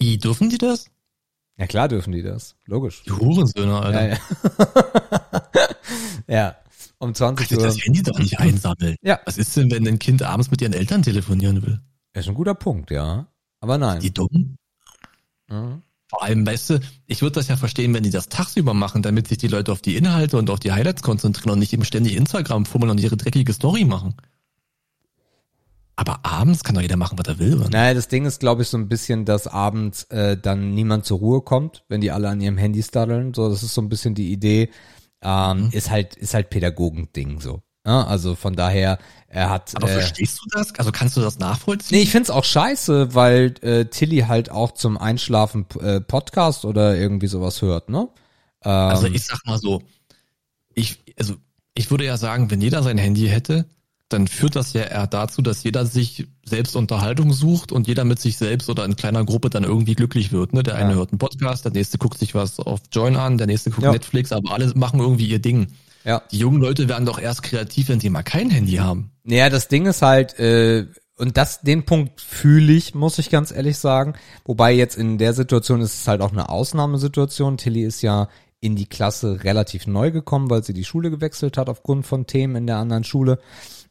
I, 0.00 0.18
dürfen 0.18 0.48
die 0.48 0.58
das? 0.58 0.90
Ja 1.56 1.66
klar 1.66 1.88
dürfen 1.88 2.12
die 2.12 2.22
das, 2.22 2.54
logisch. 2.66 3.02
Die 3.02 3.10
Hurensöhne, 3.10 3.80
Alter. 3.80 4.08
Ja, 4.08 4.16
ja. 4.16 5.68
ja. 6.28 6.56
um 6.98 7.14
20 7.14 7.36
Kannst 7.36 7.50
du 7.52 7.56
Uhr. 7.56 7.62
das 7.66 7.84
Handy 7.84 8.02
doch 8.02 8.18
nicht 8.18 8.38
einsammeln? 8.38 8.96
Ja. 9.02 9.18
Was 9.24 9.38
ist 9.38 9.56
denn, 9.56 9.70
wenn 9.72 9.86
ein 9.86 9.98
Kind 9.98 10.22
abends 10.22 10.52
mit 10.52 10.62
ihren 10.62 10.72
Eltern 10.72 11.02
telefonieren 11.02 11.62
will? 11.66 11.80
Das 12.12 12.24
ist 12.24 12.28
ein 12.28 12.36
guter 12.36 12.54
Punkt, 12.54 12.90
ja. 12.92 13.26
Aber 13.60 13.76
nein. 13.76 14.00
Die 14.00 14.12
dumm? 14.12 14.56
Mhm. 15.48 15.82
Vor 16.08 16.22
allem, 16.22 16.46
weißt 16.46 16.70
du, 16.70 16.80
ich 17.06 17.20
würde 17.20 17.34
das 17.34 17.48
ja 17.48 17.56
verstehen, 17.56 17.92
wenn 17.92 18.02
die 18.02 18.10
das 18.10 18.28
tagsüber 18.28 18.72
machen, 18.72 19.02
damit 19.02 19.28
sich 19.28 19.38
die 19.38 19.48
Leute 19.48 19.72
auf 19.72 19.82
die 19.82 19.96
Inhalte 19.96 20.38
und 20.38 20.48
auf 20.48 20.58
die 20.58 20.72
Highlights 20.72 21.02
konzentrieren 21.02 21.52
und 21.52 21.58
nicht 21.58 21.72
eben 21.72 21.84
ständig 21.84 22.16
Instagram 22.16 22.64
fummeln 22.64 22.90
und 22.90 23.00
ihre 23.00 23.16
dreckige 23.16 23.52
Story 23.52 23.84
machen. 23.84 24.14
Aber 25.96 26.24
abends 26.24 26.62
kann 26.62 26.76
doch 26.76 26.80
jeder 26.82 26.96
machen, 26.96 27.18
was 27.18 27.26
er 27.26 27.38
will. 27.40 27.56
Mann. 27.56 27.70
Naja, 27.70 27.92
das 27.92 28.06
Ding 28.06 28.24
ist, 28.24 28.38
glaube 28.38 28.62
ich, 28.62 28.68
so 28.68 28.78
ein 28.78 28.88
bisschen, 28.88 29.24
dass 29.24 29.48
abends 29.48 30.04
äh, 30.04 30.36
dann 30.36 30.72
niemand 30.72 31.04
zur 31.04 31.18
Ruhe 31.18 31.42
kommt, 31.42 31.84
wenn 31.88 32.00
die 32.00 32.12
alle 32.12 32.28
an 32.28 32.40
ihrem 32.40 32.56
Handy 32.56 32.82
staddeln. 32.82 33.34
So, 33.34 33.48
das 33.48 33.64
ist 33.64 33.74
so 33.74 33.82
ein 33.82 33.88
bisschen 33.88 34.14
die 34.14 34.32
Idee. 34.32 34.70
Ähm, 35.20 35.64
Mhm. 35.64 35.70
Ist 35.72 35.90
halt, 35.90 36.14
ist 36.14 36.34
halt 36.34 36.50
Pädagogending 36.50 37.40
so. 37.40 37.62
Ja, 37.88 38.06
also 38.06 38.34
von 38.34 38.54
daher, 38.54 38.98
er 39.28 39.48
hat. 39.48 39.74
Aber 39.74 39.88
äh, 39.88 39.92
verstehst 39.94 40.38
du 40.42 40.48
das? 40.50 40.74
Also 40.74 40.92
kannst 40.92 41.16
du 41.16 41.22
das 41.22 41.38
nachvollziehen? 41.38 41.96
Nee, 41.96 42.02
ich 42.04 42.10
find's 42.10 42.28
auch 42.28 42.44
scheiße, 42.44 43.14
weil 43.14 43.54
äh, 43.62 43.86
Tilly 43.86 44.20
halt 44.28 44.50
auch 44.50 44.72
zum 44.72 44.98
Einschlafen 44.98 45.64
äh, 45.80 45.98
Podcast 46.02 46.66
oder 46.66 46.96
irgendwie 46.98 47.28
sowas 47.28 47.62
hört, 47.62 47.88
ne? 47.88 48.08
Ähm, 48.62 48.70
Also 48.72 49.06
ich 49.06 49.24
sag 49.24 49.40
mal 49.46 49.58
so, 49.58 49.82
ich, 50.74 50.98
also 51.18 51.34
ich 51.74 51.90
würde 51.90 52.04
ja 52.04 52.18
sagen, 52.18 52.50
wenn 52.50 52.60
jeder 52.60 52.82
sein 52.82 52.98
Handy 52.98 53.26
hätte, 53.28 53.64
dann 54.10 54.28
führt 54.28 54.54
das 54.54 54.74
ja 54.74 54.82
eher 54.82 55.06
dazu, 55.06 55.40
dass 55.40 55.64
jeder 55.64 55.86
sich 55.86 56.26
selbst 56.44 56.76
Unterhaltung 56.76 57.32
sucht 57.32 57.72
und 57.72 57.86
jeder 57.88 58.04
mit 58.04 58.18
sich 58.18 58.36
selbst 58.36 58.68
oder 58.68 58.84
in 58.84 58.96
kleiner 58.96 59.24
Gruppe 59.24 59.48
dann 59.48 59.64
irgendwie 59.64 59.94
glücklich 59.94 60.30
wird. 60.30 60.52
Ne? 60.52 60.62
Der 60.62 60.74
eine 60.76 60.90
Ja. 60.90 60.96
hört 60.96 61.12
einen 61.12 61.18
Podcast, 61.18 61.64
der 61.64 61.72
nächste 61.72 61.96
guckt 61.96 62.18
sich 62.18 62.34
was 62.34 62.58
auf 62.58 62.80
Join 62.92 63.16
an, 63.16 63.38
der 63.38 63.46
nächste 63.46 63.70
guckt 63.70 63.82
Ja. 63.84 63.92
Netflix, 63.92 64.30
aber 64.32 64.52
alle 64.52 64.72
machen 64.74 65.00
irgendwie 65.00 65.26
ihr 65.26 65.38
Ding. 65.38 65.68
Ja. 66.08 66.22
Die 66.32 66.38
jungen 66.38 66.62
Leute 66.62 66.88
werden 66.88 67.04
doch 67.04 67.18
erst 67.18 67.42
kreativ, 67.42 67.90
wenn 67.90 68.00
sie 68.00 68.08
mal 68.08 68.22
kein 68.22 68.48
Handy 68.48 68.76
haben. 68.76 69.12
Naja, 69.24 69.50
das 69.50 69.68
Ding 69.68 69.84
ist 69.84 70.00
halt, 70.00 70.38
äh, 70.38 70.86
und 71.16 71.36
das, 71.36 71.60
den 71.60 71.84
Punkt 71.84 72.22
fühle 72.22 72.72
ich, 72.72 72.94
muss 72.94 73.18
ich 73.18 73.28
ganz 73.28 73.52
ehrlich 73.52 73.76
sagen. 73.76 74.14
Wobei 74.46 74.72
jetzt 74.72 74.96
in 74.96 75.18
der 75.18 75.34
Situation 75.34 75.82
ist 75.82 76.00
es 76.00 76.08
halt 76.08 76.22
auch 76.22 76.32
eine 76.32 76.48
Ausnahmesituation. 76.48 77.58
Tilly 77.58 77.82
ist 77.82 78.00
ja 78.00 78.28
in 78.58 78.74
die 78.74 78.86
Klasse 78.86 79.44
relativ 79.44 79.86
neu 79.86 80.10
gekommen, 80.10 80.48
weil 80.48 80.64
sie 80.64 80.72
die 80.72 80.84
Schule 80.84 81.10
gewechselt 81.10 81.58
hat 81.58 81.68
aufgrund 81.68 82.06
von 82.06 82.26
Themen 82.26 82.56
in 82.56 82.66
der 82.66 82.78
anderen 82.78 83.04
Schule. 83.04 83.38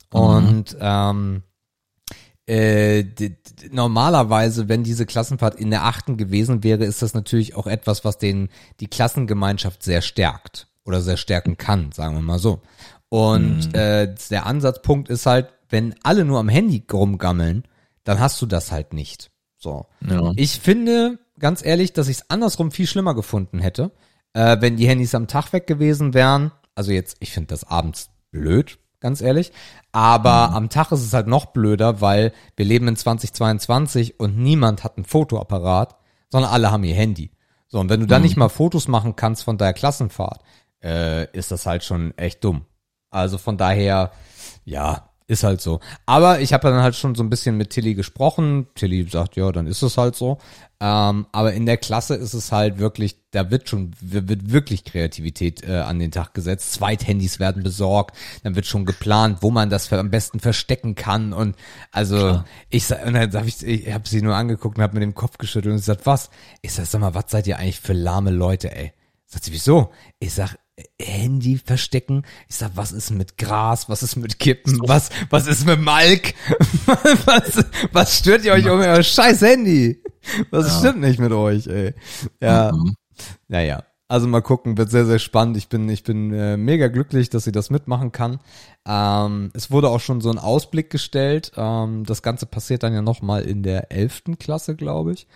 Und 0.09 0.76
ähm, 0.80 1.43
äh, 2.47 3.03
normalerweise, 3.70 4.70
wenn 4.70 4.84
diese 4.84 5.05
Klassenfahrt 5.05 5.53
in 5.53 5.70
der 5.70 5.84
achten 5.86 6.18
gewesen 6.18 6.63
wäre, 6.63 6.84
ist 6.84 7.03
das 7.03 7.13
natürlich 7.13 7.55
auch 7.55 7.68
etwas, 7.68 8.03
was 8.03 8.18
den 8.18 8.49
die 8.80 8.88
Klassengemeinschaft 8.88 9.84
sehr 9.84 10.01
stärkt 10.01 10.68
oder 10.88 11.01
sehr 11.01 11.17
stärken 11.17 11.57
kann, 11.57 11.91
sagen 11.91 12.15
wir 12.15 12.21
mal 12.21 12.39
so. 12.39 12.61
Und 13.09 13.75
äh, 13.75 14.13
der 14.29 14.45
Ansatzpunkt 14.45 15.09
ist 15.09 15.25
halt, 15.25 15.49
wenn 15.69 15.95
alle 16.03 16.25
nur 16.25 16.39
am 16.39 16.49
Handy 16.49 16.83
rumgammeln, 16.91 17.63
dann 18.03 18.19
hast 18.19 18.41
du 18.41 18.45
das 18.45 18.71
halt 18.71 18.93
nicht. 18.93 19.31
So. 19.57 19.85
Ja. 20.07 20.31
Ich 20.35 20.59
finde, 20.59 21.19
ganz 21.39 21.63
ehrlich, 21.63 21.93
dass 21.93 22.07
ich 22.07 22.17
es 22.17 22.29
andersrum 22.29 22.71
viel 22.71 22.88
schlimmer 22.88 23.15
gefunden 23.15 23.59
hätte, 23.59 23.91
äh, 24.33 24.57
wenn 24.59 24.77
die 24.77 24.88
Handys 24.88 25.15
am 25.15 25.27
Tag 25.27 25.51
weg 25.53 25.67
gewesen 25.67 26.13
wären. 26.13 26.51
Also 26.75 26.91
jetzt, 26.91 27.17
ich 27.19 27.31
finde 27.31 27.47
das 27.47 27.65
abends 27.65 28.09
blöd, 28.31 28.79
ganz 28.99 29.21
ehrlich. 29.21 29.51
Aber 29.91 30.51
am 30.51 30.69
Tag 30.69 30.91
ist 30.91 31.03
es 31.03 31.13
halt 31.13 31.27
noch 31.27 31.47
blöder, 31.47 32.01
weil 32.01 32.31
wir 32.55 32.65
leben 32.65 32.88
in 32.88 32.95
2022 32.95 34.19
und 34.19 34.38
niemand 34.38 34.83
hat 34.83 34.97
einen 34.97 35.05
Fotoapparat, 35.05 35.97
sondern 36.29 36.51
alle 36.51 36.71
haben 36.71 36.83
ihr 36.83 36.95
Handy. 36.95 37.31
So, 37.67 37.79
und 37.79 37.89
wenn 37.89 37.99
du 37.99 38.07
dann 38.07 38.21
nicht 38.21 38.38
mal 38.38 38.49
Fotos 38.49 38.88
machen 38.88 39.15
kannst 39.17 39.43
von 39.43 39.57
deiner 39.57 39.73
Klassenfahrt, 39.73 40.41
äh, 40.84 41.30
ist 41.38 41.51
das 41.51 41.65
halt 41.65 41.84
schon 41.84 42.17
echt 42.17 42.43
dumm. 42.43 42.65
Also 43.09 43.38
von 43.38 43.57
daher, 43.57 44.11
ja, 44.65 45.09
ist 45.28 45.43
halt 45.43 45.59
so. 45.59 45.82
Aber 46.05 46.39
ich 46.39 46.53
habe 46.53 46.69
dann 46.69 46.82
halt 46.82 46.95
schon 46.95 47.13
so 47.13 47.21
ein 47.21 47.30
bisschen 47.30 47.57
mit 47.57 47.71
Tilly 47.71 47.95
gesprochen. 47.95 48.67
Tilly 48.75 49.07
sagt, 49.09 49.36
ja, 49.36 49.51
dann 49.51 49.67
ist 49.67 49.82
es 49.82 49.97
halt 49.97 50.15
so. 50.15 50.38
Ähm, 50.80 51.28
aber 51.34 51.53
in 51.53 51.65
der 51.65 51.75
Klasse 51.75 52.15
ist 52.15 52.34
es 52.34 52.53
halt 52.53 52.78
wirklich, 52.78 53.17
da 53.32 53.51
wird 53.51 53.67
schon, 53.67 53.91
wird 53.99 54.51
wirklich 54.51 54.86
Kreativität 54.86 55.67
äh, 55.67 55.80
an 55.80 55.99
den 55.99 56.11
Tag 56.11 56.34
gesetzt. 56.34 56.71
Zweithandys 56.71 57.39
werden 57.39 57.61
besorgt, 57.61 58.15
dann 58.43 58.55
wird 58.55 58.67
schon 58.67 58.86
geplant, 58.86 59.39
wo 59.41 59.51
man 59.51 59.69
das 59.69 59.91
am 59.91 60.11
besten 60.11 60.39
verstecken 60.39 60.95
kann. 60.95 61.34
Und 61.34 61.57
also 61.91 62.41
ich 62.69 62.86
sa- 62.86 63.03
und 63.03 63.13
dann 63.15 63.34
hab 63.34 63.45
ich, 63.45 63.65
ich 63.65 63.91
habe 63.91 64.07
sie 64.07 64.21
nur 64.21 64.36
angeguckt 64.36 64.78
und 64.78 64.84
habe 64.84 64.93
mit 64.93 65.03
dem 65.03 65.15
Kopf 65.15 65.38
geschüttelt 65.38 65.73
und 65.73 65.80
gesagt, 65.80 66.05
was? 66.05 66.30
Ich 66.61 66.71
sag, 66.71 66.86
sag 66.86 67.01
mal, 67.01 67.15
was 67.15 67.25
seid 67.28 67.47
ihr 67.47 67.57
eigentlich 67.57 67.82
für 67.82 67.93
lahme 67.93 68.32
Leute, 68.32 68.73
ey? 68.73 68.93
Sagt 69.25 69.43
sie, 69.43 69.51
wieso? 69.51 69.91
Ich 70.19 70.34
sag, 70.34 70.55
Handy 71.01 71.57
verstecken. 71.57 72.23
Ich 72.47 72.55
sag, 72.57 72.71
was 72.75 72.91
ist 72.91 73.09
mit 73.11 73.38
Gras? 73.38 73.89
Was 73.89 74.03
ist 74.03 74.15
mit 74.15 74.38
Kippen? 74.39 74.80
Was, 74.86 75.09
was 75.30 75.47
ist 75.47 75.65
mit 75.65 75.82
Malk? 75.82 76.34
was, 77.25 77.65
was 77.91 78.17
stört 78.19 78.45
ihr 78.45 78.53
euch 78.53 78.65
um 78.69 78.80
euer 78.80 79.01
scheiß 79.01 79.41
Handy? 79.41 80.01
Was 80.51 80.80
stimmt 80.80 80.99
nicht 81.01 81.19
mit 81.19 81.32
euch, 81.32 81.67
ey? 81.67 81.93
Ja, 82.41 82.71
Mhm. 82.73 82.95
naja. 83.47 83.84
Also 84.09 84.25
mal 84.25 84.41
gucken, 84.41 84.78
wird 84.78 84.89
sehr, 84.89 85.05
sehr 85.05 85.19
spannend. 85.19 85.57
Ich 85.57 85.67
bin, 85.67 85.89
ich 85.89 86.03
bin 86.03 86.32
äh, 86.32 86.55
mega 86.55 86.88
glücklich, 86.88 87.30
dass 87.30 87.43
sie 87.43 87.51
das 87.51 87.69
mitmachen 87.69 88.13
kann. 88.13 88.39
Ähm, 88.88 89.51
es 89.53 89.69
wurde 89.69 89.89
auch 89.89 89.99
schon 89.99 90.21
so 90.21 90.30
ein 90.30 90.38
Ausblick 90.38 90.89
gestellt. 90.89 91.51
Ähm, 91.57 92.05
das 92.05 92.21
Ganze 92.21 92.45
passiert 92.45 92.84
dann 92.84 92.93
ja 92.93 93.01
nochmal 93.01 93.41
in 93.41 93.63
der 93.63 93.91
elften 93.91 94.39
Klasse, 94.39 94.75
glaube 94.78 95.11
ich. 95.11 95.28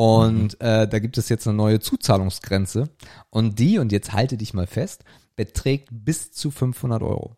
Und 0.00 0.58
äh, 0.62 0.88
da 0.88 0.98
gibt 0.98 1.18
es 1.18 1.28
jetzt 1.28 1.46
eine 1.46 1.54
neue 1.58 1.78
Zuzahlungsgrenze. 1.78 2.88
Und 3.28 3.58
die, 3.58 3.76
und 3.76 3.92
jetzt 3.92 4.14
halte 4.14 4.38
dich 4.38 4.54
mal 4.54 4.66
fest, 4.66 5.04
beträgt 5.36 5.90
bis 5.90 6.32
zu 6.32 6.50
500 6.50 7.02
Euro. 7.02 7.36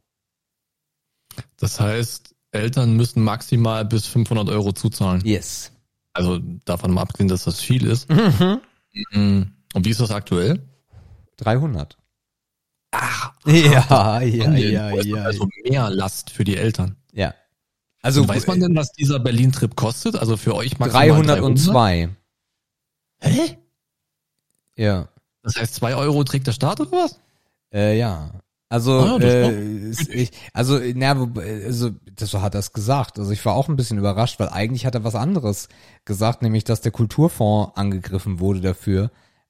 Das 1.57 1.81
heißt, 1.81 2.37
Eltern 2.53 2.95
müssen 2.97 3.25
maximal 3.25 3.85
bis 3.85 4.07
500 4.07 4.49
Euro 4.49 4.71
zuzahlen. 4.71 5.23
Yes. 5.25 5.73
Also 6.13 6.39
davon 6.65 6.93
mal 6.93 7.03
abgesehen, 7.03 7.27
dass 7.27 7.43
das 7.43 7.61
viel 7.61 7.85
ist. 7.85 8.09
Mhm. 8.09 8.61
Mhm. 9.11 9.53
Und 9.75 9.85
wie 9.85 9.91
ist 9.91 10.01
das 10.01 10.13
aktuell? 10.13 10.63
300. 11.39 11.99
Ach, 12.93 13.33
Ja, 13.45 14.21
ja, 14.21 14.47
Mann, 14.47 14.57
ja, 14.57 14.91
ist 14.91 15.07
ja. 15.07 15.17
Also 15.17 15.49
mehr 15.65 15.91
Last 15.91 16.31
für 16.31 16.45
die 16.45 16.57
Eltern. 16.57 16.95
Ja. 17.13 17.35
Also 18.03 18.21
Und 18.23 18.29
weiß 18.29 18.47
man 18.47 18.61
denn, 18.61 18.77
was 18.77 18.93
dieser 18.93 19.19
Berlin-Trip 19.19 19.75
kostet? 19.75 20.15
Also 20.15 20.37
für 20.37 20.55
euch 20.55 20.79
maximal 20.79 21.09
302. 21.09 22.11
Hä? 23.23 23.59
Ja. 24.77 25.09
Das 25.43 25.57
heißt, 25.57 25.75
zwei 25.75 25.95
Euro 25.95 26.23
trägt 26.25 26.47
der 26.47 26.53
Staat 26.53 26.81
oder 26.81 26.93
was? 26.93 27.19
Äh, 27.73 27.99
ja. 27.99 28.31
Also, 28.69 29.01
Ah, 29.01 29.19
äh, 29.21 29.91
ich, 29.91 30.31
also, 30.55 30.81
na, 30.95 31.11
also, 31.37 31.91
das 32.15 32.31
so 32.31 32.41
hat 32.41 32.55
er 32.55 32.61
es 32.61 32.73
gesagt. 32.73 33.19
Also 33.19 33.31
ich 33.31 33.45
war 33.45 33.55
auch 33.55 33.69
ein 33.69 33.77
bisschen 33.77 33.99
überrascht, 33.99 34.41
weil 34.41 34.49
eigentlich 34.49 34.87
hat 34.87 34.95
er 34.95 35.05
was 35.05 35.15
anderes 35.15 35.69
gesagt, 36.07 36.41
nämlich, 36.41 36.65
dass 36.65 36.81
der 36.81 36.93
Kulturfonds 36.93 37.77
angegriffen 37.77 38.41
wurde 38.41 38.63
dafür. 38.63 39.05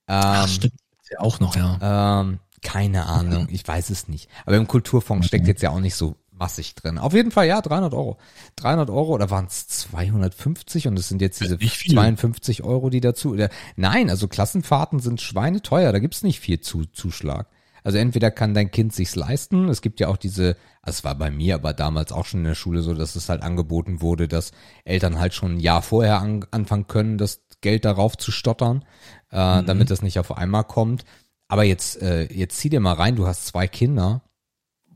Ähm, 0.09 0.23
Ach, 0.25 0.49
stimmt. 0.49 0.75
Ist 1.03 1.11
ja 1.13 1.21
auch 1.21 1.39
noch, 1.39 1.55
ja. 1.55 2.21
ähm, 2.21 2.41
Keine 2.63 3.07
Ahnung, 3.07 3.47
ich 3.51 3.67
weiß 3.67 3.91
es 3.91 4.09
nicht. 4.09 4.29
Aber 4.45 4.57
im 4.57 4.67
Kulturfonds 4.67 5.29
steckt 5.29 5.47
jetzt 5.47 5.63
ja 5.63 5.71
auch 5.71 5.81
nicht 5.81 5.95
so 5.95 6.17
massig 6.43 6.75
drin. 6.75 6.99
Auf 6.99 7.15
jeden 7.15 7.31
Fall, 7.31 7.47
ja, 7.47 7.61
300 7.61 7.95
Euro. 7.95 8.19
300 8.57 8.91
Euro 8.91 9.15
oder 9.15 9.31
waren 9.31 9.47
es 9.47 9.69
250 9.69 10.89
und 10.89 10.99
es 10.99 11.09
sind 11.09 11.23
jetzt 11.23 11.41
diese 11.41 11.57
52 11.57 12.65
Euro, 12.65 12.91
die 12.91 13.01
dazu. 13.01 13.37
Nein, 13.77 14.11
also 14.11 14.27
Klassenfahrten 14.27 14.99
sind 14.99 15.21
schweineteuer, 15.21 15.93
da 15.93 16.01
gibt's 16.01 16.25
nicht 16.25 16.41
viel 16.41 16.59
zu, 16.61 16.85
Zuschlag. 16.87 17.47
Also 17.85 17.99
entweder 17.99 18.33
kann 18.33 18.55
dein 18.55 18.73
Kind 18.73 18.93
sich's 18.93 19.15
leisten. 19.15 19.69
Es 19.69 19.83
gibt 19.83 20.01
ja 20.01 20.09
auch 20.09 20.17
diese, 20.17 20.57
also 20.83 20.99
es 20.99 21.05
war 21.05 21.15
bei 21.15 21.31
mir 21.31 21.55
aber 21.55 21.73
damals 21.75 22.11
auch 22.11 22.27
schon 22.27 22.41
in 22.41 22.47
der 22.47 22.55
Schule 22.57 22.83
so, 22.83 22.93
dass 22.93 23.15
es 23.15 23.29
halt 23.29 23.43
angeboten 23.43 24.01
wurde, 24.01 24.27
dass 24.27 24.51
Eltern 24.85 25.21
halt 25.21 25.35
schon 25.35 25.55
ein 25.55 25.61
Jahr 25.61 25.83
vorher 25.83 26.21
an, 26.21 26.45
anfangen 26.51 26.89
können, 26.89 27.19
das 27.19 27.43
Geld 27.61 27.85
darauf 27.85 28.17
zu 28.17 28.33
stottern, 28.33 28.85
äh, 29.31 29.63
mhm. 29.63 29.67
damit 29.67 29.91
das 29.91 30.03
nicht 30.03 30.19
auf 30.19 30.37
einmal 30.37 30.65
kommt. 30.65 31.05
Aber 31.47 31.63
jetzt, 31.63 32.03
äh, 32.03 32.25
jetzt 32.33 32.59
zieh 32.59 32.69
dir 32.69 32.81
mal 32.81 32.95
rein, 32.95 33.15
du 33.15 33.29
hast 33.29 33.47
zwei 33.47 33.69
Kinder, 33.69 34.23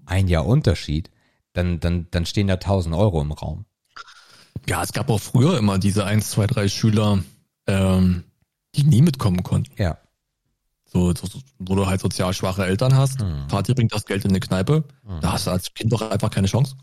ein 0.06 0.26
Jahr 0.26 0.46
Unterschied, 0.46 1.10
dann, 1.56 1.80
dann, 1.80 2.06
dann 2.10 2.26
stehen 2.26 2.48
da 2.48 2.54
1000 2.54 2.94
Euro 2.94 3.22
im 3.22 3.32
Raum. 3.32 3.64
Ja, 4.68 4.82
es 4.82 4.92
gab 4.92 5.08
auch 5.10 5.20
früher 5.20 5.58
immer 5.58 5.78
diese 5.78 6.04
1, 6.04 6.30
2, 6.30 6.46
3 6.46 6.68
Schüler, 6.68 7.18
ähm, 7.66 8.24
die 8.74 8.84
nie 8.84 9.00
mitkommen 9.00 9.42
konnten. 9.42 9.72
Ja. 9.80 9.98
So, 10.84 11.14
so, 11.14 11.28
wo 11.58 11.74
du 11.74 11.86
halt 11.86 12.00
sozial 12.00 12.32
schwache 12.32 12.64
Eltern 12.64 12.94
hast, 12.94 13.20
hm. 13.20 13.48
Vati 13.48 13.74
bringt 13.74 13.94
das 13.94 14.06
Geld 14.06 14.24
in 14.24 14.30
eine 14.30 14.40
Kneipe, 14.40 14.84
hm. 15.04 15.20
da 15.20 15.32
hast 15.32 15.46
du 15.46 15.50
als 15.50 15.72
Kind 15.74 15.92
doch 15.92 16.02
einfach 16.02 16.30
keine 16.30 16.46
Chance. 16.46 16.76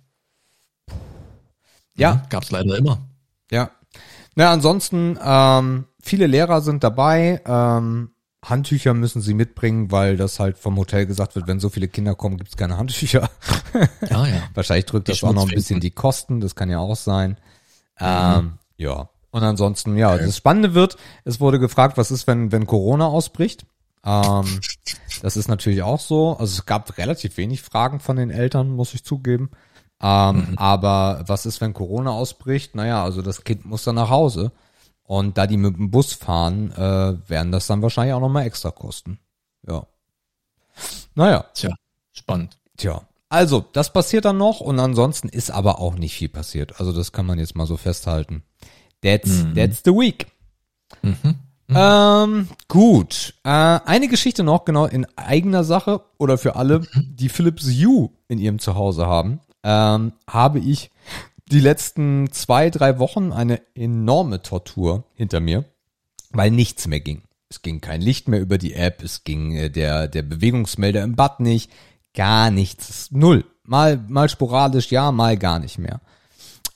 Ja. 1.95 2.15
Mhm, 2.15 2.21
gab's 2.29 2.51
leider 2.51 2.75
immer. 2.75 2.99
Ja. 3.51 3.69
Na, 4.35 4.51
ansonsten, 4.51 5.19
ähm, 5.23 5.85
viele 6.01 6.25
Lehrer 6.25 6.61
sind 6.61 6.83
dabei. 6.83 7.41
Ähm, 7.45 8.12
Handtücher 8.43 8.93
müssen 8.93 9.21
sie 9.21 9.33
mitbringen, 9.33 9.91
weil 9.91 10.17
das 10.17 10.39
halt 10.39 10.57
vom 10.57 10.77
Hotel 10.77 11.05
gesagt 11.05 11.35
wird, 11.35 11.47
wenn 11.47 11.59
so 11.59 11.69
viele 11.69 11.87
Kinder 11.87 12.13
kommen, 12.13 12.37
gibt's 12.37 12.57
keine 12.57 12.77
Handtücher. 12.77 13.29
Ja, 14.09 14.27
ja. 14.27 14.43
Wahrscheinlich 14.53 14.85
drückt 14.85 15.07
die 15.07 15.13
das 15.13 15.23
auch 15.23 15.33
noch 15.33 15.47
ein 15.47 15.55
bisschen 15.55 15.79
die 15.79 15.91
Kosten, 15.91 16.41
das 16.41 16.55
kann 16.55 16.69
ja 16.69 16.79
auch 16.79 16.95
sein. 16.95 17.37
Ähm, 17.99 18.43
mhm. 18.43 18.51
Ja. 18.77 19.09
Und 19.31 19.43
ansonsten, 19.43 19.97
ja, 19.97 20.13
okay. 20.13 20.25
das 20.25 20.37
Spannende 20.37 20.73
wird, 20.73 20.97
es 21.23 21.39
wurde 21.39 21.57
gefragt, 21.57 21.97
was 21.97 22.11
ist, 22.11 22.27
wenn, 22.27 22.51
wenn 22.51 22.67
Corona 22.67 23.07
ausbricht? 23.07 23.65
Ähm, 24.05 24.59
das 25.21 25.37
ist 25.37 25.47
natürlich 25.47 25.81
auch 25.81 25.99
so. 25.99 26.31
Also 26.31 26.59
es 26.59 26.65
gab 26.65 26.97
relativ 26.97 27.37
wenig 27.37 27.61
Fragen 27.61 27.99
von 27.99 28.17
den 28.17 28.29
Eltern, 28.29 28.69
muss 28.69 28.93
ich 28.93 29.03
zugeben. 29.03 29.51
Ähm, 30.01 30.49
mhm. 30.49 30.57
Aber 30.57 31.23
was 31.27 31.45
ist, 31.45 31.61
wenn 31.61 31.73
Corona 31.73 32.11
ausbricht? 32.11 32.75
Naja, 32.75 33.03
also 33.03 33.21
das 33.21 33.43
Kind 33.43 33.65
muss 33.65 33.83
dann 33.85 33.95
nach 33.95 34.09
Hause. 34.09 34.51
Und 35.03 35.37
da 35.37 35.47
die 35.47 35.57
mit 35.57 35.77
dem 35.77 35.91
Bus 35.91 36.13
fahren, 36.13 36.71
äh, 36.71 37.29
werden 37.29 37.51
das 37.51 37.67
dann 37.67 37.81
wahrscheinlich 37.81 38.13
auch 38.13 38.21
nochmal 38.21 38.45
extra 38.45 38.71
kosten. 38.71 39.19
Ja. 39.67 39.85
Naja. 41.15 41.45
Tja, 41.53 41.73
spannend. 42.13 42.57
Tja. 42.77 43.01
Also, 43.29 43.65
das 43.73 43.91
passiert 43.91 44.25
dann 44.25 44.37
noch 44.37 44.59
und 44.59 44.79
ansonsten 44.79 45.27
ist 45.27 45.51
aber 45.51 45.79
auch 45.79 45.95
nicht 45.95 46.15
viel 46.15 46.29
passiert. 46.29 46.79
Also, 46.79 46.93
das 46.93 47.11
kann 47.11 47.25
man 47.25 47.39
jetzt 47.39 47.55
mal 47.55 47.65
so 47.65 47.77
festhalten. 47.77 48.43
That's, 49.01 49.29
mhm. 49.29 49.55
that's 49.55 49.81
the 49.83 49.91
week. 49.91 50.27
Mhm. 51.01 51.35
Mhm. 51.67 51.75
Ähm, 51.75 52.47
gut. 52.67 53.33
Äh, 53.43 53.49
eine 53.49 54.07
Geschichte 54.07 54.43
noch, 54.43 54.65
genau 54.65 54.85
in 54.85 55.07
eigener 55.15 55.63
Sache 55.63 56.01
oder 56.17 56.37
für 56.37 56.55
alle, 56.55 56.79
mhm. 56.79 57.15
die 57.15 57.29
Philips 57.29 57.65
Hue 57.65 58.09
in 58.27 58.37
ihrem 58.39 58.59
Zuhause 58.59 59.07
haben, 59.07 59.39
ähm, 59.63 60.13
habe 60.27 60.59
ich 60.59 60.91
die 61.47 61.59
letzten 61.59 62.31
zwei, 62.31 62.69
drei 62.69 62.99
Wochen 62.99 63.31
eine 63.31 63.61
enorme 63.75 64.41
Tortur 64.41 65.03
hinter 65.13 65.39
mir, 65.39 65.65
weil 66.31 66.51
nichts 66.51 66.87
mehr 66.87 66.99
ging. 66.99 67.23
Es 67.49 67.61
ging 67.61 67.81
kein 67.81 68.01
Licht 68.01 68.27
mehr 68.27 68.41
über 68.41 68.57
die 68.57 68.73
App, 68.73 69.03
es 69.03 69.23
ging 69.23 69.55
äh, 69.55 69.69
der, 69.69 70.07
der 70.07 70.23
Bewegungsmelder 70.23 71.03
im 71.03 71.15
Bad 71.15 71.39
nicht, 71.39 71.71
gar 72.15 72.49
nichts, 72.49 73.11
null. 73.11 73.45
Mal, 73.63 73.97
mal 74.07 74.27
sporadisch, 74.27 74.91
ja, 74.91 75.11
mal 75.11 75.37
gar 75.37 75.59
nicht 75.59 75.77
mehr. 75.77 76.01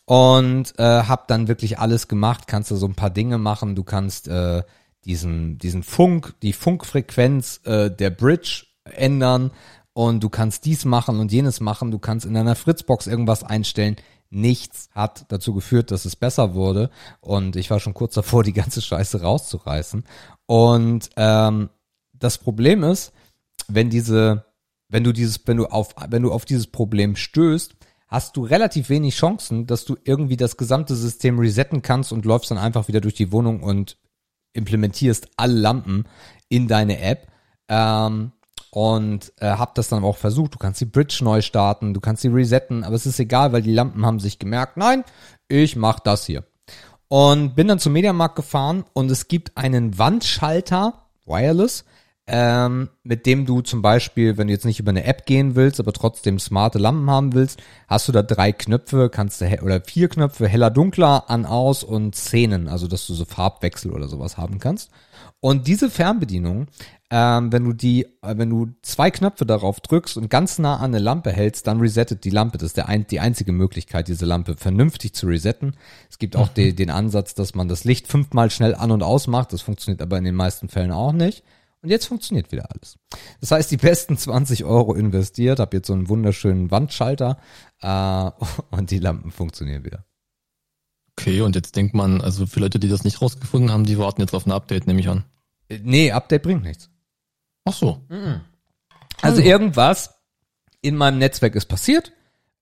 Und 0.06 0.74
äh, 0.78 0.84
hab 0.84 1.28
dann 1.28 1.48
wirklich 1.48 1.80
alles 1.80 2.08
gemacht, 2.08 2.48
kannst 2.48 2.72
du 2.72 2.76
so 2.76 2.86
ein 2.86 2.96
paar 2.96 3.10
Dinge 3.10 3.38
machen, 3.38 3.76
du 3.76 3.84
kannst 3.84 4.28
äh, 4.28 4.64
diesen, 5.04 5.58
diesen 5.58 5.84
Funk, 5.84 6.36
die 6.42 6.54
Funkfrequenz 6.54 7.62
äh, 7.66 7.90
der 7.90 8.10
Bridge 8.10 8.68
ändern 8.84 9.52
und 9.94 10.24
du 10.24 10.30
kannst 10.30 10.66
dies 10.66 10.86
machen 10.86 11.20
und 11.20 11.32
jenes 11.32 11.60
machen, 11.60 11.92
du 11.92 12.00
kannst 12.00 12.26
in 12.26 12.36
deiner 12.36 12.56
Fritzbox 12.56 13.08
irgendwas 13.08 13.44
einstellen 13.44 13.98
nichts 14.30 14.90
hat 14.94 15.26
dazu 15.30 15.54
geführt, 15.54 15.92
dass 15.92 16.06
es 16.06 16.16
besser 16.16 16.54
wurde. 16.54 16.90
Und 17.20 17.56
ich 17.56 17.70
war 17.70 17.80
schon 17.80 17.94
kurz 17.94 18.14
davor, 18.14 18.44
die 18.44 18.54
ganze 18.54 18.82
Scheiße 18.82 19.22
rauszureißen. 19.22 20.04
Und 20.46 21.10
ähm, 21.16 21.70
das 22.14 22.38
Problem 22.38 22.84
ist, 22.84 23.14
wenn 23.68 23.90
diese, 23.90 24.46
wenn 24.90 25.04
du 25.04 25.12
dieses, 25.12 25.46
wenn 25.48 25.58
du 25.58 25.68
auf, 25.68 25.96
wenn 26.10 26.24
du 26.24 26.32
auf 26.32 26.46
dieses 26.46 26.68
Problem 26.68 27.16
stößt, 27.16 27.76
hast 28.08 28.38
du 28.38 28.44
relativ 28.46 28.90
wenig 28.90 29.16
Chancen, 29.16 29.68
dass 29.68 29.86
du 29.86 29.98
irgendwie 30.04 30.38
das 30.38 30.58
gesamte 30.58 30.96
System 30.96 31.40
resetten 31.40 31.82
kannst 31.82 32.12
und 32.12 32.26
läufst 32.26 32.52
dann 32.52 32.58
einfach 32.58 32.88
wieder 32.88 33.02
durch 33.02 33.16
die 33.16 33.32
Wohnung 33.32 33.62
und 33.62 33.98
implementierst 34.54 35.30
alle 35.36 35.54
Lampen 35.54 36.06
in 36.50 36.68
deine 36.68 37.00
App. 37.02 37.28
Ähm, 37.68 38.32
und 38.78 39.34
äh, 39.40 39.48
habe 39.48 39.72
das 39.74 39.90
dann 39.90 40.04
auch 40.04 40.18
versucht. 40.18 40.54
Du 40.54 40.60
kannst 40.60 40.80
die 40.80 40.86
Bridge 40.86 41.22
neu 41.24 41.42
starten, 41.42 41.96
du 41.96 42.00
kannst 42.00 42.22
sie 42.22 42.28
resetten, 42.28 42.84
aber 42.84 42.94
es 42.94 43.08
ist 43.08 43.20
egal, 43.20 43.52
weil 43.52 43.64
die 43.64 43.74
Lampen 43.74 44.06
haben 44.06 44.20
sich 44.20 44.38
gemerkt, 44.38 44.78
nein, 44.78 45.04
ich 45.48 45.76
mach 45.76 46.00
das 46.00 46.28
hier. 46.28 46.44
Und 47.08 47.56
bin 47.56 47.68
dann 47.68 47.80
zum 47.80 47.94
Mediamarkt 47.94 48.36
gefahren 48.36 48.86
und 48.94 49.10
es 49.10 49.28
gibt 49.28 49.58
einen 49.58 49.98
Wandschalter, 49.98 50.94
wireless, 51.26 51.86
ähm, 52.28 52.90
mit 53.02 53.26
dem 53.26 53.48
du 53.48 53.62
zum 53.62 53.82
Beispiel, 53.82 54.38
wenn 54.38 54.46
du 54.46 54.54
jetzt 54.54 54.66
nicht 54.66 54.80
über 54.80 54.92
eine 54.92 55.06
App 55.06 55.26
gehen 55.26 55.56
willst, 55.56 55.80
aber 55.80 55.92
trotzdem 55.92 56.38
smarte 56.38 56.78
Lampen 56.78 57.10
haben 57.10 57.34
willst, 57.34 57.60
hast 57.88 58.08
du 58.08 58.12
da 58.12 58.22
drei 58.22 58.52
Knöpfe, 58.52 59.10
kannst 59.10 59.42
du 59.42 59.60
oder 59.64 59.82
vier 59.82 60.08
Knöpfe, 60.08 60.48
heller, 60.48 60.70
dunkler, 60.70 61.32
an, 61.32 61.48
aus 61.48 61.84
und 61.84 62.16
Szenen, 62.16 62.68
also 62.68 62.88
dass 62.88 63.08
du 63.08 63.16
so 63.16 63.26
Farbwechsel 63.26 63.92
oder 63.92 64.08
sowas 64.08 64.38
haben 64.38 64.60
kannst. 64.60 64.92
Und 65.40 65.68
diese 65.68 65.90
Fernbedienung 65.90 66.68
ähm, 67.10 67.54
wenn 67.54 67.64
du 67.64 67.72
die, 67.72 68.04
äh, 68.22 68.38
wenn 68.38 68.50
du 68.50 68.68
zwei 68.82 69.12
Knöpfe 69.12 69.46
darauf 69.46 69.80
drückst 69.80 70.18
und 70.18 70.30
ganz 70.30 70.60
nah 70.60 70.76
an 70.76 70.94
eine 70.94 71.00
Lampe 71.00 71.32
hältst, 71.32 71.66
dann 71.68 71.80
resettet 71.80 72.26
die 72.26 72.30
Lampe. 72.30 72.58
Das 72.58 72.68
ist 72.68 72.78
der 72.78 72.90
ein, 72.90 73.08
die 73.08 73.22
einzige 73.22 73.54
Möglichkeit, 73.54 74.10
diese 74.10 74.26
Lampe 74.26 74.58
vernünftig 74.58 75.14
zu 75.14 75.28
resetten. 75.28 75.78
Es 76.10 76.18
gibt 76.18 76.36
auch 76.36 76.50
mhm. 76.50 76.54
de, 76.56 76.74
den 76.74 76.90
Ansatz, 76.90 77.34
dass 77.34 77.56
man 77.56 77.70
das 77.70 77.86
Licht 77.86 78.08
fünfmal 78.08 78.52
schnell 78.52 78.76
an 78.76 78.92
und 78.92 79.04
aus 79.04 79.28
macht. 79.28 79.54
Das 79.54 79.62
funktioniert 79.62 80.02
aber 80.02 80.18
in 80.18 80.26
den 80.26 80.36
meisten 80.36 80.68
Fällen 80.68 80.92
auch 80.92 81.14
nicht. 81.14 81.44
Und 81.82 81.90
jetzt 81.92 82.08
funktioniert 82.08 82.52
wieder 82.52 82.70
alles. 82.72 82.98
Das 83.40 83.52
heißt, 83.52 83.72
die 83.72 83.78
besten 83.78 84.18
20 84.18 84.66
Euro 84.66 84.94
investiert, 84.94 85.60
habe 85.60 85.78
jetzt 85.78 85.88
so 85.88 85.94
einen 85.94 86.10
wunderschönen 86.10 86.72
Wandschalter 86.72 87.38
äh, 87.82 88.32
und 88.76 88.92
die 88.92 89.00
Lampen 89.00 89.32
funktionieren 89.32 89.86
wieder. 89.86 90.04
Okay, 91.20 91.42
und 91.42 91.56
jetzt 91.56 91.76
denkt 91.76 91.96
man, 91.96 92.22
also 92.22 92.46
für 92.46 92.60
Leute, 92.60 92.80
die 92.80 92.90
das 92.90 93.04
nicht 93.04 93.22
rausgefunden 93.22 93.72
haben, 93.72 93.86
die 93.86 93.98
warten 93.98 94.22
jetzt 94.22 94.36
auf 94.36 94.46
ein 94.46 94.52
Update, 94.52 94.86
nehme 94.86 95.00
ich 95.00 95.10
an. 95.10 95.24
Nee, 95.84 96.12
Update 96.12 96.44
bringt 96.44 96.64
nichts. 96.64 96.90
Ach 97.66 97.74
so. 97.74 98.02
Also 99.22 99.42
irgendwas 99.42 100.16
in 100.82 100.96
meinem 100.96 101.18
Netzwerk 101.18 101.56
ist 101.56 101.66
passiert. 101.66 102.12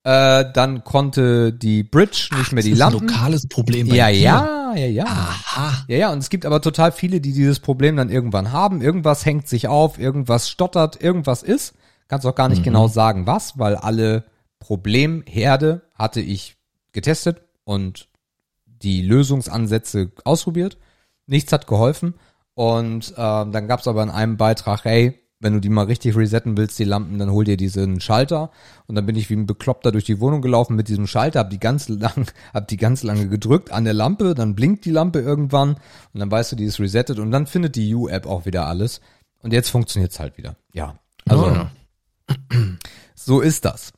Äh, 0.03 0.45
dann 0.53 0.83
konnte 0.83 1.51
die 1.51 1.83
Bridge 1.83 2.29
nicht 2.31 2.47
Ach, 2.47 2.51
mehr 2.53 2.63
die 2.63 2.71
das 2.71 2.79
Lampen. 2.79 2.95
Ist 2.97 3.01
ein 3.01 3.07
lokales 3.07 3.47
Problem. 3.47 3.89
Bei 3.89 3.95
ja, 3.95 4.09
dir. 4.09 4.19
ja, 4.19 4.75
ja, 4.75 4.87
ja. 4.87 5.05
Aha. 5.05 5.85
Ja, 5.87 5.97
ja. 5.97 6.11
Und 6.11 6.19
es 6.19 6.29
gibt 6.29 6.45
aber 6.45 6.61
total 6.61 6.91
viele, 6.91 7.21
die 7.21 7.33
dieses 7.33 7.59
Problem 7.59 7.97
dann 7.97 8.09
irgendwann 8.09 8.51
haben. 8.51 8.81
Irgendwas 8.81 9.25
hängt 9.25 9.47
sich 9.47 9.67
auf, 9.67 9.99
irgendwas 9.99 10.49
stottert, 10.49 11.01
irgendwas 11.01 11.43
ist. 11.43 11.73
Kannst 12.07 12.25
auch 12.25 12.35
gar 12.35 12.49
nicht 12.49 12.59
mhm. 12.59 12.65
genau 12.65 12.87
sagen, 12.87 13.25
was, 13.25 13.57
weil 13.57 13.75
alle 13.75 14.25
Problemherde 14.59 15.81
hatte 15.95 16.21
ich 16.21 16.55
getestet 16.91 17.41
und 17.63 18.07
die 18.81 19.01
Lösungsansätze 19.01 20.11
ausprobiert. 20.23 20.77
Nichts 21.27 21.51
hat 21.51 21.67
geholfen. 21.67 22.15
Und 22.53 23.11
äh, 23.11 23.15
dann 23.15 23.67
gab 23.67 23.81
es 23.81 23.87
aber 23.87 24.03
in 24.03 24.09
einem 24.09 24.37
Beitrag, 24.37 24.85
hey, 24.85 25.19
wenn 25.39 25.53
du 25.53 25.59
die 25.59 25.69
mal 25.69 25.85
richtig 25.85 26.15
resetten 26.15 26.57
willst, 26.57 26.79
die 26.79 26.85
Lampen, 26.85 27.19
dann 27.19 27.31
hol 27.31 27.43
dir 27.43 27.57
diesen 27.57 27.99
Schalter. 27.99 28.51
Und 28.87 28.95
dann 28.95 29.05
bin 29.05 29.15
ich 29.15 29.29
wie 29.29 29.35
ein 29.35 29.45
Bekloppter 29.45 29.91
durch 29.91 30.05
die 30.05 30.19
Wohnung 30.19 30.41
gelaufen 30.41 30.75
mit 30.75 30.87
diesem 30.87 31.07
Schalter, 31.07 31.39
hab 31.39 31.49
die 31.49 31.59
ganz 31.59 31.87
lang, 31.89 32.25
hab 32.53 32.67
die 32.67 32.77
ganz 32.77 33.03
lange 33.03 33.27
gedrückt 33.27 33.71
an 33.71 33.83
der 33.83 33.93
Lampe, 33.93 34.33
dann 34.33 34.55
blinkt 34.55 34.85
die 34.85 34.91
Lampe 34.91 35.19
irgendwann 35.19 35.75
und 36.13 36.19
dann 36.19 36.31
weißt 36.31 36.53
du, 36.53 36.55
die 36.55 36.65
ist 36.65 36.79
resettet 36.79 37.19
und 37.19 37.31
dann 37.31 37.47
findet 37.47 37.75
die 37.75 37.93
U-App 37.93 38.25
auch 38.25 38.45
wieder 38.45 38.65
alles. 38.65 39.01
Und 39.41 39.53
jetzt 39.53 39.69
funktioniert's 39.69 40.19
halt 40.19 40.37
wieder. 40.37 40.55
Ja. 40.73 40.97
Also, 41.27 41.45
oh, 41.45 41.51
ja. 41.53 41.69
so 43.13 43.41
ist 43.41 43.65
das. 43.65 43.93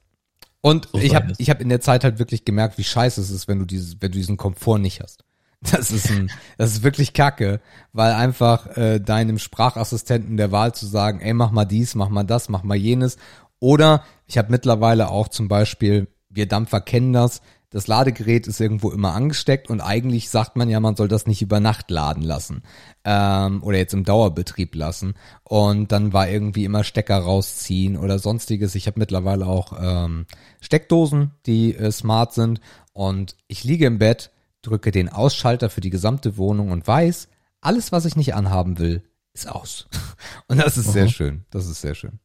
Und 0.61 0.89
so 0.91 0.99
ich 0.99 1.15
habe 1.15 1.33
ich 1.37 1.49
hab 1.49 1.61
in 1.61 1.69
der 1.69 1.81
Zeit 1.81 2.03
halt 2.03 2.19
wirklich 2.19 2.45
gemerkt, 2.45 2.77
wie 2.77 2.83
scheiße 2.83 3.21
es 3.21 3.29
ist, 3.29 3.47
wenn 3.47 3.59
du 3.59 3.65
dieses, 3.65 4.01
wenn 4.01 4.11
du 4.11 4.17
diesen 4.17 4.37
Komfort 4.37 4.79
nicht 4.79 5.01
hast. 5.01 5.23
Das 5.71 5.89
ist 5.89 6.11
ein, 6.11 6.29
das 6.59 6.73
ist 6.73 6.83
wirklich 6.83 7.13
kacke, 7.13 7.61
weil 7.91 8.13
einfach 8.13 8.77
äh, 8.77 8.99
deinem 8.99 9.39
Sprachassistenten 9.39 10.37
der 10.37 10.51
Wahl 10.51 10.75
zu 10.75 10.85
sagen, 10.85 11.19
ey, 11.19 11.33
mach 11.33 11.49
mal 11.49 11.65
dies, 11.65 11.95
mach 11.95 12.09
mal 12.09 12.23
das, 12.23 12.47
mach 12.47 12.61
mal 12.61 12.77
jenes. 12.77 13.17
Oder 13.59 14.03
ich 14.27 14.37
habe 14.37 14.51
mittlerweile 14.51 15.09
auch 15.09 15.29
zum 15.29 15.47
Beispiel, 15.47 16.07
wir 16.29 16.47
Dampfer 16.47 16.79
kennen 16.79 17.11
das, 17.11 17.41
das 17.69 17.87
Ladegerät 17.87 18.47
ist 18.47 18.61
irgendwo 18.61 18.91
immer 18.91 19.13
angesteckt 19.13 19.69
und 19.69 19.81
eigentlich 19.81 20.29
sagt 20.29 20.55
man 20.55 20.69
ja, 20.69 20.79
man 20.79 20.95
soll 20.95 21.07
das 21.07 21.27
nicht 21.27 21.41
über 21.41 21.59
Nacht 21.59 21.91
laden 21.91 22.23
lassen 22.23 22.63
ähm, 23.03 23.61
oder 23.61 23.77
jetzt 23.77 23.93
im 23.93 24.05
Dauerbetrieb 24.05 24.73
lassen 24.75 25.15
und 25.43 25.91
dann 25.91 26.13
war 26.13 26.29
irgendwie 26.29 26.63
immer 26.63 26.83
Stecker 26.83 27.17
rausziehen 27.17 27.97
oder 27.97 28.19
sonstiges. 28.19 28.75
Ich 28.75 28.87
habe 28.87 28.99
mittlerweile 28.99 29.45
auch 29.45 29.73
ähm, 29.79 30.25
Steckdosen, 30.61 31.31
die 31.45 31.75
äh, 31.75 31.91
smart 31.91 32.33
sind 32.33 32.61
und 32.93 33.35
ich 33.47 33.63
liege 33.63 33.85
im 33.85 33.99
Bett, 33.99 34.31
drücke 34.61 34.91
den 34.91 35.09
Ausschalter 35.09 35.69
für 35.69 35.81
die 35.81 35.89
gesamte 35.89 36.37
Wohnung 36.37 36.71
und 36.71 36.87
weiß, 36.87 37.27
alles, 37.61 37.91
was 37.91 38.05
ich 38.05 38.15
nicht 38.15 38.33
anhaben 38.33 38.79
will, 38.79 39.03
ist 39.33 39.49
aus. 39.49 39.87
Und 40.47 40.57
das 40.57 40.77
ist 40.77 40.87
Aha. 40.87 40.93
sehr 40.93 41.09
schön. 41.09 41.45
Das 41.51 41.67
ist 41.67 41.81
sehr 41.81 41.95
schön. 41.95 42.19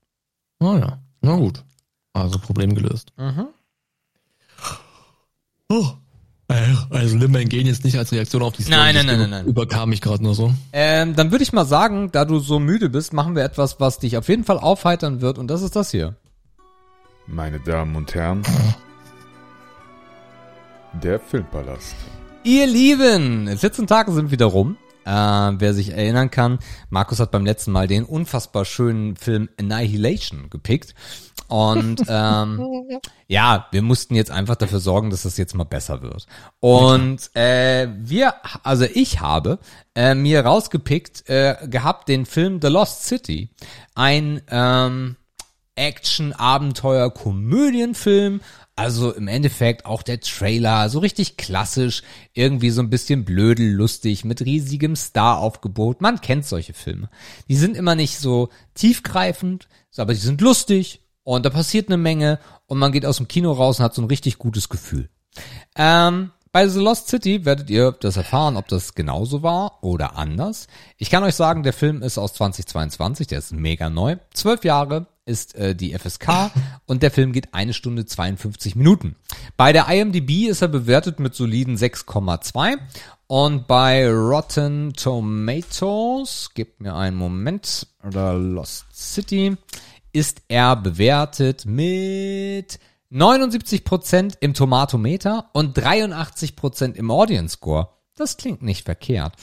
Oh 0.60 0.76
ja, 0.76 1.02
na 1.20 1.36
gut. 1.36 1.64
Also 2.12 2.38
Problem 2.38 2.74
gelöst. 2.74 3.12
Mhm. 3.16 3.48
Oh. 5.68 5.92
Also 7.02 7.16
nimm 7.16 7.32
mein 7.32 7.48
Gen 7.48 7.66
jetzt 7.66 7.82
nicht 7.82 7.98
als 7.98 8.12
Reaktion 8.12 8.42
auf 8.42 8.52
die 8.52 8.62
Story. 8.62 8.78
Nein, 8.78 8.94
nein, 8.94 9.06
nein, 9.06 9.18
nein, 9.18 9.30
nein. 9.30 9.46
Überkam 9.46 9.88
mich 9.88 10.00
gerade 10.00 10.22
nur 10.22 10.36
so. 10.36 10.54
Ähm, 10.72 11.16
dann 11.16 11.32
würde 11.32 11.42
ich 11.42 11.52
mal 11.52 11.64
sagen, 11.64 12.12
da 12.12 12.24
du 12.24 12.38
so 12.38 12.60
müde 12.60 12.90
bist, 12.90 13.12
machen 13.12 13.34
wir 13.34 13.42
etwas, 13.42 13.80
was 13.80 13.98
dich 13.98 14.16
auf 14.16 14.28
jeden 14.28 14.44
Fall 14.44 14.56
aufheitern 14.56 15.20
wird 15.20 15.36
und 15.36 15.48
das 15.48 15.62
ist 15.62 15.74
das 15.74 15.90
hier. 15.90 16.14
Meine 17.26 17.58
Damen 17.58 17.96
und 17.96 18.14
Herren, 18.14 18.42
der 21.02 21.18
Filmpalast. 21.18 21.96
Ihr 22.44 22.68
Lieben, 22.68 23.48
14 23.48 23.88
Tage 23.88 24.12
sind 24.12 24.30
wieder 24.30 24.46
rum. 24.46 24.76
Äh, 25.04 25.10
wer 25.10 25.74
sich 25.74 25.90
erinnern 25.90 26.30
kann, 26.30 26.60
Markus 26.88 27.18
hat 27.18 27.32
beim 27.32 27.44
letzten 27.44 27.72
Mal 27.72 27.88
den 27.88 28.04
unfassbar 28.04 28.64
schönen 28.64 29.16
Film 29.16 29.48
Annihilation 29.58 30.50
gepickt. 30.50 30.94
Und 31.52 32.02
ähm, 32.08 32.98
ja, 33.28 33.66
wir 33.72 33.82
mussten 33.82 34.14
jetzt 34.14 34.30
einfach 34.30 34.56
dafür 34.56 34.80
sorgen, 34.80 35.10
dass 35.10 35.24
das 35.24 35.36
jetzt 35.36 35.54
mal 35.54 35.64
besser 35.64 36.00
wird. 36.00 36.26
Und 36.60 37.28
äh, 37.36 37.88
wir, 37.98 38.34
also 38.62 38.86
ich 38.86 39.20
habe 39.20 39.58
äh, 39.94 40.14
mir 40.14 40.46
rausgepickt 40.46 41.28
äh, 41.28 41.56
gehabt 41.66 42.08
den 42.08 42.24
Film 42.24 42.58
The 42.62 42.68
Lost 42.68 43.04
City, 43.04 43.50
ein 43.94 44.40
ähm, 44.48 45.16
Action, 45.74 46.32
Abenteuer, 46.32 47.12
Komödienfilm 47.12 48.40
also 48.74 49.12
im 49.12 49.28
Endeffekt 49.28 49.84
auch 49.84 50.02
der 50.02 50.20
Trailer, 50.20 50.88
so 50.88 51.00
richtig 51.00 51.36
klassisch, 51.36 52.02
irgendwie 52.32 52.70
so 52.70 52.80
ein 52.80 52.88
bisschen 52.88 53.26
blödel, 53.26 53.70
lustig, 53.70 54.24
mit 54.24 54.40
riesigem 54.40 54.96
Star-Aufgebot. 54.96 56.00
Man 56.00 56.22
kennt 56.22 56.46
solche 56.46 56.72
Filme. 56.72 57.10
Die 57.50 57.56
sind 57.56 57.76
immer 57.76 57.94
nicht 57.94 58.18
so 58.18 58.48
tiefgreifend, 58.74 59.68
aber 59.98 60.14
die 60.14 60.20
sind 60.20 60.40
lustig 60.40 61.01
und 61.24 61.44
da 61.44 61.50
passiert 61.50 61.88
eine 61.88 61.96
Menge 61.96 62.38
und 62.66 62.78
man 62.78 62.92
geht 62.92 63.06
aus 63.06 63.18
dem 63.18 63.28
Kino 63.28 63.52
raus 63.52 63.78
und 63.78 63.84
hat 63.84 63.94
so 63.94 64.02
ein 64.02 64.08
richtig 64.08 64.38
gutes 64.38 64.68
Gefühl. 64.68 65.08
Ähm, 65.76 66.30
bei 66.52 66.68
The 66.68 66.80
Lost 66.80 67.08
City 67.08 67.46
werdet 67.46 67.70
ihr 67.70 67.92
das 67.92 68.18
erfahren, 68.18 68.58
ob 68.58 68.68
das 68.68 68.94
genauso 68.94 69.42
war 69.42 69.82
oder 69.82 70.16
anders. 70.16 70.66
Ich 70.98 71.08
kann 71.08 71.24
euch 71.24 71.34
sagen, 71.34 71.62
der 71.62 71.72
Film 71.72 72.02
ist 72.02 72.18
aus 72.18 72.34
2022, 72.34 73.26
der 73.26 73.38
ist 73.38 73.52
mega 73.52 73.88
neu. 73.88 74.16
Zwölf 74.34 74.62
Jahre 74.62 75.06
ist 75.24 75.54
äh, 75.54 75.74
die 75.74 75.96
FSK 75.98 76.50
und 76.86 77.02
der 77.02 77.10
Film 77.10 77.32
geht 77.32 77.54
eine 77.54 77.72
Stunde 77.72 78.04
52 78.04 78.76
Minuten. 78.76 79.16
Bei 79.56 79.72
der 79.72 79.88
IMDb 79.88 80.48
ist 80.48 80.60
er 80.60 80.68
bewertet 80.68 81.20
mit 81.20 81.34
soliden 81.34 81.76
6,2 81.76 82.76
und 83.28 83.66
bei 83.66 84.10
Rotten 84.10 84.92
Tomatoes, 84.92 86.50
gebt 86.52 86.82
mir 86.82 86.94
einen 86.94 87.16
Moment, 87.16 87.86
oder 88.06 88.34
Lost 88.34 88.84
City, 88.92 89.56
ist 90.12 90.42
er 90.48 90.76
bewertet 90.76 91.64
mit 91.66 92.78
79% 93.12 94.34
im 94.40 94.54
Tomatometer 94.54 95.50
und 95.52 95.78
83% 95.78 96.94
im 96.94 97.10
Audience 97.10 97.56
Score. 97.56 97.88
Das 98.16 98.36
klingt 98.36 98.62
nicht 98.62 98.84
verkehrt. 98.84 99.34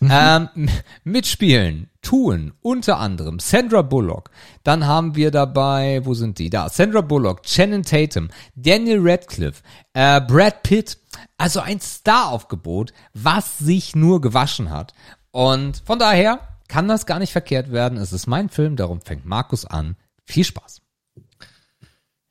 Mhm. 0.00 0.10
Ähm, 0.12 0.68
mitspielen 1.04 1.90
tun 2.02 2.52
unter 2.60 2.98
anderem 2.98 3.40
Sandra 3.40 3.82
Bullock. 3.82 4.30
Dann 4.62 4.86
haben 4.86 5.16
wir 5.16 5.30
dabei, 5.30 6.00
wo 6.04 6.14
sind 6.14 6.38
die? 6.38 6.50
Da, 6.50 6.68
Sandra 6.68 7.00
Bullock, 7.00 7.42
Channing 7.42 7.82
Tatum, 7.82 8.28
Daniel 8.54 9.00
Radcliffe, 9.00 9.62
äh, 9.94 10.20
Brad 10.20 10.62
Pitt. 10.62 10.98
Also 11.36 11.60
ein 11.60 11.80
Star-Aufgebot, 11.80 12.92
was 13.12 13.58
sich 13.58 13.96
nur 13.96 14.20
gewaschen 14.20 14.70
hat. 14.70 14.94
Und 15.32 15.82
von 15.84 15.98
daher 15.98 16.40
kann 16.68 16.86
das 16.86 17.06
gar 17.06 17.18
nicht 17.18 17.32
verkehrt 17.32 17.72
werden. 17.72 17.98
Es 17.98 18.12
ist 18.12 18.26
mein 18.26 18.48
Film, 18.48 18.76
darum 18.76 19.00
fängt 19.00 19.24
Markus 19.24 19.64
an. 19.64 19.96
Viel 20.28 20.44
Spaß. 20.44 20.82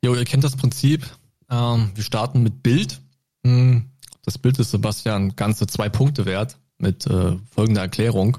Jo, 0.04 0.14
ihr 0.14 0.24
kennt 0.24 0.44
das 0.44 0.56
Prinzip. 0.56 1.04
Ähm, 1.50 1.90
wir 1.94 2.04
starten 2.04 2.44
mit 2.44 2.62
Bild. 2.62 3.00
Hm, 3.44 3.90
das 4.24 4.38
Bild 4.38 4.58
ist 4.60 4.70
Sebastian 4.70 5.34
ganze 5.34 5.66
zwei 5.66 5.88
Punkte 5.88 6.24
wert 6.24 6.58
mit 6.78 7.06
äh, 7.06 7.36
folgender 7.50 7.80
Erklärung. 7.80 8.38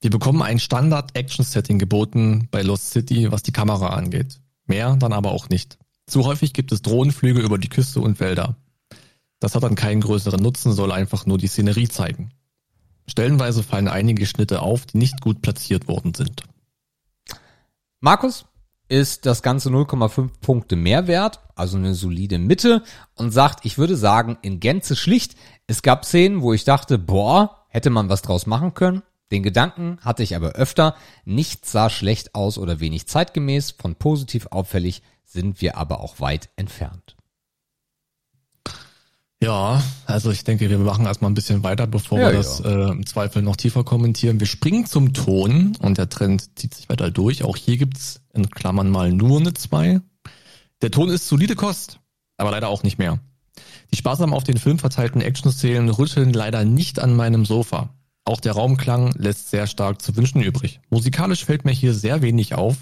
Wir 0.00 0.10
bekommen 0.10 0.42
ein 0.42 0.58
Standard-Action-Setting 0.58 1.78
geboten 1.78 2.48
bei 2.50 2.62
Lost 2.62 2.90
City, 2.90 3.30
was 3.30 3.44
die 3.44 3.52
Kamera 3.52 3.90
angeht. 3.90 4.40
Mehr 4.66 4.96
dann 4.96 5.12
aber 5.12 5.30
auch 5.30 5.48
nicht. 5.48 5.78
Zu 6.06 6.24
häufig 6.24 6.52
gibt 6.52 6.72
es 6.72 6.82
Drohnenflüge 6.82 7.40
über 7.40 7.58
die 7.58 7.68
Küste 7.68 8.00
und 8.00 8.18
Wälder. 8.18 8.56
Das 9.38 9.54
hat 9.54 9.62
dann 9.62 9.76
keinen 9.76 10.00
größeren 10.00 10.42
Nutzen, 10.42 10.72
soll 10.72 10.90
einfach 10.90 11.26
nur 11.26 11.38
die 11.38 11.46
Szenerie 11.46 11.88
zeigen. 11.88 12.32
Stellenweise 13.06 13.62
fallen 13.62 13.88
einige 13.88 14.26
Schnitte 14.26 14.62
auf, 14.62 14.84
die 14.84 14.98
nicht 14.98 15.20
gut 15.20 15.42
platziert 15.42 15.86
worden 15.86 16.12
sind. 16.12 16.42
Markus, 18.00 18.46
ist 18.88 19.26
das 19.26 19.42
Ganze 19.42 19.70
0,5 19.70 20.30
Punkte 20.40 20.76
mehr 20.76 21.06
wert, 21.06 21.40
also 21.54 21.76
eine 21.76 21.94
solide 21.94 22.38
Mitte 22.38 22.82
und 23.14 23.30
sagt, 23.30 23.64
ich 23.64 23.78
würde 23.78 23.96
sagen, 23.96 24.38
in 24.42 24.60
Gänze 24.60 24.96
schlicht. 24.96 25.36
Es 25.66 25.82
gab 25.82 26.04
Szenen, 26.04 26.42
wo 26.42 26.52
ich 26.52 26.64
dachte, 26.64 26.98
boah, 26.98 27.64
hätte 27.68 27.90
man 27.90 28.08
was 28.08 28.22
draus 28.22 28.46
machen 28.46 28.74
können. 28.74 29.02
Den 29.32 29.42
Gedanken 29.42 29.98
hatte 30.02 30.22
ich 30.22 30.36
aber 30.36 30.52
öfter. 30.52 30.94
Nichts 31.24 31.72
sah 31.72 31.90
schlecht 31.90 32.34
aus 32.34 32.58
oder 32.58 32.78
wenig 32.80 33.08
zeitgemäß. 33.08 33.72
Von 33.72 33.96
positiv 33.96 34.46
auffällig 34.50 35.02
sind 35.24 35.60
wir 35.60 35.76
aber 35.76 36.00
auch 36.00 36.20
weit 36.20 36.50
entfernt. 36.56 37.13
Ja, 39.44 39.82
also 40.06 40.30
ich 40.30 40.42
denke, 40.42 40.70
wir 40.70 40.78
machen 40.78 41.04
erstmal 41.04 41.30
ein 41.30 41.34
bisschen 41.34 41.62
weiter, 41.62 41.86
bevor 41.86 42.18
ja, 42.18 42.28
wir 42.28 42.32
das 42.38 42.60
ja. 42.60 42.88
äh, 42.88 42.92
im 42.92 43.04
Zweifel 43.04 43.42
noch 43.42 43.56
tiefer 43.56 43.84
kommentieren. 43.84 44.40
Wir 44.40 44.46
springen 44.46 44.86
zum 44.86 45.12
Ton 45.12 45.76
und 45.80 45.98
der 45.98 46.08
Trend 46.08 46.58
zieht 46.58 46.72
sich 46.72 46.88
weiter 46.88 47.10
durch. 47.10 47.44
Auch 47.44 47.54
hier 47.54 47.76
gibt's 47.76 48.22
in 48.32 48.48
Klammern 48.48 48.88
mal 48.88 49.12
nur 49.12 49.38
eine 49.38 49.52
2. 49.52 50.00
Der 50.80 50.90
Ton 50.90 51.10
ist 51.10 51.28
solide 51.28 51.56
Kost, 51.56 52.00
aber 52.38 52.52
leider 52.52 52.68
auch 52.68 52.84
nicht 52.84 52.98
mehr. 52.98 53.18
Die 53.92 53.96
sparsam 53.96 54.32
auf 54.32 54.44
den 54.44 54.56
Film 54.56 54.78
verteilten 54.78 55.20
Action-Szenen 55.20 55.90
rütteln 55.90 56.32
leider 56.32 56.64
nicht 56.64 56.98
an 56.98 57.14
meinem 57.14 57.44
Sofa. 57.44 57.90
Auch 58.24 58.40
der 58.40 58.52
Raumklang 58.52 59.12
lässt 59.18 59.50
sehr 59.50 59.66
stark 59.66 60.00
zu 60.00 60.16
wünschen 60.16 60.42
übrig. 60.42 60.80
Musikalisch 60.88 61.44
fällt 61.44 61.66
mir 61.66 61.72
hier 61.72 61.92
sehr 61.92 62.22
wenig 62.22 62.54
auf, 62.54 62.76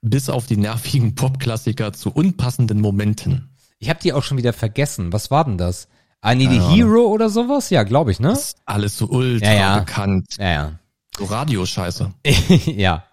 bis 0.00 0.30
auf 0.30 0.46
die 0.46 0.58
nervigen 0.58 1.16
Pop-Klassiker 1.16 1.92
zu 1.92 2.12
unpassenden 2.12 2.80
Momenten. 2.80 3.48
Ich 3.78 3.88
habe 3.88 4.00
die 4.00 4.12
auch 4.12 4.22
schon 4.22 4.38
wieder 4.38 4.52
vergessen. 4.52 5.12
Was 5.12 5.30
war 5.30 5.44
denn 5.44 5.58
das? 5.58 5.88
I 6.24 6.34
Need 6.34 6.60
a 6.60 6.70
Hero 6.70 7.06
oder 7.06 7.28
sowas? 7.28 7.70
Ja, 7.70 7.82
glaube 7.82 8.10
ich, 8.10 8.20
ne? 8.20 8.28
Das 8.28 8.48
ist 8.48 8.58
alles 8.64 8.96
so 8.96 9.06
ultra 9.06 9.46
ja, 9.46 9.54
ja. 9.54 9.78
bekannt. 9.80 10.36
Ja, 10.38 10.50
ja. 10.50 10.78
So 11.16 11.24
Radioscheiße. 11.24 12.12
ja. 12.66 13.04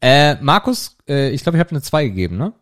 Äh, 0.00 0.36
Markus, 0.42 0.96
äh, 1.08 1.30
ich 1.30 1.42
glaube, 1.42 1.58
ich 1.58 1.60
habe 1.60 1.70
eine 1.70 1.82
2 1.82 2.08
gegeben, 2.08 2.36
ne? 2.36 2.52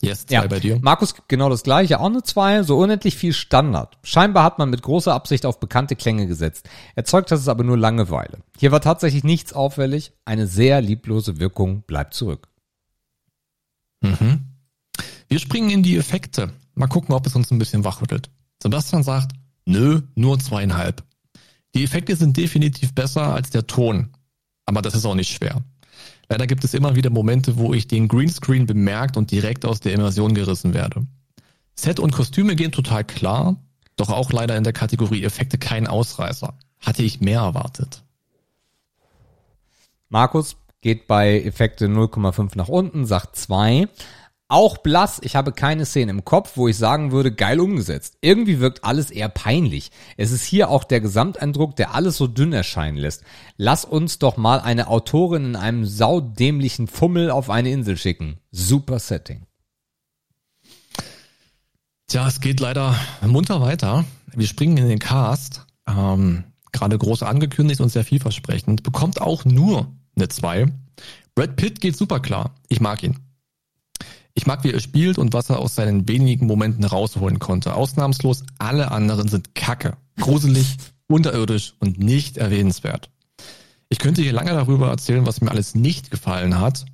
Yes, 0.00 0.26
zwei 0.26 0.34
ja. 0.34 0.46
bei 0.46 0.60
dir. 0.60 0.78
Markus 0.80 1.14
genau 1.26 1.48
das 1.48 1.64
gleiche, 1.64 1.98
auch 1.98 2.06
eine 2.06 2.22
2, 2.22 2.62
so 2.62 2.78
unendlich 2.78 3.16
viel 3.16 3.32
Standard. 3.32 3.98
Scheinbar 4.04 4.44
hat 4.44 4.58
man 4.58 4.70
mit 4.70 4.82
großer 4.82 5.12
Absicht 5.12 5.44
auf 5.44 5.58
bekannte 5.58 5.96
Klänge 5.96 6.28
gesetzt. 6.28 6.68
Erzeugt 6.94 7.32
hat 7.32 7.38
es 7.40 7.48
aber 7.48 7.64
nur 7.64 7.76
Langeweile. 7.76 8.38
Hier 8.58 8.70
war 8.70 8.80
tatsächlich 8.80 9.24
nichts 9.24 9.52
auffällig, 9.52 10.12
eine 10.24 10.46
sehr 10.46 10.80
lieblose 10.80 11.40
Wirkung 11.40 11.82
bleibt 11.82 12.14
zurück. 12.14 12.48
Mhm. 14.00 14.44
Wir 15.26 15.40
springen 15.40 15.70
in 15.70 15.82
die 15.82 15.96
Effekte. 15.96 16.52
Mal 16.78 16.86
gucken, 16.86 17.12
ob 17.12 17.26
es 17.26 17.34
uns 17.34 17.50
ein 17.50 17.58
bisschen 17.58 17.82
wachrüttelt. 17.82 18.30
Sebastian 18.62 19.02
sagt, 19.02 19.32
nö, 19.64 20.02
nur 20.14 20.38
zweieinhalb. 20.38 21.02
Die 21.74 21.82
Effekte 21.82 22.14
sind 22.14 22.36
definitiv 22.36 22.94
besser 22.94 23.34
als 23.34 23.50
der 23.50 23.66
Ton. 23.66 24.10
Aber 24.64 24.80
das 24.80 24.94
ist 24.94 25.04
auch 25.04 25.16
nicht 25.16 25.32
schwer. 25.32 25.64
Leider 26.28 26.46
gibt 26.46 26.62
es 26.62 26.74
immer 26.74 26.94
wieder 26.94 27.10
Momente, 27.10 27.56
wo 27.56 27.74
ich 27.74 27.88
den 27.88 28.06
Greenscreen 28.06 28.66
bemerkt 28.66 29.16
und 29.16 29.32
direkt 29.32 29.64
aus 29.64 29.80
der 29.80 29.92
Immersion 29.92 30.34
gerissen 30.34 30.72
werde. 30.72 31.04
Set 31.74 31.98
und 31.98 32.12
Kostüme 32.12 32.54
gehen 32.54 32.70
total 32.70 33.02
klar, 33.02 33.56
doch 33.96 34.10
auch 34.10 34.30
leider 34.30 34.56
in 34.56 34.62
der 34.62 34.72
Kategorie 34.72 35.24
Effekte 35.24 35.58
kein 35.58 35.88
Ausreißer. 35.88 36.54
Hatte 36.78 37.02
ich 37.02 37.20
mehr 37.20 37.40
erwartet. 37.40 38.04
Markus 40.10 40.56
geht 40.80 41.08
bei 41.08 41.42
Effekte 41.42 41.86
0,5 41.86 42.52
nach 42.54 42.68
unten, 42.68 43.04
sagt 43.04 43.34
2. 43.34 43.88
Auch 44.50 44.78
blass, 44.78 45.20
ich 45.22 45.36
habe 45.36 45.52
keine 45.52 45.84
Szene 45.84 46.10
im 46.10 46.24
Kopf, 46.24 46.52
wo 46.56 46.68
ich 46.68 46.78
sagen 46.78 47.12
würde, 47.12 47.30
geil 47.30 47.60
umgesetzt. 47.60 48.16
Irgendwie 48.22 48.60
wirkt 48.60 48.82
alles 48.82 49.10
eher 49.10 49.28
peinlich. 49.28 49.90
Es 50.16 50.32
ist 50.32 50.44
hier 50.44 50.70
auch 50.70 50.84
der 50.84 51.02
Gesamteindruck, 51.02 51.76
der 51.76 51.94
alles 51.94 52.16
so 52.16 52.26
dünn 52.26 52.54
erscheinen 52.54 52.96
lässt. 52.96 53.24
Lass 53.58 53.84
uns 53.84 54.18
doch 54.18 54.38
mal 54.38 54.60
eine 54.60 54.88
Autorin 54.88 55.44
in 55.44 55.56
einem 55.56 55.84
saudämlichen 55.84 56.86
Fummel 56.86 57.30
auf 57.30 57.50
eine 57.50 57.70
Insel 57.70 57.98
schicken. 57.98 58.38
Super 58.50 58.98
Setting. 58.98 59.42
Tja, 62.06 62.26
es 62.26 62.40
geht 62.40 62.58
leider 62.60 62.94
munter 63.20 63.60
weiter. 63.60 64.06
Wir 64.34 64.46
springen 64.46 64.78
in 64.78 64.88
den 64.88 64.98
Cast. 64.98 65.66
Ähm, 65.86 66.44
Gerade 66.72 66.96
groß 66.96 67.22
angekündigt 67.22 67.82
und 67.82 67.90
sehr 67.90 68.04
vielversprechend. 68.04 68.82
Bekommt 68.82 69.20
auch 69.20 69.44
nur 69.44 69.92
eine 70.16 70.28
2. 70.28 70.72
Brad 71.34 71.56
Pitt 71.56 71.82
geht 71.82 71.98
super 71.98 72.20
klar. 72.20 72.54
Ich 72.68 72.80
mag 72.80 73.02
ihn. 73.02 73.27
Ich 74.38 74.46
mag, 74.46 74.62
wie 74.62 74.70
er 74.70 74.78
spielt 74.78 75.18
und 75.18 75.32
was 75.32 75.50
er 75.50 75.58
aus 75.58 75.74
seinen 75.74 76.06
wenigen 76.06 76.46
Momenten 76.46 76.84
rausholen 76.84 77.40
konnte. 77.40 77.74
Ausnahmslos 77.74 78.44
alle 78.58 78.92
anderen 78.92 79.26
sind 79.26 79.56
kacke, 79.56 79.96
gruselig, 80.16 80.76
unterirdisch 81.08 81.74
und 81.80 81.98
nicht 81.98 82.36
erwähnenswert. 82.36 83.10
Ich 83.88 83.98
könnte 83.98 84.22
hier 84.22 84.32
lange 84.32 84.52
darüber 84.52 84.90
erzählen, 84.90 85.26
was 85.26 85.40
mir 85.40 85.50
alles 85.50 85.74
nicht 85.74 86.12
gefallen 86.12 86.60
hat, 86.60 86.86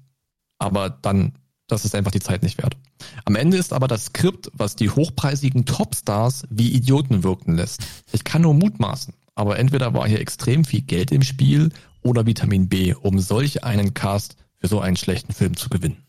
aber 0.59 0.89
dann, 0.89 1.35
das 1.67 1.85
ist 1.85 1.95
einfach 1.95 2.13
die 2.13 2.21
Zeit 2.21 2.43
nicht 2.43 2.57
wert. 2.57 2.79
Am 3.27 3.37
Ende 3.37 3.59
ist 3.59 3.75
aber 3.75 3.89
das 3.89 4.07
Skript, 4.07 4.51
was 4.55 4.75
die 4.75 4.89
hochpreisigen 4.89 5.67
Topstars 5.67 6.45
wie 6.49 6.73
Idioten 6.73 7.25
wirken 7.25 7.57
lässt. 7.57 7.83
Ich 8.13 8.25
kann 8.25 8.41
nur 8.41 8.55
mutmaßen, 8.55 9.13
aber 9.35 9.59
entweder 9.59 9.93
war 9.93 10.09
hier 10.09 10.21
extrem 10.21 10.65
viel 10.65 10.81
Geld 10.81 11.13
im 11.13 11.21
Spiel 11.21 11.73
oder 12.01 12.25
Vitamin 12.25 12.71
B, 12.71 12.95
um 12.95 13.19
solch 13.19 13.65
einen 13.65 13.93
Cast 13.93 14.37
für 14.61 14.69
so 14.69 14.81
einen 14.81 14.97
schlechten 14.97 15.35
Film 15.35 15.59
zu 15.59 15.69
gewinnen. 15.69 16.04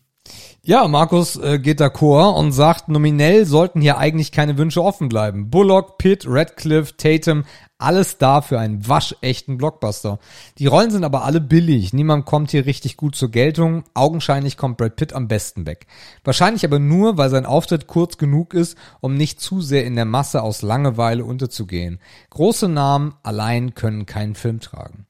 Ja, 0.66 0.88
Markus 0.88 1.36
äh, 1.36 1.60
geht 1.60 1.80
d'accord 1.80 2.36
und 2.36 2.50
sagt, 2.50 2.88
nominell 2.88 3.46
sollten 3.46 3.80
hier 3.80 3.98
eigentlich 3.98 4.32
keine 4.32 4.58
Wünsche 4.58 4.82
offen 4.82 5.08
bleiben. 5.08 5.48
Bullock, 5.48 5.96
Pitt, 5.96 6.24
Radcliffe, 6.26 6.96
Tatum, 6.96 7.44
alles 7.78 8.18
da 8.18 8.40
für 8.40 8.58
einen 8.58 8.88
waschechten 8.88 9.58
Blockbuster. 9.58 10.18
Die 10.58 10.66
Rollen 10.66 10.90
sind 10.90 11.04
aber 11.04 11.22
alle 11.22 11.40
billig. 11.40 11.92
Niemand 11.92 12.26
kommt 12.26 12.50
hier 12.50 12.66
richtig 12.66 12.96
gut 12.96 13.14
zur 13.14 13.30
Geltung. 13.30 13.84
Augenscheinlich 13.94 14.56
kommt 14.56 14.76
Brad 14.76 14.96
Pitt 14.96 15.12
am 15.12 15.28
besten 15.28 15.66
weg. 15.66 15.86
Wahrscheinlich 16.24 16.64
aber 16.64 16.80
nur, 16.80 17.16
weil 17.16 17.30
sein 17.30 17.46
Auftritt 17.46 17.86
kurz 17.86 18.18
genug 18.18 18.52
ist, 18.52 18.76
um 19.00 19.14
nicht 19.14 19.40
zu 19.40 19.60
sehr 19.60 19.84
in 19.84 19.94
der 19.94 20.04
Masse 20.04 20.42
aus 20.42 20.62
Langeweile 20.62 21.24
unterzugehen. 21.24 22.00
Große 22.30 22.68
Namen 22.68 23.14
allein 23.22 23.74
können 23.74 24.04
keinen 24.04 24.34
Film 24.34 24.58
tragen. 24.58 25.06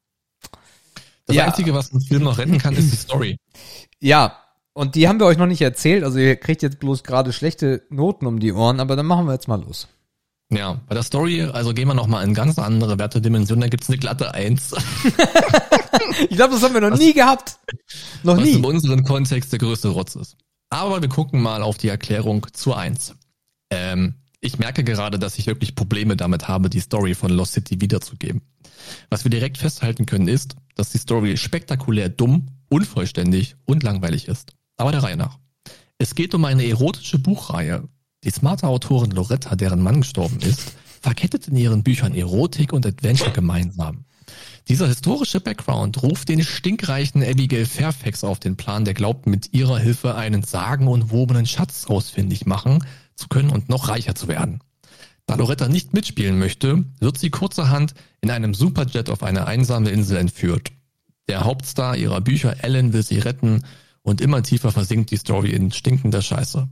Das 1.25 1.35
ja. 1.35 1.47
Einzige, 1.47 1.73
was 1.73 1.93
einen 1.93 2.03
Film 2.03 2.25
noch 2.25 2.37
retten 2.37 2.59
kann, 2.59 2.77
ist 2.77 2.93
die 2.93 2.97
Story. 2.97 3.39
Ja, 4.01 4.37
und 4.77 4.95
die 4.95 5.09
haben 5.09 5.19
wir 5.19 5.25
euch 5.25 5.39
noch 5.39 5.47
nicht 5.47 5.63
erzählt. 5.63 6.05
Also 6.05 6.19
ihr 6.19 6.37
kriegt 6.37 6.61
jetzt 6.61 6.79
bloß 6.81 7.03
gerade 7.03 7.33
schlechte 7.33 7.83
Noten 7.89 8.27
um 8.27 8.41
die 8.41 8.53
Ohren, 8.53 8.79
aber 8.79 8.95
dann 8.95 9.07
machen 9.07 9.25
wir 9.25 9.33
jetzt 9.33 9.49
mal 9.49 9.59
los. 9.59 9.89
Ja, 10.51 10.83
bei 10.87 10.95
der 10.95 11.03
Story, 11.03 11.45
also 11.45 11.73
gehen 11.73 11.89
wir 11.89 11.95
nochmal 11.95 12.25
in 12.25 12.35
ganz 12.35 12.59
andere 12.59 12.99
Wertedimensionen, 12.99 13.63
da 13.63 13.69
gibt's 13.69 13.89
eine 13.89 13.97
glatte 13.97 14.35
Eins. 14.35 14.73
ich 16.29 16.37
glaube, 16.37 16.53
das 16.53 16.63
haben 16.63 16.75
wir 16.75 16.83
noch 16.83 16.91
was, 16.91 17.01
nie 17.01 17.15
gehabt. 17.15 17.59
Noch 18.23 18.37
was 18.37 18.45
nie. 18.45 18.53
in 18.53 18.65
unserem 18.67 19.03
Kontext 19.03 19.51
der 19.51 19.61
größte 19.61 19.89
Rotz 19.89 20.15
ist. 20.15 20.37
Aber 20.69 21.01
wir 21.01 21.09
gucken 21.09 21.41
mal 21.41 21.63
auf 21.63 21.79
die 21.79 21.89
Erklärung 21.89 22.47
zu 22.53 22.75
Eins. 22.75 23.15
Ähm, 23.71 24.17
ich 24.41 24.59
merke 24.59 24.85
gerade, 24.85 25.19
dass 25.19 25.39
ich 25.39 25.47
wirklich 25.47 25.75
Probleme 25.75 26.17
damit 26.17 26.49
habe, 26.49 26.69
die 26.69 26.81
Story 26.81 27.15
von 27.15 27.31
Lost 27.31 27.55
City 27.55 27.81
wiederzugeben. 27.81 28.43
Was 29.09 29.25
wir 29.25 29.31
direkt 29.31 29.57
festhalten 29.57 30.05
können 30.05 30.29
ist, 30.29 30.55
dass 30.75 30.91
die 30.91 30.99
Story 30.99 31.39
spektakulär 31.39 32.11
dumm, 32.11 32.49
unvollständig 32.69 33.57
und 33.65 33.83
langweilig 33.83 34.29
ist. 34.29 34.53
Aber 34.77 34.93
der 34.93 35.03
Reihe 35.03 35.17
nach. 35.17 35.39
Es 35.99 36.15
geht 36.15 36.35
um 36.35 36.45
eine 36.45 36.67
erotische 36.67 37.19
Buchreihe. 37.19 37.89
Die 38.25 38.31
smarte 38.31 38.67
Autorin 38.67 39.11
Loretta, 39.13 39.57
deren 39.57 39.83
Mann 39.83 40.01
gestorben 40.01 40.41
ist, 40.41 40.73
verkettet 41.01 41.49
in 41.49 41.57
ihren 41.57 41.83
Büchern 41.83 42.15
Erotik 42.15 42.73
und 42.73 42.85
Adventure 42.85 43.31
gemeinsam. 43.31 44.05
Dieser 44.69 44.89
historische 44.89 45.41
Background 45.41 46.03
ruft 46.03 46.29
den 46.29 46.43
stinkreichen 46.43 47.23
Abigail 47.23 47.67
Fairfax 47.67 48.25
auf 48.25 48.41
den 48.41 48.57
Plan, 48.57 48.85
der 48.85 48.95
glaubt, 48.95 49.27
mit 49.27 49.53
ihrer 49.53 49.79
Hilfe 49.79 50.17
einen 50.17 50.43
sagenumwobenen 50.43 51.47
Schatz 51.47 51.87
ausfindig 51.87 52.47
machen 52.47 52.85
zu 53.15 53.29
können 53.29 53.51
und 53.51 53.69
noch 53.69 53.89
reicher 53.89 54.17
zu 54.17 54.27
werden. 54.27 54.61
Da 55.27 55.37
Loretta 55.37 55.69
nicht 55.69 55.95
mitspielen 55.95 56.39
möchte, 56.39 56.85
wird 56.99 57.19
sie 57.19 57.31
kurzerhand 57.31 57.95
in 58.21 58.31
einem 58.31 58.55
Superjet 58.55 59.11
auf 59.11 59.23
eine 59.23 59.47
einsame 59.47 59.91
Insel 59.91 60.17
entführt. 60.17 60.73
Der 61.29 61.45
Hauptstar 61.45 61.97
ihrer 61.97 62.21
Bücher, 62.21 62.63
Ellen, 62.63 62.93
will 62.93 63.03
sie 63.03 63.19
retten 63.19 63.63
und 64.07 64.21
immer 64.21 64.41
tiefer 64.41 64.71
versinkt 64.71 65.11
die 65.11 65.17
Story 65.17 65.51
in 65.51 65.73
stinkender 65.73 66.23
Scheiße. 66.23 66.69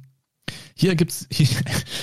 Hier 0.76 0.94
gibt's, 0.94 1.26
hier, 1.32 1.48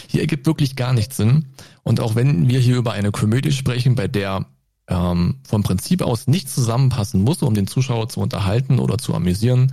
hier 0.07 0.21
ergibt 0.21 0.45
wirklich 0.45 0.75
gar 0.75 0.91
nichts 0.91 1.15
Sinn. 1.15 1.47
Und 1.83 2.01
auch 2.01 2.15
wenn 2.15 2.49
wir 2.49 2.59
hier 2.59 2.75
über 2.75 2.91
eine 2.91 3.11
Komödie 3.11 3.53
sprechen, 3.53 3.95
bei 3.95 4.09
der 4.09 4.45
ähm, 4.87 5.39
vom 5.47 5.63
Prinzip 5.63 6.01
aus 6.01 6.27
nichts 6.27 6.53
zusammenpassen 6.53 7.21
muss, 7.21 7.43
um 7.43 7.53
den 7.53 7.65
Zuschauer 7.65 8.09
zu 8.09 8.19
unterhalten 8.19 8.77
oder 8.77 8.97
zu 8.97 9.15
amüsieren, 9.15 9.71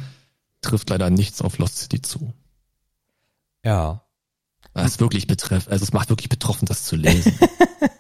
trifft 0.61 0.91
leider 0.91 1.11
nichts 1.11 1.43
auf 1.43 1.59
Lost 1.59 1.79
City 1.79 2.03
zu. 2.03 2.33
Ja. 3.65 4.05
Das 4.75 4.87
ist 4.87 5.01
wirklich 5.01 5.27
betreff, 5.27 5.67
also 5.69 5.83
es 5.83 5.93
macht 5.93 6.09
wirklich 6.09 6.29
betroffen, 6.29 6.67
das 6.67 6.85
zu 6.85 6.95
lesen. 6.95 7.37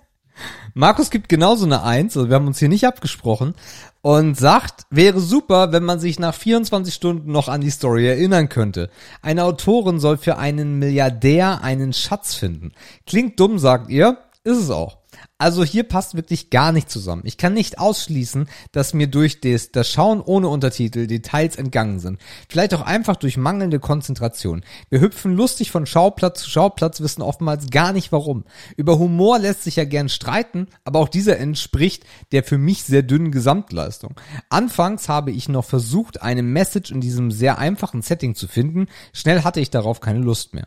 Markus 0.74 1.10
gibt 1.10 1.28
genauso 1.28 1.64
eine 1.64 1.82
Eins, 1.82 2.16
also 2.16 2.28
wir 2.28 2.36
haben 2.36 2.46
uns 2.46 2.58
hier 2.58 2.68
nicht 2.68 2.86
abgesprochen 2.86 3.54
und 4.02 4.36
sagt, 4.36 4.86
wäre 4.90 5.20
super, 5.20 5.72
wenn 5.72 5.84
man 5.84 5.98
sich 5.98 6.18
nach 6.18 6.34
24 6.34 6.94
Stunden 6.94 7.32
noch 7.32 7.48
an 7.48 7.60
die 7.60 7.70
Story 7.70 8.06
erinnern 8.06 8.48
könnte. 8.48 8.90
Eine 9.22 9.44
Autorin 9.44 9.98
soll 9.98 10.18
für 10.18 10.38
einen 10.38 10.78
Milliardär 10.78 11.62
einen 11.62 11.92
Schatz 11.92 12.34
finden. 12.34 12.72
Klingt 13.06 13.40
dumm, 13.40 13.58
sagt 13.58 13.90
ihr, 13.90 14.18
ist 14.44 14.58
es 14.58 14.70
auch. 14.70 14.97
Also 15.38 15.64
hier 15.64 15.84
passt 15.84 16.16
wirklich 16.16 16.50
gar 16.50 16.72
nicht 16.72 16.90
zusammen. 16.90 17.22
Ich 17.24 17.36
kann 17.38 17.54
nicht 17.54 17.78
ausschließen, 17.78 18.48
dass 18.72 18.92
mir 18.92 19.06
durch 19.06 19.40
das, 19.40 19.70
das 19.70 19.88
Schauen 19.88 20.20
ohne 20.20 20.48
Untertitel 20.48 21.06
Details 21.06 21.56
entgangen 21.56 22.00
sind. 22.00 22.20
Vielleicht 22.48 22.74
auch 22.74 22.80
einfach 22.80 23.16
durch 23.16 23.36
mangelnde 23.36 23.78
Konzentration. 23.78 24.64
Wir 24.90 25.00
hüpfen 25.00 25.32
lustig 25.32 25.70
von 25.70 25.86
Schauplatz 25.86 26.42
zu 26.42 26.50
Schauplatz, 26.50 27.00
wissen 27.00 27.22
oftmals 27.22 27.70
gar 27.70 27.92
nicht 27.92 28.10
warum. 28.10 28.44
Über 28.76 28.98
Humor 28.98 29.38
lässt 29.38 29.62
sich 29.62 29.76
ja 29.76 29.84
gern 29.84 30.08
streiten, 30.08 30.66
aber 30.84 30.98
auch 30.98 31.08
dieser 31.08 31.38
entspricht 31.38 32.04
der 32.32 32.42
für 32.42 32.58
mich 32.58 32.82
sehr 32.82 33.02
dünnen 33.02 33.30
Gesamtleistung. 33.30 34.14
Anfangs 34.50 35.08
habe 35.08 35.30
ich 35.30 35.48
noch 35.48 35.64
versucht, 35.64 36.20
eine 36.20 36.42
Message 36.42 36.90
in 36.90 37.00
diesem 37.00 37.30
sehr 37.30 37.58
einfachen 37.58 38.02
Setting 38.02 38.34
zu 38.34 38.48
finden. 38.48 38.88
Schnell 39.12 39.44
hatte 39.44 39.60
ich 39.60 39.70
darauf 39.70 40.00
keine 40.00 40.20
Lust 40.20 40.52
mehr. 40.54 40.66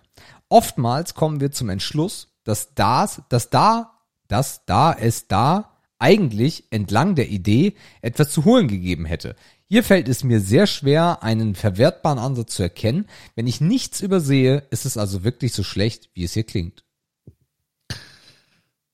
Oftmals 0.49 1.13
kommen 1.13 1.41
wir 1.41 1.51
zum 1.51 1.69
Entschluss, 1.69 2.29
dass 2.43 2.73
das, 2.73 3.21
dass 3.29 3.49
da 3.49 4.00
dass 4.31 4.65
da 4.65 4.93
es 4.93 5.27
da 5.27 5.77
eigentlich 5.99 6.65
entlang 6.71 7.15
der 7.15 7.29
Idee 7.29 7.75
etwas 8.01 8.31
zu 8.31 8.45
holen 8.45 8.67
gegeben 8.67 9.05
hätte. 9.05 9.35
Hier 9.67 9.83
fällt 9.83 10.09
es 10.09 10.23
mir 10.23 10.41
sehr 10.41 10.67
schwer, 10.67 11.23
einen 11.23 11.55
verwertbaren 11.55 12.19
Ansatz 12.19 12.55
zu 12.55 12.63
erkennen. 12.63 13.05
Wenn 13.35 13.47
ich 13.47 13.61
nichts 13.61 14.01
übersehe, 14.01 14.63
ist 14.71 14.85
es 14.85 14.97
also 14.97 15.23
wirklich 15.23 15.53
so 15.53 15.63
schlecht, 15.63 16.09
wie 16.13 16.23
es 16.23 16.33
hier 16.33 16.43
klingt. 16.43 16.83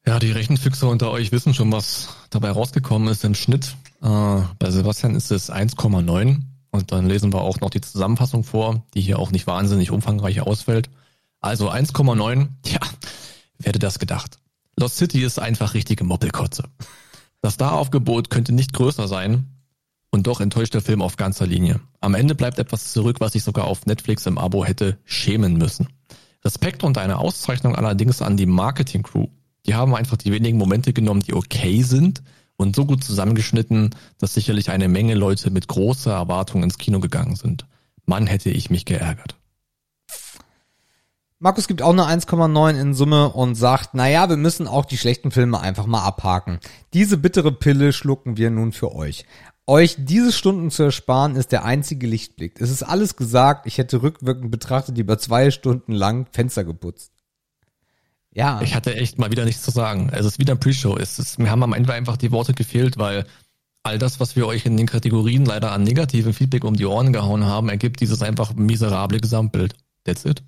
Ja, 0.05 0.19
die 0.19 0.31
Rechenfüchse 0.31 0.87
unter 0.87 1.11
euch 1.11 1.31
wissen 1.31 1.53
schon, 1.53 1.71
was 1.71 2.09
dabei 2.29 2.51
rausgekommen 2.51 3.07
ist 3.07 3.23
im 3.23 3.35
Schnitt. 3.35 3.75
Äh, 4.01 4.41
bei 4.59 4.71
Sebastian 4.71 5.15
ist 5.15 5.31
es 5.31 5.51
1,9 5.51 6.41
und 6.71 6.91
dann 6.91 7.07
lesen 7.07 7.33
wir 7.33 7.41
auch 7.41 7.59
noch 7.59 7.69
die 7.69 7.81
Zusammenfassung 7.81 8.43
vor, 8.43 8.83
die 8.93 9.01
hier 9.01 9.19
auch 9.19 9.31
nicht 9.31 9.47
wahnsinnig 9.47 9.91
umfangreich 9.91 10.41
ausfällt. 10.41 10.89
Also 11.41 11.69
1,9, 11.69 12.47
ja, 12.65 12.79
wer 13.59 13.69
hätte 13.69 13.79
das 13.79 13.99
gedacht? 13.99 14.39
Lost 14.79 14.97
City 14.97 15.23
ist 15.23 15.39
einfach 15.39 15.73
richtige 15.73 16.03
Moppelkotze. 16.03 16.63
Das 17.41 17.55
Star-Aufgebot 17.55 18.29
könnte 18.29 18.53
nicht 18.53 18.73
größer 18.73 19.07
sein 19.07 19.47
und 20.11 20.27
doch 20.27 20.39
enttäuscht 20.39 20.75
der 20.75 20.81
Film 20.81 21.01
auf 21.01 21.15
ganzer 21.15 21.47
Linie. 21.47 21.79
Am 21.99 22.13
Ende 22.13 22.35
bleibt 22.35 22.59
etwas 22.59 22.91
zurück, 22.91 23.19
was 23.19 23.33
ich 23.33 23.43
sogar 23.43 23.65
auf 23.65 23.87
Netflix 23.87 24.27
im 24.27 24.37
Abo 24.37 24.63
hätte 24.63 24.99
schämen 25.03 25.57
müssen. 25.57 25.87
Respekt 26.45 26.83
und 26.83 26.99
eine 26.99 27.17
Auszeichnung 27.17 27.75
allerdings 27.75 28.21
an 28.21 28.37
die 28.37 28.45
Marketing-Crew. 28.45 29.27
Die 29.65 29.73
haben 29.73 29.95
einfach 29.95 30.17
die 30.17 30.31
wenigen 30.31 30.59
Momente 30.59 30.93
genommen, 30.93 31.21
die 31.21 31.33
okay 31.33 31.81
sind 31.81 32.21
und 32.55 32.75
so 32.75 32.85
gut 32.85 33.03
zusammengeschnitten, 33.03 33.95
dass 34.19 34.35
sicherlich 34.35 34.69
eine 34.69 34.89
Menge 34.89 35.15
Leute 35.15 35.49
mit 35.49 35.67
großer 35.67 36.13
Erwartung 36.13 36.61
ins 36.61 36.77
Kino 36.77 36.99
gegangen 36.99 37.35
sind. 37.35 37.65
Mann 38.05 38.27
hätte 38.27 38.51
ich 38.51 38.69
mich 38.69 38.85
geärgert. 38.85 39.36
Markus 41.39 41.67
gibt 41.67 41.83
auch 41.83 41.91
eine 41.91 42.05
1,9 42.05 42.79
in 42.79 42.95
Summe 42.95 43.29
und 43.29 43.53
sagt, 43.53 43.93
naja, 43.93 44.27
wir 44.27 44.37
müssen 44.37 44.67
auch 44.67 44.85
die 44.85 44.97
schlechten 44.97 45.29
Filme 45.29 45.59
einfach 45.59 45.85
mal 45.85 46.03
abhaken. 46.03 46.59
Diese 46.93 47.17
bittere 47.17 47.51
Pille 47.51 47.93
schlucken 47.93 48.37
wir 48.37 48.49
nun 48.49 48.71
für 48.71 48.95
euch. 48.95 49.25
Euch 49.67 49.97
diese 49.99 50.31
Stunden 50.31 50.71
zu 50.71 50.83
ersparen, 50.83 51.35
ist 51.35 51.51
der 51.51 51.63
einzige 51.63 52.07
Lichtblick. 52.07 52.59
Es 52.59 52.71
ist 52.71 52.81
alles 52.81 53.17
gesagt, 53.17 53.67
ich 53.67 53.77
hätte 53.77 54.01
rückwirkend 54.01 54.49
betrachtet 54.49 54.97
lieber 54.97 55.19
zwei 55.19 55.51
Stunden 55.51 55.91
lang 55.91 56.25
Fenster 56.31 56.63
geputzt. 56.63 57.11
Ja. 58.33 58.61
Ich 58.61 58.73
hatte 58.73 58.95
echt 58.95 59.19
mal 59.19 59.29
wieder 59.29 59.45
nichts 59.45 59.61
zu 59.61 59.71
sagen. 59.71 60.09
Also 60.11 60.27
es 60.27 60.35
ist 60.35 60.39
wieder 60.39 60.53
ein 60.53 60.59
Pre-Show. 60.59 60.97
Mir 61.37 61.51
haben 61.51 61.63
am 61.63 61.73
Ende 61.73 61.93
einfach 61.93 62.17
die 62.17 62.31
Worte 62.31 62.53
gefehlt, 62.53 62.97
weil 62.97 63.25
all 63.83 63.99
das, 63.99 64.19
was 64.19 64.35
wir 64.35 64.47
euch 64.47 64.65
in 64.65 64.75
den 64.75 64.87
Kategorien 64.87 65.45
leider 65.45 65.71
an 65.71 65.83
negativen 65.83 66.33
Feedback 66.33 66.63
um 66.63 66.75
die 66.75 66.85
Ohren 66.85 67.13
gehauen 67.13 67.45
haben, 67.45 67.69
ergibt 67.69 67.99
dieses 67.99 68.21
einfach 68.23 68.55
miserable 68.55 69.19
Gesamtbild. 69.19 69.75
That's 70.03 70.25
it. 70.25 70.43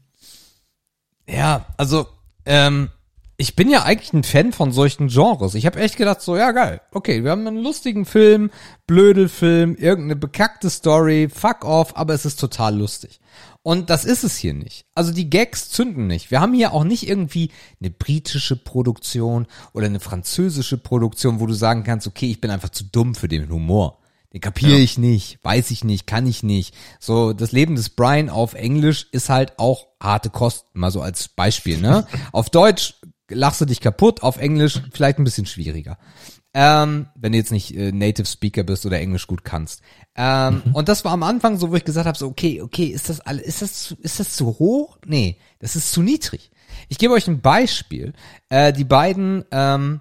Ja, 1.30 1.66
also, 1.78 2.08
ähm, 2.46 2.90
ich 3.38 3.56
bin 3.56 3.70
ja 3.70 3.84
eigentlich 3.84 4.12
ein 4.12 4.24
Fan 4.24 4.52
von 4.52 4.74
solchen 4.74 5.08
Genres. 5.08 5.56
Ich 5.56 5.66
habe 5.66 5.80
echt 5.80 5.96
gedacht, 5.96 6.22
so, 6.22 6.36
ja 6.36 6.52
geil, 6.52 6.82
okay, 6.92 7.24
wir 7.24 7.32
haben 7.32 7.48
einen 7.48 7.64
lustigen 7.64 8.06
Film, 8.06 8.52
Blödelfilm, 8.86 9.76
irgendeine 9.76 10.18
bekackte 10.18 10.70
Story, 10.70 11.30
fuck 11.34 11.64
off, 11.64 11.96
aber 11.96 12.14
es 12.14 12.26
ist 12.26 12.40
total 12.40 12.78
lustig. 12.78 13.22
Und 13.62 13.90
das 13.90 14.04
ist 14.04 14.24
es 14.24 14.36
hier 14.36 14.54
nicht. 14.54 14.86
Also 14.96 15.14
die 15.14 15.30
Gags 15.30 15.70
zünden 15.70 16.08
nicht. 16.08 16.32
Wir 16.32 16.42
haben 16.42 16.54
hier 16.54 16.74
auch 16.74 16.84
nicht 16.84 17.08
irgendwie 17.08 17.52
eine 17.80 17.92
britische 17.92 18.56
Produktion 18.56 19.48
oder 19.74 19.86
eine 19.86 20.00
französische 20.00 20.78
Produktion, 20.78 21.40
wo 21.40 21.46
du 21.46 21.54
sagen 21.54 21.84
kannst, 21.84 22.08
okay, 22.08 22.30
ich 22.30 22.42
bin 22.42 22.52
einfach 22.52 22.70
zu 22.70 22.86
dumm 22.86 23.16
für 23.16 23.28
den 23.28 23.50
Humor. 23.50 23.99
Den 24.34 24.42
kapiere 24.42 24.74
Ja. 24.74 24.84
ich 24.84 24.98
nicht, 24.98 25.40
weiß 25.44 25.72
ich 25.72 25.84
nicht, 25.84 26.06
kann 26.06 26.28
ich 26.28 26.44
nicht. 26.44 26.76
So, 27.00 27.34
das 27.34 27.52
Leben 27.52 27.76
des 27.76 27.90
Brian 27.90 28.30
auf 28.30 28.54
Englisch 28.54 29.08
ist 29.12 29.30
halt 29.30 29.58
auch 29.58 29.88
harte 30.00 30.30
Kost, 30.30 30.66
mal 30.74 30.92
so 30.92 31.02
als 31.02 31.30
Beispiel, 31.30 31.80
ne? 31.80 32.06
auf 32.32 32.50
Deutsch 32.50 32.96
lachst 33.30 33.62
du 33.62 33.66
dich 33.66 33.82
kaputt, 33.82 34.22
auf 34.24 34.38
Englisch 34.38 34.82
vielleicht 34.92 35.18
ein 35.20 35.24
bisschen 35.24 35.46
schwieriger. 35.48 35.98
Ähm, 36.54 37.08
wenn 37.16 37.32
du 37.32 37.38
jetzt 37.38 37.52
nicht 37.52 37.76
äh, 37.76 37.92
Native 37.92 38.26
Speaker 38.26 38.64
bist 38.64 38.84
oder 38.86 39.00
Englisch 39.00 39.28
gut 39.28 39.44
kannst. 39.44 39.82
Ähm, 40.16 40.64
Und 40.74 40.90
das 40.90 41.06
war 41.06 41.12
am 41.12 41.22
Anfang 41.22 41.58
so, 41.60 41.70
wo 41.70 41.76
ich 41.76 41.86
gesagt 41.86 42.08
habe, 42.08 42.18
so 42.18 42.28
okay, 42.28 42.62
okay, 42.64 42.86
ist 42.86 43.08
das 43.10 43.20
alles, 43.22 43.44
ist 43.46 43.62
das, 43.62 43.84
zu- 43.84 43.96
ist 44.02 44.20
das 44.20 44.36
zu 44.36 44.46
hoch? 44.58 44.98
Nee, 45.06 45.38
das 45.60 45.76
ist 45.76 45.92
zu 45.92 46.02
niedrig. 46.02 46.50
Ich 46.88 46.98
gebe 46.98 47.14
euch 47.14 47.28
ein 47.28 47.42
Beispiel. 47.42 48.14
Äh, 48.50 48.74
die 48.74 48.84
beiden, 48.84 49.46
ähm, 49.52 50.00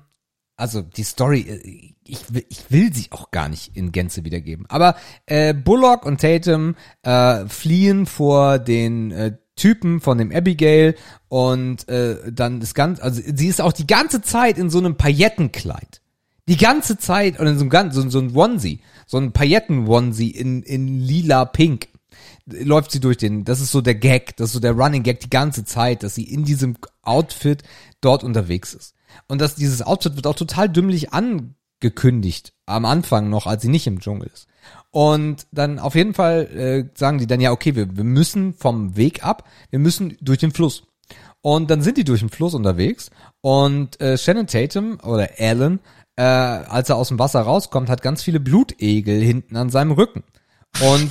also 0.59 0.83
die 0.83 1.05
Story, 1.05 1.41
äh, 1.41 1.95
ich 2.05 2.33
will, 2.33 2.45
ich 2.49 2.71
will 2.71 2.93
sie 2.93 3.07
auch 3.11 3.31
gar 3.31 3.49
nicht 3.49 3.77
in 3.77 3.93
Gänze 3.93 4.25
wiedergeben. 4.25 4.67
Aber 4.69 4.97
äh, 5.27 5.55
Bullock 5.55 6.05
und 6.05 6.21
Tatum 6.21 6.75
äh, 7.03 7.47
fliehen 7.47 8.05
vor 8.07 8.59
den 8.59 9.11
äh, 9.13 9.37
Typen 9.57 10.01
von 10.01 10.19
dem 10.19 10.33
Abigail 10.33 10.95
und 11.29 11.89
äh, 11.89 12.33
dann 12.33 12.61
das 12.61 12.75
ganze, 12.75 13.03
also 13.03 13.23
sie 13.25 13.47
ist 13.47 13.61
auch 13.61 13.73
die 13.73 13.87
ganze 13.87 14.21
Zeit 14.21 14.59
in 14.59 14.69
so 14.69 14.79
einem 14.79 14.97
Paillettenkleid. 14.97 16.03
Die 16.49 16.57
ganze 16.57 16.97
Zeit, 16.97 17.39
oder 17.39 17.51
in 17.51 17.59
so 17.59 17.63
einem 17.63 17.71
ganz, 17.71 17.95
so, 17.95 18.09
so 18.09 18.21
ein 18.21 18.35
Onesie, 18.35 18.81
so 19.07 19.19
ein 19.19 19.33
Pailletten-Onesie 19.33 20.31
in, 20.31 20.63
in 20.63 21.01
lila 21.01 21.45
Pink 21.45 21.89
läuft 22.47 22.91
sie 22.91 23.01
durch 23.01 23.19
den, 23.19 23.45
das 23.45 23.61
ist 23.61 23.71
so 23.71 23.83
der 23.83 23.95
Gag, 23.95 24.37
das 24.37 24.47
ist 24.47 24.53
so 24.55 24.61
der 24.61 24.73
Running 24.73 25.03
Gag 25.03 25.21
die 25.21 25.31
ganze 25.31 25.67
Zeit, 25.67 26.03
dass 26.03 26.15
sie 26.15 26.25
in 26.25 26.45
diesem 26.45 26.77
Outfit 27.03 27.63
dort 28.01 28.25
unterwegs 28.25 28.73
ist. 28.73 28.95
Und 29.27 29.41
dass 29.41 29.55
dieses 29.55 29.83
Outfit 29.83 30.17
wird 30.17 30.27
auch 30.27 30.35
total 30.35 30.69
dümmlich 30.69 31.13
angekündigt 31.13 32.53
am 32.67 32.85
Anfang 32.85 33.31
noch, 33.31 33.47
als 33.47 33.63
sie 33.63 33.69
nicht 33.69 33.87
im 33.87 34.01
Dschungel 34.01 34.31
ist. 34.33 34.47
Und 34.91 35.47
dann 35.53 35.79
auf 35.79 35.95
jeden 35.95 36.15
Fall 36.15 36.47
äh, 36.47 36.99
sagen 36.99 37.19
die 37.19 37.27
dann 37.27 37.41
ja, 37.41 37.53
okay, 37.53 37.75
wir, 37.75 37.97
wir 37.97 38.05
müssen 38.05 38.55
vom 38.55 38.97
Weg 38.97 39.25
ab, 39.25 39.45
wir 39.71 39.79
müssen 39.79 40.17
durch 40.21 40.39
den 40.39 40.53
Fluss. 40.53 40.85
Und 41.41 41.71
dann 41.71 41.83
sind 41.83 41.99
die 41.99 42.05
durch 42.05 42.21
den 42.21 42.31
Fluss 42.31 42.55
unterwegs 42.55 43.11
und 43.41 44.01
äh, 44.01 44.19
Shannon 44.19 44.49
Tatum 44.49 44.99
oder 45.01 45.29
Alan, 45.39 45.79
äh, 46.17 46.23
als 46.23 46.89
er 46.89 46.97
aus 46.97 47.09
dem 47.09 47.19
Wasser 47.19 47.41
rauskommt, 47.41 47.89
hat 47.89 48.03
ganz 48.03 48.23
viele 48.23 48.41
Blutegel 48.41 49.21
hinten 49.23 49.57
an 49.57 49.71
seinem 49.71 49.93
Rücken. 49.93 50.25
Und 50.81 51.11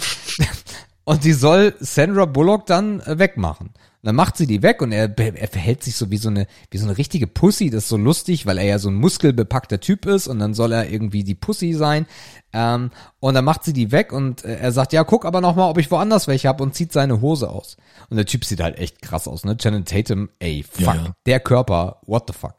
und 1.05 1.23
die 1.23 1.33
soll 1.33 1.73
Sandra 1.79 2.25
Bullock 2.25 2.65
dann 2.65 2.99
äh, 2.99 3.17
wegmachen. 3.17 3.69
Und 4.07 4.11
dann 4.11 4.15
macht 4.15 4.37
sie 4.37 4.47
die 4.47 4.63
weg 4.63 4.81
und 4.81 4.93
er, 4.93 5.13
er 5.19 5.49
verhält 5.49 5.83
sich 5.83 5.97
so 5.97 6.09
wie 6.09 6.15
so 6.15 6.29
eine 6.29 6.47
wie 6.71 6.77
so 6.77 6.85
eine 6.85 6.97
richtige 6.97 7.27
Pussy. 7.27 7.69
Das 7.69 7.83
ist 7.83 7.89
so 7.89 7.97
lustig, 7.97 8.45
weil 8.45 8.57
er 8.57 8.63
ja 8.63 8.79
so 8.79 8.87
ein 8.87 8.95
muskelbepackter 8.95 9.81
Typ 9.81 10.05
ist 10.05 10.29
und 10.29 10.39
dann 10.39 10.53
soll 10.53 10.71
er 10.71 10.89
irgendwie 10.89 11.25
die 11.25 11.35
Pussy 11.35 11.73
sein. 11.73 12.05
Ähm, 12.53 12.91
und 13.19 13.33
dann 13.33 13.43
macht 13.43 13.65
sie 13.65 13.73
die 13.73 13.91
weg 13.91 14.13
und 14.13 14.45
äh, 14.45 14.59
er 14.59 14.71
sagt, 14.71 14.93
ja, 14.93 15.03
guck 15.03 15.25
aber 15.25 15.41
noch 15.41 15.57
mal, 15.57 15.69
ob 15.69 15.77
ich 15.77 15.91
woanders 15.91 16.29
welche 16.29 16.47
hab 16.47 16.61
und 16.61 16.73
zieht 16.73 16.93
seine 16.93 17.19
Hose 17.19 17.49
aus. 17.49 17.75
Und 18.09 18.15
der 18.15 18.25
Typ 18.25 18.45
sieht 18.45 18.61
halt 18.61 18.77
echt 18.77 19.01
krass 19.01 19.27
aus, 19.27 19.43
ne? 19.43 19.57
Channing 19.57 19.83
Tatum, 19.83 20.29
ey, 20.39 20.63
fuck, 20.63 20.85
Ja, 20.85 20.95
ja. 20.95 21.13
der 21.25 21.41
Körper, 21.41 21.99
what 22.05 22.23
the 22.27 22.33
fuck. 22.33 22.53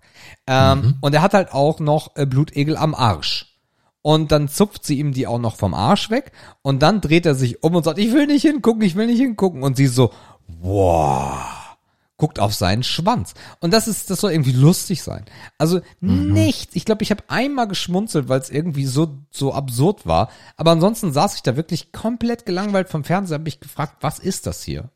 Ähm, 0.46 0.96
Und 1.00 1.14
er 1.14 1.22
hat 1.22 1.32
halt 1.32 1.54
auch 1.54 1.80
noch 1.80 2.14
äh, 2.16 2.26
Blutegel 2.26 2.76
am 2.76 2.94
Arsch. 2.94 3.56
Und 4.02 4.32
dann 4.32 4.48
zupft 4.48 4.84
sie 4.84 4.98
ihm 4.98 5.12
die 5.12 5.26
auch 5.26 5.38
noch 5.38 5.56
vom 5.56 5.72
Arsch 5.72 6.10
weg. 6.10 6.32
Und 6.60 6.82
dann 6.82 7.00
dreht 7.00 7.24
er 7.24 7.34
sich 7.34 7.62
um 7.62 7.74
und 7.74 7.84
sagt, 7.84 7.98
ich 7.98 8.12
will 8.12 8.26
nicht 8.26 8.42
hingucken, 8.42 8.82
ich 8.82 8.96
will 8.96 9.06
nicht 9.06 9.18
hingucken. 9.18 9.62
Und 9.62 9.76
sie 9.78 9.86
so, 9.86 10.12
wow, 10.48 11.76
guckt 12.16 12.40
auf 12.40 12.54
seinen 12.54 12.82
Schwanz. 12.82 13.34
Und 13.60 13.72
das 13.72 13.86
ist, 13.86 14.10
das 14.10 14.20
soll 14.20 14.32
irgendwie 14.32 14.52
lustig 14.52 15.02
sein. 15.02 15.24
Also 15.56 15.80
nichts. 16.00 16.74
Ich 16.74 16.84
glaube, 16.84 17.04
ich 17.04 17.10
habe 17.10 17.22
einmal 17.28 17.68
geschmunzelt, 17.68 18.28
weil 18.28 18.40
es 18.40 18.50
irgendwie 18.50 18.86
so, 18.86 19.18
so 19.30 19.54
absurd 19.54 20.04
war. 20.04 20.28
Aber 20.56 20.72
ansonsten 20.72 21.12
saß 21.12 21.36
ich 21.36 21.42
da 21.42 21.56
wirklich 21.56 21.92
komplett 21.92 22.44
gelangweilt 22.44 22.88
vom 22.88 23.04
Fernseher, 23.04 23.38
habe 23.38 23.48
ich 23.48 23.60
gefragt, 23.60 23.98
was 24.00 24.18
ist 24.18 24.46
das 24.46 24.62
hier? 24.62 24.90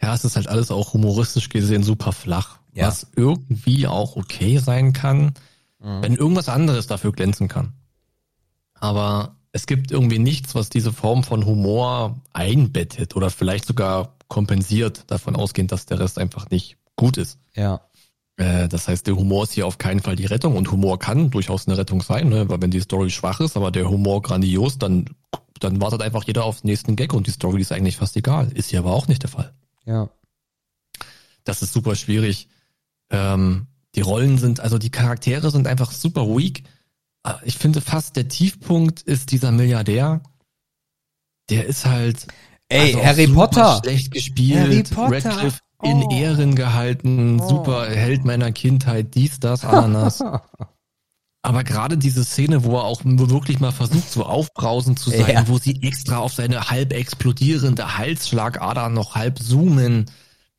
Ja, 0.00 0.14
es 0.14 0.24
ist 0.24 0.36
halt 0.36 0.48
alles 0.48 0.70
auch 0.70 0.92
humoristisch 0.92 1.48
gesehen 1.48 1.82
super 1.82 2.12
flach. 2.12 2.58
Ja. 2.74 2.88
Was 2.88 3.06
irgendwie 3.16 3.86
auch 3.86 4.16
okay 4.16 4.58
sein 4.58 4.92
kann, 4.92 5.32
wenn 5.78 6.16
irgendwas 6.16 6.48
anderes 6.48 6.86
dafür 6.86 7.12
glänzen 7.12 7.48
kann. 7.48 7.72
Aber 8.74 9.36
es 9.52 9.66
gibt 9.66 9.90
irgendwie 9.90 10.18
nichts, 10.18 10.54
was 10.54 10.68
diese 10.68 10.92
Form 10.92 11.24
von 11.24 11.46
Humor 11.46 12.20
einbettet 12.34 13.16
oder 13.16 13.30
vielleicht 13.30 13.64
sogar 13.64 14.15
kompensiert, 14.28 15.04
davon 15.10 15.36
ausgehend, 15.36 15.72
dass 15.72 15.86
der 15.86 16.00
Rest 16.00 16.18
einfach 16.18 16.50
nicht 16.50 16.76
gut 16.96 17.16
ist. 17.16 17.38
Ja. 17.54 17.82
Äh, 18.36 18.68
das 18.68 18.88
heißt, 18.88 19.06
der 19.06 19.16
Humor 19.16 19.44
ist 19.44 19.52
hier 19.52 19.66
auf 19.66 19.78
keinen 19.78 20.00
Fall 20.00 20.16
die 20.16 20.26
Rettung 20.26 20.56
und 20.56 20.70
Humor 20.70 20.98
kann 20.98 21.30
durchaus 21.30 21.66
eine 21.66 21.78
Rettung 21.78 22.02
sein, 22.02 22.28
ne? 22.28 22.48
weil 22.48 22.60
wenn 22.60 22.70
die 22.70 22.80
Story 22.80 23.10
schwach 23.10 23.40
ist, 23.40 23.56
aber 23.56 23.70
der 23.70 23.88
Humor 23.88 24.22
grandios, 24.22 24.78
dann, 24.78 25.06
dann 25.60 25.80
wartet 25.80 26.02
einfach 26.02 26.24
jeder 26.24 26.44
auf 26.44 26.60
den 26.60 26.68
nächsten 26.68 26.96
Gag 26.96 27.12
und 27.12 27.26
die 27.26 27.32
Story 27.32 27.60
ist 27.60 27.72
eigentlich 27.72 27.96
fast 27.96 28.16
egal. 28.16 28.50
Ist 28.52 28.70
hier 28.70 28.80
aber 28.80 28.92
auch 28.92 29.08
nicht 29.08 29.22
der 29.22 29.30
Fall. 29.30 29.54
Ja. 29.84 30.10
Das 31.44 31.62
ist 31.62 31.72
super 31.72 31.94
schwierig. 31.94 32.48
Ähm, 33.10 33.68
die 33.94 34.00
Rollen 34.02 34.36
sind, 34.36 34.60
also 34.60 34.78
die 34.78 34.90
Charaktere 34.90 35.50
sind 35.50 35.66
einfach 35.66 35.92
super 35.92 36.26
weak. 36.26 36.64
Ich 37.44 37.56
finde 37.56 37.80
fast 37.80 38.16
der 38.16 38.28
Tiefpunkt 38.28 39.02
ist 39.02 39.32
dieser 39.32 39.50
Milliardär. 39.50 40.22
Der 41.48 41.66
ist 41.66 41.86
halt 41.86 42.26
Ey, 42.68 42.94
also 42.94 43.04
Harry 43.04 43.26
super 43.26 43.40
Potter. 43.48 43.80
schlecht 43.82 44.10
gespielt, 44.10 44.58
Harry 44.58 44.82
Potter. 44.82 45.30
Radcliffe 45.30 45.60
in 45.82 46.02
Oh. 46.04 46.10
Ehren 46.10 46.54
gehalten, 46.54 47.38
Oh. 47.40 47.48
super 47.48 47.86
Held 47.88 48.24
meiner 48.24 48.50
Kindheit, 48.52 49.14
dies, 49.14 49.38
das, 49.40 49.64
Ananas. 49.64 50.22
Aber 51.42 51.62
gerade 51.62 51.96
diese 51.96 52.24
Szene, 52.24 52.64
wo 52.64 52.76
er 52.76 52.84
auch 52.84 53.02
wirklich 53.04 53.60
mal 53.60 53.70
versucht, 53.70 54.10
so 54.10 54.24
aufbrausend 54.24 54.98
zu 54.98 55.10
sein, 55.10 55.30
Ja. 55.32 55.48
wo 55.48 55.58
sie 55.58 55.80
extra 55.82 56.18
auf 56.18 56.32
seine 56.32 56.70
halb 56.70 56.92
explodierende 56.92 57.98
Halsschlagader 57.98 58.88
noch 58.88 59.14
halb 59.14 59.38
zoomen, 59.38 60.06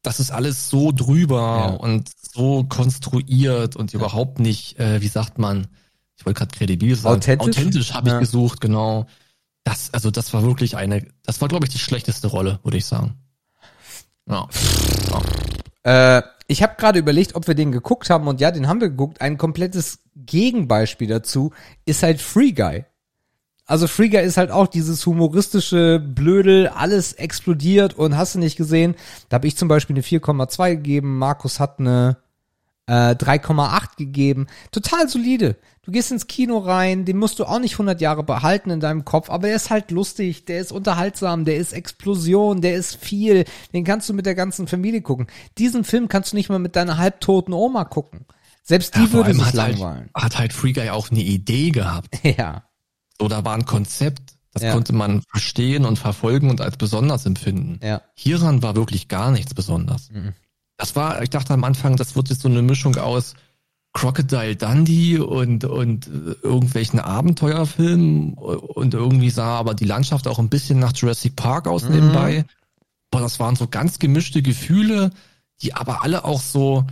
das 0.01 0.21
ist 0.21 0.31
alles 0.31 0.69
so 0.69 0.93
drüber 0.93 1.41
Ja. 1.41 1.65
und 1.75 2.09
so 2.33 2.63
konstruiert 2.63 3.75
und 3.75 3.93
überhaupt 3.93 4.39
nicht, 4.39 4.79
äh, 4.79 5.01
wie 5.01 5.09
sagt 5.09 5.39
man, 5.39 5.67
ich 6.17 6.25
wollte 6.25 6.37
gerade 6.39 6.55
kredibil 6.55 6.95
sagen, 6.95 7.17
Authentisch? 7.17 7.57
authentisch 7.57 7.93
habe 7.93 8.07
ich 8.07 8.13
Ja. 8.13 8.19
gesucht, 8.19 8.61
genau. 8.61 9.07
Das, 9.67 9.93
also 9.93 10.11
das 10.11 10.33
war 10.33 10.43
wirklich 10.43 10.77
eine, 10.77 11.05
das 11.25 11.41
war 11.41 11.49
glaube 11.49 11.65
ich 11.65 11.71
die 11.73 11.77
schlechteste 11.77 12.27
Rolle, 12.27 12.61
würde 12.63 12.77
ich 12.77 12.85
sagen. 12.85 13.15
Ja. 14.25 14.47
Äh, 15.83 16.21
ich 16.47 16.63
habe 16.63 16.75
gerade 16.77 16.99
überlegt, 16.99 17.35
ob 17.35 17.47
wir 17.47 17.53
den 17.53 17.73
geguckt 17.73 18.09
haben 18.09 18.29
und 18.29 18.39
ja, 18.39 18.51
den 18.51 18.69
haben 18.69 18.79
wir 18.79 18.87
geguckt. 18.87 19.19
Ein 19.19 19.37
komplettes 19.37 19.99
Gegenbeispiel 20.15 21.09
dazu 21.09 21.51
ist 21.83 22.01
halt 22.01 22.21
Free 22.21 22.53
Guy. 22.53 22.85
Also 23.65 23.87
Free 23.87 24.07
Guy 24.07 24.23
ist 24.23 24.37
halt 24.37 24.51
auch 24.51 24.67
dieses 24.67 25.05
humoristische 25.05 25.99
Blödel, 25.99 26.69
alles 26.69 27.11
explodiert 27.11 27.93
und 27.93 28.15
hast 28.15 28.35
du 28.35 28.39
nicht 28.39 28.55
gesehen. 28.55 28.95
Da 29.27 29.35
habe 29.35 29.47
ich 29.47 29.57
zum 29.57 29.67
Beispiel 29.67 29.97
eine 29.97 30.03
4,2 30.03 30.75
gegeben, 30.75 31.17
Markus 31.17 31.59
hat 31.59 31.81
eine 31.81 32.15
äh, 32.87 33.11
3,8 33.15 33.97
gegeben. 33.97 34.47
Total 34.71 35.07
solide. 35.07 35.57
Du 35.83 35.91
gehst 35.91 36.11
ins 36.11 36.27
Kino 36.27 36.57
rein, 36.57 37.05
den 37.05 37.17
musst 37.17 37.39
du 37.39 37.45
auch 37.45 37.59
nicht 37.59 37.75
100 37.75 38.01
Jahre 38.01 38.23
behalten 38.23 38.71
in 38.71 38.79
deinem 38.81 39.05
Kopf, 39.05 39.29
aber 39.29 39.47
er 39.49 39.55
ist 39.55 39.69
halt 39.69 39.89
lustig, 39.91 40.43
der 40.45 40.59
ist 40.59 40.73
unterhaltsam, 40.73 41.45
der 41.45 41.55
ist 41.57 41.71
Explosion, 41.71 42.59
der 42.61 42.75
ist 42.75 42.95
viel. 42.97 43.45
Den 43.73 43.83
kannst 43.85 44.09
du 44.09 44.13
mit 44.13 44.25
der 44.25 44.35
ganzen 44.35 44.67
Familie 44.67 45.01
gucken. 45.01 45.27
Diesen 45.57 45.83
Film 45.85 46.09
kannst 46.09 46.33
du 46.33 46.35
nicht 46.35 46.49
mal 46.49 46.59
mit 46.59 46.75
deiner 46.75 46.97
halbtoten 46.97 47.53
Oma 47.53 47.85
gucken. 47.85 48.25
Selbst 48.63 48.95
die 48.95 48.99
Ja, 49.05 49.13
würde 49.13 49.33
sich 49.33 49.45
hat 49.45 49.53
langweilen. 49.53 50.09
halt, 50.13 50.23
hat 50.25 50.37
halt 50.39 50.51
Free 50.53 50.73
Guy 50.73 50.89
auch 50.89 51.09
eine 51.09 51.21
Idee 51.21 51.69
gehabt. 51.71 52.09
Ja. 52.23 52.63
So, 53.19 53.27
da 53.29 53.43
war 53.45 53.55
ein 53.55 53.65
Konzept, 53.65 54.33
das 54.53 54.63
Ja. 54.63 54.73
konnte 54.73 54.91
man 54.93 55.23
verstehen 55.31 55.85
und 55.85 55.97
verfolgen 55.97 56.49
und 56.49 56.59
als 56.61 56.75
besonders 56.75 57.25
empfinden. 57.25 57.79
Ja. 57.81 58.01
Hieran 58.13 58.61
war 58.61 58.75
wirklich 58.75 59.07
gar 59.07 59.31
nichts 59.31 59.53
besonders. 59.53 60.11
Mhm. 60.11 60.33
Das 60.77 60.95
war, 60.95 61.21
ich 61.23 61.29
dachte 61.29 61.53
am 61.53 61.63
Anfang, 61.63 61.95
das 61.95 62.15
wird 62.15 62.29
jetzt 62.29 62.41
so 62.41 62.47
eine 62.49 62.61
Mischung 62.61 62.95
aus 62.97 63.33
Crocodile 63.93 64.55
Dundee 64.55 65.17
und, 65.17 65.65
und 65.65 66.07
äh, 66.07 66.35
irgendwelchen 66.43 66.99
Abenteuerfilmen 66.99 68.33
und 68.35 68.93
irgendwie 68.93 69.31
sah 69.31 69.57
aber 69.57 69.73
die 69.73 69.85
Landschaft 69.85 70.27
auch 70.27 70.37
ein 70.39 70.49
bisschen 70.49 70.77
nach 70.79 70.93
Jurassic 70.95 71.35
Park 71.35 71.67
aus 71.67 71.83
Mhm. 71.83 71.95
nebenbei. 71.95 72.45
Aber 73.11 73.21
das 73.21 73.39
waren 73.39 73.55
so 73.55 73.67
ganz 73.67 73.97
gemischte 73.99 74.41
Gefühle, 74.41 75.11
die 75.61 75.73
aber 75.73 76.03
alle 76.03 76.25
auch 76.25 76.41
so, 76.41 76.85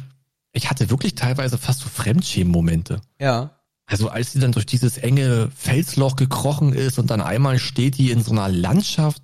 ich 0.52 0.70
hatte 0.70 0.90
wirklich 0.90 1.14
teilweise 1.14 1.58
fast 1.60 1.82
so 1.82 1.90
Fremdschämen-Momente. 1.90 3.02
Ja. 3.20 3.52
Also 3.86 4.10
als 4.10 4.32
sie 4.32 4.40
dann 4.40 4.54
durch 4.54 4.66
dieses 4.66 4.98
enge 4.98 5.52
Felsloch 5.56 6.16
gekrochen 6.16 6.74
ist 6.74 6.98
und 6.98 7.12
dann 7.12 7.22
einmal 7.22 7.60
steht 7.60 8.00
die 8.00 8.10
in 8.10 8.24
so 8.24 8.32
einer 8.32 8.50
Landschaft, 8.50 9.22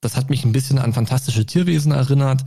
das 0.00 0.16
hat 0.16 0.30
mich 0.30 0.44
ein 0.44 0.50
bisschen 0.52 0.78
an 0.78 0.92
fantastische 0.94 1.46
Tierwesen 1.46 1.92
erinnert. 1.92 2.44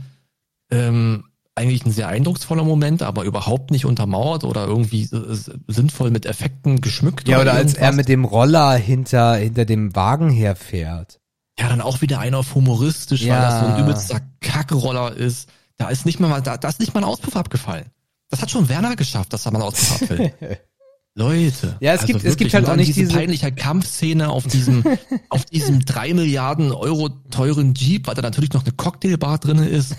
Ähm, 0.70 1.24
eigentlich 1.56 1.84
ein 1.86 1.92
sehr 1.92 2.08
eindrucksvoller 2.08 2.64
Moment, 2.64 3.02
aber 3.02 3.24
überhaupt 3.24 3.70
nicht 3.70 3.84
untermauert 3.84 4.44
oder 4.44 4.66
irgendwie 4.66 5.02
äh, 5.04 5.36
sinnvoll 5.68 6.10
mit 6.10 6.26
Effekten 6.26 6.80
geschmückt. 6.80 7.28
Ja, 7.28 7.40
oder 7.40 7.52
als 7.54 7.74
er 7.74 7.92
mit 7.92 8.08
dem 8.08 8.24
Roller 8.24 8.72
hinter, 8.74 9.36
hinter 9.36 9.64
dem 9.64 9.94
Wagen 9.94 10.30
herfährt. 10.30 11.20
Ja, 11.58 11.68
dann 11.68 11.80
auch 11.80 12.00
wieder 12.00 12.18
einer 12.18 12.38
auf 12.38 12.54
humoristisch, 12.56 13.20
weil 13.22 13.28
Ja. 13.28 13.42
das 13.50 13.60
so 13.60 13.66
ein 13.66 13.80
übelster 13.84 14.20
Kackroller 14.40 15.12
ist. 15.16 15.48
Da 15.76 15.88
ist 15.88 16.04
nicht 16.06 16.18
mal, 16.18 16.40
da, 16.42 16.56
da 16.56 16.68
ist 16.68 16.80
nicht 16.80 16.94
mal 16.94 17.00
ein 17.00 17.04
Auspuff 17.08 17.36
abgefallen. 17.36 17.86
Das 18.30 18.42
hat 18.42 18.50
schon 18.50 18.68
Werner 18.68 18.96
geschafft, 18.96 19.32
dass 19.32 19.44
da 19.44 19.50
mal 19.52 19.60
ein 19.60 19.66
Auspuff 19.68 20.02
abfällt. 20.02 20.34
Leute. 21.16 21.76
Ja, 21.80 21.94
es 21.94 22.06
gibt- 22.06 22.18
es 22.18 22.24
wirklich. 22.24 22.38
gibt 22.50 22.54
halt 22.54 22.68
auch 22.68 22.76
nicht 22.76 22.88
diese, 22.88 23.00
diese- 23.02 23.12
peinliche 23.14 23.52
Kampfszene 23.52 24.28
auf 24.28 24.46
diesem, 24.46 24.82
auf 25.28 25.44
diesem 25.44 25.84
drei 25.84 26.12
Milliarden 26.12 26.72
Euro 26.72 27.08
teuren 27.30 27.74
Jeep, 27.74 28.06
weil 28.08 28.14
da 28.16 28.22
natürlich 28.22 28.52
noch 28.52 28.64
eine 28.64 28.72
Cocktailbar 28.72 29.38
drinne 29.38 29.68
ist. 29.68 29.94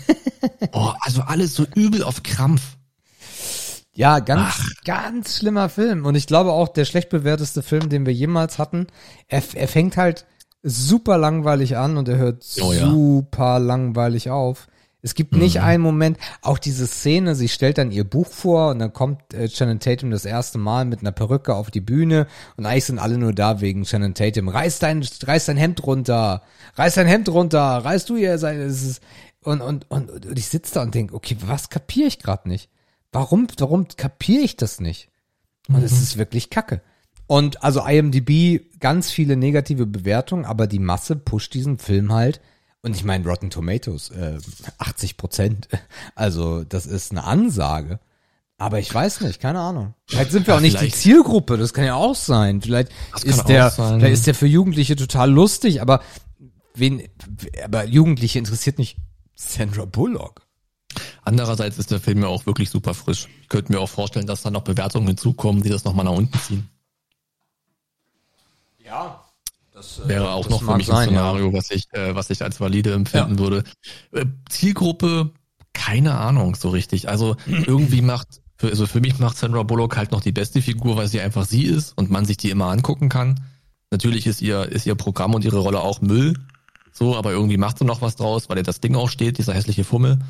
Oh, 0.72 0.92
also 1.00 1.22
alles 1.22 1.54
so 1.54 1.64
übel 1.74 2.02
auf 2.02 2.22
Krampf. 2.22 2.76
Ja, 3.94 4.18
ganz, 4.18 4.74
ganz 4.84 5.38
schlimmer 5.38 5.70
Film. 5.70 6.04
Und 6.04 6.16
ich 6.16 6.26
glaube 6.26 6.52
auch, 6.52 6.68
der 6.68 6.84
schlecht 6.84 7.08
bewerteste 7.08 7.62
Film, 7.62 7.88
den 7.88 8.04
wir 8.04 8.12
jemals 8.12 8.58
hatten, 8.58 8.88
er, 9.26 9.42
er 9.54 9.68
fängt 9.68 9.96
halt 9.96 10.26
super 10.62 11.16
langweilig 11.16 11.78
an 11.78 11.96
und 11.96 12.08
er 12.08 12.18
hört 12.18 12.44
Oh 12.60 12.72
ja. 12.74 12.90
super 12.90 13.58
langweilig 13.58 14.28
auf. 14.28 14.66
Es 15.06 15.14
gibt 15.14 15.34
Mhm. 15.34 15.38
nicht 15.38 15.60
einen 15.60 15.84
Moment, 15.84 16.18
auch 16.42 16.58
diese 16.58 16.88
Szene, 16.88 17.36
sie 17.36 17.48
stellt 17.48 17.78
dann 17.78 17.92
ihr 17.92 18.02
Buch 18.02 18.26
vor 18.26 18.70
und 18.70 18.80
dann 18.80 18.92
kommt 18.92 19.32
äh, 19.34 19.48
Shannon 19.48 19.78
Tatum 19.78 20.10
das 20.10 20.24
erste 20.24 20.58
Mal 20.58 20.84
mit 20.84 21.00
einer 21.00 21.12
Perücke 21.12 21.54
auf 21.54 21.70
die 21.70 21.80
Bühne 21.80 22.26
und 22.56 22.66
eigentlich 22.66 22.86
sind 22.86 22.98
alle 22.98 23.16
nur 23.16 23.32
da 23.32 23.60
wegen 23.60 23.84
Shannon 23.84 24.14
Tatum. 24.14 24.48
Reiß 24.48 24.80
dein, 24.80 25.06
reiß 25.22 25.46
dein 25.46 25.56
Hemd 25.56 25.86
runter, 25.86 26.42
reiß 26.74 26.94
dein 26.94 27.06
Hemd 27.06 27.28
runter, 27.28 27.60
reiß 27.60 28.04
du 28.06 28.16
ihr 28.16 28.36
sein, 28.38 28.58
es 28.58 28.82
ist, 28.82 29.02
und, 29.44 29.60
und, 29.60 29.88
und, 29.92 30.26
und 30.26 30.36
ich 30.36 30.48
sitze 30.48 30.74
da 30.74 30.82
und 30.82 30.92
denke, 30.92 31.14
okay, 31.14 31.36
was 31.46 31.70
kapiere 31.70 32.08
ich 32.08 32.18
gerade 32.18 32.48
nicht? 32.48 32.68
Warum, 33.12 33.46
warum 33.58 33.86
kapiere 33.96 34.42
ich 34.42 34.56
das 34.56 34.80
nicht? 34.80 35.08
Und 35.68 35.84
es 35.84 35.92
ist 35.92 36.16
wirklich 36.16 36.50
kacke. 36.50 36.80
Und 37.28 37.62
also 37.62 37.86
IMDb, 37.86 38.60
ganz 38.80 39.10
viele 39.12 39.36
negative 39.36 39.86
Bewertungen, 39.86 40.44
aber 40.44 40.66
die 40.66 40.80
Masse 40.80 41.14
pusht 41.14 41.54
diesen 41.54 41.78
Film 41.78 42.12
halt. 42.12 42.40
Und 42.86 42.94
ich 42.94 43.02
meine, 43.02 43.24
Rotten 43.24 43.50
Tomatoes, 43.50 44.10
äh, 44.10 44.38
80 44.78 45.16
Prozent. 45.16 45.68
Also, 46.14 46.62
das 46.62 46.86
ist 46.86 47.10
eine 47.10 47.24
Ansage. 47.24 47.98
Aber 48.58 48.78
ich 48.78 48.94
weiß 48.94 49.22
nicht, 49.22 49.40
keine 49.40 49.58
Ahnung. 49.58 49.94
Vielleicht 50.06 50.30
sind 50.30 50.46
wir 50.46 50.54
Ja, 50.54 50.58
auch 50.58 50.62
nicht 50.62 50.80
die 50.80 50.92
Zielgruppe, 50.92 51.56
das 51.58 51.74
kann 51.74 51.84
ja 51.84 51.96
auch 51.96 52.14
sein. 52.14 52.62
Vielleicht 52.62 52.92
ist 53.24 53.48
der, 53.48 53.70
sein. 53.70 53.98
vielleicht 53.98 54.14
ist 54.14 54.26
der 54.28 54.36
für 54.36 54.46
Jugendliche 54.46 54.94
total 54.94 55.32
lustig, 55.32 55.82
aber 55.82 56.00
wen, 56.74 57.02
aber 57.64 57.84
Jugendliche 57.84 58.38
interessiert 58.38 58.78
nicht 58.78 58.98
Sandra 59.34 59.84
Bullock. 59.84 60.46
Andererseits 61.22 61.78
ist 61.78 61.90
der 61.90 62.00
Film 62.00 62.22
ja 62.22 62.28
auch 62.28 62.46
wirklich 62.46 62.70
super 62.70 62.94
frisch. 62.94 63.26
Ich 63.42 63.48
könnte 63.48 63.72
mir 63.72 63.80
auch 63.80 63.90
vorstellen, 63.90 64.28
dass 64.28 64.42
da 64.42 64.50
noch 64.52 64.62
Bewertungen 64.62 65.08
hinzukommen, 65.08 65.62
die 65.64 65.70
das 65.70 65.84
nochmal 65.84 66.04
nach 66.04 66.12
unten 66.12 66.38
ziehen. 66.38 66.70
Ja. 68.78 69.25
Das 69.76 70.08
Wäre 70.08 70.30
auch 70.30 70.48
noch 70.48 70.62
für 70.62 70.74
mich 70.78 70.86
sein, 70.86 71.10
ein 71.10 71.14
ja. 71.14 71.20
Szenario, 71.20 71.52
was 71.52 71.70
ich, 71.70 71.86
äh, 71.92 72.14
was 72.14 72.30
ich 72.30 72.40
als 72.40 72.60
valide 72.60 72.94
empfinden 72.94 73.38
würde. 73.38 73.62
Äh, 74.10 74.24
Zielgruppe, 74.48 75.32
keine 75.74 76.16
Ahnung 76.16 76.54
so 76.54 76.70
richtig. 76.70 77.10
Also 77.10 77.36
irgendwie 77.46 78.00
macht, 78.00 78.40
für, 78.56 78.68
also 78.68 78.86
für 78.86 79.02
mich 79.02 79.18
macht 79.18 79.36
Sandra 79.36 79.64
Bullock 79.64 79.98
halt 79.98 80.12
noch 80.12 80.22
die 80.22 80.32
beste 80.32 80.62
Figur, 80.62 80.96
weil 80.96 81.08
sie 81.08 81.20
einfach 81.20 81.44
sie 81.44 81.64
ist 81.64 81.92
und 81.94 82.10
man 82.10 82.24
sich 82.24 82.38
die 82.38 82.48
immer 82.48 82.70
angucken 82.70 83.10
kann. 83.10 83.44
Natürlich 83.90 84.26
ist 84.26 84.40
ihr, 84.40 84.64
ist 84.64 84.86
ihr 84.86 84.94
Programm 84.94 85.34
und 85.34 85.44
ihre 85.44 85.58
Rolle 85.58 85.80
auch 85.80 86.00
Müll. 86.00 86.32
So, 86.90 87.14
aber 87.14 87.32
irgendwie 87.32 87.58
macht 87.58 87.78
sie 87.78 87.84
noch 87.84 88.00
was 88.00 88.16
draus, 88.16 88.48
weil 88.48 88.56
ihr 88.56 88.62
das 88.62 88.80
Ding 88.80 88.96
auch 88.96 89.10
steht, 89.10 89.36
dieser 89.36 89.52
hässliche 89.52 89.84
Fummel. 89.84 90.20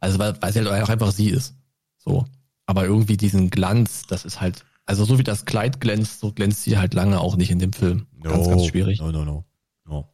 Also 0.00 0.18
weil, 0.18 0.34
weil 0.40 0.50
sie 0.50 0.60
halt 0.60 0.82
auch 0.82 0.88
einfach 0.88 1.12
sie 1.12 1.28
ist. 1.28 1.54
So. 1.98 2.24
Aber 2.64 2.86
irgendwie 2.86 3.18
diesen 3.18 3.50
Glanz, 3.50 4.04
das 4.08 4.24
ist 4.24 4.40
halt, 4.40 4.64
also 4.86 5.04
so 5.04 5.18
wie 5.18 5.24
das 5.24 5.44
Kleid 5.44 5.82
glänzt, 5.82 6.20
so 6.20 6.32
glänzt 6.32 6.62
sie 6.62 6.78
halt 6.78 6.94
lange 6.94 7.20
auch 7.20 7.36
nicht 7.36 7.50
in 7.50 7.58
dem 7.58 7.74
Film. 7.74 8.06
Ganz, 8.30 8.48
ganz 8.48 8.66
schwierig. 8.66 9.00
No, 9.00 9.12
no, 9.12 9.24
no. 9.24 9.44
no. 9.84 10.08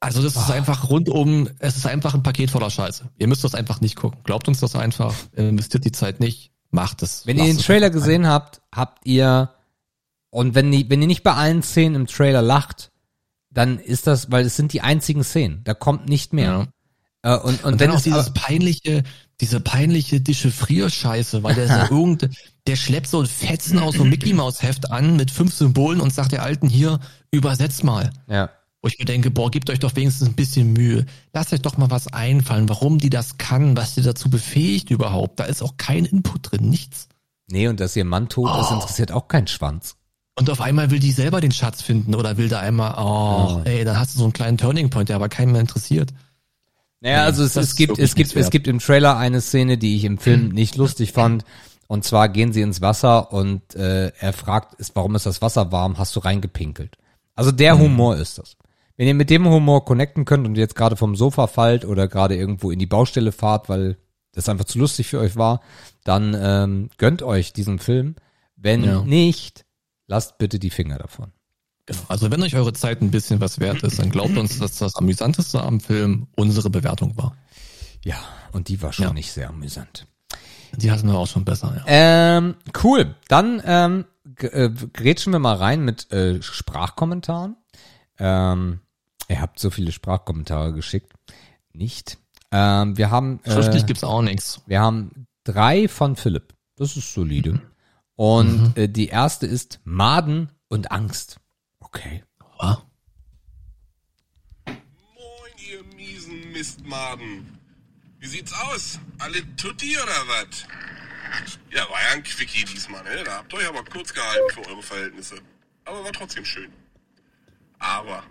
Also 0.00 0.22
das 0.22 0.36
ist 0.36 0.50
einfach 0.50 0.88
rundum, 0.90 1.48
es 1.58 1.76
ist 1.76 1.86
einfach 1.86 2.14
ein 2.14 2.22
Paket 2.22 2.50
voller 2.50 2.70
Scheiße. 2.70 3.10
Ihr 3.18 3.26
müsst 3.26 3.42
das 3.42 3.54
einfach 3.54 3.80
nicht 3.80 3.96
gucken. 3.96 4.20
Glaubt 4.24 4.48
uns 4.48 4.60
das 4.60 4.76
einfach, 4.76 5.14
investiert 5.32 5.84
die 5.84 5.92
Zeit 5.92 6.20
nicht, 6.20 6.52
macht 6.70 7.02
es. 7.02 7.26
Wenn 7.26 7.38
ihr 7.38 7.44
den 7.44 7.58
Trailer 7.58 7.90
gesehen 7.90 8.26
habt, 8.26 8.60
habt 8.70 9.06
ihr 9.06 9.50
und 10.30 10.54
wenn 10.54 10.70
die, 10.70 10.90
wenn 10.90 11.00
ihr 11.00 11.06
nicht 11.06 11.22
bei 11.22 11.34
allen 11.34 11.62
Szenen 11.62 11.94
im 11.94 12.06
Trailer 12.06 12.42
lacht, 12.42 12.90
dann 13.50 13.78
ist 13.78 14.06
das, 14.06 14.30
weil 14.30 14.44
es 14.44 14.56
sind 14.56 14.72
die 14.72 14.80
einzigen 14.80 15.22
Szenen. 15.22 15.62
Da 15.64 15.74
kommt 15.74 16.08
nicht 16.08 16.32
mehr. 16.32 16.68
Äh, 17.22 17.36
und, 17.36 17.44
und, 17.44 17.64
Und 17.64 17.72
wenn 17.80 17.88
dann 17.88 17.90
auch 17.92 17.98
es 17.98 18.02
dieses 18.02 18.26
aber, 18.26 18.40
peinliche, 18.40 19.04
diese 19.44 19.60
peinliche 19.60 20.20
Dechiffrier-Scheiße, 20.20 21.42
weil 21.42 21.54
der 21.54 21.68
so 21.68 21.74
irgend, 21.94 22.28
der 22.66 22.76
schleppt 22.76 23.06
so 23.08 23.20
ein 23.20 23.26
Fetzen 23.26 23.78
aus 23.78 23.94
so 23.94 24.00
einem 24.00 24.10
Mickey 24.10 24.32
Maus 24.32 24.62
Heft 24.62 24.90
an 24.90 25.16
mit 25.16 25.30
fünf 25.30 25.54
Symbolen 25.54 26.00
und 26.00 26.12
sagt 26.14 26.32
der 26.32 26.42
Alten 26.42 26.68
hier, 26.68 26.98
übersetz 27.30 27.82
mal. 27.82 28.10
ja. 28.28 28.50
Wo 28.82 28.88
ich 28.88 28.98
mir 28.98 29.06
denke, 29.06 29.30
boah, 29.30 29.50
gebt 29.50 29.70
euch 29.70 29.78
doch 29.78 29.96
wenigstens 29.96 30.28
ein 30.28 30.34
bisschen 30.34 30.74
Mühe. 30.74 31.06
Lasst 31.32 31.54
euch 31.54 31.62
doch 31.62 31.78
mal 31.78 31.90
was 31.90 32.06
einfallen, 32.12 32.68
warum 32.68 32.98
die 32.98 33.08
das 33.08 33.38
kann, 33.38 33.78
was 33.78 33.94
die 33.94 34.02
dazu 34.02 34.28
befähigt 34.28 34.90
überhaupt. 34.90 35.40
Da 35.40 35.44
ist 35.44 35.62
auch 35.62 35.78
kein 35.78 36.04
Input 36.04 36.50
drin, 36.52 36.68
nichts. 36.68 37.08
Nee, 37.50 37.68
und 37.68 37.80
dass 37.80 37.96
ihr 37.96 38.04
Mann 38.04 38.28
tot 38.28 38.50
ist, 38.60 38.70
Oh. 38.70 38.74
interessiert 38.74 39.10
auch 39.10 39.26
keinen 39.28 39.46
Schwanz. 39.46 39.96
Und 40.38 40.50
auf 40.50 40.60
einmal 40.60 40.90
will 40.90 40.98
die 40.98 41.12
selber 41.12 41.40
den 41.40 41.50
Schatz 41.52 41.80
finden 41.80 42.14
oder 42.14 42.36
will 42.36 42.50
da 42.50 42.60
einmal, 42.60 42.94
oh, 42.98 43.62
ey, 43.64 43.84
dann 43.84 43.98
hast 43.98 44.14
du 44.14 44.18
so 44.18 44.24
einen 44.24 44.34
kleinen 44.34 44.58
Turning 44.58 44.90
Point, 44.90 45.08
der 45.08 45.16
aber 45.16 45.30
keinen 45.30 45.52
mehr 45.52 45.62
interessiert. 45.62 46.12
Naja, 47.04 47.24
also 47.24 47.44
es, 47.44 47.54
es 47.54 47.76
gibt, 47.76 47.98
es 47.98 48.14
gibt, 48.14 48.34
es 48.34 48.48
gibt 48.48 48.66
im 48.66 48.78
Trailer 48.78 49.18
eine 49.18 49.42
Szene, 49.42 49.76
die 49.76 49.94
ich 49.96 50.04
im 50.04 50.16
Film 50.16 50.48
nicht 50.48 50.76
lustig 50.76 51.12
fand. 51.12 51.44
Und 51.86 52.02
zwar 52.02 52.30
gehen 52.30 52.54
sie 52.54 52.62
ins 52.62 52.80
Wasser 52.80 53.30
und 53.30 53.74
äh, 53.74 54.08
er 54.18 54.32
fragt, 54.32 54.80
ist, 54.80 54.96
warum 54.96 55.14
ist 55.14 55.26
das 55.26 55.42
Wasser 55.42 55.70
warm? 55.70 55.98
Hast 55.98 56.16
du 56.16 56.20
reingepinkelt? 56.20 56.96
Also 57.34 57.52
der 57.52 57.78
Humor 57.78 58.16
ist 58.16 58.38
das. 58.38 58.56
Wenn 58.96 59.06
ihr 59.06 59.12
mit 59.14 59.28
dem 59.28 59.46
Humor 59.46 59.84
connecten 59.84 60.24
könnt 60.24 60.46
und 60.46 60.56
jetzt 60.56 60.76
gerade 60.76 60.96
vom 60.96 61.14
Sofa 61.14 61.46
fallt 61.46 61.84
oder 61.84 62.08
gerade 62.08 62.36
irgendwo 62.36 62.70
in 62.70 62.78
die 62.78 62.86
Baustelle 62.86 63.32
fahrt, 63.32 63.68
weil 63.68 63.98
das 64.32 64.48
einfach 64.48 64.64
zu 64.64 64.78
lustig 64.78 65.08
für 65.08 65.18
euch 65.18 65.36
war, 65.36 65.60
dann 66.04 66.34
ähm, 66.40 66.88
gönnt 66.96 67.22
euch 67.22 67.52
diesen 67.52 67.80
Film. 67.80 68.14
Wenn 68.56 68.82
Ja. 68.82 69.02
nicht, 69.02 69.66
lasst 70.06 70.38
bitte 70.38 70.58
die 70.58 70.70
Finger 70.70 70.96
davon. 70.96 71.33
Genau. 71.86 72.00
Also 72.08 72.30
wenn 72.30 72.42
euch 72.42 72.56
eure 72.56 72.72
Zeit 72.72 73.02
ein 73.02 73.10
bisschen 73.10 73.40
was 73.40 73.60
wert 73.60 73.82
ist, 73.82 73.98
dann 73.98 74.10
glaubt 74.10 74.36
uns, 74.38 74.58
dass 74.58 74.78
das 74.78 74.96
amüsanteste 74.96 75.62
am 75.62 75.80
Film 75.80 76.28
unsere 76.36 76.70
Bewertung 76.70 77.16
war. 77.16 77.36
Ja, 78.02 78.16
und 78.52 78.68
die 78.68 78.80
war 78.82 78.92
schon 78.92 79.06
Ja. 79.06 79.12
nicht 79.12 79.32
sehr 79.32 79.50
amüsant. 79.50 80.06
Die 80.76 80.90
hatten 80.90 81.06
wir 81.08 81.14
auch 81.18 81.26
schon 81.26 81.44
besser, 81.44 81.74
ja. 81.76 81.84
Ähm, 81.86 82.56
cool. 82.82 83.14
Dann 83.28 83.62
ähm, 83.64 84.04
äh, 84.38 84.70
grätschen 84.70 85.32
wir 85.32 85.38
mal 85.38 85.56
rein 85.56 85.84
mit 85.84 86.10
äh, 86.12 86.42
Sprachkommentaren. 86.42 87.56
Ähm, 88.18 88.80
ihr 89.28 89.40
habt 89.40 89.58
so 89.60 89.70
viele 89.70 89.92
Sprachkommentare 89.92 90.72
geschickt. 90.72 91.12
Nicht. 91.72 92.18
Ähm, 92.50 92.96
wir 92.96 93.10
haben 93.10 93.40
Schriftlich 93.44 93.82
äh, 93.82 93.86
gibt's 93.86 94.04
auch 94.04 94.22
nichts. 94.22 94.62
wir 94.66 94.80
haben 94.80 95.26
drei 95.44 95.86
von 95.88 96.16
Philipp. 96.16 96.54
Das 96.76 96.96
ist 96.96 97.12
solide. 97.12 97.60
Und 98.16 98.76
äh, 98.76 98.88
die 98.88 99.08
erste 99.08 99.46
ist 99.46 99.80
Maden 99.84 100.50
und 100.68 100.90
Angst. 100.92 101.38
Okay. 101.94 102.22
Ja. 102.60 102.82
Moin, 104.66 105.52
ihr 105.70 105.84
miesen 105.94 106.50
Mistmaden. 106.52 107.58
Wie 108.18 108.26
sieht's 108.26 108.52
aus? 108.52 108.98
Alle 109.18 109.44
tutti 109.56 109.96
oder 109.96 110.26
was? 110.26 110.66
Ja, 111.70 111.88
war 111.90 112.00
ja 112.00 112.14
ein 112.14 112.22
Quickie 112.22 112.64
diesmal, 112.64 113.02
ne? 113.04 113.22
Da 113.24 113.38
habt 113.38 113.52
ihr 113.52 113.58
euch 113.60 113.68
aber 113.68 113.84
kurz 113.84 114.12
gehalten 114.12 114.50
für 114.52 114.66
eure 114.68 114.82
Verhältnisse. 114.82 115.36
Aber 115.84 116.02
war 116.04 116.12
trotzdem 116.12 116.44
schön. 116.44 116.72
Aber, 117.78 118.24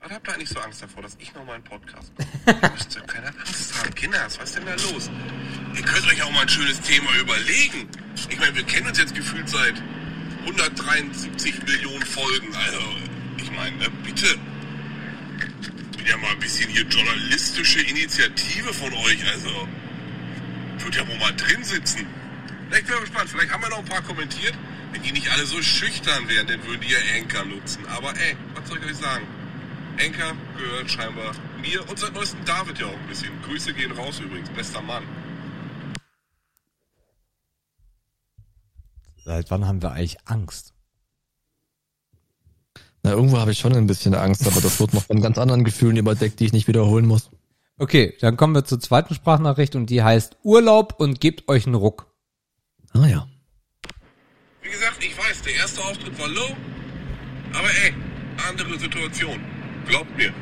was 0.00 0.10
habt 0.10 0.28
ihr 0.28 0.34
eigentlich 0.34 0.48
so 0.48 0.60
Angst 0.60 0.82
davor, 0.82 1.02
dass 1.02 1.16
ich 1.18 1.34
noch 1.34 1.44
mal 1.44 1.54
einen 1.54 1.64
Podcast 1.64 2.12
mache? 2.16 2.58
Ihr 2.62 2.70
müsst 2.70 2.94
ja 2.94 3.00
keine 3.02 3.28
Angst 3.28 3.78
haben, 3.78 3.94
Kinders. 3.94 4.38
Was 4.38 4.50
ist 4.50 4.56
denn 4.56 4.66
da 4.66 4.74
los? 4.74 5.10
Ihr 5.74 5.82
könnt 5.82 6.06
euch 6.06 6.22
auch 6.22 6.30
mal 6.30 6.42
ein 6.42 6.48
schönes 6.48 6.80
Thema 6.80 7.14
überlegen. 7.16 7.88
Ich 8.28 8.38
meine, 8.38 8.54
wir 8.54 8.64
kennen 8.64 8.86
uns 8.86 8.98
jetzt 8.98 9.14
gefühlt 9.14 9.48
seit 9.48 9.82
173 10.46 11.62
Millionen 11.64 12.06
Folgen. 12.06 12.54
Also, 12.54 12.80
ich 13.38 13.50
meine, 13.52 13.76
ne, 13.76 13.90
bitte 14.04 14.38
bin 16.04 16.12
ja 16.12 16.18
mal 16.18 16.32
ein 16.32 16.38
bisschen 16.38 16.68
hier 16.68 16.82
journalistische 16.82 17.80
Initiative 17.80 18.74
von 18.74 18.92
euch, 18.92 19.24
also 19.32 19.66
wird 20.78 20.96
ja 20.96 21.08
wohl 21.08 21.16
mal 21.16 21.32
drin 21.34 21.64
sitzen. 21.64 22.06
Ich 22.76 22.84
bin 22.84 23.00
gespannt, 23.00 23.30
vielleicht 23.30 23.50
haben 23.50 23.62
wir 23.62 23.70
noch 23.70 23.78
ein 23.78 23.84
paar 23.86 24.02
kommentiert. 24.02 24.52
Wenn 24.92 25.02
die 25.02 25.12
nicht 25.12 25.30
alle 25.32 25.46
so 25.46 25.62
schüchtern 25.62 26.28
wären, 26.28 26.46
dann 26.46 26.62
würden 26.66 26.82
die 26.82 26.92
ja 26.92 26.98
Anchor 27.16 27.46
nutzen. 27.46 27.86
Aber 27.86 28.10
ey, 28.20 28.36
was 28.54 28.68
soll 28.68 28.78
ich 28.78 28.90
euch 28.90 28.96
sagen? 28.96 29.26
Anchor 29.98 30.36
gehört 30.58 30.90
scheinbar 30.90 31.32
mir 31.62 31.88
und 31.88 31.98
seit 31.98 32.12
neuestem 32.12 32.44
David 32.44 32.78
ja 32.78 32.86
auch 32.86 32.92
ein 32.92 33.06
bisschen. 33.08 33.30
Grüße 33.42 33.72
gehen 33.72 33.92
raus 33.92 34.20
übrigens, 34.20 34.50
bester 34.50 34.82
Mann. 34.82 35.04
Seit 39.24 39.50
wann 39.50 39.66
haben 39.66 39.82
wir 39.82 39.92
eigentlich 39.92 40.18
Angst? 40.26 40.74
Na, 43.02 43.12
irgendwo 43.12 43.38
habe 43.38 43.52
ich 43.52 43.58
schon 43.58 43.74
ein 43.74 43.86
bisschen 43.86 44.14
Angst, 44.14 44.46
aber 44.46 44.60
das 44.60 44.80
wird 44.80 44.94
noch 44.94 45.04
von 45.04 45.20
ganz 45.20 45.38
anderen 45.38 45.64
Gefühlen 45.64 45.96
überdeckt, 45.96 46.40
die 46.40 46.46
ich 46.46 46.52
nicht 46.52 46.68
wiederholen 46.68 47.06
muss. 47.06 47.30
Okay, 47.78 48.16
dann 48.20 48.36
kommen 48.36 48.54
wir 48.54 48.64
zur 48.64 48.80
zweiten 48.80 49.14
Sprachnachricht 49.14 49.76
und 49.76 49.90
die 49.90 50.02
heißt 50.02 50.36
Urlaub 50.42 51.00
und 51.00 51.20
gebt 51.20 51.48
euch 51.48 51.66
einen 51.66 51.74
Ruck. 51.74 52.06
Ah 52.92 53.06
ja. 53.06 53.28
Wie 54.62 54.70
gesagt, 54.70 55.02
ich 55.02 55.16
weiß, 55.18 55.42
der 55.42 55.54
erste 55.54 55.80
Auftritt 55.82 56.18
war 56.18 56.28
low, 56.28 56.56
aber 57.52 57.68
ey, 57.84 57.94
andere 58.48 58.78
Situation. 58.78 59.40
Glaubt 59.86 60.16
mir, 60.16 60.32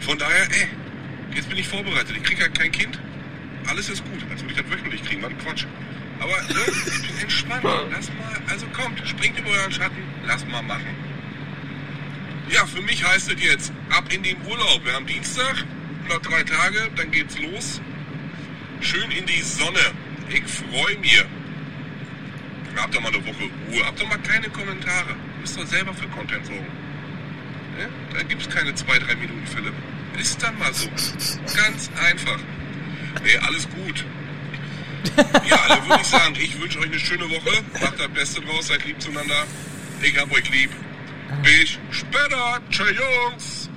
Von 0.00 0.18
daher, 0.18 0.44
ey, 0.50 0.68
jetzt 1.36 1.48
bin 1.48 1.58
ich 1.58 1.68
vorbereitet. 1.68 2.16
Ich 2.16 2.22
krieg 2.24 2.40
ja 2.40 2.48
kein 2.48 2.72
Kind. 2.72 2.98
Alles 3.68 3.88
ist 3.88 4.02
gut. 4.04 4.30
Als 4.30 4.42
würde 4.42 4.54
ich 4.54 4.60
das 4.60 4.70
wöchentlich 4.70 5.04
kriegen. 5.04 5.20
Mann, 5.20 5.38
Quatsch. 5.38 5.66
Aber 6.22 6.36
bin 6.46 7.18
entspannt. 7.20 7.64
Lass 7.90 8.08
mal, 8.10 8.40
also 8.48 8.66
kommt, 8.68 9.06
springt 9.06 9.38
über 9.38 9.50
euren 9.50 9.72
Schatten. 9.72 10.02
Lass 10.24 10.46
mal 10.46 10.62
machen. 10.62 10.94
Ja, 12.50 12.64
für 12.66 12.82
mich 12.82 13.04
heißt 13.04 13.32
es 13.32 13.42
jetzt 13.42 13.72
ab 13.90 14.04
in 14.12 14.22
den 14.22 14.36
Urlaub. 14.46 14.84
Wir 14.84 14.92
haben 14.92 15.06
Dienstag, 15.06 15.64
noch 16.08 16.20
drei 16.20 16.44
Tage, 16.44 16.90
dann 16.96 17.10
geht's 17.10 17.38
los. 17.38 17.80
Schön 18.80 19.10
in 19.10 19.26
die 19.26 19.42
Sonne. 19.42 19.80
Ich 20.28 20.44
freue 20.44 20.96
mich. 20.98 21.24
Habt 22.76 22.94
ihr 22.94 23.00
mal 23.00 23.12
eine 23.12 23.24
Woche 23.26 23.50
Ruhe. 23.70 23.84
Habt 23.84 24.00
ihr 24.00 24.06
mal 24.06 24.18
keine 24.18 24.48
Kommentare. 24.48 25.16
Müsst 25.40 25.58
ihr 25.58 25.66
selber 25.66 25.92
für 25.92 26.06
Content 26.08 26.46
sorgen. 26.46 26.66
Ne? 27.78 27.88
Da 28.14 28.22
gibt's 28.22 28.48
keine 28.48 28.74
zwei, 28.74 28.98
drei 28.98 29.14
Minuten, 29.16 29.46
Philipp. 29.46 29.74
Ist 30.18 30.42
dann 30.42 30.58
mal 30.58 30.72
so. 30.72 30.88
Ganz 31.56 31.90
einfach. 32.00 32.38
Nee, 33.24 33.36
alles 33.38 33.68
gut. 33.70 34.04
Ja, 35.48 35.56
alle 35.68 35.82
würde 35.88 36.02
ich 36.02 36.08
sagen, 36.08 36.34
ich 36.36 36.60
wünsche 36.60 36.78
euch 36.78 36.86
eine 36.86 36.98
schöne 36.98 37.28
Woche. 37.30 37.62
Macht 37.80 37.98
das 37.98 38.08
Beste 38.08 38.40
draus, 38.40 38.68
seid 38.68 38.84
lieb 38.84 39.00
zueinander. 39.00 39.44
Ich 40.02 40.18
hab 40.18 40.30
euch 40.32 40.48
lieb. 40.50 40.70
Bis 41.42 41.78
später. 41.90 42.60
Tschö, 42.70 42.84
Jungs. 42.90 43.68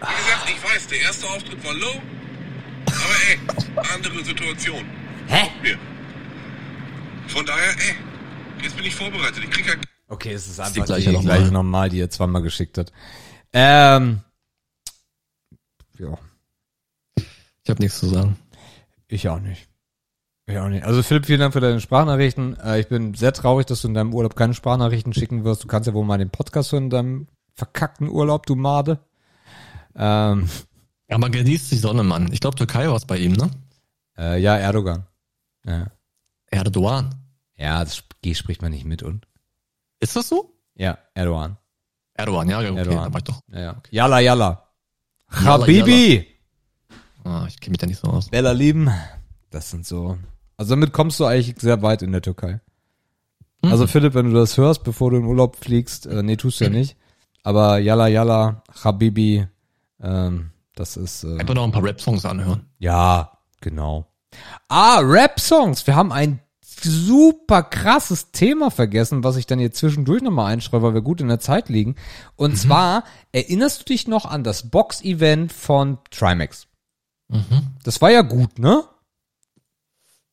Wie 0.00 0.06
gesagt, 0.06 0.48
ich 0.48 0.62
weiß, 0.64 0.86
der 0.88 1.00
erste 1.00 1.26
Auftritt 1.26 1.64
war 1.64 1.74
low. 1.74 2.00
Aber 2.86 3.16
ey, 3.28 3.38
andere 3.94 4.24
Situation. 4.24 4.84
Hä? 5.26 5.50
Mir. 5.62 5.78
Von 7.28 7.44
daher, 7.46 7.70
ey, 7.70 7.94
jetzt 8.62 8.76
bin 8.76 8.86
ich 8.86 8.94
vorbereitet. 8.94 9.44
Ich 9.44 9.50
krieg 9.50 9.66
ja 9.66 9.74
Okay, 10.08 10.32
es 10.32 10.48
ist 10.48 10.58
die 10.58 10.62
einfach 10.62 10.74
die 10.74 10.80
gleiche 10.82 11.10
gleiche, 11.10 11.22
nochmal. 11.22 11.50
nochmal, 11.52 11.88
die 11.88 12.00
er 12.00 12.10
zweimal 12.10 12.42
geschickt 12.42 12.78
hat. 12.78 12.92
Ähm, 13.52 14.20
ja, 15.98 16.18
Ich 17.70 17.72
habe 17.72 17.84
nichts 17.84 18.00
zu 18.00 18.08
sagen. 18.08 18.36
ich 19.06 19.28
auch 19.28 19.38
nicht. 19.38 19.68
Ich 20.46 20.58
auch 20.58 20.66
nicht. 20.68 20.82
Also 20.82 21.04
Philipp, 21.04 21.26
vielen 21.26 21.38
Dank 21.38 21.52
für 21.52 21.60
deine 21.60 21.80
Sprachnachrichten. 21.80 22.58
Äh, 22.58 22.80
ich 22.80 22.88
bin 22.88 23.14
sehr 23.14 23.32
traurig, 23.32 23.66
dass 23.66 23.82
du 23.82 23.86
in 23.86 23.94
deinem 23.94 24.12
Urlaub 24.12 24.34
keine 24.34 24.54
Sprachnachrichten 24.54 25.12
schicken 25.14 25.44
wirst. 25.44 25.62
Du 25.62 25.68
kannst 25.68 25.86
ja 25.86 25.94
wohl 25.94 26.04
mal 26.04 26.18
den 26.18 26.30
Podcast 26.30 26.72
hören 26.72 26.84
in 26.84 26.90
deinem 26.90 27.28
verkackten 27.54 28.08
Urlaub, 28.08 28.46
du 28.46 28.56
Made. 28.56 28.98
Ähm, 29.94 30.48
Ja, 31.08 31.18
man 31.18 31.30
genießt 31.30 31.70
die 31.70 31.76
Sonne, 31.76 32.02
Mann. 32.02 32.32
Ich 32.32 32.40
glaube, 32.40 32.56
Türkei 32.56 32.88
war 32.88 32.96
es 32.96 33.04
bei 33.04 33.18
ihm, 33.18 33.34
ne? 33.34 33.52
äh, 34.18 34.40
ja, 34.40 34.56
Erdogan. 34.56 35.06
Ja, 35.64 35.92
Erdogan. 36.46 37.14
ja 37.54 37.84
das 37.84 38.02
G 38.20 38.34
spricht 38.34 38.62
man 38.62 38.72
nicht 38.72 38.84
mit 38.84 39.04
und. 39.04 39.28
Ist 40.00 40.16
das 40.16 40.28
so? 40.28 40.58
Ja, 40.74 40.98
Erdogan. 41.14 41.56
Erdogan, 42.14 42.48
ja, 42.48 42.58
okay, 42.58 42.76
Erdogan. 42.76 43.04
da 43.04 43.12
war 43.12 43.18
ich 43.18 43.24
doch. 43.24 43.40
Ja, 43.52 43.60
ja. 43.60 43.82
Yalla, 43.90 44.18
yalla. 44.18 44.66
Yalla, 45.40 45.62
Habibi. 45.62 46.29
Ah, 47.24 47.44
ich 47.48 47.60
kenne 47.60 47.72
mich 47.72 47.78
da 47.78 47.86
nicht 47.86 48.00
so 48.00 48.08
aus. 48.08 48.28
Bella 48.30 48.52
Lieben. 48.52 48.90
Das 49.50 49.70
sind 49.70 49.86
so. 49.86 50.18
Also 50.56 50.70
damit 50.74 50.92
kommst 50.92 51.18
du 51.20 51.24
eigentlich 51.24 51.54
sehr 51.58 51.82
weit 51.82 52.02
in 52.02 52.12
der 52.12 52.22
Türkei. 52.22 52.60
Also 53.62 53.86
Philipp, 53.86 54.14
wenn 54.14 54.26
du 54.26 54.32
das 54.32 54.56
hörst, 54.56 54.84
bevor 54.84 55.10
du 55.10 55.18
in 55.18 55.24
Urlaub 55.24 55.56
fliegst, 55.56 56.06
äh, 56.06 56.22
nee, 56.22 56.36
tust 56.36 56.60
du 56.60 56.64
ja 56.64 56.70
nicht. 56.70 56.96
Aber 57.42 57.78
Yalla 57.78 58.08
Yalla, 58.08 58.62
Habibi, 58.82 59.46
ähm, 60.02 60.50
das 60.74 60.96
ist 60.96 61.24
äh, 61.24 61.38
Einfach 61.38 61.54
noch 61.54 61.64
ein 61.64 61.72
paar 61.72 61.82
Rap-Songs 61.84 62.24
anhören. 62.24 62.66
ja, 62.78 63.32
genau. 63.60 64.06
Ah, 64.68 65.00
Rap-Songs. 65.00 65.86
Wir 65.86 65.94
haben 65.96 66.12
ein 66.12 66.40
super 66.82 67.62
krasses 67.62 68.30
Thema 68.30 68.70
vergessen, 68.70 69.24
was 69.24 69.36
ich 69.36 69.46
dann 69.46 69.58
jetzt 69.60 69.78
zwischendurch 69.78 70.22
nochmal 70.22 70.52
einschreibe, 70.52 70.82
weil 70.82 70.94
wir 70.94 71.02
gut 71.02 71.20
in 71.20 71.28
der 71.28 71.40
Zeit 71.40 71.68
liegen. 71.68 71.96
Und 72.36 72.56
zwar, 72.56 73.04
erinnerst 73.32 73.80
du 73.80 73.84
dich 73.86 74.08
noch 74.08 74.24
an 74.24 74.42
das 74.44 74.70
Box-Event 74.70 75.52
von 75.52 75.98
Trimax? 76.10 76.66
Das 77.84 78.00
war 78.00 78.10
ja 78.10 78.22
gut, 78.22 78.58
ne? 78.58 78.84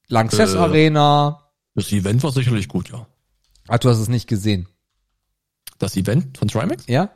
Lanxess 0.08 0.54
Äh. 0.54 0.58
Arena. 0.58 1.44
Das 1.76 1.92
Event 1.92 2.24
war 2.24 2.32
sicherlich 2.32 2.68
gut, 2.68 2.90
ja. 2.90 3.06
Ah, 3.68 3.78
du 3.78 3.90
hast 3.90 4.00
es 4.00 4.08
nicht 4.08 4.28
gesehen. 4.28 4.68
Das 5.78 5.96
Event 5.96 6.38
von 6.38 6.48
Trimax? 6.48 6.86
Ja? 6.88 7.10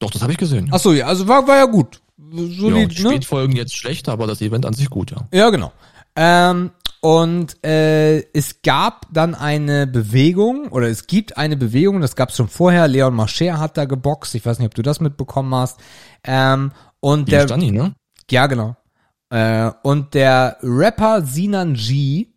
Doch, 0.00 0.10
das 0.10 0.22
habe 0.22 0.32
ich 0.32 0.38
gesehen. 0.38 0.68
Ach 0.72 0.80
so, 0.80 0.92
ja, 0.92 1.06
also 1.06 1.28
war, 1.28 1.46
war 1.46 1.56
ja 1.56 1.66
gut. 1.66 2.00
ja, 2.18 2.38
Solid, 2.56 2.98
die 2.98 3.02
ne? 3.02 3.10
Spätfolgen 3.10 3.54
jetzt 3.56 3.76
schlechter, 3.76 4.12
aber 4.12 4.26
das 4.26 4.40
Event 4.40 4.66
an 4.66 4.74
sich 4.74 4.90
gut, 4.90 5.10
ja. 5.12 5.28
Ja, 5.32 5.50
genau. 5.50 5.72
Ähm, 6.16 6.70
und 7.00 7.62
äh, 7.64 8.20
es 8.32 8.62
gab 8.62 9.06
dann 9.12 9.36
eine 9.36 9.86
Bewegung, 9.86 10.68
oder 10.68 10.88
es 10.88 11.06
gibt 11.06 11.36
eine 11.36 11.56
Bewegung, 11.56 12.00
das 12.00 12.16
gab 12.16 12.30
es 12.30 12.36
schon 12.36 12.48
vorher, 12.48 12.88
Leon 12.88 13.14
Marcher 13.14 13.58
hat 13.60 13.76
da 13.76 13.84
geboxt, 13.84 14.34
ich 14.34 14.44
weiß 14.44 14.58
nicht, 14.58 14.66
ob 14.66 14.74
du 14.74 14.82
das 14.82 14.98
mitbekommen 15.00 15.54
hast. 15.54 15.78
Ähm, 16.24 16.72
und 17.00 17.30
Der 17.30 17.40
der, 17.40 17.48
Stani, 17.48 17.70
ne? 17.70 17.94
ja 18.30 18.46
genau. 18.48 18.76
Äh, 19.30 19.70
und 19.82 20.14
der 20.14 20.56
Rapper 20.62 21.22
Sinan 21.22 21.74
G 21.74 22.28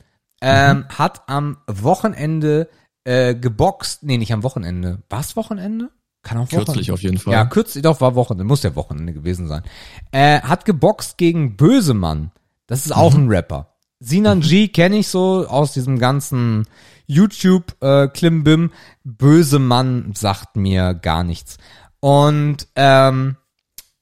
ähm, 0.42 0.78
Mhm. 0.80 0.86
hat 0.90 1.22
am 1.28 1.58
Wochenende 1.68 2.68
äh, 3.04 3.36
geboxt, 3.36 4.04
nee, 4.04 4.18
nicht 4.18 4.34
am 4.34 4.44
Wochenende. 4.44 5.02
War's 5.10 5.36
Wochenende? 5.36 5.90
Kann 6.24 6.38
auch 6.38 6.42
Wochenende. 6.48 6.66
Kürzlich 6.66 6.92
auf 6.92 7.02
jeden 7.02 7.18
Fall. 7.18 7.34
Ja, 7.34 7.46
kürzlich, 7.46 7.82
doch, 7.84 8.00
war 8.02 8.14
Wochenende, 8.16 8.44
muss 8.44 8.62
ja 8.64 8.76
Wochenende 8.76 9.14
gewesen 9.14 9.48
sein. 9.48 9.64
Äh, 10.12 10.42
hat 10.42 10.66
geboxt 10.66 11.18
gegen 11.18 11.56
Bösemann. 11.58 12.32
Das 12.68 12.86
ist 12.86 12.92
auch 12.92 13.16
ein 13.16 13.28
Rapper. 13.28 13.74
Sinan 14.00 14.42
G 14.42 14.68
kenne 14.68 14.98
ich 14.98 15.08
so 15.08 15.48
aus 15.48 15.74
diesem 15.74 16.00
ganzen 16.00 16.68
YouTube 17.08 17.76
äh, 17.82 18.08
Klimbim. 18.08 18.72
Bösemann 19.04 20.14
sagt 20.16 20.56
mir 20.56 20.94
gar 20.94 21.24
nichts. 21.24 21.58
Und 22.00 22.68
ähm, 22.76 23.38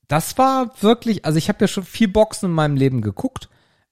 das 0.09 0.37
war 0.37 0.71
wirklich, 0.81 1.23
also 1.23 1.37
ich 1.37 1.47
habe 1.47 1.59
ja 1.61 1.67
schon 1.69 1.83
viel 1.85 2.09
Boxen 2.09 2.47
in 2.47 2.51
meinem 2.51 2.75
Leben 2.75 3.01
geguckt. 3.01 3.47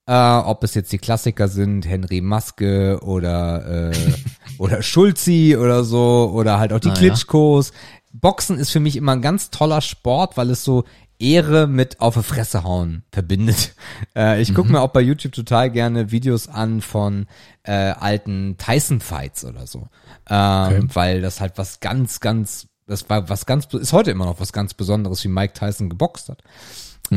Äh, 0.06 0.14
ob 0.14 0.64
es 0.64 0.74
jetzt 0.74 0.92
die 0.92 0.98
Klassiker 0.98 1.48
sind, 1.48 1.86
Henry 1.86 2.22
Maske 2.22 3.00
oder 3.02 3.92
äh, 3.92 4.14
oder 4.58 4.82
Schulzi 4.82 5.58
oder 5.60 5.84
so 5.84 6.32
oder 6.34 6.60
halt 6.60 6.74
auch 6.74 6.80
die 6.80 6.90
Ah, 6.90 6.94
ja. 6.94 6.98
Klitschkos. 6.98 7.72
Boxen 8.14 8.58
ist 8.58 8.72
für 8.72 8.80
mich 8.80 8.96
immer 8.96 9.12
ein 9.12 9.22
ganz 9.22 9.50
toller 9.50 9.82
Sport, 9.82 10.38
weil 10.38 10.50
es 10.50 10.64
so 10.64 10.86
Ehre 11.20 11.68
mit 11.68 12.00
auf 12.00 12.16
die 12.16 12.24
Fresse 12.24 12.64
hauen 12.64 13.04
verbindet. 13.12 13.74
Äh, 14.16 14.42
ich 14.42 14.56
gucke 14.56 14.72
mir 14.72 14.82
auch 14.82 14.90
bei 14.90 15.02
YouTube 15.02 15.34
total 15.34 15.70
gerne 15.70 16.12
Videos 16.12 16.48
an 16.48 16.82
von 16.82 17.28
äh, 17.64 17.72
alten 17.72 18.56
Tyson-Fights 18.58 19.46
oder 19.46 19.68
so. 19.68 19.90
Ähm, 20.28 20.90
Weil 20.94 21.22
das 21.22 21.40
halt 21.40 21.58
was 21.58 21.80
ganz, 21.82 22.20
ganz, 22.20 22.68
das 22.88 23.10
war 23.10 23.30
was 23.30 23.46
ganz, 23.46 23.66
ist 23.74 23.94
heute 23.94 24.12
immer 24.12 24.26
noch 24.26 24.40
was 24.40 24.54
ganz 24.54 24.74
Besonderes, 24.74 25.24
wie 25.24 25.30
Mike 25.30 25.54
Tyson 25.54 25.90
geboxt 25.90 26.30
hat. 26.30 26.44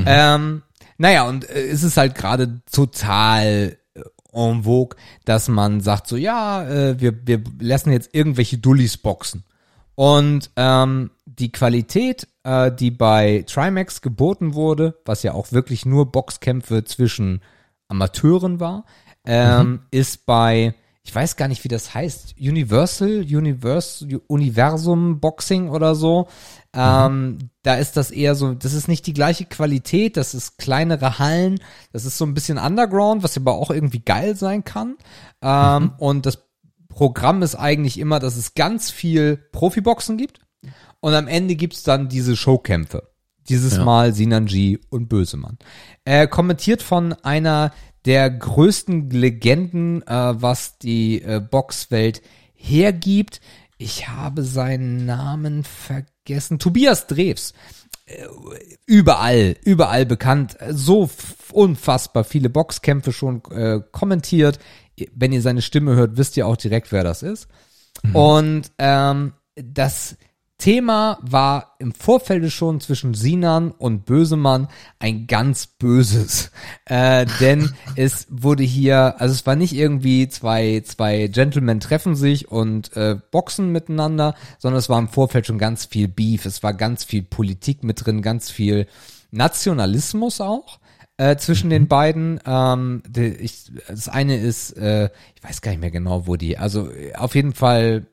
Ähm, 0.06 0.62
naja, 0.98 1.28
und 1.28 1.48
äh, 1.48 1.68
es 1.68 1.82
ist 1.82 1.96
halt 1.96 2.14
gerade 2.14 2.60
total 2.70 3.76
äh, 3.94 4.02
en 4.32 4.64
vogue, 4.64 4.96
dass 5.24 5.48
man 5.48 5.80
sagt 5.80 6.06
so, 6.06 6.16
ja, 6.16 6.68
äh, 6.68 7.00
wir, 7.00 7.26
wir 7.26 7.42
lassen 7.60 7.92
jetzt 7.92 8.10
irgendwelche 8.12 8.58
Dullis 8.58 8.96
boxen. 8.98 9.44
Und 9.94 10.50
ähm, 10.56 11.10
die 11.24 11.52
Qualität, 11.52 12.28
äh, 12.44 12.72
die 12.72 12.90
bei 12.90 13.44
Trimax 13.46 14.02
geboten 14.02 14.54
wurde, 14.54 14.98
was 15.04 15.22
ja 15.22 15.32
auch 15.32 15.52
wirklich 15.52 15.84
nur 15.84 16.10
Boxkämpfe 16.10 16.84
zwischen 16.84 17.42
Amateuren 17.88 18.60
war, 18.60 18.84
ähm, 19.26 19.80
ist 19.90 20.26
bei, 20.26 20.74
ich 21.02 21.14
weiß 21.14 21.36
gar 21.36 21.48
nicht, 21.48 21.64
wie 21.64 21.68
das 21.68 21.94
heißt, 21.94 22.34
Universal, 22.38 23.20
Universe, 23.22 24.06
Universum 24.26 25.18
Boxing 25.18 25.70
oder 25.70 25.94
so. 25.94 26.28
Ähm, 26.74 27.38
Da 27.62 27.74
ist 27.74 27.96
das 27.96 28.10
eher 28.10 28.34
so, 28.34 28.54
das 28.54 28.74
ist 28.74 28.86
nicht 28.86 29.06
die 29.06 29.12
gleiche 29.12 29.44
Qualität, 29.44 30.16
das 30.16 30.34
ist 30.34 30.58
kleinere 30.58 31.18
Hallen, 31.18 31.60
das 31.92 32.04
ist 32.04 32.16
so 32.18 32.24
ein 32.24 32.34
bisschen 32.34 32.58
Underground, 32.58 33.22
was 33.22 33.36
aber 33.36 33.54
auch 33.54 33.70
irgendwie 33.70 34.00
geil 34.00 34.36
sein 34.36 34.62
kann. 34.64 34.96
Ähm, 35.42 35.92
Und 35.98 36.26
das 36.26 36.38
Programm 36.88 37.42
ist 37.42 37.54
eigentlich 37.54 37.98
immer, 37.98 38.18
dass 38.18 38.36
es 38.36 38.54
ganz 38.54 38.90
viel 38.90 39.36
Profiboxen 39.52 40.16
gibt 40.16 40.40
und 41.00 41.14
am 41.14 41.28
Ende 41.28 41.54
gibt's 41.54 41.82
dann 41.82 42.08
diese 42.08 42.36
Showkämpfe. 42.36 43.08
Dieses 43.48 43.76
Ja. 43.78 43.84
Mal 43.84 44.12
Sinanji 44.12 44.78
und 44.90 45.08
Bösemann. 45.08 45.58
Äh, 46.04 46.28
kommentiert 46.28 46.82
von 46.82 47.14
einer 47.14 47.72
der 48.04 48.30
größten 48.30 49.10
Legenden, 49.10 50.02
äh, 50.06 50.34
was 50.40 50.78
die 50.78 51.22
äh, 51.22 51.40
Boxwelt 51.40 52.22
hergibt. 52.54 53.40
Ich 53.78 54.08
habe 54.08 54.42
seinen 54.42 55.06
Namen 55.06 55.64
vergessen. 55.64 56.58
Tobias 56.58 57.06
Drews. 57.06 57.54
Äh, 58.06 58.26
Überall, 58.86 59.56
überall 59.64 60.04
bekannt. 60.04 60.56
So 60.70 61.08
unfassbar 61.52 62.24
viele 62.24 62.50
Boxkämpfe 62.50 63.12
schon 63.12 63.42
äh, 63.50 63.80
kommentiert. 63.92 64.58
Wenn 65.14 65.32
ihr 65.32 65.42
seine 65.42 65.62
Stimme 65.62 65.94
hört, 65.94 66.16
wisst 66.16 66.36
ihr 66.36 66.46
auch 66.46 66.56
direkt, 66.56 66.92
wer 66.92 67.04
das 67.04 67.22
ist. 67.22 67.48
Und 68.12 68.70
ähm, 68.78 69.32
das, 69.54 70.16
Thema 70.60 71.18
war 71.22 71.74
im 71.80 71.92
Vorfeld 71.92 72.52
schon 72.52 72.80
zwischen 72.80 73.14
Sinan 73.14 73.72
und 73.72 74.04
Bösemann 74.04 74.68
ein 75.00 75.26
ganz 75.26 75.66
böses. 75.66 76.52
Äh, 76.84 77.26
denn 77.40 77.72
es 77.96 78.28
wurde 78.30 78.62
hier, 78.62 79.20
also 79.20 79.34
es 79.34 79.44
war 79.46 79.56
nicht 79.56 79.72
irgendwie 79.72 80.28
zwei, 80.28 80.82
zwei 80.84 81.26
Gentlemen 81.26 81.80
treffen 81.80 82.14
sich 82.14 82.48
und 82.48 82.96
äh, 82.96 83.16
boxen 83.32 83.72
miteinander, 83.72 84.36
sondern 84.58 84.78
es 84.78 84.88
war 84.88 85.00
im 85.00 85.08
Vorfeld 85.08 85.46
schon 85.46 85.58
ganz 85.58 85.86
viel 85.86 86.06
Beef, 86.06 86.46
es 86.46 86.62
war 86.62 86.74
ganz 86.74 87.02
viel 87.02 87.22
Politik 87.22 87.82
mit 87.82 88.06
drin, 88.06 88.22
ganz 88.22 88.50
viel 88.50 88.86
Nationalismus 89.32 90.40
auch 90.40 90.78
äh, 91.16 91.36
zwischen 91.36 91.70
den 91.70 91.88
beiden. 91.88 92.40
Ähm, 92.46 93.02
die, 93.08 93.26
ich, 93.26 93.72
das 93.88 94.08
eine 94.08 94.36
ist, 94.36 94.76
äh, 94.76 95.10
ich 95.34 95.42
weiß 95.42 95.60
gar 95.60 95.72
nicht 95.72 95.80
mehr 95.80 95.90
genau, 95.90 96.26
wo 96.26 96.36
die, 96.36 96.56
also 96.56 96.90
auf 97.14 97.34
jeden 97.34 97.52
Fall 97.52 98.06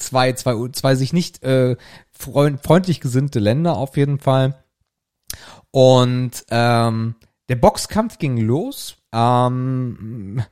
zwei, 0.00 0.32
zwei, 0.32 0.68
zwei 0.72 0.94
sich 0.94 1.12
nicht 1.12 1.42
äh, 1.42 1.76
freund, 2.10 2.62
freundlich 2.62 3.00
gesinnte 3.00 3.38
Länder 3.38 3.76
auf 3.76 3.96
jeden 3.96 4.18
Fall. 4.18 4.62
Und 5.70 6.44
ähm, 6.50 7.14
der 7.48 7.56
Boxkampf 7.56 8.18
ging 8.18 8.36
los. 8.38 8.96
Ähm, 9.12 10.42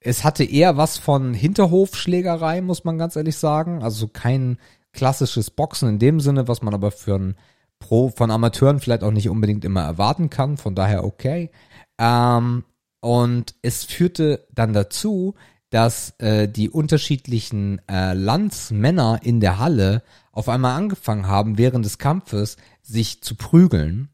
es 0.00 0.24
hatte 0.24 0.44
eher 0.44 0.76
was 0.76 0.98
von 0.98 1.34
Hinterhofschlägerei, 1.34 2.60
muss 2.60 2.84
man 2.84 2.98
ganz 2.98 3.16
ehrlich 3.16 3.36
sagen. 3.36 3.82
Also 3.82 4.08
kein 4.08 4.58
klassisches 4.92 5.50
Boxen 5.50 5.88
in 5.88 5.98
dem 5.98 6.20
Sinne, 6.20 6.48
was 6.48 6.62
man 6.62 6.74
aber 6.74 6.90
für 6.90 7.16
ein 7.16 7.36
Pro 7.78 8.10
von 8.10 8.30
Amateuren 8.30 8.80
vielleicht 8.80 9.04
auch 9.04 9.12
nicht 9.12 9.28
unbedingt 9.28 9.64
immer 9.64 9.82
erwarten 9.82 10.30
kann. 10.30 10.56
Von 10.56 10.74
daher 10.74 11.04
okay. 11.04 11.50
Ähm, 11.98 12.64
und 13.00 13.54
es 13.62 13.84
führte 13.84 14.46
dann 14.52 14.72
dazu, 14.72 15.34
dass 15.70 16.14
äh, 16.18 16.48
die 16.48 16.70
unterschiedlichen 16.70 17.80
äh, 17.88 18.14
Landsmänner 18.14 19.20
in 19.22 19.40
der 19.40 19.58
Halle 19.58 20.02
auf 20.32 20.48
einmal 20.48 20.76
angefangen 20.76 21.26
haben, 21.26 21.58
während 21.58 21.84
des 21.84 21.98
Kampfes 21.98 22.56
sich 22.82 23.22
zu 23.22 23.34
prügeln 23.34 24.08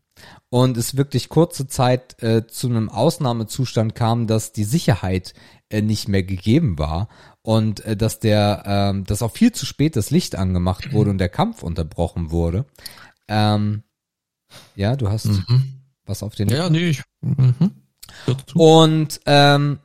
und 0.49 0.77
es 0.77 0.97
wirklich 0.97 1.29
kurze 1.29 1.67
Zeit 1.67 2.23
äh, 2.23 2.47
zu 2.47 2.69
einem 2.69 2.89
Ausnahmezustand 2.89 3.95
kam, 3.95 4.27
dass 4.27 4.53
die 4.53 4.65
Sicherheit 4.65 5.35
äh, 5.69 5.83
nicht 5.83 6.09
mehr 6.09 6.23
gegeben 6.23 6.79
war 6.79 7.09
und 7.43 7.85
äh, 7.85 7.97
dass 7.97 8.21
der, 8.21 8.63
ähm, 8.67 9.05
dass 9.05 9.23
auch 9.23 9.33
viel 9.33 9.53
zu 9.53 9.67
spät 9.67 9.97
das 9.97 10.11
Licht 10.11 10.37
angemacht 10.37 10.93
wurde 10.93 11.11
und 11.11 11.19
der 11.19 11.29
Kampf 11.29 11.63
unterbrochen 11.63 12.31
wurde. 12.31 12.65
Ähm, 13.29 13.83
ja, 14.77 14.97
du 14.97 15.09
hast 15.09 15.27
Mhm. 15.27 15.83
was 16.07 16.23
auf 16.23 16.35
den. 16.35 16.49
Ja, 16.49 16.71
nee, 16.71 16.91
ich. 16.91 17.03
Mhm. 17.21 17.73
Und 18.55 19.21
ähm, 19.27 19.79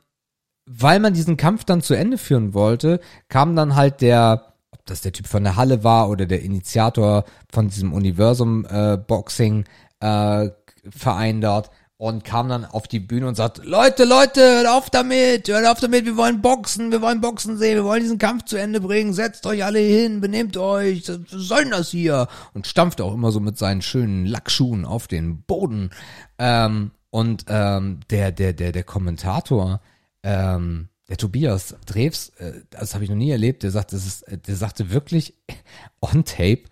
weil 0.72 1.00
man 1.00 1.14
diesen 1.14 1.36
Kampf 1.36 1.64
dann 1.64 1.82
zu 1.82 1.94
Ende 1.94 2.16
führen 2.16 2.54
wollte, 2.54 3.00
kam 3.28 3.56
dann 3.56 3.74
halt 3.74 4.00
der, 4.02 4.54
ob 4.70 4.86
das 4.86 5.00
der 5.00 5.12
Typ 5.12 5.26
von 5.26 5.42
der 5.42 5.56
Halle 5.56 5.82
war 5.82 6.08
oder 6.08 6.26
der 6.26 6.42
Initiator 6.42 7.24
von 7.52 7.68
diesem 7.68 7.92
Universum 7.92 8.64
äh, 8.66 8.96
Boxing 8.96 9.64
äh, 9.98 10.48
Verein 10.88 11.40
dort 11.40 11.70
und 11.96 12.24
kam 12.24 12.48
dann 12.48 12.64
auf 12.64 12.86
die 12.86 13.00
Bühne 13.00 13.26
und 13.26 13.34
sagt, 13.34 13.64
Leute, 13.64 14.04
Leute, 14.04 14.40
hört 14.40 14.68
auf 14.68 14.90
damit, 14.90 15.48
hört 15.48 15.66
auf 15.66 15.80
damit, 15.80 16.06
wir 16.06 16.16
wollen 16.16 16.40
boxen, 16.40 16.92
wir 16.92 17.02
wollen 17.02 17.20
boxen 17.20 17.58
sehen, 17.58 17.74
wir 17.74 17.84
wollen 17.84 18.02
diesen 18.02 18.18
Kampf 18.18 18.44
zu 18.44 18.56
Ende 18.56 18.80
bringen, 18.80 19.12
setzt 19.12 19.44
euch 19.46 19.64
alle 19.64 19.80
hin, 19.80 20.20
benehmt 20.20 20.56
euch, 20.56 21.06
was 21.08 21.18
soll 21.30 21.62
denn 21.62 21.72
das 21.72 21.90
hier? 21.90 22.28
Und 22.54 22.68
stampft 22.68 23.00
auch 23.00 23.12
immer 23.12 23.32
so 23.32 23.40
mit 23.40 23.58
seinen 23.58 23.82
schönen 23.82 24.24
Lackschuhen 24.24 24.84
auf 24.84 25.08
den 25.08 25.42
Boden. 25.42 25.90
Ähm, 26.38 26.92
und 27.10 27.46
ähm, 27.48 28.00
der, 28.08 28.30
der, 28.30 28.52
der, 28.52 28.70
der 28.70 28.84
Kommentator, 28.84 29.80
ähm, 30.22 30.88
der 31.08 31.16
Tobias 31.16 31.74
Drews, 31.86 32.30
äh, 32.38 32.62
das 32.70 32.94
habe 32.94 33.04
ich 33.04 33.10
noch 33.10 33.16
nie 33.16 33.30
erlebt, 33.30 33.62
der 33.62 33.70
sagt, 33.70 33.92
das 33.92 34.06
ist, 34.06 34.22
äh, 34.28 34.38
der 34.38 34.56
sagte 34.56 34.90
wirklich 34.90 35.34
on 36.00 36.24
tape, 36.24 36.62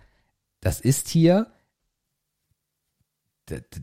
das 0.61 0.81
ist 0.81 1.09
hier, 1.09 1.51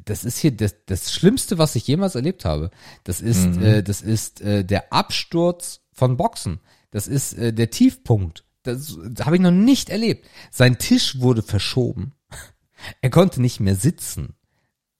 das 0.06 0.24
ist 0.26 0.38
hier 0.38 0.56
das, 0.56 0.76
das 0.86 1.12
Schlimmste, 1.12 1.58
was 1.58 1.76
ich 1.76 1.88
jemals 1.88 2.16
erlebt 2.16 2.46
habe. 2.46 2.70
Das 3.04 3.20
ist, 3.22 3.46
Mhm. 3.46 3.64
äh, 3.64 3.84
das 3.84 4.02
ist 4.02 4.42
äh, 4.42 4.64
der 4.64 4.94
Absturz 4.94 5.82
von 5.92 6.18
Boxen. 6.18 6.60
Das 6.92 7.08
ist 7.08 7.34
äh, 7.34 7.52
der 7.52 7.72
Tiefpunkt. 7.72 8.44
Das, 8.64 8.98
das 9.10 9.26
habe 9.26 9.36
ich 9.38 9.42
noch 9.42 9.52
nicht 9.52 9.90
erlebt. 9.90 10.28
Sein 10.52 10.78
Tisch 10.78 11.20
wurde 11.20 11.42
verschoben. 11.42 12.14
Er 13.02 13.10
konnte 13.10 13.42
nicht 13.42 13.60
mehr 13.60 13.76
sitzen. 13.76 14.36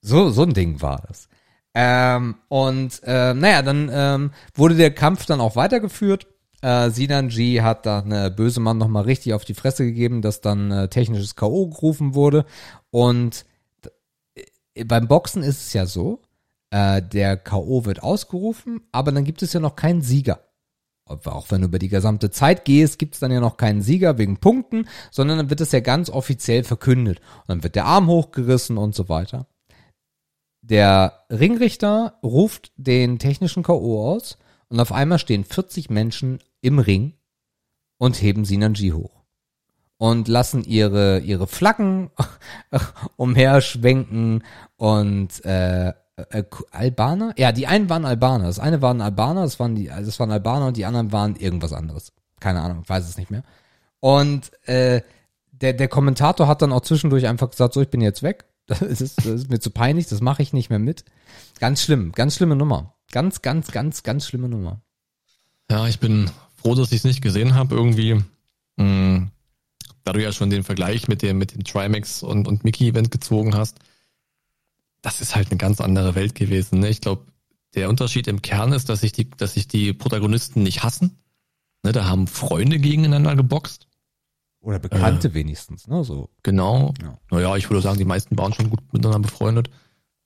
So, 0.00 0.30
so 0.30 0.42
ein 0.42 0.54
Ding 0.54 0.80
war 0.82 1.04
das. 1.06 1.28
Ähm, 1.78 2.36
und 2.48 3.02
äh, 3.04 3.34
naja, 3.34 3.60
dann 3.60 3.90
ähm, 3.92 4.30
wurde 4.54 4.76
der 4.76 4.94
Kampf 4.94 5.26
dann 5.26 5.42
auch 5.42 5.56
weitergeführt. 5.56 6.26
Äh, 6.62 6.88
Sinan 6.88 7.28
G 7.28 7.60
hat 7.60 7.84
dann 7.84 8.10
äh, 8.10 8.32
Bösemann 8.34 8.78
nochmal 8.78 9.04
richtig 9.04 9.34
auf 9.34 9.44
die 9.44 9.52
Fresse 9.52 9.84
gegeben, 9.84 10.22
dass 10.22 10.40
dann 10.40 10.70
äh, 10.70 10.88
technisches 10.88 11.36
K.O. 11.36 11.66
gerufen 11.68 12.14
wurde. 12.14 12.46
Und 12.90 13.44
äh, 14.74 14.84
beim 14.84 15.06
Boxen 15.06 15.42
ist 15.42 15.66
es 15.66 15.74
ja 15.74 15.84
so, 15.84 16.22
äh, 16.70 17.02
der 17.02 17.36
K.O. 17.36 17.84
wird 17.84 18.02
ausgerufen, 18.02 18.80
aber 18.90 19.12
dann 19.12 19.24
gibt 19.24 19.42
es 19.42 19.52
ja 19.52 19.60
noch 19.60 19.76
keinen 19.76 20.00
Sieger. 20.00 20.40
Auch 21.04 21.50
wenn 21.50 21.60
du 21.60 21.66
über 21.66 21.78
die 21.78 21.90
gesamte 21.90 22.30
Zeit 22.30 22.64
gehst, 22.64 22.98
gibt 22.98 23.14
es 23.14 23.20
dann 23.20 23.30
ja 23.30 23.40
noch 23.40 23.58
keinen 23.58 23.82
Sieger 23.82 24.16
wegen 24.16 24.38
Punkten, 24.38 24.88
sondern 25.10 25.36
dann 25.36 25.50
wird 25.50 25.60
es 25.60 25.72
ja 25.72 25.80
ganz 25.80 26.08
offiziell 26.08 26.64
verkündet. 26.64 27.20
Und 27.42 27.48
dann 27.48 27.62
wird 27.62 27.74
der 27.74 27.84
Arm 27.84 28.06
hochgerissen 28.06 28.78
und 28.78 28.94
so 28.94 29.10
weiter. 29.10 29.46
Der 30.68 31.20
Ringrichter 31.30 32.18
ruft 32.24 32.72
den 32.76 33.20
technischen 33.20 33.62
K.O. 33.62 34.10
aus 34.10 34.36
und 34.68 34.80
auf 34.80 34.90
einmal 34.90 35.20
stehen 35.20 35.44
40 35.44 35.90
Menschen 35.90 36.40
im 36.60 36.80
Ring 36.80 37.14
und 37.98 38.20
heben 38.20 38.44
Sinanji 38.44 38.90
hoch. 38.90 39.22
Und 39.96 40.26
lassen 40.26 40.64
ihre, 40.64 41.20
ihre 41.20 41.46
Flaggen 41.46 42.10
umherschwenken 43.16 44.42
und 44.76 45.44
äh, 45.44 45.90
äh, 46.16 46.42
Albaner? 46.72 47.32
Ja, 47.38 47.52
die 47.52 47.68
einen 47.68 47.88
waren 47.88 48.04
Albaner. 48.04 48.46
Das 48.46 48.58
eine 48.58 48.82
waren 48.82 49.00
Albaner, 49.00 49.42
das 49.42 49.60
waren 49.60 49.76
die, 49.76 49.86
das 49.86 50.18
waren 50.18 50.32
Albaner 50.32 50.66
und 50.66 50.76
die 50.76 50.84
anderen 50.84 51.12
waren 51.12 51.36
irgendwas 51.36 51.72
anderes. 51.72 52.12
Keine 52.40 52.60
Ahnung, 52.60 52.82
weiß 52.88 53.08
es 53.08 53.16
nicht 53.16 53.30
mehr. 53.30 53.44
Und 54.00 54.50
äh, 54.68 55.00
der, 55.52 55.74
der 55.74 55.88
Kommentator 55.88 56.48
hat 56.48 56.60
dann 56.60 56.72
auch 56.72 56.80
zwischendurch 56.80 57.28
einfach 57.28 57.50
gesagt, 57.50 57.72
so, 57.72 57.80
ich 57.80 57.88
bin 57.88 58.00
jetzt 58.00 58.24
weg. 58.24 58.46
Das 58.66 58.82
ist, 58.82 59.18
das 59.18 59.26
ist 59.26 59.50
mir 59.50 59.60
zu 59.60 59.70
peinlich, 59.70 60.08
das 60.08 60.20
mache 60.20 60.42
ich 60.42 60.52
nicht 60.52 60.70
mehr 60.70 60.78
mit. 60.78 61.04
Ganz 61.60 61.82
schlimm, 61.82 62.12
ganz 62.12 62.34
schlimme 62.34 62.56
Nummer. 62.56 62.94
Ganz, 63.12 63.40
ganz, 63.42 63.70
ganz, 63.70 64.02
ganz 64.02 64.26
schlimme 64.26 64.48
Nummer. 64.48 64.82
Ja, 65.70 65.86
ich 65.86 66.00
bin 66.00 66.30
froh, 66.56 66.74
dass 66.74 66.90
ich 66.90 66.98
es 66.98 67.04
nicht 67.04 67.22
gesehen 67.22 67.54
habe. 67.54 67.74
Irgendwie, 67.74 68.20
mh, 68.76 69.28
da 70.04 70.12
du 70.12 70.22
ja 70.22 70.32
schon 70.32 70.50
den 70.50 70.64
Vergleich 70.64 71.08
mit 71.08 71.22
dem, 71.22 71.38
mit 71.38 71.54
dem 71.54 71.64
Trimax 71.64 72.22
und, 72.22 72.48
und 72.48 72.64
Mickey-Event 72.64 73.10
gezogen 73.10 73.54
hast, 73.54 73.78
das 75.02 75.20
ist 75.20 75.36
halt 75.36 75.50
eine 75.50 75.58
ganz 75.58 75.80
andere 75.80 76.14
Welt 76.14 76.34
gewesen. 76.34 76.80
Ne? 76.80 76.88
Ich 76.88 77.00
glaube, 77.00 77.26
der 77.74 77.88
Unterschied 77.88 78.26
im 78.26 78.42
Kern 78.42 78.72
ist, 78.72 78.88
dass 78.88 79.00
sich 79.00 79.12
die, 79.12 79.30
dass 79.30 79.54
sich 79.54 79.68
die 79.68 79.92
Protagonisten 79.92 80.62
nicht 80.62 80.82
hassen. 80.82 81.18
Ne, 81.82 81.92
da 81.92 82.06
haben 82.06 82.26
Freunde 82.26 82.78
gegeneinander 82.78 83.36
geboxt. 83.36 83.86
Oder 84.66 84.80
Bekannte 84.80 85.32
wenigstens, 85.32 85.86
ne? 85.86 86.02
So. 86.02 86.28
Genau. 86.42 86.92
Ja. 87.00 87.16
Naja, 87.30 87.56
ich 87.56 87.70
würde 87.70 87.82
sagen, 87.82 87.98
die 87.98 88.04
meisten 88.04 88.36
waren 88.36 88.52
schon 88.52 88.68
gut 88.68 88.80
miteinander 88.92 89.20
befreundet. 89.20 89.70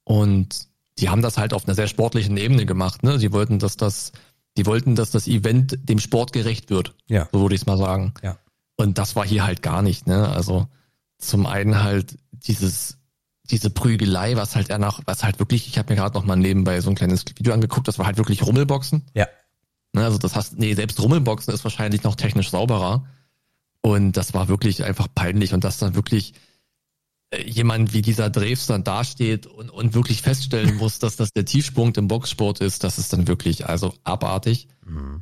Und 0.04 0.66
die 0.98 1.10
haben 1.10 1.20
das 1.20 1.36
halt 1.36 1.52
auf 1.52 1.66
einer 1.66 1.74
sehr 1.74 1.88
sportlichen 1.88 2.38
Ebene 2.38 2.64
gemacht. 2.64 3.02
Ne? 3.02 3.18
Sie 3.18 3.32
wollten, 3.32 3.58
dass 3.58 3.76
das, 3.76 4.12
die 4.56 4.64
wollten, 4.64 4.94
dass 4.94 5.10
das 5.10 5.28
Event 5.28 5.78
dem 5.86 5.98
Sport 5.98 6.32
gerecht 6.32 6.70
wird. 6.70 6.94
Ja. 7.06 7.28
So 7.30 7.42
würde 7.42 7.54
ich 7.54 7.60
es 7.60 7.66
mal 7.66 7.76
sagen. 7.76 8.14
Ja. 8.22 8.38
Und 8.76 8.96
das 8.96 9.14
war 9.14 9.26
hier 9.26 9.44
halt 9.44 9.60
gar 9.60 9.82
nicht. 9.82 10.06
Ne? 10.06 10.26
Also 10.30 10.68
zum 11.18 11.44
einen 11.44 11.82
halt 11.82 12.16
dieses 12.32 12.96
diese 13.50 13.68
Prügelei, 13.68 14.36
was 14.36 14.56
halt 14.56 14.70
eher 14.70 14.78
nach, 14.78 15.00
was 15.06 15.22
halt 15.24 15.38
wirklich, 15.38 15.66
ich 15.66 15.76
habe 15.76 15.92
mir 15.92 15.96
gerade 15.96 16.14
noch 16.14 16.24
mal 16.24 16.36
nebenbei 16.36 16.80
so 16.80 16.88
ein 16.88 16.94
kleines 16.94 17.24
Video 17.36 17.52
angeguckt, 17.52 17.88
das 17.88 17.98
war 17.98 18.06
halt 18.06 18.16
wirklich 18.16 18.46
Rummelboxen. 18.46 19.02
Ja. 19.12 19.26
Ne, 19.92 20.04
also 20.04 20.18
das 20.18 20.36
heißt, 20.36 20.56
nee, 20.56 20.72
selbst 20.74 21.00
Rummelboxen 21.00 21.52
ist 21.52 21.64
wahrscheinlich 21.64 22.04
noch 22.04 22.14
technisch 22.14 22.50
sauberer. 22.50 23.04
Und 23.82 24.12
das 24.12 24.34
war 24.34 24.48
wirklich 24.48 24.84
einfach 24.84 25.08
peinlich 25.14 25.54
und 25.54 25.64
dass 25.64 25.78
dann 25.78 25.94
wirklich 25.94 26.34
äh, 27.30 27.42
jemand 27.48 27.92
wie 27.92 28.02
dieser 28.02 28.28
Dreves 28.28 28.66
dann 28.66 28.84
dasteht 28.84 29.46
und, 29.46 29.70
und 29.70 29.94
wirklich 29.94 30.22
feststellen 30.22 30.76
muss, 30.76 30.98
dass 30.98 31.16
das 31.16 31.32
der 31.32 31.44
Tiefpunkt 31.44 31.96
im 31.96 32.08
Boxsport 32.08 32.60
ist, 32.60 32.84
das 32.84 32.98
ist 32.98 33.12
dann 33.12 33.26
wirklich 33.26 33.68
also 33.68 33.94
abartig. 34.04 34.68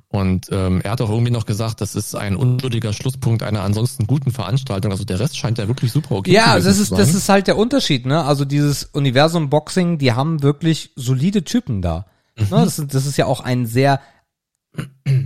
Und 0.08 0.46
ähm, 0.50 0.80
er 0.82 0.92
hat 0.92 1.00
auch 1.00 1.10
irgendwie 1.10 1.30
noch 1.30 1.44
gesagt, 1.44 1.80
das 1.80 1.94
ist 1.94 2.14
ein 2.14 2.36
unwürdiger 2.36 2.92
Schlusspunkt 2.92 3.42
einer 3.42 3.62
ansonsten 3.62 4.06
guten 4.06 4.32
Veranstaltung. 4.32 4.92
Also 4.92 5.04
der 5.04 5.20
Rest 5.20 5.36
scheint 5.36 5.58
ja 5.58 5.68
wirklich 5.68 5.92
super 5.92 6.16
okay 6.16 6.32
Ja, 6.32 6.58
das 6.58 6.76
zu 6.76 6.82
ist, 6.82 6.92
das 6.92 7.14
ist 7.14 7.28
halt 7.28 7.46
der 7.46 7.58
Unterschied, 7.58 8.06
ne? 8.06 8.24
Also 8.24 8.44
dieses 8.44 8.84
Universum 8.84 9.50
Boxing, 9.50 9.98
die 9.98 10.12
haben 10.12 10.42
wirklich 10.42 10.92
solide 10.96 11.44
Typen 11.44 11.82
da. 11.82 12.06
Ne? 12.38 12.46
Das, 12.50 12.78
ist, 12.78 12.94
das 12.94 13.06
ist 13.06 13.18
ja 13.18 13.26
auch 13.26 13.40
ein 13.40 13.66
sehr 13.66 14.00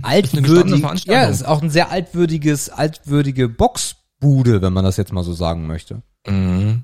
altwürdig, 0.01 1.05
ja, 1.05 1.27
es 1.27 1.37
ist 1.37 1.47
auch 1.47 1.61
ein 1.61 1.69
sehr 1.69 1.91
altwürdiges, 1.91 2.69
altwürdige 2.69 3.49
Boxbude, 3.49 4.61
wenn 4.61 4.73
man 4.73 4.85
das 4.85 4.97
jetzt 4.97 5.13
mal 5.13 5.23
so 5.23 5.33
sagen 5.33 5.67
möchte. 5.67 6.01
Mhm. 6.27 6.83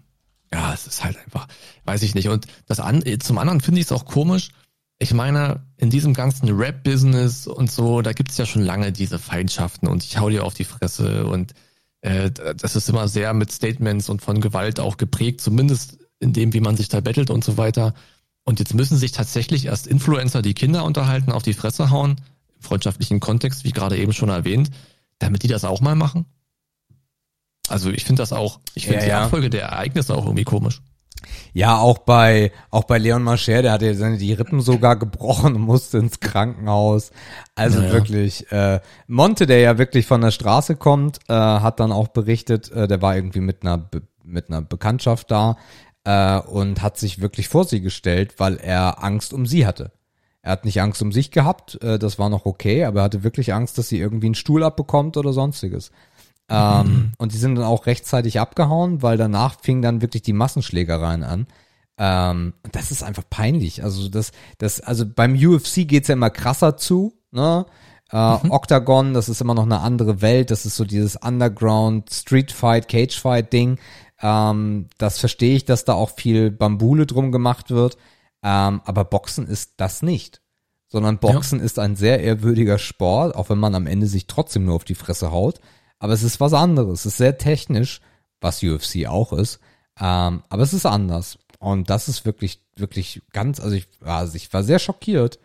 Ja, 0.52 0.73
es 0.73 0.88
ist 0.88 1.03
halt 1.03 1.18
einfach, 1.18 1.48
weiß 1.86 2.02
ich 2.02 2.15
nicht. 2.15 2.30
Und 2.30 2.48
das 2.65 2.80
an, 2.80 3.03
zum 3.19 3.38
anderen 3.38 3.61
finde 3.61 3.80
ich 3.81 3.86
es 3.86 3.91
auch 3.91 4.06
komisch. 4.06 4.49
Ich 4.98 5.14
meine, 5.14 5.61
in 5.77 5.90
diesem 5.90 6.14
ganzen 6.14 6.49
Rap-Business 6.49 7.48
und 7.48 7.72
so, 7.72 8.02
da 8.02 8.11
gibt's 8.11 8.38
ja 8.38 8.45
schon 8.45 8.64
lange 8.64 8.91
diese 8.91 9.19
Feindschaften 9.19 9.88
und 9.88 10.03
ich 10.03 10.18
hau 10.18 10.30
dir 10.30 10.44
auf 10.44 10.56
die 10.56 10.65
Fresse 10.65 11.26
und 11.26 11.53
äh, 12.02 12.31
das 12.31 12.76
ist 12.76 12.90
immer 12.90 13.07
sehr 13.07 13.34
mit 13.34 13.52
Statements 13.52 14.10
und 14.10 14.22
von 14.22 14.41
Gewalt 14.41 14.80
auch 14.80 14.98
geprägt, 14.98 15.41
zumindest 15.41 15.99
in 16.19 16.34
dem, 16.34 16.53
wie 16.53 16.61
man 16.61 16.76
sich 16.76 16.90
da 16.90 16.99
bettelt 16.99 17.30
und 17.30 17.44
so 17.44 17.57
weiter. 17.57 17.94
Und 18.44 18.60
jetzt 18.60 18.73
müssen 18.73 18.98
sich 18.98 19.11
tatsächlich 19.11 19.65
erst 19.65 19.88
Influencer, 19.88 20.41
die 20.41 20.53
Kinder 20.53 20.84
unterhalten, 20.84 21.31
auf 21.31 21.44
die 21.44 21.53
Fresse 21.53 21.91
hauen, 21.91 22.19
freundschaftlichen 22.60 23.19
Kontext, 23.19 23.64
wie 23.64 23.72
gerade 23.72 23.98
eben 23.98 24.14
schon 24.14 24.30
erwähnt, 24.30 24.69
damit 25.19 25.44
die 25.44 25.48
das 25.48 25.65
auch 25.65 25.81
mal 25.81 25.95
machen. 25.95 26.26
Also 27.68 27.91
ich 27.91 28.03
finde 28.03 28.22
das 28.22 28.34
auch, 28.34 28.60
ich 28.73 28.86
finde 28.86 28.99
Ja, 28.99 29.06
die 29.06 29.10
ja. 29.11 29.23
Abfolge 29.23 29.49
der 29.49 29.64
Ereignisse 29.64 30.15
auch 30.15 30.26
irgendwie 30.26 30.44
komisch. 30.44 30.81
Ja, 31.53 31.77
auch 31.77 31.99
bei, 31.99 32.52
auch 32.72 32.86
bei 32.86 32.98
Leon 32.98 33.23
Mascher, 33.23 33.61
der 33.61 33.73
hatte 33.73 33.88
ja 33.88 33.94
seine, 33.94 34.18
die 34.18 34.34
Rippen 34.34 34.61
sogar 34.61 34.95
gebrochen 34.95 35.56
und 35.56 35.61
musste 35.61 35.98
ins 35.98 36.19
Krankenhaus. 36.19 37.11
Also 37.56 37.80
Naja. 37.80 37.91
wirklich, 37.94 38.49
äh, 38.52 38.80
Monte, 39.07 39.45
der 39.45 39.60
ja 39.60 39.77
wirklich 39.77 40.06
von 40.06 40.22
der 40.22 40.31
Straße 40.31 40.76
kommt, 40.77 41.19
äh, 41.27 41.34
hat 41.34 41.80
dann 41.80 41.91
auch 41.91 42.07
berichtet, 42.07 42.72
äh, 42.72 42.88
der 42.88 43.02
war 43.02 43.15
irgendwie 43.15 43.41
mit 43.41 43.64
einer, 43.64 43.90
mit 44.23 44.48
einer 44.49 44.61
Bekanntschaft 44.61 45.30
da, 45.30 45.57
äh, 46.06 46.40
und 46.40 46.81
hat 46.81 46.98
sich 46.98 47.19
wirklich 47.19 47.49
vor 47.49 47.65
sie 47.65 47.81
gestellt, 47.81 48.36
weil 48.38 48.56
er 48.57 49.03
Angst 49.03 49.34
um 49.34 49.45
sie 49.45 49.68
hatte. 49.68 49.91
Er 50.41 50.53
hat 50.53 50.66
nicht 50.66 50.82
Angst 50.82 51.02
um 51.02 51.11
sich 51.11 51.32
gehabt, 51.32 51.82
äh, 51.84 51.99
das 51.99 52.18
war 52.18 52.30
noch 52.30 52.45
okay, 52.45 52.86
aber 52.86 53.02
er 53.02 53.03
hatte 53.03 53.24
wirklich 53.24 53.53
Angst, 53.53 53.78
dass 53.78 53.90
sie 53.90 53.99
irgendwie 53.99 54.28
einen 54.28 54.36
Stuhl 54.36 54.64
abbekommt 54.64 55.18
oder 55.18 55.34
sonstiges. 55.34 55.91
Ähm, 56.49 57.11
Und 57.18 57.34
die 57.34 57.38
sind 57.38 57.56
dann 57.56 57.66
auch 57.66 57.86
rechtzeitig 57.86 58.40
abgehauen, 58.40 59.02
weil 59.02 59.18
danach 59.18 59.60
fing 59.61 59.82
dann 59.82 60.02
wirklich 60.02 60.24
die 60.24 60.34
Massenschlägereien 60.34 61.24
an. 61.24 61.48
Ähm, 61.98 62.53
und 62.64 62.76
das 62.76 62.91
ist 62.91 63.03
einfach 63.03 63.24
peinlich. 63.30 63.84
Also 63.84 64.10
das, 64.10 64.32
das, 64.57 64.80
also 64.80 65.06
beim 65.06 65.36
UFC 65.36 65.88
geht's 65.88 66.07
ja 66.07 66.14
immer 66.14 66.30
krasser 66.30 66.78
zu, 66.78 67.14
ne? 67.32 67.66
Äh, 68.11 68.16
Octagon, 68.49 69.14
das 69.14 69.30
ist 69.30 69.41
immer 69.41 69.53
noch 69.53 69.66
eine 69.66 69.82
andere 69.82 70.22
Welt. 70.22 70.49
Das 70.49 70.66
ist 70.66 70.76
so 70.78 70.86
dieses 70.86 71.16
Underground 71.18 72.11
Street 72.11 72.52
Fight, 72.52 72.88
Cage 72.88 73.20
Fight 73.20 73.53
Ding. 73.53 73.78
Ähm, 74.22 74.88
das 74.98 75.20
verstehe 75.20 75.56
ich, 75.56 75.66
dass 75.66 75.86
da 75.86 75.94
auch 75.94 76.10
viel 76.10 76.49
Bambule 76.49 77.06
drum 77.06 77.32
gemacht 77.32 77.70
wird. 77.70 77.98
Ähm, 78.44 78.82
aber 78.86 79.06
Boxen 79.06 79.48
ist 79.48 79.74
das 79.78 80.02
nicht. 80.02 80.41
Sondern 80.88 81.20
Boxen 81.20 81.60
ist 81.60 81.78
ein 81.78 81.95
sehr 81.95 82.22
ehrwürdiger 82.22 82.80
Sport, 82.80 83.36
auch 83.36 83.49
wenn 83.49 83.60
man 83.60 83.76
am 83.76 83.86
Ende 83.86 84.07
sich 84.07 84.26
trotzdem 84.26 84.66
nur 84.66 84.76
auf 84.76 84.86
die 84.86 84.95
Fresse 84.95 85.32
haut. 85.32 85.60
Aber 85.99 86.14
es 86.14 86.24
ist 86.24 86.40
was 86.40 86.53
anderes. 86.53 87.02
Es 87.02 87.06
ist 87.07 87.18
sehr 87.18 87.38
technisch, 87.38 88.02
was 88.41 88.64
UFC 88.64 89.06
auch 89.07 89.34
ist. 89.34 89.60
Ähm, 89.99 90.44
aber 90.49 90.64
es 90.64 90.74
ist 90.74 90.86
anders. 90.86 91.38
Und 91.60 91.90
das 91.90 92.07
ist 92.07 92.26
wirklich, 92.26 92.61
wirklich 92.76 93.22
ganz, 93.34 93.60
also 93.60 93.76
ich, 93.76 93.88
also 94.02 94.36
ich 94.36 94.52
war 94.53 94.64
sehr 94.64 94.80
schockiert, 94.80 95.40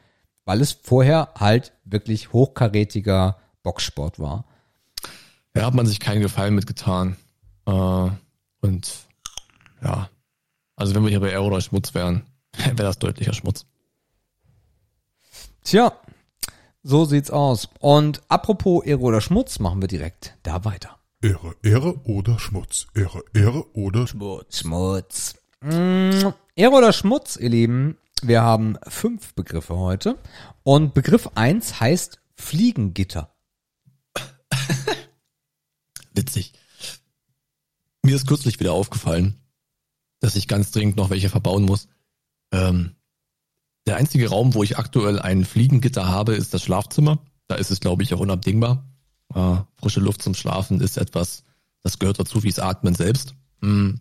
weil 0.45 0.61
es 0.61 0.73
vorher 0.73 1.31
halt 1.37 1.73
wirklich 1.85 2.33
hochkarätiger 2.33 3.37
Boxsport 3.63 4.19
war. 4.19 4.45
Da 5.53 5.67
hat 5.67 5.75
man 5.75 5.87
sich 5.87 6.01
keinen 6.01 6.23
Gefallen 6.23 6.55
mitgetan. 6.55 7.17
Äh, 7.67 8.11
und 8.61 8.93
ja, 9.83 10.09
also 10.77 10.95
wenn 10.95 11.03
wir 11.03 11.11
hier 11.11 11.21
bei 11.21 11.33
Aero 11.33 11.47
oder 11.47 11.61
Schmutz 11.61 11.95
wären, 11.95 12.23
wäre 12.59 12.77
das 12.77 12.99
deutlicher 12.99 13.33
Schmutz. 13.33 13.67
Tja, 15.65 15.99
so 16.83 17.05
sieht's 17.05 17.31
aus. 17.31 17.69
Und 17.81 18.23
apropos 18.29 18.85
Ehre 18.85 19.01
oder 19.01 19.21
Schmutz, 19.21 19.59
machen 19.59 19.81
wir 19.81 19.89
direkt 19.89 20.37
da 20.43 20.65
weiter. 20.65 20.99
Ehre, 21.23 21.57
Ehre 21.63 21.99
oder 22.05 22.39
Schmutz. 22.39 22.87
Ehre, 22.95 23.25
Ehre 23.33 23.75
oder 23.75 24.07
Schmutz. 24.07 24.59
Schmutz. 24.59 25.37
Mm, 25.63 26.29
Ehre 26.55 26.73
oder 26.73 26.93
Schmutz, 26.93 27.37
ihr 27.37 27.49
Lieben. 27.49 27.97
Wir 28.23 28.43
haben 28.43 28.77
fünf 28.87 29.35
Begriffe 29.35 29.77
heute. 29.77 30.19
Und 30.63 30.93
Begriff 30.93 31.31
eins 31.35 31.81
heißt 31.81 32.21
Fliegengitter. 32.37 33.35
Witzig. 36.15 36.53
Mir 38.03 38.17
ist 38.17 38.27
kürzlich 38.27 38.61
wieder 38.61 38.75
aufgefallen, 38.75 39.41
dass 40.21 40.37
ich 40.37 40.47
ganz 40.47 40.73
dringend 40.73 40.97
noch 40.97 41.09
welche 41.09 41.31
verbauen 41.31 41.65
muss. 41.65 41.89
Ähm, 42.55 42.95
der 43.87 43.97
einzige 43.97 44.31
Raum, 44.31 44.55
wo 44.55 44.63
ich 44.63 44.79
aktuell 44.79 45.19
ein 45.19 45.45
Fliegengitter 45.45 46.07
habe, 46.09 46.35
ist 46.35 46.55
das 46.55 46.63
Schlafzimmer. 46.63 47.19
Da 47.49 47.57
ist 47.57 47.71
es, 47.71 47.81
glaube 47.81 48.03
ich, 48.03 48.15
auch 48.15 48.21
unabdingbar. 48.21 48.85
Äh, 49.35 49.57
frische 49.77 50.01
Luft 50.01 50.23
zum 50.23 50.35
Schlafen 50.35 50.81
ist 50.81 50.97
etwas, 50.97 51.45
das 51.83 51.99
gehört 51.99 52.19
dazu 52.19 52.43
wie 52.43 52.49
das 52.49 52.61
Atmen 52.61 52.95
selbst. 52.95 53.35
Mm. 53.61 53.95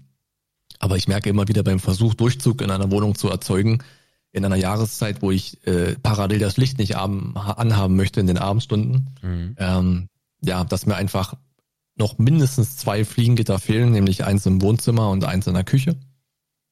Aber 0.80 0.98
ich 0.98 1.08
merke 1.08 1.30
immer 1.30 1.48
wieder 1.48 1.64
beim 1.64 1.80
Versuch, 1.80 2.14
Durchzug 2.14 2.62
in 2.62 2.72
einer 2.72 2.92
Wohnung 2.92 3.16
zu 3.16 3.30
erzeugen, 3.30 3.84
in 4.32 4.46
einer 4.46 4.56
Jahreszeit, 4.56 5.22
wo 5.22 5.32
ich 5.32 5.66
äh, 5.68 5.96
parallel 6.02 6.40
das 6.40 6.58
Licht 6.58 6.78
nicht 6.78 6.98
abend, 6.98 7.38
anhaben 7.38 7.96
möchte 7.96 8.20
in 8.20 8.28
den 8.28 8.38
Abendstunden, 8.38 9.10
ähm, 9.58 10.08
ja, 10.42 10.64
dass 10.64 10.86
mir 10.86 10.96
einfach 10.96 11.36
noch 11.96 12.18
mindestens 12.18 12.76
zwei 12.78 13.06
Fliegengitter 13.06 13.60
fehlen, 13.60 13.92
nämlich 13.92 14.24
eins 14.24 14.46
im 14.46 14.62
Wohnzimmer 14.62 15.10
und 15.12 15.24
eins 15.24 15.48
in 15.48 15.54
der 15.54 15.64
Küche. 15.64 15.96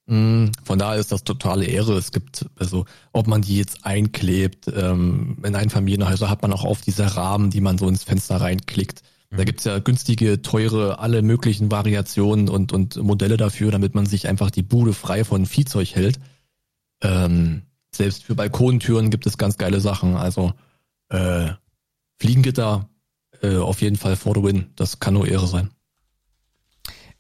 Mm, 0.08 0.48
Von 0.64 0.80
daher 0.80 1.00
ist 1.00 1.12
das 1.12 1.24
totale 1.24 1.66
Ehre. 1.66 1.98
Es 1.98 2.12
gibt, 2.12 2.46
also, 2.58 2.86
ob 3.14 3.28
man 3.28 3.42
die 3.42 3.58
jetzt 3.58 3.86
einklebt, 3.86 4.68
ähm, 4.76 5.38
in 5.44 5.56
Einfamilienhäuser 5.56 6.30
hat 6.30 6.42
man 6.42 6.54
auch 6.54 6.64
oft 6.64 6.86
diese 6.86 7.16
Rahmen, 7.16 7.50
die 7.50 7.62
man 7.62 7.78
so 7.78 7.88
ins 7.88 8.04
Fenster 8.04 8.42
reinklickt. 8.42 9.04
Da 9.34 9.46
gibt's 9.46 9.64
ja 9.64 9.80
günstige, 9.80 10.42
teure, 10.42 11.00
alle 11.00 11.22
möglichen 11.22 11.72
Variationen 11.72 12.50
und, 12.50 12.74
und 12.74 12.98
Modelle 12.98 13.38
dafür, 13.38 13.72
damit 13.72 13.96
man 13.96 14.06
sich 14.06 14.28
einfach 14.28 14.52
die 14.52 14.64
Bude 14.64 14.94
frei 14.94 15.24
von 15.24 15.46
Viehzeug 15.46 15.96
hält. 15.96 16.20
Ähm, 17.02 17.62
selbst 17.96 18.26
für 18.26 18.36
Balkontüren 18.36 19.10
gibt 19.10 19.26
es 19.26 19.38
ganz 19.38 19.58
geile 19.58 19.80
Sachen. 19.80 20.18
Also 20.18 20.52
äh, 21.08 21.50
Fliegengitter 22.20 22.90
äh, 23.42 23.56
auf 23.56 23.82
jeden 23.82 23.96
Fall 23.96 24.18
for 24.18 24.36
the 24.36 24.44
win. 24.44 24.72
Das 24.76 25.00
kann 25.00 25.14
nur 25.14 25.28
Ehre 25.28 25.48
sein. 25.48 25.70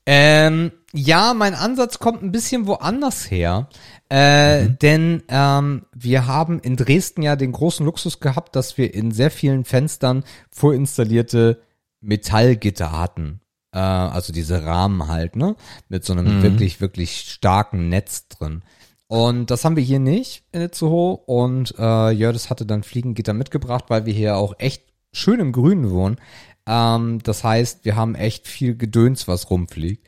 Ähm, 0.06 0.72
ja, 0.94 1.34
mein 1.34 1.54
Ansatz 1.54 2.00
kommt 2.00 2.22
ein 2.22 2.32
bisschen 2.32 2.68
woanders 2.68 3.30
her. 3.32 3.70
Äh, 4.10 4.70
Denn 4.82 5.24
ähm, 5.30 5.86
wir 5.94 6.28
haben 6.28 6.60
in 6.60 6.76
Dresden 6.76 7.22
ja 7.22 7.36
den 7.36 7.54
großen 7.54 7.86
Luxus 7.86 8.20
gehabt, 8.20 8.56
dass 8.56 8.78
wir 8.78 8.94
in 8.94 9.12
sehr 9.12 9.32
vielen 9.32 9.64
Fenstern 9.64 10.24
vorinstallierte 10.50 11.62
Metallgitter 12.02 12.92
hatten. 12.92 13.40
Äh, 13.74 13.80
also 13.80 14.34
diese 14.34 14.66
Rahmen 14.66 15.08
halt, 15.08 15.36
ne? 15.36 15.56
Mit 15.88 16.04
so 16.04 16.14
einem 16.14 16.44
wirklich, 16.44 16.82
wirklich 16.82 17.22
starken 17.22 17.88
Netz 17.90 18.28
drin. 18.28 18.64
Und 19.08 19.52
das 19.52 19.66
haben 19.66 19.76
wir 19.76 19.84
hier 19.84 20.00
nicht 20.00 20.44
in 20.52 20.62
Itzehoe. 20.62 21.18
Und 21.26 21.76
äh, 21.78 22.12
Jördis 22.12 22.50
hatte 22.50 22.66
dann 22.66 22.84
Fliegengitter 22.84 23.34
mitgebracht, 23.34 23.86
weil 23.88 24.06
wir 24.06 24.14
hier 24.14 24.36
auch 24.36 24.56
echt 24.58 24.84
schön 25.14 25.40
im 25.40 25.52
Grünen 25.52 25.90
wohnen. 25.92 26.18
Ähm, 26.66 27.20
das 27.24 27.44
heißt, 27.44 27.86
wir 27.86 27.96
haben 27.96 28.16
echt 28.16 28.48
viel 28.48 28.76
Gedöns, 28.76 29.28
was 29.28 29.50
rumfliegt. 29.50 30.08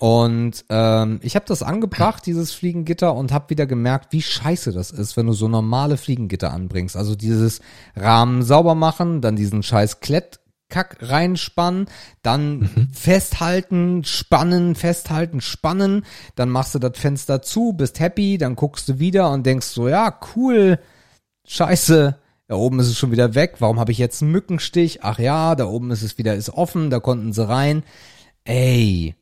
Und 0.00 0.64
ähm, 0.70 1.20
ich 1.22 1.34
habe 1.36 1.44
das 1.46 1.62
angebracht, 1.62 2.24
dieses 2.24 2.54
Fliegengitter, 2.54 3.14
und 3.14 3.32
habe 3.32 3.50
wieder 3.50 3.66
gemerkt, 3.66 4.14
wie 4.14 4.22
scheiße 4.22 4.72
das 4.72 4.90
ist, 4.90 5.18
wenn 5.18 5.26
du 5.26 5.34
so 5.34 5.46
normale 5.46 5.98
Fliegengitter 5.98 6.54
anbringst. 6.54 6.96
Also 6.96 7.14
dieses 7.14 7.60
Rahmen 7.94 8.42
sauber 8.42 8.74
machen, 8.74 9.20
dann 9.20 9.36
diesen 9.36 9.62
scheiß 9.62 10.00
Klettkack 10.00 10.96
reinspannen, 11.00 11.86
dann 12.22 12.88
festhalten, 12.94 14.02
spannen, 14.04 14.74
festhalten, 14.74 15.42
spannen, 15.42 16.06
dann 16.34 16.48
machst 16.48 16.74
du 16.74 16.78
das 16.78 16.98
Fenster 16.98 17.42
zu, 17.42 17.74
bist 17.74 18.00
happy, 18.00 18.38
dann 18.38 18.56
guckst 18.56 18.88
du 18.88 19.00
wieder 19.00 19.30
und 19.30 19.44
denkst 19.44 19.66
so, 19.66 19.86
ja, 19.86 20.18
cool, 20.34 20.78
scheiße, 21.46 22.16
da 22.48 22.54
oben 22.54 22.80
ist 22.80 22.88
es 22.88 22.96
schon 22.96 23.12
wieder 23.12 23.34
weg, 23.34 23.56
warum 23.58 23.78
habe 23.78 23.92
ich 23.92 23.98
jetzt 23.98 24.22
einen 24.22 24.32
Mückenstich? 24.32 25.04
Ach 25.04 25.18
ja, 25.18 25.54
da 25.56 25.66
oben 25.66 25.90
ist 25.90 26.00
es 26.00 26.16
wieder, 26.16 26.36
ist 26.36 26.48
offen, 26.48 26.88
da 26.88 27.00
konnten 27.00 27.34
sie 27.34 27.46
rein. 27.46 27.82
Ey, 28.44 29.14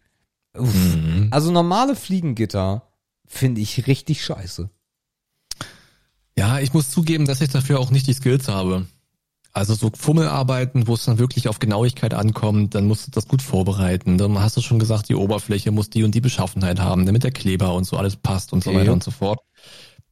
Uff. 0.59 0.97
Also 1.30 1.51
normale 1.51 1.97
Fliegengitter 1.97 2.82
finde 3.26 3.60
ich 3.60 3.86
richtig 3.86 4.24
scheiße. 4.24 4.70
Ja, 6.36 6.60
ich 6.60 6.72
muss 6.72 6.90
zugeben, 6.90 7.26
dass 7.26 7.40
ich 7.40 7.51
dafür 7.51 7.80
auch 7.80 7.90
nicht 7.90 8.06
die 8.06 8.12
Skills 8.12 8.48
habe. 8.48 8.86
Also 9.52 9.74
so 9.74 9.90
Fummelarbeiten, 9.93 10.86
wo 10.86 10.94
es 10.94 11.05
dann 11.05 11.18
wirklich 11.18 11.48
auf 11.48 11.59
Genauigkeit 11.59 12.14
ankommt, 12.14 12.74
dann 12.74 12.86
musst 12.86 13.06
du 13.09 13.10
das 13.10 13.26
gut 13.26 13.43
vorbereiten. 13.43 14.16
Dann 14.18 14.39
hast 14.39 14.56
du 14.56 14.60
schon 14.60 14.78
gesagt, 14.78 15.09
die 15.09 15.16
Oberfläche 15.16 15.72
muss 15.72 15.90
die 15.90 16.05
und 16.05 16.14
die 16.14 16.20
Beschaffenheit 16.20 16.78
haben, 16.78 17.06
damit 17.06 17.24
der 17.24 17.32
Kleber 17.32 17.74
und 17.74 17.85
so 17.85 17.97
alles 17.97 18.14
passt 18.16 18.52
und 18.52 18.62
so 18.62 18.70
Okay. 18.70 18.80
weiter 18.80 18.93
und 18.93 19.02
so 19.02 19.10
fort. 19.10 19.40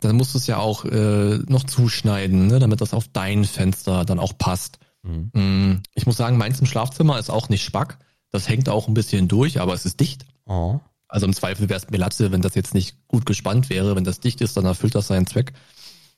Dann 0.01 0.16
musst 0.16 0.35
du 0.35 0.39
es 0.39 0.47
ja 0.48 0.59
auch 0.59 0.85
äh, 0.85 1.39
noch 1.47 1.64
zuschneiden, 1.64 2.48
ne, 2.48 2.59
damit 2.59 2.81
das 2.81 2.93
auf 2.93 3.06
dein 3.12 3.44
Fenster 3.44 4.05
dann 4.05 4.18
auch 4.18 4.36
passt. 4.36 4.78
Mm, 5.05 5.74
Ich 5.94 6.06
muss 6.06 6.16
sagen, 6.16 6.36
meins 6.39 6.59
im 6.59 6.66
Schlafzimmer 6.66 7.18
ist 7.18 7.31
auch 7.31 7.48
nicht 7.48 7.62
spack. 7.64 7.98
Das 8.37 8.49
hängt 8.49 8.69
auch 8.69 8.87
ein 8.87 8.95
bisschen 8.95 9.29
durch, 9.29 9.61
aber 9.61 9.73
es 9.73 9.87
ist 9.87 9.99
dicht. 9.99 10.27
Oh. 10.45 10.79
Also 11.09 11.25
im 11.25 11.33
Zweifel 11.33 11.71
wäre 11.71 11.81
es 11.81 11.89
mir 11.91 11.97
Latte, 11.97 12.33
wenn 12.33 12.43
das 12.43 12.55
jetzt 12.55 12.75
nicht 12.75 12.97
gut 13.09 13.25
gespannt 13.25 13.71
wäre. 13.71 13.97
Wenn 13.97 14.05
das 14.05 14.21
dicht 14.21 14.43
ist, 14.43 14.57
dann 14.57 14.67
erfüllt 14.67 14.95
das 14.95 15.07
seinen 15.07 15.27
Zweck. 15.27 15.55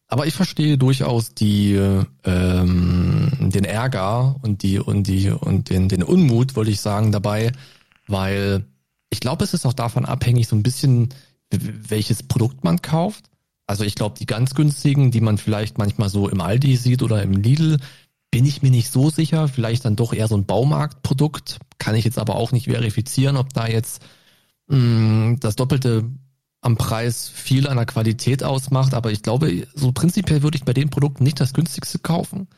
Aber 0.09 0.27
ich 0.27 0.35
verstehe 0.35 0.78
durchaus 0.78 1.35
die, 1.35 1.74
ähm, 2.24 3.31
den 3.39 3.65
Ärger 3.65 4.36
und 4.43 4.65
die 4.65 4.81
und 4.81 5.07
die 5.07 5.31
und 5.31 5.70
den, 5.70 5.89
den 5.89 6.03
Unmut, 6.03 6.57
wollte 6.57 6.73
ich 6.73 6.81
sagen, 6.81 7.12
dabei, 7.12 7.53
weil 8.09 8.65
ich 9.11 9.20
glaube, 9.20 9.45
es 9.45 9.55
ist 9.55 9.65
auch 9.65 9.74
davon 9.74 10.05
abhängig, 10.05 10.49
so 10.49 10.57
ein 10.57 10.65
bisschen, 10.65 11.11
welches 11.51 12.24
Produkt 12.24 12.65
man 12.65 12.82
kauft. 12.82 13.27
Also 13.69 13.85
ich 13.85 13.95
glaube, 13.95 14.19
die 14.19 14.27
ganz 14.27 14.55
günstigen, 14.55 15.12
die 15.12 15.20
man 15.20 15.39
vielleicht 15.39 15.78
manchmal 15.78 16.09
so 16.09 16.28
im 16.28 16.40
Aldi 16.40 16.77
sieht 16.77 17.03
oder 17.03 17.23
im 17.23 17.32
Lidl, 17.32 17.78
bin 18.30 18.44
ich 18.46 18.62
mir 18.62 18.70
nicht 18.70 18.90
so 18.90 19.10
sicher. 19.10 19.48
Vielleicht 19.48 19.84
dann 19.84 19.96
doch 19.96 20.12
eher 20.12 20.28
so 20.28 20.36
ein 20.36 20.44
Baumarktprodukt. 20.46 21.59
Kann 21.78 21.94
ich 21.94 22.05
jetzt 22.05 22.18
aber 22.18 22.36
auch 22.36 22.52
nicht 22.52 22.66
verifizieren, 22.66 23.36
ob 23.36 23.52
da 23.52 23.66
jetzt 23.66 24.02
mh, 24.68 25.36
das 25.40 25.56
Doppelte 25.56 26.05
am 26.60 26.76
Preis 26.76 27.28
viel 27.28 27.68
an 27.68 27.76
der 27.76 27.86
Qualität 27.86 28.42
ausmacht. 28.42 28.94
Aber 28.94 29.10
ich 29.12 29.22
glaube, 29.22 29.66
so 29.74 29.92
prinzipiell 29.92 30.42
würde 30.42 30.56
ich 30.56 30.64
bei 30.64 30.72
den 30.74 30.90
Produkten 30.90 31.24
nicht 31.24 31.40
das 31.40 31.52
günstigste 31.55 31.98
kaufen. 32.00 32.48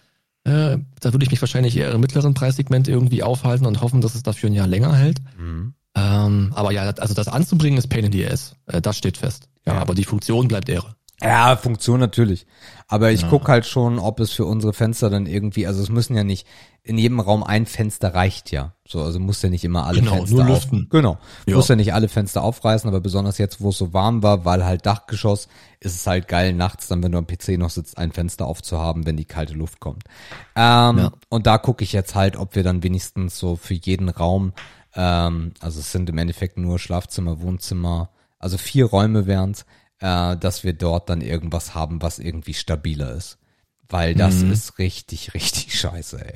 Äh, 0.44 0.78
da 1.00 1.12
würde 1.12 1.24
ich 1.24 1.30
mich 1.30 1.42
wahrscheinlich 1.42 1.76
eher 1.76 1.92
im 1.92 2.00
mittleren 2.00 2.32
Preissegment 2.34 2.88
irgendwie 2.88 3.22
aufhalten 3.22 3.66
und 3.66 3.82
hoffen, 3.82 4.00
dass 4.00 4.14
es 4.14 4.22
dafür 4.22 4.48
ein 4.48 4.54
Jahr 4.54 4.66
länger 4.66 4.94
hält. 4.96 5.20
Mhm. 5.38 5.74
Ähm, 5.94 6.52
aber 6.54 6.72
ja, 6.72 6.82
also 6.84 7.14
das 7.14 7.28
anzubringen 7.28 7.76
ist 7.78 7.88
Pain 7.88 8.04
in 8.06 8.12
the 8.12 8.26
Ass. 8.26 8.54
Äh, 8.66 8.80
das 8.80 8.96
steht 8.96 9.18
fest. 9.18 9.48
Ja, 9.66 9.74
Ja. 9.74 9.80
aber 9.80 9.94
die 9.94 10.04
Funktion 10.04 10.48
bleibt 10.48 10.68
Ehre. 10.70 10.94
Ja, 11.22 11.56
Funktion 11.56 12.00
natürlich. 12.00 12.46
Aber 12.88 13.12
ich 13.12 13.22
Ja. 13.22 13.28
guck 13.30 13.48
halt 13.48 13.66
schon, 13.66 13.98
ob 13.98 14.18
es 14.20 14.32
für 14.32 14.44
unsere 14.46 14.72
Fenster 14.72 15.10
dann 15.10 15.26
irgendwie, 15.26 15.66
also 15.66 15.82
es 15.82 15.90
müssen 15.90 16.16
ja 16.16 16.24
nicht, 16.24 16.46
in 16.82 16.98
jedem 16.98 17.20
Raum 17.20 17.44
ein 17.44 17.66
Fenster 17.66 18.14
reicht 18.14 18.50
ja. 18.50 18.72
So, 18.88 19.02
also 19.02 19.20
muss 19.20 19.42
ja 19.42 19.48
nicht 19.50 19.62
immer 19.64 19.86
alle 19.86 20.00
Genau, 20.00 20.16
Fenster 20.16 20.34
nur 20.34 20.44
auf, 20.44 20.48
lüften. 20.48 20.88
Genau. 20.90 21.18
Ja. 21.46 21.54
Muss 21.56 21.68
ja 21.68 21.76
nicht 21.76 21.94
alle 21.94 22.08
Fenster 22.08 22.42
aufreißen, 22.42 22.88
aber 22.88 23.00
besonders 23.00 23.38
jetzt, 23.38 23.60
wo 23.60 23.68
es 23.68 23.78
so 23.78 23.92
warm 23.92 24.22
war, 24.22 24.44
weil 24.44 24.64
halt 24.64 24.86
Dachgeschoss, 24.86 25.46
ist 25.78 25.94
es 25.94 26.06
halt 26.06 26.26
geil, 26.26 26.52
nachts 26.54 26.88
dann, 26.88 27.02
wenn 27.02 27.12
du 27.12 27.18
am 27.18 27.26
PC 27.26 27.58
noch 27.58 27.70
sitzt, 27.70 27.96
ein 27.98 28.10
Fenster 28.12 28.46
aufzuhaben, 28.46 29.06
wenn 29.06 29.16
die 29.16 29.24
kalte 29.26 29.52
Luft 29.54 29.78
kommt. 29.78 30.04
Ähm, 30.56 30.98
Ja. 30.98 31.12
Und 31.28 31.46
da 31.46 31.58
gucke 31.58 31.84
ich 31.84 31.92
jetzt 31.92 32.14
halt, 32.14 32.36
ob 32.36 32.56
wir 32.56 32.62
dann 32.64 32.82
wenigstens 32.82 33.38
so 33.38 33.54
für 33.56 33.74
jeden 33.74 34.08
Raum, 34.08 34.52
ähm, 34.96 35.52
also 35.60 35.78
es 35.78 35.92
sind 35.92 36.08
im 36.10 36.18
Endeffekt 36.18 36.58
nur 36.58 36.78
Schlafzimmer, 36.80 37.40
Wohnzimmer, 37.40 38.10
also 38.40 38.56
vier 38.58 38.86
Räume 38.86 39.26
wären's, 39.26 39.64
äh, 40.00 40.36
dass 40.36 40.64
wir 40.64 40.72
dort 40.72 41.08
dann 41.08 41.20
irgendwas 41.20 41.74
haben, 41.74 42.02
was 42.02 42.18
irgendwie 42.18 42.54
stabiler 42.54 43.12
ist. 43.12 43.38
Weil 43.88 44.14
das 44.14 44.36
Mhm. 44.42 44.52
ist 44.52 44.78
richtig, 44.78 45.34
richtig 45.34 45.78
scheiße, 45.78 46.24
ey. 46.24 46.34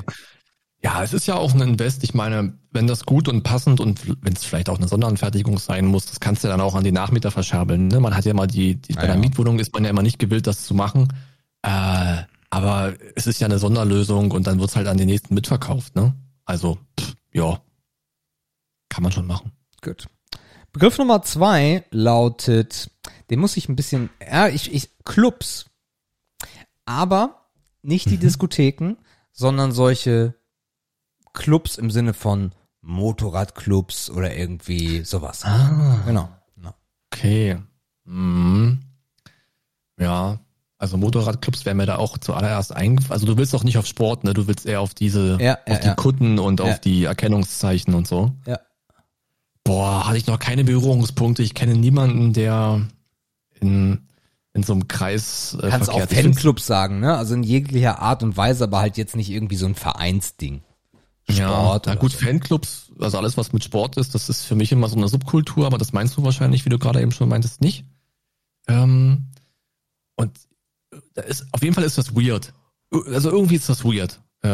Ja, 0.82 1.02
es 1.02 1.14
ist 1.14 1.26
ja 1.26 1.36
auch 1.36 1.54
ein 1.54 1.62
Invest. 1.62 2.04
Ich 2.04 2.12
meine, 2.12 2.58
wenn 2.70 2.86
das 2.86 3.06
gut 3.06 3.26
und 3.28 3.42
passend 3.42 3.80
und 3.80 4.06
wenn 4.22 4.34
es 4.34 4.44
vielleicht 4.44 4.68
auch 4.68 4.76
eine 4.76 4.86
Sonderanfertigung 4.88 5.58
sein 5.58 5.86
muss, 5.86 6.04
das 6.06 6.20
kannst 6.20 6.44
du 6.44 6.48
dann 6.48 6.60
auch 6.60 6.74
an 6.74 6.84
die 6.84 6.92
Nachmieter 6.92 7.30
verschabeln. 7.30 7.88
Ne? 7.88 8.00
Man 8.00 8.14
hat 8.14 8.26
ja 8.26 8.34
mal 8.34 8.46
die, 8.46 8.76
die 8.76 8.92
bei 8.92 9.02
Ja, 9.02 9.06
der 9.06 9.14
ja. 9.14 9.20
Mietwohnung 9.20 9.58
ist 9.58 9.72
man 9.72 9.84
ja 9.84 9.90
immer 9.90 10.02
nicht 10.02 10.18
gewillt, 10.18 10.46
das 10.46 10.64
zu 10.66 10.74
machen. 10.74 11.08
Äh, 11.62 12.24
aber 12.50 12.92
es 13.16 13.26
ist 13.26 13.40
ja 13.40 13.46
eine 13.46 13.58
Sonderlösung 13.58 14.30
und 14.30 14.46
dann 14.46 14.60
wird's 14.60 14.76
halt 14.76 14.86
an 14.86 14.98
den 14.98 15.06
nächsten 15.06 15.32
mitverkauft. 15.34 15.96
Ne? 15.96 16.14
Also, 16.44 16.76
pff, 17.00 17.14
ja, 17.32 17.60
kann 18.90 19.02
man 19.02 19.10
schon 19.12 19.26
machen. 19.26 19.52
Gut. 19.82 20.06
Begriff 20.72 20.98
Nummer 20.98 21.22
zwei 21.22 21.84
lautet, 21.90 22.90
den 23.30 23.40
muss 23.40 23.56
ich 23.56 23.68
ein 23.68 23.76
bisschen, 23.76 24.10
ja, 24.20 24.48
ich, 24.48 24.72
ich, 24.72 24.90
Clubs. 25.04 25.66
Aber 26.84 27.48
nicht 27.82 28.10
die 28.10 28.18
Diskotheken, 28.18 28.96
sondern 29.32 29.72
solche 29.72 30.34
Clubs 31.32 31.76
im 31.78 31.90
Sinne 31.90 32.14
von 32.14 32.52
Motorradclubs 32.82 34.10
oder 34.10 34.34
irgendwie 34.36 35.04
sowas. 35.04 35.44
Ah, 35.44 36.02
Genau. 36.06 36.28
Ja. 36.62 36.74
okay. 37.12 37.58
Mhm. 38.04 38.80
Ja, 39.98 40.40
also 40.78 40.96
Motorradclubs 40.96 41.64
wären 41.64 41.78
mir 41.78 41.86
da 41.86 41.96
auch 41.96 42.18
zuallererst 42.18 42.72
eingefallen. 42.72 43.12
Also 43.12 43.26
du 43.26 43.36
willst 43.38 43.54
doch 43.54 43.64
nicht 43.64 43.78
auf 43.78 43.86
Sport, 43.86 44.24
ne? 44.24 44.34
Du 44.34 44.46
willst 44.46 44.66
eher 44.66 44.80
auf 44.80 44.92
diese, 44.92 45.38
Ja, 45.40 45.54
auf 45.66 45.82
ja, 45.82 45.94
die. 45.94 45.94
Kutten 45.94 46.38
und 46.38 46.60
auf 46.60 46.78
die 46.80 47.04
Erkennungszeichen 47.04 47.94
und 47.94 48.06
so. 48.06 48.32
Ja. 48.46 48.60
Boah, 49.64 50.06
hatte 50.06 50.18
ich 50.18 50.26
noch 50.26 50.38
keine 50.38 50.62
Berührungspunkte. 50.64 51.42
Ich 51.42 51.54
kenne 51.54 51.74
niemanden, 51.74 52.32
der 52.34 52.82
in, 53.60 54.06
in 54.52 54.62
so 54.62 54.74
einem 54.74 54.88
Kreis 54.88 55.56
äh, 55.60 55.70
Kannst 55.70 55.88
auch 55.88 55.98
verkehrt. 55.98 56.10
Find's- 56.20 56.36
Fanclubs 56.36 56.66
sagen, 56.66 57.00
ne? 57.00 57.16
Also 57.16 57.34
in 57.34 57.42
jeglicher 57.42 58.00
Art 58.00 58.22
und 58.22 58.36
Weise, 58.36 58.64
aber 58.64 58.80
halt 58.80 58.96
jetzt 58.98 59.16
nicht 59.16 59.30
irgendwie 59.30 59.56
so 59.56 59.66
ein 59.66 59.74
Vereinsding. 59.74 60.62
Ja, 61.26 61.48
Sport 61.48 61.86
na 61.86 61.92
oder 61.92 62.00
gut, 62.00 62.12
so. 62.12 62.18
Fanclubs, 62.18 62.92
also 63.00 63.16
alles, 63.16 63.38
was 63.38 63.54
mit 63.54 63.64
Sport 63.64 63.96
ist, 63.96 64.14
das 64.14 64.28
ist 64.28 64.44
für 64.44 64.54
mich 64.54 64.70
immer 64.72 64.88
so 64.88 64.96
eine 64.96 65.08
Subkultur, 65.08 65.64
aber 65.64 65.78
das 65.78 65.94
meinst 65.94 66.14
du 66.18 66.22
wahrscheinlich, 66.22 66.66
wie 66.66 66.68
du 66.68 66.78
gerade 66.78 67.00
eben 67.00 67.12
schon 67.12 67.30
meintest, 67.30 67.62
nicht. 67.62 67.86
Ähm, 68.68 69.28
und 70.16 70.38
da 71.14 71.22
ist, 71.22 71.46
auf 71.52 71.62
jeden 71.62 71.74
Fall 71.74 71.84
ist 71.84 71.96
das 71.96 72.14
weird. 72.14 72.52
Also 72.92 73.30
irgendwie 73.30 73.54
ist 73.56 73.70
das 73.70 73.84
weird. 73.86 74.20
Äh, 74.42 74.48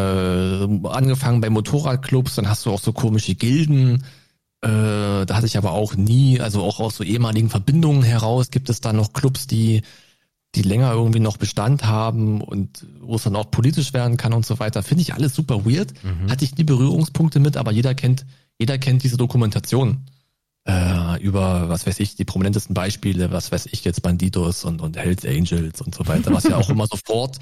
angefangen 0.89 1.41
bei 1.41 1.51
Motorradclubs, 1.51 2.37
dann 2.37 2.49
hast 2.49 2.65
du 2.65 2.71
auch 2.71 2.81
so 2.81 2.93
komische 2.93 3.35
Gilden. 3.35 4.05
Äh, 4.63 4.69
da 5.27 5.37
hatte 5.37 5.47
ich 5.47 5.57
aber 5.57 5.73
auch 5.73 5.95
nie, 5.95 6.41
also 6.41 6.63
auch 6.63 6.81
aus 6.81 6.97
so 6.97 7.05
ehemaligen 7.05 7.49
Verbindungen 7.49 8.03
heraus 8.03 8.51
gibt 8.51 8.69
es 8.69 8.81
da 8.81 8.93
noch 8.93 9.13
Clubs, 9.13 9.47
die 9.47 9.83
die 10.57 10.63
länger 10.63 10.93
irgendwie 10.93 11.21
noch 11.21 11.37
Bestand 11.37 11.85
haben 11.85 12.41
und 12.41 12.85
wo 13.01 13.15
es 13.15 13.23
dann 13.23 13.37
auch 13.37 13.53
politisch 13.53 13.93
werden 13.93 14.17
kann 14.17 14.33
und 14.33 14.45
so 14.45 14.59
weiter. 14.59 14.83
Finde 14.83 15.03
ich 15.03 15.15
alles 15.15 15.33
super 15.33 15.65
weird. 15.65 15.95
Hatte 16.29 16.45
ich 16.45 16.57
nie 16.57 16.65
Berührungspunkte 16.65 17.39
mit, 17.39 17.57
aber 17.57 17.71
jeder 17.71 17.95
kennt, 17.95 18.27
jeder 18.59 18.77
kennt 18.77 19.05
diese 19.05 19.17
Dokumentation 19.17 20.07
äh, 20.67 21.23
über, 21.23 21.69
was 21.69 21.87
weiß 21.87 22.01
ich, 22.01 22.17
die 22.17 22.25
prominentesten 22.25 22.75
Beispiele, 22.75 23.31
was 23.31 23.53
weiß 23.53 23.67
ich 23.71 23.85
jetzt, 23.85 24.03
Bandidos 24.03 24.65
und, 24.65 24.81
und 24.83 24.97
Hells 24.97 25.25
Angels 25.25 25.81
und 25.83 25.95
so 25.95 26.09
weiter, 26.09 26.33
was 26.35 26.43
ja 26.45 26.57
auch 26.57 26.69
immer 26.69 26.89
sofort 26.89 27.39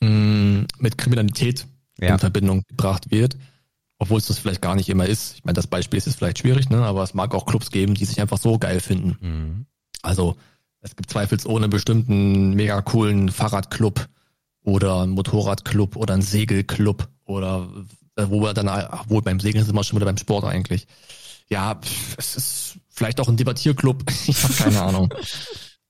mh, 0.00 0.66
mit 0.78 0.96
Kriminalität 0.96 1.66
Ja. 2.00 2.12
in 2.14 2.18
Verbindung 2.20 2.62
gebracht 2.68 3.10
wird. 3.10 3.36
Obwohl 3.98 4.18
es 4.18 4.26
das 4.26 4.38
vielleicht 4.38 4.62
gar 4.62 4.74
nicht 4.74 4.88
immer 4.88 5.06
ist. 5.06 5.36
Ich 5.36 5.44
meine, 5.44 5.54
das 5.54 5.66
Beispiel 5.66 5.98
ist 5.98 6.06
jetzt 6.06 6.16
vielleicht 6.16 6.38
schwierig, 6.38 6.68
ne? 6.68 6.78
aber 6.78 7.02
es 7.02 7.14
mag 7.14 7.34
auch 7.34 7.46
Clubs 7.46 7.70
geben, 7.70 7.94
die 7.94 8.04
sich 8.04 8.20
einfach 8.20 8.38
so 8.38 8.58
geil 8.58 8.80
finden. 8.80 9.16
Mhm. 9.20 9.66
Also 10.02 10.36
es 10.80 10.96
gibt 10.96 11.10
zweifelsohne 11.10 11.68
bestimmten 11.68 12.54
mega 12.54 12.82
coolen 12.82 13.30
Fahrradclub 13.30 14.08
oder 14.62 15.02
einen 15.02 15.12
Motorradclub 15.12 15.96
oder 15.96 16.14
einen 16.14 16.22
Segelclub 16.22 17.08
oder 17.24 17.68
äh, 18.16 18.26
wo 18.28 18.40
wir 18.40 18.52
dann, 18.54 18.68
obwohl 18.68 19.22
beim 19.22 19.40
Segeln 19.40 19.64
sind 19.64 19.74
wir 19.74 19.84
schon 19.84 19.96
wieder 19.96 20.06
beim 20.06 20.18
Sport 20.18 20.44
eigentlich. 20.44 20.86
Ja, 21.48 21.80
es 22.16 22.36
ist 22.36 22.78
vielleicht 22.88 23.20
auch 23.20 23.28
ein 23.28 23.36
Debattierclub, 23.36 24.04
ich 24.26 24.42
habe 24.42 24.54
keine 24.54 24.82
Ahnung. 24.82 25.14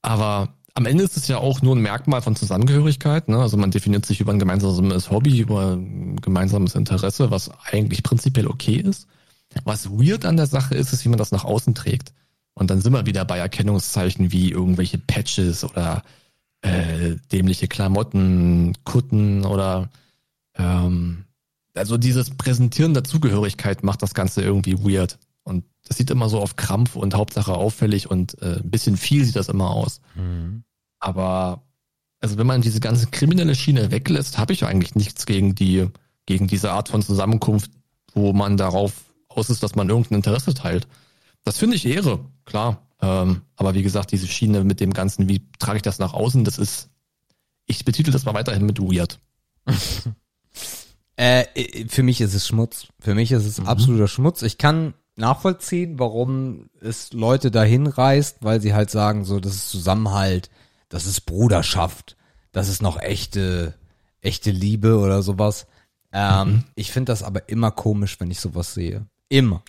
Aber 0.02 0.54
am 0.74 0.86
Ende 0.86 1.04
ist 1.04 1.16
es 1.16 1.28
ja 1.28 1.38
auch 1.38 1.62
nur 1.62 1.76
ein 1.76 1.82
Merkmal 1.82 2.20
von 2.20 2.34
Zusammengehörigkeit. 2.34 3.28
Ne? 3.28 3.38
Also 3.38 3.56
man 3.56 3.70
definiert 3.70 4.04
sich 4.04 4.20
über 4.20 4.32
ein 4.32 4.40
gemeinsames 4.40 5.10
Hobby, 5.10 5.38
über 5.38 5.76
ein 5.76 6.20
gemeinsames 6.20 6.74
Interesse, 6.74 7.30
was 7.30 7.50
eigentlich 7.70 8.02
prinzipiell 8.02 8.48
okay 8.48 8.76
ist. 8.76 9.06
Was 9.62 9.88
weird 9.88 10.24
an 10.24 10.36
der 10.36 10.46
Sache 10.46 10.74
ist, 10.74 10.92
ist, 10.92 11.04
wie 11.04 11.08
man 11.08 11.18
das 11.18 11.30
nach 11.30 11.44
außen 11.44 11.76
trägt. 11.76 12.12
Und 12.54 12.70
dann 12.70 12.80
sind 12.80 12.92
wir 12.92 13.06
wieder 13.06 13.24
bei 13.24 13.38
Erkennungszeichen 13.38 14.32
wie 14.32 14.50
irgendwelche 14.50 14.98
Patches 14.98 15.64
oder 15.64 16.02
äh, 16.62 17.16
dämliche 17.30 17.68
Klamotten, 17.68 18.74
Kutten 18.84 19.44
oder 19.44 19.90
ähm, 20.56 21.24
also 21.74 21.98
dieses 21.98 22.30
Präsentieren 22.30 22.94
der 22.94 23.04
Zugehörigkeit 23.04 23.84
macht 23.84 24.02
das 24.02 24.14
Ganze 24.14 24.42
irgendwie 24.42 24.78
weird. 24.78 25.18
Und 25.44 25.64
das 25.86 25.98
sieht 25.98 26.10
immer 26.10 26.28
so 26.28 26.40
auf 26.40 26.56
Krampf 26.56 26.96
und 26.96 27.14
Hauptsache 27.14 27.54
auffällig 27.54 28.10
und 28.10 28.40
äh, 28.42 28.56
ein 28.56 28.70
bisschen 28.70 28.96
viel 28.96 29.24
sieht 29.24 29.36
das 29.36 29.48
immer 29.48 29.70
aus. 29.70 30.00
Mhm. 30.14 30.64
Aber 30.98 31.62
also 32.20 32.38
wenn 32.38 32.46
man 32.46 32.62
diese 32.62 32.80
ganze 32.80 33.06
kriminelle 33.06 33.54
Schiene 33.54 33.90
weglässt, 33.90 34.38
habe 34.38 34.54
ich 34.54 34.64
eigentlich 34.64 34.94
nichts 34.94 35.26
gegen 35.26 35.54
die 35.54 35.88
gegen 36.26 36.46
diese 36.46 36.72
Art 36.72 36.88
von 36.88 37.02
Zusammenkunft, 37.02 37.70
wo 38.14 38.32
man 38.32 38.56
darauf 38.56 38.92
aus 39.28 39.50
ist, 39.50 39.62
dass 39.62 39.74
man 39.74 39.90
irgendein 39.90 40.16
Interesse 40.16 40.54
teilt. 40.54 40.88
Das 41.44 41.58
finde 41.58 41.76
ich 41.76 41.86
Ehre, 41.86 42.24
klar. 42.46 42.86
Ähm, 43.02 43.42
aber 43.56 43.74
wie 43.74 43.82
gesagt, 43.82 44.12
diese 44.12 44.26
Schiene 44.26 44.64
mit 44.64 44.80
dem 44.80 44.94
Ganzen, 44.94 45.28
wie 45.28 45.42
trage 45.58 45.76
ich 45.76 45.82
das 45.82 45.98
nach 45.98 46.14
außen, 46.14 46.44
das 46.44 46.58
ist, 46.58 46.88
ich 47.66 47.84
betitel 47.84 48.10
das 48.10 48.24
mal 48.24 48.34
weiterhin 48.34 48.66
mit 48.66 48.80
weird. 48.80 49.20
Äh, 51.16 51.42
äh, 51.54 51.86
für 51.88 52.02
mich 52.02 52.20
ist 52.20 52.34
es 52.34 52.44
Schmutz. 52.44 52.88
Für 52.98 53.14
mich 53.14 53.30
ist 53.30 53.44
es 53.44 53.60
absoluter 53.60 54.08
Schmutz. 54.08 54.42
Ich 54.42 54.58
kann 54.58 54.94
nachvollziehen, 55.16 55.98
warum 55.98 56.70
es 56.80 57.12
Leute 57.12 57.50
dahin 57.50 57.86
reißt, 57.86 58.38
weil 58.42 58.60
sie 58.60 58.74
halt 58.74 58.90
sagen, 58.90 59.24
so, 59.24 59.40
das 59.40 59.54
ist 59.54 59.70
Zusammenhalt, 59.70 60.50
das 60.88 61.06
ist 61.06 61.22
Bruderschaft, 61.22 62.16
das 62.52 62.68
ist 62.68 62.82
noch 62.82 63.00
echte, 63.00 63.74
echte 64.20 64.50
Liebe 64.50 64.98
oder 64.98 65.22
sowas. 65.22 65.66
Ähm, 66.12 66.64
Ich 66.74 66.92
finde 66.92 67.12
das 67.12 67.22
aber 67.22 67.48
immer 67.48 67.70
komisch, 67.70 68.18
wenn 68.20 68.30
ich 68.30 68.40
sowas 68.40 68.74
sehe. 68.74 69.06
Immer. 69.28 69.62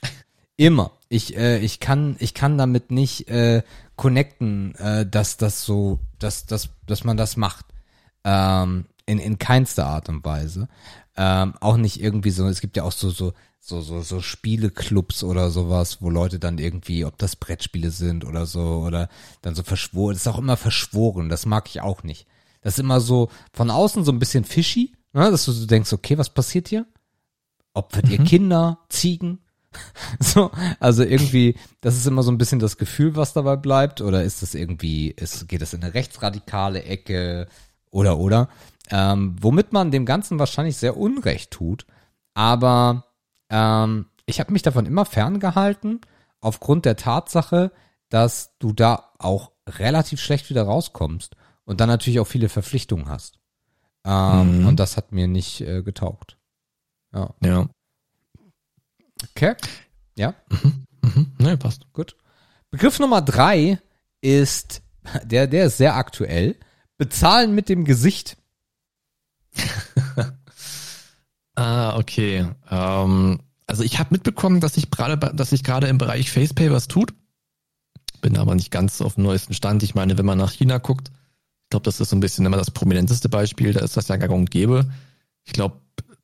Immer. 0.57 0.91
Ich, 1.09 1.35
äh, 1.38 1.59
ich 1.59 1.80
kann, 1.80 2.15
ich 2.19 2.34
kann 2.34 2.57
damit 2.57 2.91
nicht 2.91 3.27
äh, 3.30 3.63
connecten, 3.95 4.76
äh, 4.76 5.05
dass 5.05 5.38
das 5.38 5.63
so, 5.63 5.99
dass, 6.19 6.45
dass, 6.45 6.69
dass 6.85 7.03
man 7.03 7.17
das 7.17 7.38
macht. 7.38 7.65
Ähm, 8.23 8.85
in, 9.06 9.19
in 9.19 9.38
keinster 9.38 9.86
Art 9.86 10.10
und 10.10 10.23
Weise. 10.26 10.68
Ähm, 11.18 11.53
auch 11.61 11.77
nicht 11.77 12.02
irgendwie 12.02 12.32
so, 12.32 12.48
es 12.48 12.61
gibt 12.61 12.76
ja 12.77 12.84
auch 12.84 12.91
so, 12.91 13.10
so, 13.10 13.34
so, 13.60 13.82
so, 13.82 14.02
so 14.02 14.22
Spieleclubs 14.22 15.23
oder 15.23 15.49
sowas, 15.49 16.02
wo 16.02 16.10
Leute 16.10 16.40
dann 16.40 16.57
irgendwie, 16.57 17.06
ob 17.06 17.18
das 17.18 17.36
Brettspiele 17.36 17.91
sind 17.91 18.26
oder 18.26 18.45
so, 18.45 18.84
oder 18.86 19.10
dann 19.41 19.56
so 19.56 19.64
verschworen, 19.64 20.14
das 20.14 20.23
ist 20.23 20.27
auch 20.27 20.38
immer 20.38 20.57
verschworen, 20.57 21.30
das 21.30 21.45
mag 21.45 21.68
ich 21.68 21.82
auch 21.82 22.03
nicht. 22.03 22.27
Das 22.61 22.73
ist 22.73 22.80
immer 22.80 22.99
so 22.99 23.30
von 23.53 23.69
außen 23.69 24.03
so 24.03 24.11
ein 24.11 24.19
bisschen 24.19 24.44
fishy, 24.44 24.94
ne, 25.14 25.32
dass 25.32 25.45
du 25.45 25.52
so 25.52 25.65
denkst, 25.65 25.94
okay, 25.94 26.18
was 26.18 26.30
passiert 26.30 26.68
hier? 26.68 26.86
Opfert 27.73 28.10
ihr 28.10 28.23
Kinder, 28.23 28.80
Ziegen? 28.90 29.40
So, 30.22 30.52
also 30.80 31.03
irgendwie, 31.03 31.56
das 31.82 31.98
ist 31.98 32.07
immer 32.07 32.23
so 32.23 32.32
ein 32.32 32.38
bisschen 32.38 32.60
das 32.60 32.77
Gefühl, 32.77 33.18
was 33.18 33.34
dabei 33.34 33.57
bleibt, 33.57 33.99
oder 33.99 34.23
ist 34.23 34.41
das 34.41 34.56
irgendwie, 34.56 35.10
ist, 35.11 35.49
geht 35.49 35.61
das 35.61 35.73
in 35.73 35.84
eine 35.84 35.94
rechtsradikale 35.94 36.84
Ecke 36.84 37.48
oder 37.95 38.17
oder? 38.19 38.49
ähm, 38.91 39.35
womit 39.41 39.73
man 39.73 39.89
dem 39.89 40.05
Ganzen 40.05 40.38
wahrscheinlich 40.38 40.77
sehr 40.77 40.95
unrecht 40.95 41.49
tut. 41.49 41.88
Aber 42.35 43.05
ähm, 43.49 44.05
ich 44.27 44.39
habe 44.39 44.53
mich 44.53 44.61
davon 44.61 44.85
immer 44.85 45.05
ferngehalten, 45.05 46.01
aufgrund 46.39 46.85
der 46.85 46.95
Tatsache, 46.95 47.72
dass 48.09 48.55
du 48.59 48.73
da 48.73 49.11
auch 49.17 49.51
relativ 49.67 50.22
schlecht 50.22 50.51
wieder 50.51 50.63
rauskommst 50.63 51.35
und 51.63 51.80
dann 51.81 51.89
natürlich 51.89 52.19
auch 52.19 52.27
viele 52.27 52.47
Verpflichtungen 52.49 53.09
hast. 53.09 53.39
Ähm, 54.05 54.59
Mhm. 54.59 54.67
Und 54.67 54.80
das 54.80 54.97
hat 54.97 55.11
mir 55.11 55.27
nicht 55.27 55.61
äh, 55.61 55.81
getaugt. 55.81 56.38
Ja. 57.11 57.34
Ja. 57.43 57.67
Okay. 59.31 59.55
Ja, 60.15 60.35
Mhm. 61.01 61.34
Ne, 61.39 61.57
passt. 61.57 61.91
gut. 61.93 62.15
Begriff 62.69 62.99
Nummer 62.99 63.22
drei 63.23 63.80
ist, 64.22 64.84
der, 65.23 65.47
der 65.47 65.65
ist 65.65 65.77
sehr 65.77 65.95
aktuell. 65.95 66.55
Bezahlen 66.97 67.55
mit 67.55 67.69
dem 67.69 67.85
Gesicht. 67.85 68.38
Ah, 71.55 71.97
okay. 71.97 72.45
Ähm, 72.69 73.39
also 73.65 73.84
ich 73.84 73.97
habe 73.99 74.09
mitbekommen, 74.11 74.59
dass 74.59 74.73
sich 74.76 74.91
gerade, 74.91 75.17
dass 75.34 75.51
sich 75.51 75.63
gerade 75.63 75.88
im 75.88 75.97
Bereich 75.97 76.30
FacePay 76.30 76.72
was 76.72 76.88
tut. 76.88 77.13
Bin 78.22 78.38
aber 78.38 78.55
nicht 78.55 78.72
ganz 78.72 79.01
auf 79.01 79.15
dem 79.15 79.23
neuesten 79.23 79.53
Stand. 79.53 79.81
Ich 79.84 79.95
meine, 79.95 80.17
wenn 80.17 80.26
man 80.26 80.38
nach 80.38 80.51
China 80.51 80.77
guckt, 80.80 81.11
ich 81.63 81.69
glaube, 81.69 81.84
das 81.84 81.99
ist 81.99 82.09
so 82.09 82.15
ein 82.15 82.19
bisschen 82.19 82.45
immer 82.45 82.57
das 82.57 82.72
prominenteste 82.72 83.30
Beispiel. 83.30 83.73
Da 83.73 83.80
ist 83.80 83.97
das 83.97 84.07
ja 84.07 84.17
gar 84.17 84.30
und 84.31 84.51
gäbe. 84.51 84.85
Ich 85.45 85.53
glaube, 85.53 85.80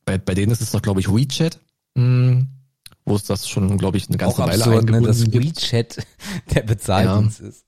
bei, 0.06 0.18
bei 0.18 0.34
denen 0.34 0.52
ist 0.52 0.62
es 0.62 0.72
doch, 0.72 0.82
glaube 0.82 1.00
ich, 1.00 1.08
WeChat, 1.08 1.60
mh, 1.96 2.46
wo 3.06 3.16
es 3.16 3.24
das 3.24 3.48
schon, 3.48 3.78
glaube 3.78 3.98
ich, 3.98 4.08
eine 4.10 4.18
ganze 4.18 4.44
auch 4.44 4.48
Weile 4.48 4.64
absurd, 4.66 4.90
ne, 4.90 4.98
eingebunden 4.98 5.06
dass 5.06 5.32
gibt. 5.32 5.62
WeChat 5.62 6.06
der 6.54 6.62
Bezahldienst 6.64 7.40
ist. 7.40 7.66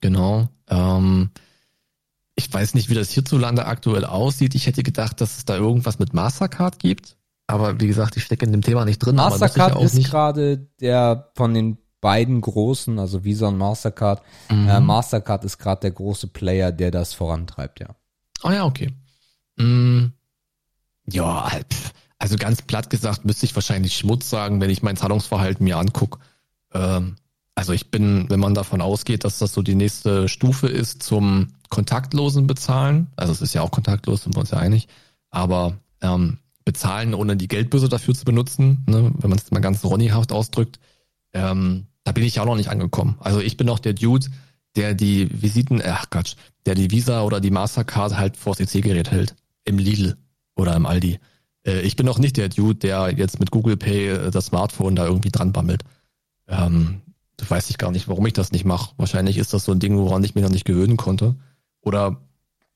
Genau. 0.00 0.48
Ähm, 0.68 1.30
ich 2.36 2.52
weiß 2.52 2.74
nicht, 2.74 2.90
wie 2.90 2.94
das 2.94 3.10
hierzulande 3.10 3.66
aktuell 3.66 4.04
aussieht. 4.04 4.54
Ich 4.54 4.66
hätte 4.66 4.82
gedacht, 4.82 5.20
dass 5.20 5.38
es 5.38 5.44
da 5.46 5.56
irgendwas 5.56 5.98
mit 5.98 6.12
Mastercard 6.12 6.78
gibt. 6.78 7.16
Aber 7.46 7.80
wie 7.80 7.86
gesagt, 7.86 8.16
ich 8.16 8.24
stecke 8.24 8.44
in 8.44 8.52
dem 8.52 8.62
Thema 8.62 8.84
nicht 8.84 8.98
drin. 8.98 9.16
Mastercard 9.16 9.74
ja 9.74 9.80
ist 9.80 10.04
gerade 10.04 10.58
der 10.80 11.30
von 11.34 11.54
den 11.54 11.78
beiden 12.00 12.40
großen, 12.40 12.98
also 12.98 13.24
Visa 13.24 13.48
und 13.48 13.56
Mastercard. 13.56 14.22
Mhm. 14.50 14.68
Äh, 14.68 14.80
Mastercard 14.80 15.44
ist 15.44 15.58
gerade 15.58 15.80
der 15.80 15.92
große 15.92 16.28
Player, 16.28 16.72
der 16.72 16.90
das 16.90 17.14
vorantreibt, 17.14 17.80
ja. 17.80 17.96
Ah 18.42 18.52
ja, 18.52 18.64
okay. 18.64 18.92
Mm, 19.56 20.12
ja, 21.10 21.50
halt, 21.50 21.66
also 22.18 22.36
ganz 22.36 22.62
platt 22.62 22.90
gesagt 22.90 23.24
müsste 23.24 23.46
ich 23.46 23.54
wahrscheinlich 23.54 23.96
Schmutz 23.96 24.28
sagen, 24.28 24.60
wenn 24.60 24.70
ich 24.70 24.82
mein 24.82 24.96
Zahlungsverhalten 24.96 25.64
mir 25.64 25.78
angucke. 25.78 26.18
Ähm, 26.74 27.16
also 27.56 27.72
ich 27.72 27.90
bin, 27.90 28.26
wenn 28.28 28.38
man 28.38 28.54
davon 28.54 28.80
ausgeht, 28.80 29.24
dass 29.24 29.38
das 29.38 29.52
so 29.52 29.62
die 29.62 29.74
nächste 29.74 30.28
Stufe 30.28 30.68
ist 30.68 31.02
zum 31.02 31.48
kontaktlosen 31.70 32.46
Bezahlen, 32.46 33.08
also 33.16 33.32
es 33.32 33.42
ist 33.42 33.54
ja 33.54 33.62
auch 33.62 33.70
kontaktlos, 33.70 34.22
sind 34.22 34.36
wir 34.36 34.40
uns 34.40 34.50
ja 34.50 34.58
einig, 34.58 34.86
aber 35.30 35.78
ähm, 36.02 36.38
bezahlen, 36.64 37.14
ohne 37.14 37.36
die 37.36 37.48
Geldbörse 37.48 37.88
dafür 37.88 38.14
zu 38.14 38.24
benutzen, 38.24 38.84
ne, 38.86 39.10
wenn 39.16 39.30
man 39.30 39.38
es 39.38 39.50
mal 39.50 39.60
ganz 39.60 39.82
ronnyhaft 39.84 40.32
ausdrückt, 40.32 40.78
ähm, 41.32 41.86
da 42.04 42.12
bin 42.12 42.24
ich 42.24 42.36
ja 42.36 42.42
auch 42.42 42.46
noch 42.46 42.56
nicht 42.56 42.68
angekommen. 42.68 43.16
Also 43.20 43.40
ich 43.40 43.56
bin 43.56 43.66
noch 43.66 43.78
der 43.78 43.94
Dude, 43.94 44.26
der 44.76 44.94
die 44.94 45.28
Visiten, 45.42 45.82
ach 45.84 46.10
Quatsch, 46.10 46.34
der 46.66 46.74
die 46.74 46.90
Visa 46.90 47.22
oder 47.22 47.40
die 47.40 47.50
Mastercard 47.50 48.16
halt 48.16 48.36
vors 48.36 48.60
EC-Gerät 48.60 49.10
hält. 49.10 49.34
Im 49.64 49.78
Lidl 49.78 50.16
oder 50.54 50.76
im 50.76 50.86
Aldi. 50.86 51.18
Äh, 51.66 51.80
ich 51.80 51.96
bin 51.96 52.06
noch 52.06 52.18
nicht 52.18 52.36
der 52.36 52.48
Dude, 52.48 52.76
der 52.76 53.12
jetzt 53.16 53.40
mit 53.40 53.50
Google 53.50 53.76
Pay 53.76 54.08
äh, 54.08 54.30
das 54.30 54.46
Smartphone 54.46 54.94
da 54.94 55.06
irgendwie 55.06 55.30
dran 55.30 55.52
bammelt. 55.52 55.82
Ähm, 56.46 57.00
weiß 57.48 57.70
ich 57.70 57.78
gar 57.78 57.90
nicht, 57.90 58.08
warum 58.08 58.26
ich 58.26 58.32
das 58.32 58.52
nicht 58.52 58.64
mache. 58.64 58.94
Wahrscheinlich 58.96 59.38
ist 59.38 59.52
das 59.52 59.64
so 59.64 59.72
ein 59.72 59.80
Ding, 59.80 59.96
woran 59.98 60.24
ich 60.24 60.34
mich 60.34 60.44
noch 60.44 60.50
nicht 60.50 60.64
gewöhnen 60.64 60.96
konnte. 60.96 61.36
Oder 61.80 62.22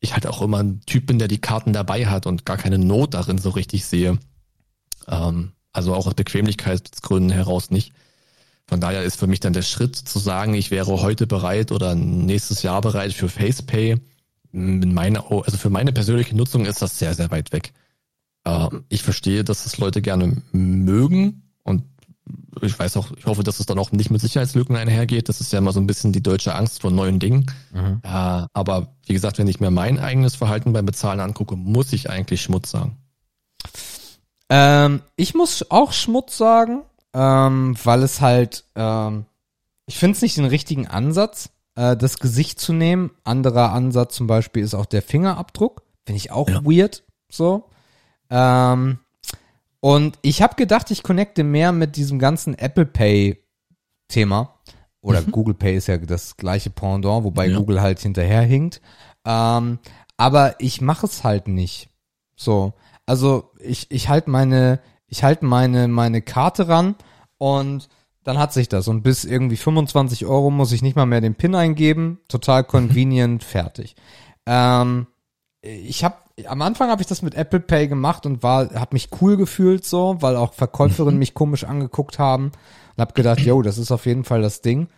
ich 0.00 0.14
halt 0.14 0.26
auch 0.26 0.42
immer 0.42 0.58
ein 0.58 0.80
Typ 0.86 1.06
bin, 1.06 1.18
der 1.18 1.28
die 1.28 1.40
Karten 1.40 1.72
dabei 1.72 2.06
hat 2.06 2.26
und 2.26 2.44
gar 2.44 2.56
keine 2.56 2.78
Not 2.78 3.14
darin 3.14 3.38
so 3.38 3.50
richtig 3.50 3.84
sehe. 3.84 4.18
Ähm, 5.08 5.52
also 5.72 5.94
auch 5.94 6.06
aus 6.06 6.14
Bequemlichkeitsgründen 6.14 7.30
heraus 7.30 7.70
nicht. 7.70 7.92
Von 8.66 8.80
daher 8.80 9.02
ist 9.02 9.18
für 9.18 9.26
mich 9.26 9.40
dann 9.40 9.52
der 9.52 9.62
Schritt 9.62 9.96
zu 9.96 10.18
sagen, 10.18 10.54
ich 10.54 10.70
wäre 10.70 11.02
heute 11.02 11.26
bereit 11.26 11.72
oder 11.72 11.94
nächstes 11.94 12.62
Jahr 12.62 12.80
bereit 12.80 13.12
für 13.12 13.28
FacePay. 13.28 13.96
In 14.52 14.94
meine, 14.94 15.30
also 15.30 15.56
für 15.56 15.70
meine 15.70 15.92
persönliche 15.92 16.36
Nutzung 16.36 16.66
ist 16.66 16.82
das 16.82 16.98
sehr, 16.98 17.14
sehr 17.14 17.30
weit 17.30 17.52
weg. 17.52 17.72
Ähm, 18.44 18.84
ich 18.88 19.02
verstehe, 19.02 19.44
dass 19.44 19.66
es 19.66 19.78
Leute 19.78 20.02
gerne 20.02 20.42
mögen 20.52 21.42
und 21.62 21.82
ich 22.62 22.78
weiß 22.78 22.96
auch, 22.96 23.10
ich 23.16 23.26
hoffe, 23.26 23.42
dass 23.42 23.60
es 23.60 23.66
dann 23.66 23.78
auch 23.78 23.92
nicht 23.92 24.10
mit 24.10 24.20
Sicherheitslücken 24.20 24.76
einhergeht. 24.76 25.28
Das 25.28 25.40
ist 25.40 25.52
ja 25.52 25.58
immer 25.58 25.72
so 25.72 25.80
ein 25.80 25.86
bisschen 25.86 26.12
die 26.12 26.22
deutsche 26.22 26.54
Angst 26.54 26.80
vor 26.82 26.90
neuen 26.90 27.18
Dingen. 27.18 27.46
Mhm. 27.72 28.00
Äh, 28.02 28.08
aber 28.52 28.94
wie 29.06 29.12
gesagt, 29.12 29.38
wenn 29.38 29.48
ich 29.48 29.60
mir 29.60 29.70
mein 29.70 29.98
eigenes 29.98 30.34
Verhalten 30.36 30.72
beim 30.72 30.86
Bezahlen 30.86 31.20
angucke, 31.20 31.56
muss 31.56 31.92
ich 31.92 32.10
eigentlich 32.10 32.42
Schmutz 32.42 32.70
sagen. 32.70 32.96
Ähm, 34.48 35.02
ich 35.16 35.34
muss 35.34 35.70
auch 35.70 35.92
Schmutz 35.92 36.36
sagen, 36.36 36.82
ähm, 37.14 37.76
weil 37.84 38.02
es 38.02 38.20
halt, 38.20 38.64
ähm, 38.74 39.26
ich 39.86 39.96
finde 39.96 40.16
es 40.16 40.22
nicht 40.22 40.36
den 40.36 40.44
richtigen 40.44 40.86
Ansatz, 40.88 41.50
äh, 41.76 41.96
das 41.96 42.18
Gesicht 42.18 42.58
zu 42.60 42.72
nehmen. 42.72 43.10
Anderer 43.24 43.72
Ansatz 43.72 44.14
zum 44.16 44.26
Beispiel 44.26 44.62
ist 44.64 44.74
auch 44.74 44.86
der 44.86 45.02
Fingerabdruck. 45.02 45.82
Finde 46.04 46.16
ich 46.16 46.30
auch 46.32 46.48
Ja. 46.48 46.64
weird, 46.64 47.04
so. 47.30 47.64
Ähm, 48.28 48.98
und 49.80 50.18
ich 50.22 50.42
habe 50.42 50.54
gedacht, 50.56 50.90
ich 50.90 51.02
connecte 51.02 51.44
mehr 51.44 51.72
mit 51.72 51.96
diesem 51.96 52.18
ganzen 52.18 52.54
Apple 52.56 52.86
Pay 52.86 53.42
Thema. 54.08 54.56
Oder 55.02 55.22
Google 55.22 55.54
Pay 55.54 55.76
ist 55.76 55.86
ja 55.86 55.96
das 55.96 56.36
gleiche 56.36 56.68
Pendant, 56.68 57.24
wobei 57.24 57.46
Ja. 57.46 57.56
Google 57.58 57.80
halt 57.80 58.00
hinterherhinkt. 58.00 58.82
Ähm, 59.24 59.78
aber 60.18 60.56
ich 60.58 60.82
mache 60.82 61.06
es 61.06 61.24
halt 61.24 61.48
nicht. 61.48 61.88
So. 62.36 62.74
Also 63.06 63.50
ich, 63.58 63.90
ich 63.90 64.08
halte 64.10 64.28
meine, 64.28 64.80
ich 65.06 65.24
halte 65.24 65.46
meine, 65.46 65.88
meine 65.88 66.20
Karte 66.20 66.68
ran 66.68 66.96
und 67.38 67.88
dann 68.22 68.38
hat 68.38 68.52
sich 68.52 68.68
das. 68.68 68.88
Und 68.88 69.02
bis 69.02 69.24
irgendwie 69.24 69.56
25 69.56 70.26
Euro 70.26 70.50
muss 70.50 70.72
ich 70.72 70.82
nicht 70.82 70.96
mal 70.96 71.06
mehr 71.06 71.22
den 71.22 71.34
PIN 71.34 71.54
eingeben. 71.54 72.20
Total 72.28 72.62
convenient, 72.62 73.42
fertig. 73.42 73.96
Ähm, 74.44 75.06
ich 75.62 76.04
habe 76.04 76.16
am 76.46 76.62
Anfang 76.62 76.90
habe 76.90 77.02
ich 77.02 77.08
das 77.08 77.22
mit 77.22 77.34
Apple 77.34 77.60
Pay 77.60 77.88
gemacht 77.88 78.26
und 78.26 78.42
war 78.42 78.70
habe 78.74 78.94
mich 78.94 79.08
cool 79.20 79.36
gefühlt 79.36 79.84
so, 79.84 80.16
weil 80.20 80.36
auch 80.36 80.54
Verkäuferinnen 80.54 81.18
mich 81.18 81.34
komisch 81.34 81.64
angeguckt 81.64 82.18
haben 82.18 82.46
und 82.96 83.00
habe 83.00 83.12
gedacht, 83.14 83.40
yo, 83.40 83.62
das 83.62 83.78
ist 83.78 83.90
auf 83.92 84.06
jeden 84.06 84.24
Fall 84.24 84.42
das 84.42 84.60
Ding, 84.62 84.88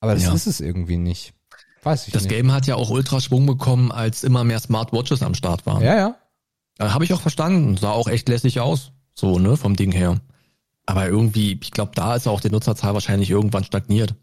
aber 0.00 0.14
das 0.14 0.24
Ja. 0.24 0.32
ist 0.34 0.46
es 0.46 0.60
irgendwie 0.60 0.96
nicht. 0.96 1.34
Weiß 1.82 2.06
ich 2.06 2.12
Das 2.12 2.24
nicht. 2.24 2.30
Game 2.32 2.52
hat 2.52 2.66
ja 2.66 2.74
auch 2.76 2.90
Ultraschwung 2.90 3.46
bekommen, 3.46 3.90
als 3.90 4.22
immer 4.24 4.44
mehr 4.44 4.60
Smartwatches 4.60 5.22
am 5.22 5.34
Start 5.34 5.64
waren. 5.66 5.82
Ja, 5.82 5.96
ja. 5.96 6.16
Äh, 6.78 6.88
Habe 6.90 7.04
ich 7.04 7.12
auch 7.14 7.20
verstanden. 7.22 7.76
Sah 7.76 7.90
auch 7.92 8.08
echt 8.08 8.28
lässig 8.28 8.60
aus. 8.60 8.92
So, 9.14 9.38
ne, 9.38 9.56
vom 9.56 9.76
Ding 9.76 9.92
her. 9.92 10.20
Aber 10.86 11.06
irgendwie, 11.08 11.58
ich 11.62 11.70
glaube, 11.70 11.92
da 11.94 12.16
ist 12.16 12.26
auch 12.26 12.40
die 12.40 12.50
Nutzerzahl 12.50 12.94
wahrscheinlich 12.94 13.30
irgendwann 13.30 13.64
stagniert. 13.64 14.14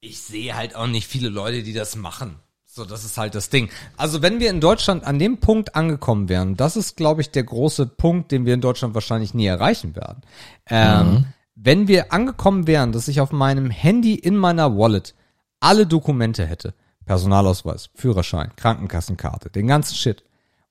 ich 0.00 0.20
sehe 0.20 0.56
halt 0.56 0.74
auch 0.74 0.86
nicht 0.86 1.06
viele 1.06 1.28
Leute, 1.28 1.62
die 1.62 1.72
das 1.74 1.94
machen. 1.94 2.36
So, 2.72 2.84
das 2.84 3.04
ist 3.04 3.18
halt 3.18 3.34
das 3.34 3.50
Ding. 3.50 3.68
Also 3.96 4.22
wenn 4.22 4.38
wir 4.38 4.48
in 4.48 4.60
Deutschland 4.60 5.02
an 5.02 5.18
dem 5.18 5.38
Punkt 5.38 5.74
angekommen 5.74 6.28
wären, 6.28 6.56
das 6.56 6.76
ist, 6.76 6.96
glaube 6.96 7.20
ich, 7.20 7.32
der 7.32 7.42
große 7.42 7.86
Punkt, 7.86 8.30
den 8.30 8.46
wir 8.46 8.54
in 8.54 8.60
Deutschland 8.60 8.94
wahrscheinlich 8.94 9.34
nie 9.34 9.46
erreichen 9.46 9.96
werden. 9.96 10.22
Ähm, 10.66 11.26
Wenn 11.56 11.88
wir 11.88 12.12
angekommen 12.12 12.68
wären, 12.68 12.92
dass 12.92 13.08
ich 13.08 13.20
auf 13.20 13.32
meinem 13.32 13.70
Handy 13.70 14.14
in 14.14 14.36
meiner 14.36 14.78
Wallet 14.78 15.16
alle 15.58 15.84
Dokumente 15.84 16.46
hätte, 16.46 16.74
Personalausweis, 17.06 17.90
Führerschein, 17.96 18.52
Krankenkassenkarte, 18.54 19.50
den 19.50 19.66
ganzen 19.66 19.96
Shit, 19.96 20.22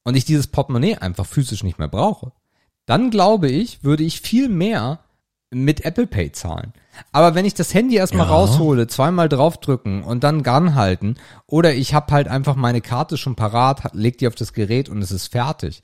und 0.04 0.16
ich 0.16 0.24
dieses 0.24 0.48
Portemonnaie 0.48 0.96
einfach 0.96 1.26
physisch 1.26 1.64
nicht 1.64 1.80
mehr 1.80 1.90
brauche, 1.90 2.32
dann 2.86 3.12
glaube 3.12 3.50
ich, 3.50 3.84
würde 3.84 4.04
ich 4.04 4.22
viel 4.22 4.48
mehr 4.48 5.00
mit 5.52 5.84
Apple 5.86 6.06
Pay 6.08 6.32
zahlen. 6.32 6.74
Aber 7.12 7.34
wenn 7.34 7.46
ich 7.46 7.54
das 7.54 7.74
Handy 7.74 7.96
erstmal 7.96 8.28
Ja. 8.28 8.34
raushole, 8.34 8.88
zweimal 8.88 9.30
draufdrücken 9.30 10.04
und 10.04 10.24
dann 10.24 10.44
Gun 10.44 10.76
halten, 10.76 11.16
oder 11.48 11.74
ich 11.74 11.94
habe 11.94 12.14
halt 12.14 12.28
einfach 12.28 12.56
meine 12.56 12.82
Karte 12.82 13.18
schon 13.18 13.36
parat, 13.36 13.94
leg 13.94 14.18
die 14.20 14.28
auf 14.28 14.36
das 14.36 14.54
Gerät 14.54 14.90
und 14.90 15.02
es 15.02 15.12
ist 15.12 15.28
fertig. 15.28 15.82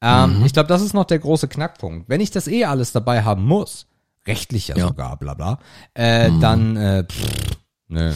Ähm, 0.00 0.40
Mhm. 0.40 0.46
Ich 0.46 0.52
glaube, 0.52 0.68
das 0.68 0.82
ist 0.82 0.94
noch 0.94 1.04
der 1.04 1.18
große 1.18 1.48
Knackpunkt. 1.48 2.08
Wenn 2.08 2.20
ich 2.20 2.30
das 2.30 2.48
eh 2.48 2.64
alles 2.64 2.92
dabei 2.92 3.22
haben 3.22 3.44
muss, 3.44 3.86
rechtlich 4.26 4.68
ja, 4.68 4.76
Ja. 4.76 4.84
Mhm. 4.86 4.88
sogar, 4.88 5.16
bla 5.18 5.34
bla, 5.34 5.58
äh, 5.94 6.30
dann, 6.40 6.76
äh, 6.76 7.04
pff, 7.04 7.24
nö. 7.88 8.12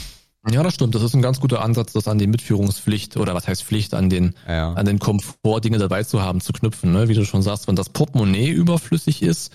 Ja, 0.50 0.62
das 0.62 0.74
stimmt. 0.74 0.94
Das 0.94 1.02
ist 1.02 1.14
ein 1.14 1.20
ganz 1.20 1.40
guter 1.40 1.62
Ansatz, 1.62 1.92
das 1.92 2.08
an 2.08 2.16
die 2.18 2.26
Mitführungspflicht 2.26 3.18
oder 3.18 3.34
was 3.34 3.46
heißt 3.46 3.62
Pflicht, 3.64 3.92
an 3.92 4.08
den, 4.08 4.34
Ja. 4.48 4.72
an 4.72 4.86
den 4.86 4.98
Komfort, 4.98 5.60
Dinge 5.60 5.76
dabei 5.78 6.04
zu 6.04 6.22
haben, 6.22 6.40
zu 6.40 6.52
knüpfen. 6.54 6.90
Ne? 6.92 7.08
Wie 7.08 7.14
du 7.14 7.24
schon 7.26 7.42
sagst, 7.42 7.68
wenn 7.68 7.76
das 7.76 7.90
Portemonnaie 7.90 8.48
überflüssig 8.50 9.22
ist, 9.22 9.52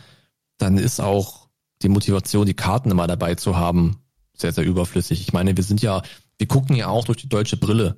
dann 0.64 0.77
ist 0.77 0.99
auch 1.02 1.49
die 1.81 1.90
Motivation, 1.90 2.45
die 2.45 2.53
Karten 2.53 2.90
immer 2.90 3.06
dabei 3.06 3.35
zu 3.35 3.57
haben, 3.57 3.98
sehr, 4.34 4.53
sehr 4.53 4.64
überflüssig. 4.64 5.22
Ich 5.22 5.34
meine, 5.34 5.56
wir 5.56 5.64
sind 5.64 5.81
ja, 5.81 6.02
wir 6.38 6.48
gucken 6.48 6.76
ja 6.76 6.88
auch 6.88 7.06
durch 7.06 7.19
die 7.19 7.30
deutsche 7.30 7.57
Brille. 7.57 7.98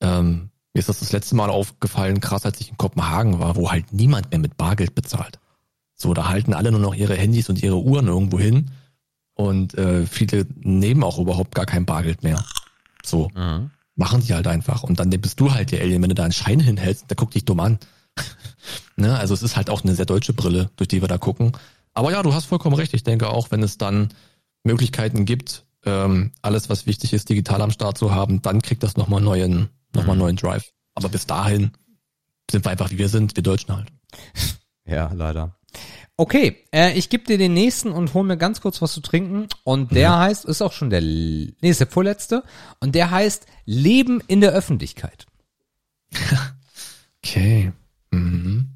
Ähm, 0.00 0.50
mir 0.74 0.80
ist 0.80 0.88
das 0.88 1.00
das 1.00 1.12
letzte 1.12 1.36
Mal 1.36 1.50
aufgefallen, 1.50 2.20
krass, 2.20 2.44
als 2.44 2.60
ich 2.60 2.70
in 2.70 2.76
Kopenhagen 2.76 3.38
war, 3.38 3.56
wo 3.56 3.70
halt 3.70 3.92
niemand 3.92 4.30
mehr 4.30 4.40
mit 4.40 4.56
Bargeld 4.56 4.94
bezahlt. 4.94 5.38
So, 5.94 6.12
da 6.14 6.28
halten 6.28 6.54
alle 6.54 6.70
nur 6.70 6.80
noch 6.80 6.94
ihre 6.94 7.14
Handys 7.14 7.48
und 7.48 7.62
ihre 7.62 7.80
Uhren 7.80 8.08
irgendwo 8.08 8.38
hin. 8.38 8.70
Und 9.34 9.74
äh, 9.74 10.06
viele 10.06 10.46
nehmen 10.56 11.02
auch 11.02 11.18
überhaupt 11.18 11.54
gar 11.54 11.66
kein 11.66 11.86
Bargeld 11.86 12.22
mehr. 12.22 12.44
So. 13.04 13.30
Mhm. 13.34 13.70
Machen 13.96 14.22
die 14.22 14.34
halt 14.34 14.46
einfach. 14.46 14.82
Und 14.82 14.98
dann 14.98 15.10
bist 15.10 15.40
du 15.40 15.52
halt 15.52 15.72
der 15.72 15.82
Alien, 15.82 16.02
wenn 16.02 16.08
du 16.08 16.14
da 16.14 16.24
einen 16.24 16.32
Schein 16.32 16.60
hinhältst, 16.60 17.10
der 17.10 17.16
guckt 17.16 17.34
dich 17.34 17.44
dumm 17.44 17.60
an. 17.60 17.78
ne? 18.96 19.18
Also 19.18 19.34
es 19.34 19.42
ist 19.42 19.56
halt 19.56 19.70
auch 19.70 19.82
eine 19.82 19.94
sehr 19.94 20.06
deutsche 20.06 20.32
Brille, 20.32 20.70
durch 20.76 20.88
die 20.88 21.00
wir 21.00 21.08
da 21.08 21.18
gucken. 21.18 21.52
Aber 21.94 22.12
ja, 22.12 22.22
du 22.22 22.34
hast 22.34 22.46
vollkommen 22.46 22.76
recht. 22.76 22.94
Ich 22.94 23.02
denke 23.04 23.28
auch, 23.30 23.50
wenn 23.50 23.62
es 23.62 23.78
dann 23.78 24.14
Möglichkeiten 24.64 25.24
gibt, 25.24 25.64
ähm, 25.84 26.32
alles, 26.42 26.68
was 26.68 26.86
wichtig 26.86 27.12
ist, 27.12 27.28
digital 27.28 27.62
am 27.62 27.70
Start 27.70 27.98
zu 27.98 28.14
haben, 28.14 28.42
dann 28.42 28.62
kriegt 28.62 28.82
das 28.82 28.96
nochmal 28.96 29.20
neuen, 29.20 29.70
nochmal 29.94 30.16
Mhm. 30.16 30.22
neuen 30.22 30.36
Drive. 30.36 30.70
Aber 30.94 31.08
bis 31.08 31.26
dahin 31.26 31.72
sind 32.50 32.64
wir 32.64 32.70
einfach, 32.70 32.90
wie 32.90 32.98
wir 32.98 33.08
sind, 33.08 33.36
wir 33.36 33.42
Deutschen 33.42 33.74
halt. 33.76 33.88
Ja, 34.86 35.12
leider. 35.14 35.56
Okay, 36.16 36.56
äh, 36.72 36.98
ich 36.98 37.10
gebe 37.10 37.24
dir 37.24 37.38
den 37.38 37.54
nächsten 37.54 37.92
und 37.92 38.12
hol 38.12 38.24
mir 38.24 38.36
ganz 38.36 38.60
kurz 38.60 38.82
was 38.82 38.92
zu 38.92 39.00
trinken. 39.00 39.46
Und 39.62 39.92
der 39.92 40.18
heißt, 40.18 40.46
ist 40.46 40.62
auch 40.62 40.72
schon 40.72 40.90
der, 40.90 41.00
nee, 41.00 41.54
ist 41.62 41.78
der 41.80 41.86
vorletzte. 41.86 42.42
Und 42.80 42.94
der 42.96 43.10
heißt 43.12 43.46
Leben 43.66 44.20
in 44.26 44.40
der 44.40 44.52
Öffentlichkeit. 44.52 45.26
Okay. 47.22 47.72
Mhm. 48.10 48.70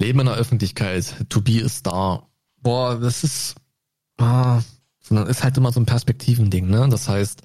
Leben 0.00 0.20
in 0.20 0.26
der 0.26 0.36
Öffentlichkeit, 0.36 1.14
to 1.28 1.40
be 1.40 1.62
a 1.64 1.68
star. 1.68 2.28
Boah, 2.62 2.98
das 2.98 3.22
ist, 3.22 3.54
ah, 4.18 4.60
sondern 5.00 5.28
ist 5.28 5.44
halt 5.44 5.56
immer 5.56 5.72
so 5.72 5.80
ein 5.80 5.86
Perspektivending, 5.86 6.68
ne? 6.68 6.88
Das 6.88 7.08
heißt, 7.08 7.42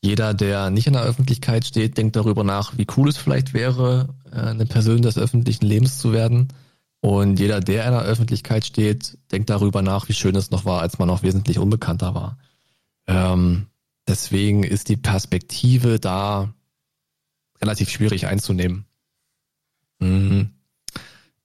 jeder, 0.00 0.32
der 0.32 0.70
nicht 0.70 0.86
in 0.86 0.92
der 0.92 1.02
Öffentlichkeit 1.02 1.64
steht, 1.64 1.98
denkt 1.98 2.14
darüber 2.14 2.44
nach, 2.44 2.78
wie 2.78 2.86
cool 2.96 3.08
es 3.08 3.16
vielleicht 3.16 3.52
wäre, 3.52 4.14
äh, 4.30 4.36
eine 4.36 4.66
Person 4.66 5.02
des 5.02 5.18
öffentlichen 5.18 5.66
Lebens 5.66 5.98
zu 5.98 6.12
werden. 6.12 6.48
Und 7.00 7.38
jeder, 7.40 7.60
der 7.60 7.84
in 7.86 7.92
der 7.92 8.02
Öffentlichkeit 8.02 8.64
steht, 8.64 9.18
denkt 9.32 9.50
darüber 9.50 9.82
nach, 9.82 10.08
wie 10.08 10.14
schön 10.14 10.36
es 10.36 10.50
noch 10.50 10.64
war, 10.64 10.80
als 10.80 10.98
man 10.98 11.08
noch 11.08 11.22
wesentlich 11.22 11.58
unbekannter 11.58 12.14
war. 12.14 12.38
Ähm, 13.06 13.66
deswegen 14.06 14.62
ist 14.64 14.88
die 14.88 14.96
Perspektive 14.96 15.98
da 15.98 16.52
relativ 17.60 17.90
schwierig 17.90 18.26
einzunehmen. 18.26 18.84
Mhm. 20.00 20.50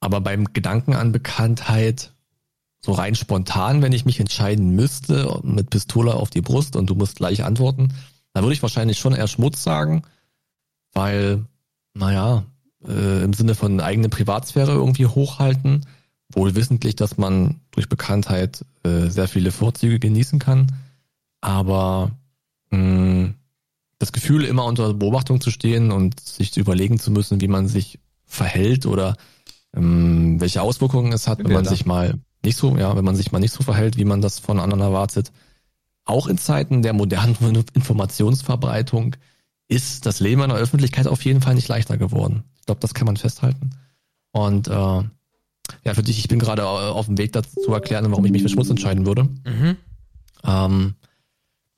Aber 0.03 0.19
beim 0.19 0.51
Gedanken 0.51 0.95
an 0.95 1.13
Bekanntheit, 1.13 2.11
so 2.81 2.91
rein 2.91 3.15
spontan, 3.15 3.81
wenn 3.81 3.93
ich 3.93 4.03
mich 4.03 4.19
entscheiden 4.19 4.75
müsste, 4.75 5.39
mit 5.43 5.69
Pistole 5.69 6.15
auf 6.15 6.29
die 6.29 6.41
Brust 6.41 6.75
und 6.75 6.89
du 6.89 6.95
musst 6.95 7.15
gleich 7.15 7.45
antworten, 7.45 7.93
dann 8.33 8.43
würde 8.43 8.53
ich 8.53 8.61
wahrscheinlich 8.61 8.99
schon 8.99 9.13
eher 9.13 9.29
Schmutz 9.29 9.63
sagen, 9.63 10.01
weil, 10.91 11.45
naja, 11.93 12.43
äh, 12.85 13.23
im 13.23 13.31
Sinne 13.31 13.55
von 13.55 13.79
eigene 13.79 14.09
Privatsphäre 14.09 14.73
irgendwie 14.73 15.05
hochhalten, 15.05 15.85
wohl 16.29 16.53
wissentlich, 16.53 16.97
dass 16.97 17.17
man 17.17 17.61
durch 17.71 17.87
Bekanntheit 17.87 18.65
äh, 18.83 19.07
sehr 19.07 19.29
viele 19.29 19.53
Vorzüge 19.53 19.99
genießen 19.99 20.39
kann, 20.39 20.67
aber 21.39 22.11
mh, 22.71 23.35
das 23.99 24.11
Gefühl, 24.11 24.43
immer 24.43 24.65
unter 24.65 24.93
Beobachtung 24.93 25.39
zu 25.39 25.49
stehen 25.49 25.93
und 25.93 26.19
sich 26.19 26.51
zu 26.51 26.59
überlegen 26.59 26.99
zu 26.99 27.09
müssen, 27.09 27.39
wie 27.39 27.47
man 27.47 27.69
sich 27.69 27.99
verhält 28.25 28.85
oder 28.85 29.15
ähm, 29.75 30.39
welche 30.39 30.61
Auswirkungen 30.61 31.11
es 31.13 31.27
hat, 31.27 31.39
wenn 31.39 31.51
man 31.51 31.65
sich 31.65 31.85
mal 31.85 32.19
nicht 32.43 32.57
so, 32.57 32.77
ja, 32.77 32.95
wenn 32.95 33.05
man 33.05 33.15
sich 33.15 33.31
mal 33.31 33.39
nicht 33.39 33.53
so 33.53 33.63
verhält, 33.63 33.97
wie 33.97 34.05
man 34.05 34.21
das 34.21 34.39
von 34.39 34.59
anderen 34.59 34.81
erwartet. 34.81 35.31
Auch 36.05 36.27
in 36.27 36.37
Zeiten 36.37 36.81
der 36.81 36.93
modernen 36.93 37.37
Informationsverbreitung 37.73 39.15
ist 39.67 40.05
das 40.05 40.19
Leben 40.19 40.41
in 40.41 40.49
der 40.49 40.57
Öffentlichkeit 40.57 41.07
auf 41.07 41.23
jeden 41.23 41.41
Fall 41.41 41.55
nicht 41.55 41.69
leichter 41.69 41.97
geworden. 41.97 42.43
Ich 42.59 42.65
glaube, 42.65 42.81
das 42.81 42.93
kann 42.93 43.05
man 43.05 43.17
festhalten. 43.17 43.71
Und 44.31 44.67
äh, 44.67 44.71
ja, 44.71 45.93
für 45.93 46.03
dich, 46.03 46.19
ich 46.19 46.27
bin 46.27 46.39
gerade 46.39 46.63
äh, 46.63 46.65
auf 46.65 47.05
dem 47.05 47.17
Weg 47.17 47.31
dazu 47.31 47.61
zu 47.61 47.73
erklären, 47.73 48.09
warum 48.11 48.25
ich 48.25 48.31
mich 48.31 48.41
für 48.41 48.49
Schmutz 48.49 48.69
entscheiden 48.69 49.05
würde. 49.05 49.23
Mhm. 49.45 49.77
Ähm, 50.43 50.95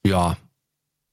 ja, 0.06 0.38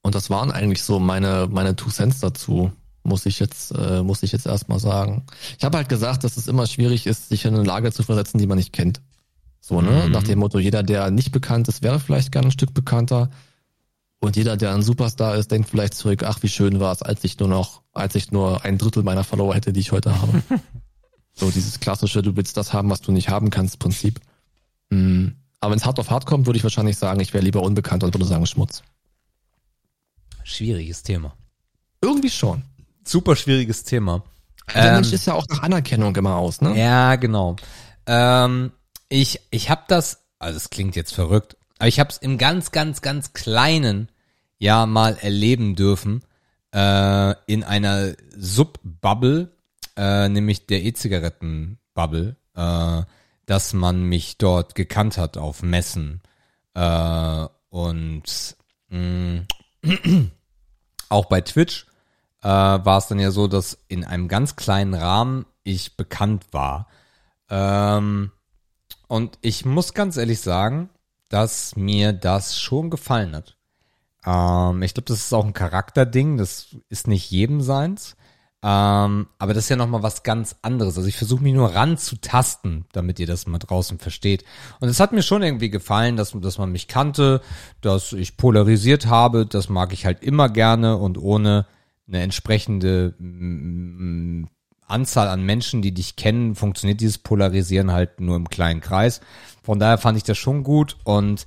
und 0.03 0.15
das 0.15 0.31
waren 0.31 0.51
eigentlich 0.51 0.83
so 0.83 0.99
meine 0.99 1.49
meine 1.51 1.77
Two 1.77 1.91
Cents 1.91 2.21
dazu, 2.21 2.73
muss 3.03 3.27
ich 3.27 3.39
jetzt 3.41 3.73
äh, 3.73 4.03
muss 4.03 4.23
ich 4.23 4.33
jetzt 4.33 4.47
erstmal 4.47 4.79
sagen. 4.79 5.25
Ich 5.59 5.65
habe 5.65 5.77
halt 5.79 5.89
gesagt, 5.89 6.25
dass 6.25 6.37
es 6.37 6.49
immer 6.49 6.67
schwierig 6.67 7.07
ist, 7.07 7.29
sich 7.29 7.45
in 7.45 7.55
eine 7.55 7.65
Lage 7.65 7.93
zu 7.93 8.03
versetzen, 8.03 8.39
die 8.39 8.47
man 8.47 8.59
nicht 8.59 8.73
kennt. 8.73 9.01
So, 9.61 9.81
ne? 9.81 10.05
Mhm. 10.07 10.13
Nach 10.13 10.23
dem 10.23 10.41
Motto, 10.41 10.59
jeder, 10.59 10.83
der 10.83 11.11
nicht 11.11 11.33
bekannt 11.33 11.69
ist, 11.69 11.83
wäre 11.83 12.01
vielleicht 12.01 12.33
gerne 12.33 12.49
ein 12.49 12.53
Stück 12.53 12.75
bekannter. 12.75 13.31
Und 14.19 14.37
jeder, 14.37 14.57
der 14.57 14.75
ein 14.75 14.83
Superstar 14.83 15.37
ist, 15.37 15.51
denkt 15.51 15.71
vielleicht 15.71 15.95
zurück, 15.95 16.23
ach, 16.25 16.43
wie 16.43 16.49
schön 16.49 16.79
war 16.79 16.93
es, 16.93 17.03
als 17.03 17.25
ich 17.25 17.39
nur 17.39 17.49
noch, 17.49 17.83
als 17.93 18.15
ich 18.15 18.31
nur 18.31 18.65
ein 18.65 18.79
Drittel 18.79 19.03
meiner 19.03 19.25
Follower 19.25 19.55
hätte, 19.55 19.73
die 19.73 19.81
ich 19.81 19.91
heute 19.91 20.21
habe. 20.21 20.43
so 21.33 21.51
dieses 21.51 21.81
klassische, 21.81 22.23
du 22.23 22.37
willst 22.37 22.57
das 22.57 22.73
haben, 22.73 22.91
was 22.91 23.01
du 23.01 23.11
nicht 23.11 23.29
haben 23.29 23.51
kannst, 23.51 23.79
Prinzip. 23.79 24.21
Mm. 24.91 25.29
Aber 25.59 25.73
wenn 25.73 25.79
es 25.79 25.87
hart 25.87 25.99
auf 25.99 26.11
hart 26.11 26.27
kommt, 26.27 26.47
würde 26.47 26.57
ich 26.57 26.65
wahrscheinlich 26.65 26.97
sagen, 26.97 27.21
ich 27.21 27.35
wäre 27.35 27.45
lieber 27.45 27.63
unbekannt 27.63 28.05
und 28.05 28.15
würde 28.15 28.27
sagen 28.27 28.47
Schmutz. 28.47 28.83
Schwieriges 30.45 31.03
Thema. 31.03 31.37
Irgendwie 32.01 32.31
schon. 32.31 32.63
Super 33.05 33.37
schwieriges 33.37 33.85
Thema. 33.85 34.23
Der 34.75 34.85
Ähm, 34.87 34.95
Mensch 34.95 35.13
ist 35.13 35.27
ja 35.27 35.35
auch 35.35 35.47
nach 35.49 35.63
Anerkennung 35.63 36.15
immer 36.17 36.37
aus, 36.37 36.61
ne? 36.61 36.79
Ja, 36.79 37.17
genau. 37.17 37.57
Ähm, 38.07 38.73
ich 39.09 39.41
ich 39.51 39.71
habe 39.71 39.83
das, 39.89 40.25
also 40.39 40.57
es 40.57 40.71
klingt 40.71 40.97
jetzt 40.97 41.15
verrückt, 41.15 41.57
aber 41.79 41.89
ich 41.89 42.01
habe 42.01 42.11
es 42.11 42.19
im 42.19 42.39
ganz, 42.39 42.71
ganz, 42.71 43.03
ganz 43.03 43.33
kleinen 43.33 44.09
ja 44.59 44.87
mal 44.87 45.17
erleben 45.21 45.75
dürfen 45.75 46.23
äh, 46.73 47.35
in 47.47 47.65
einer 47.65 48.13
Subbubble, 48.37 49.51
äh, 49.97 50.29
nämlich 50.29 50.67
der 50.67 50.83
E-Zigaretten-Bubble, 50.85 52.37
äh, 52.55 53.03
dass 53.47 53.73
man 53.73 54.05
mich 54.05 54.39
dort 54.39 54.75
gekannt 54.75 55.19
hat 55.19 55.37
auf 55.37 55.63
Messen 55.63 56.23
äh, 56.75 57.47
und 57.71 58.57
mh, 58.89 59.43
auch 61.09 61.27
bei 61.27 61.41
Twitch 61.41 61.87
äh, 62.43 62.49
war 62.49 62.99
es 62.99 63.07
dann 63.07 63.19
ja 63.19 63.31
so, 63.31 63.49
dass 63.49 63.79
in 63.89 64.05
einem 64.05 64.29
ganz 64.29 64.57
kleinen 64.57 64.95
Rahmen 64.95 65.47
ich 65.63 65.97
bekannt 65.97 66.47
war. 66.53 66.89
Ähm, 67.49 68.33
und 69.09 69.39
ich 69.43 69.65
muss 69.65 69.95
ganz 69.95 70.17
ehrlich 70.17 70.41
sagen, 70.41 70.91
dass 71.29 71.77
mir 71.77 72.13
das 72.13 72.59
schon 72.61 72.91
gefallen 72.91 73.35
hat. 73.35 73.57
Ähm, 74.27 74.83
ich 74.83 74.95
glaube, 74.95 75.07
das 75.07 75.19
ist 75.19 75.33
auch 75.33 75.45
ein 75.45 75.55
Charakterding, 75.55 76.37
das 76.37 76.77
ist 76.89 77.09
nicht 77.09 77.31
jedem 77.31 77.61
seins. 77.61 78.17
Ähm, 78.65 79.27
aber 79.39 79.55
das 79.55 79.65
ist 79.65 79.71
ja 79.71 79.77
nochmal 79.77 80.05
was 80.05 80.23
ganz 80.23 80.57
anderes. 80.63 80.97
Also 80.97 81.09
ich 81.09 81.17
versuche 81.17 81.43
mich 81.43 81.53
nur 81.53 81.75
ranzutasten, 81.75 82.85
damit 82.93 83.19
ihr 83.19 83.27
das 83.27 83.47
mal 83.49 83.59
draußen 83.59 83.99
versteht. 83.99 84.45
Und 84.79 84.89
es 84.89 85.01
hat 85.01 85.13
mir 85.13 85.23
schon 85.23 85.43
irgendwie 85.43 85.71
gefallen, 85.71 86.17
dass, 86.17 86.33
dass 86.33 86.59
man 86.59 86.71
mich 86.71 86.87
kannte, 86.87 87.41
dass 87.81 88.13
ich 88.13 88.37
polarisiert 88.37 89.07
habe. 89.07 89.47
Das 89.47 89.69
mag 89.69 89.93
ich 89.93 90.07
halt 90.07 90.23
immer 90.23 90.49
gerne 90.49 90.97
und 90.97 91.19
ohne 91.19 91.67
eine 92.13 92.23
entsprechende 92.23 93.15
mm, 93.19 94.45
Anzahl 94.87 95.29
an 95.29 95.43
Menschen, 95.43 95.83
die 95.83 95.93
dich 95.93 96.17
kennen, 96.17 96.55
funktioniert 96.55 97.01
dieses 97.01 97.19
Polarisieren 97.19 97.93
halt 97.93 98.21
nur 98.21 98.37
im 98.37 98.49
kleinen 98.49 98.81
Kreis. 98.81 99.21
Von 99.63 99.79
daher 99.79 99.99
fand 99.99 100.19
ich 100.19 100.25
das 100.25 100.39
schon 100.39 100.63
gut 100.63 100.97
und 101.05 101.47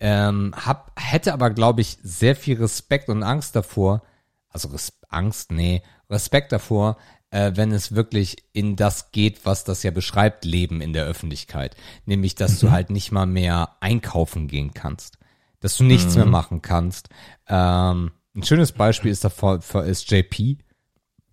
ähm, 0.00 0.54
hab, 0.54 0.92
hätte 0.96 1.32
aber, 1.32 1.50
glaube 1.50 1.80
ich, 1.80 1.98
sehr 2.02 2.36
viel 2.36 2.56
Respekt 2.58 3.08
und 3.08 3.22
Angst 3.22 3.56
davor, 3.56 4.02
also 4.48 4.68
Res 4.68 4.92
Angst, 5.08 5.52
nee, 5.52 5.82
Respekt 6.10 6.52
davor, 6.52 6.96
äh, 7.30 7.52
wenn 7.54 7.72
es 7.72 7.94
wirklich 7.94 8.36
in 8.52 8.76
das 8.76 9.12
geht, 9.12 9.44
was 9.44 9.64
das 9.64 9.82
ja 9.82 9.90
beschreibt, 9.90 10.44
Leben 10.44 10.80
in 10.80 10.92
der 10.92 11.04
Öffentlichkeit. 11.04 11.76
Nämlich, 12.04 12.34
dass 12.34 12.58
du 12.60 12.70
halt 12.70 12.90
nicht 12.90 13.12
mal 13.12 13.26
mehr 13.26 13.76
einkaufen 13.80 14.48
gehen 14.48 14.74
kannst. 14.74 15.18
Dass 15.60 15.76
du 15.76 15.84
nichts 15.84 16.14
mehr 16.14 16.26
machen 16.26 16.62
kannst. 16.62 17.08
Ähm, 17.48 18.10
ein 18.34 18.42
schönes 18.42 18.72
Beispiel 18.72 19.10
ist 19.10 19.24
davor 19.24 19.60
ist 19.84 20.10
JP 20.10 20.58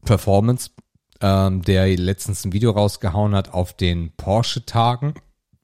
Performance, 0.06 0.72
ähm, 1.20 1.62
der 1.62 1.88
letztens 1.98 2.46
ein 2.46 2.54
Video 2.54 2.72
rausgehauen 2.72 3.36
hat 3.36 3.54
auf 3.54 3.74
den 3.74 4.12
Porsche-Tagen. 4.16 5.14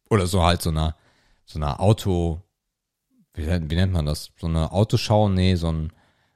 Oder 0.09 0.27
so 0.27 0.43
halt 0.43 0.61
so 0.61 0.69
einer, 0.69 0.95
so 1.45 1.59
einer 1.59 1.80
Auto, 1.80 2.41
wie, 3.34 3.47
wie 3.47 3.76
nennt 3.76 3.93
man 3.93 4.05
das? 4.05 4.31
So 4.39 4.47
eine 4.47 4.72
Autoschau? 4.72 5.30
Nee, 5.30 5.55
so 5.55 5.72
ein, 5.72 5.93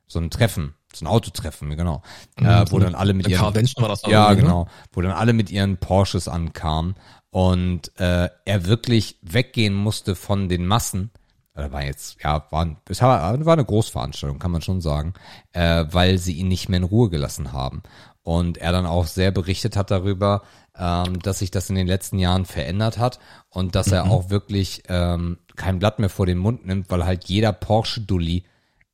so 0.07 0.19
ein 0.19 0.29
Treffen. 0.29 0.75
So 0.93 1.05
ein 1.05 1.07
Autotreffen, 1.07 1.69
genau. 1.77 2.01
äh, 2.35 2.65
wo 2.69 2.77
dann 2.77 2.95
alle 2.95 3.13
mit 3.13 3.27
ihren, 3.27 3.39
Carvention 3.39 3.81
war 3.81 3.89
das 3.89 4.01
ja, 4.01 4.29
irgendwie, 4.29 4.41
ne? 4.41 4.49
genau. 4.49 4.67
Wo 4.91 5.01
dann 5.01 5.13
alle 5.13 5.31
mit 5.31 5.49
ihren 5.49 5.77
Porsches 5.77 6.27
ankamen 6.27 6.95
und 7.29 7.97
äh, 7.97 8.29
er 8.43 8.65
wirklich 8.65 9.17
weggehen 9.21 9.73
musste 9.73 10.15
von 10.15 10.49
den 10.49 10.65
Massen. 10.65 11.11
Oder 11.55 11.71
war 11.71 11.83
jetzt, 11.83 12.17
ja, 12.23 12.45
war, 12.49 12.75
es 12.87 13.01
war, 13.01 13.45
war 13.45 13.53
eine 13.53 13.65
Großveranstaltung, 13.65 14.39
kann 14.39 14.51
man 14.51 14.61
schon 14.61 14.79
sagen, 14.81 15.13
äh, 15.51 15.85
weil 15.89 16.17
sie 16.17 16.33
ihn 16.33 16.47
nicht 16.47 16.69
mehr 16.69 16.77
in 16.77 16.83
Ruhe 16.85 17.09
gelassen 17.09 17.51
haben. 17.51 17.83
Und 18.23 18.57
er 18.57 18.71
dann 18.71 18.85
auch 18.85 19.05
sehr 19.07 19.31
berichtet 19.31 19.75
hat 19.75 19.91
darüber, 19.91 20.43
ähm, 20.77 21.19
dass 21.19 21.39
sich 21.39 21.51
das 21.51 21.69
in 21.69 21.75
den 21.75 21.87
letzten 21.87 22.19
Jahren 22.19 22.45
verändert 22.45 22.97
hat 22.99 23.19
und 23.49 23.75
dass 23.75 23.91
er 23.91 24.09
auch 24.11 24.29
wirklich 24.29 24.83
ähm, 24.87 25.39
kein 25.55 25.79
Blatt 25.79 25.99
mehr 25.99 26.09
vor 26.09 26.25
den 26.25 26.37
Mund 26.37 26.65
nimmt, 26.65 26.89
weil 26.89 27.03
halt 27.05 27.25
jeder 27.25 27.51
Porsche-Dulli 27.51 28.45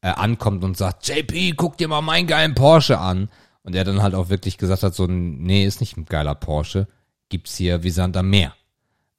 äh, 0.02 0.08
ankommt 0.08 0.64
und 0.64 0.78
sagt, 0.78 1.08
JP, 1.08 1.54
guck 1.58 1.78
dir 1.78 1.88
mal 1.88 2.02
meinen 2.02 2.26
geilen 2.28 2.56
Porsche 2.56 2.98
an. 3.00 3.30
Und 3.64 3.76
er 3.76 3.84
dann 3.84 4.02
halt 4.02 4.16
auch 4.16 4.30
wirklich 4.30 4.58
gesagt 4.58 4.82
hat, 4.84 4.96
so, 4.96 5.08
nee, 5.08 5.66
ist 5.66 5.82
nicht 5.82 5.98
ein 5.98 6.06
geiler 6.06 6.36
Porsche, 6.36 6.88
gibt's 7.30 7.58
hier 7.58 7.84
wie 7.84 7.90
Sand 7.90 8.16
am 8.16 8.30
Meer. 8.30 8.54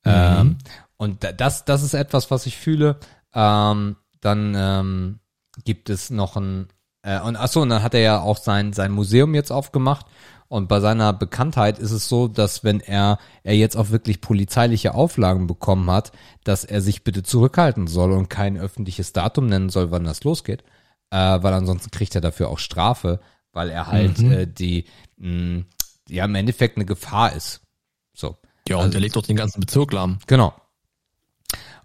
Ähm, 0.05 0.57
und 0.97 1.23
da- 1.23 1.33
das, 1.33 1.65
das 1.67 1.83
ist 1.83 1.95
etwas, 1.95 2.31
was 2.31 2.47
ich 2.47 2.57
fühle. 2.57 2.97
Ähm, 3.35 3.97
dann 4.21 4.55
ähm, 4.57 5.21
gibt 5.65 5.91
es 5.91 6.11
noch 6.11 6.37
ein, 6.37 6.69
Äh, 7.03 7.21
und 7.21 7.37
achso, 7.37 7.63
und 7.63 7.69
dann 7.69 7.83
hat 7.83 7.95
er 7.95 8.01
ja 8.01 8.21
auch 8.21 8.39
sein, 8.39 8.73
sein 8.73 8.91
Museum 8.91 9.35
jetzt 9.35 9.53
aufgemacht. 9.53 10.07
Und 10.49 10.67
bei 10.67 10.81
seiner 10.81 11.13
Bekanntheit 11.13 11.79
ist 11.79 11.91
es 11.93 12.09
so, 12.09 12.27
dass 12.27 12.65
wenn 12.65 12.81
er, 12.81 13.19
er 13.45 13.55
jetzt 13.55 13.77
auch 13.77 13.91
wirklich 13.91 14.21
polizeiliche 14.23 14.95
Auflagen 14.95 15.47
bekommen 15.47 15.91
hat, 15.91 16.11
dass 16.43 16.65
er 16.65 16.81
sich 16.81 17.05
bitte 17.05 17.23
zurückhalten 17.23 17.87
soll 17.87 18.13
und 18.13 18.29
kein 18.31 18.57
öffentliches 18.57 19.13
Datum 19.13 19.47
nennen 19.47 19.69
soll, 19.69 19.91
wann 19.91 20.05
das 20.05 20.25
losgeht. 20.25 20.65
Äh, 21.11 21.43
weil 21.43 21.53
ansonsten 21.53 21.91
kriegt 21.91 22.15
er 22.15 22.21
dafür 22.23 22.49
auch 22.49 22.59
Strafe, 22.59 23.21
weil 23.53 23.69
er 23.71 23.87
halt 23.89 24.19
Mhm. 24.19 24.33
äh, 24.33 24.47
die, 24.47 24.87
mh, 25.19 25.65
ja, 26.09 26.25
im 26.25 26.35
Endeffekt 26.35 26.77
eine 26.77 26.87
Gefahr 26.87 27.33
ist. 27.35 27.61
So. 28.15 28.37
Ja, 28.69 28.77
und 28.79 28.93
der 28.95 29.01
legt 29.03 29.17
doch 29.17 29.23
den 29.27 29.37
ganzen 29.37 29.61
Bezirk 29.61 29.93
lahm. 29.93 30.19
Genau. 30.27 30.53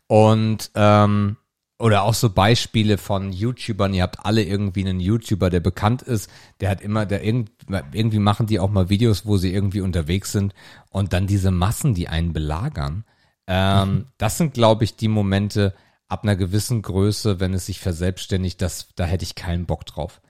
Und 0.07 0.71
ähm, 0.75 1.38
oder 1.80 2.03
auch 2.03 2.13
so 2.13 2.30
Beispiele 2.30 2.97
von 2.97 3.34
YouTubern, 3.34 3.93
ihr 3.93 4.03
habt 4.03 4.25
alle 4.25 4.43
irgendwie 4.43 4.85
einen 4.85 4.99
YouTuber, 4.99 5.49
der 5.49 5.59
bekannt 5.59 6.01
ist, 6.01 6.30
der 6.61 6.69
hat 6.69 6.81
immer, 6.81 7.05
der 7.05 7.23
irgend, 7.23 7.51
irgendwie 7.91 8.19
machen 8.19 8.47
die 8.47 8.59
auch 8.59 8.69
mal 8.69 8.89
Videos, 8.89 9.25
wo 9.25 9.38
sie 9.38 9.53
irgendwie 9.53 9.81
unterwegs 9.81 10.31
sind 10.31 10.53
und 10.89 11.11
dann 11.11 11.27
diese 11.27 11.51
Massen, 11.51 11.93
die 11.93 12.07
einen 12.07 12.31
belagern. 12.31 13.03
Ähm, 13.47 14.07
das 14.17 14.38
sind, 14.38 14.53
glaube 14.53 14.85
ich, 14.85 14.95
die 14.95 15.09
Momente 15.09 15.73
ab 16.07 16.23
einer 16.23 16.35
gewissen 16.35 16.81
Größe, 16.81 17.39
wenn 17.39 17.53
es 17.53 17.65
sich 17.65 17.80
verselbstständigt, 17.80 18.61
das, 18.61 18.89
da 18.95 19.03
hätte 19.03 19.23
ich 19.23 19.35
keinen 19.35 19.65
Bock 19.65 19.85
drauf. 19.85 20.21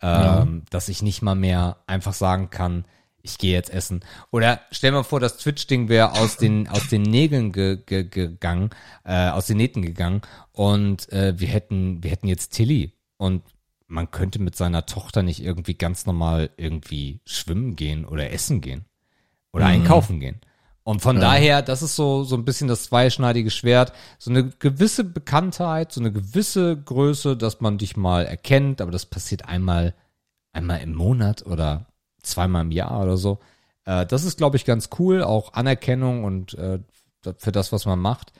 Ähm, 0.00 0.62
Dass 0.70 0.88
ich 0.88 1.02
nicht 1.02 1.20
mal 1.20 1.34
mehr 1.34 1.78
einfach 1.86 2.14
sagen 2.14 2.48
kann, 2.50 2.86
ich 3.22 3.38
gehe 3.38 3.52
jetzt 3.52 3.72
essen. 3.72 4.00
Oder 4.30 4.60
stell 4.70 4.92
mal 4.92 5.02
vor, 5.02 5.20
das 5.20 5.38
Twitch-Ding 5.38 5.88
wäre 5.88 6.12
aus 6.12 6.36
den, 6.36 6.68
aus 6.68 6.88
den 6.88 7.02
Nägeln 7.02 7.52
ge, 7.52 7.78
ge, 7.84 8.04
gegangen, 8.04 8.70
äh, 9.04 9.28
aus 9.28 9.46
den 9.46 9.56
Nähten 9.56 9.82
gegangen 9.82 10.22
und 10.52 11.10
äh, 11.12 11.38
wir 11.38 11.48
hätten, 11.48 12.02
wir 12.02 12.10
hätten 12.10 12.28
jetzt 12.28 12.52
Tilly 12.52 12.92
und 13.16 13.42
man 13.86 14.10
könnte 14.10 14.40
mit 14.40 14.56
seiner 14.56 14.86
Tochter 14.86 15.22
nicht 15.22 15.42
irgendwie 15.42 15.74
ganz 15.74 16.06
normal 16.06 16.50
irgendwie 16.56 17.20
schwimmen 17.26 17.76
gehen 17.76 18.04
oder 18.04 18.30
essen 18.30 18.60
gehen 18.60 18.86
oder 19.52 19.66
einkaufen 19.66 20.18
gehen. 20.18 20.40
Und 20.84 21.00
von 21.00 21.20
daher, 21.20 21.62
das 21.62 21.82
ist 21.82 21.94
so, 21.94 22.24
so 22.24 22.34
ein 22.34 22.44
bisschen 22.44 22.66
das 22.66 22.84
zweischneidige 22.84 23.50
Schwert. 23.50 23.92
So 24.18 24.30
eine 24.30 24.48
gewisse 24.48 25.04
Bekanntheit, 25.04 25.92
so 25.92 26.00
eine 26.00 26.10
gewisse 26.10 26.76
Größe, 26.76 27.36
dass 27.36 27.60
man 27.60 27.78
dich 27.78 27.96
mal 27.96 28.24
erkennt, 28.24 28.80
aber 28.80 28.90
das 28.90 29.06
passiert 29.06 29.46
einmal, 29.46 29.94
einmal 30.52 30.80
im 30.80 30.94
Monat 30.94 31.46
oder 31.46 31.86
zweimal 32.22 32.62
im 32.62 32.70
Jahr 32.70 33.02
oder 33.02 33.16
so. 33.16 33.38
Äh, 33.84 34.06
das 34.06 34.24
ist, 34.24 34.38
glaube 34.38 34.56
ich, 34.56 34.64
ganz 34.64 34.90
cool, 34.98 35.22
auch 35.22 35.52
Anerkennung 35.54 36.24
und 36.24 36.54
äh, 36.54 36.78
für 37.36 37.52
das, 37.52 37.72
was 37.72 37.86
man 37.86 37.98
macht. 37.98 38.32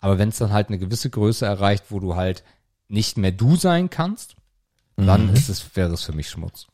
Aber 0.00 0.18
wenn 0.18 0.28
es 0.28 0.38
dann 0.38 0.52
halt 0.52 0.68
eine 0.68 0.78
gewisse 0.78 1.08
Größe 1.08 1.46
erreicht, 1.46 1.86
wo 1.90 2.00
du 2.00 2.16
halt 2.16 2.44
nicht 2.88 3.16
mehr 3.16 3.32
du 3.32 3.56
sein 3.56 3.90
kannst, 3.90 4.36
dann 4.96 5.32
ist 5.32 5.48
es, 5.48 5.74
wäre 5.76 5.92
es 5.92 6.02
für 6.02 6.12
mich 6.12 6.28
Schmutz. 6.28 6.66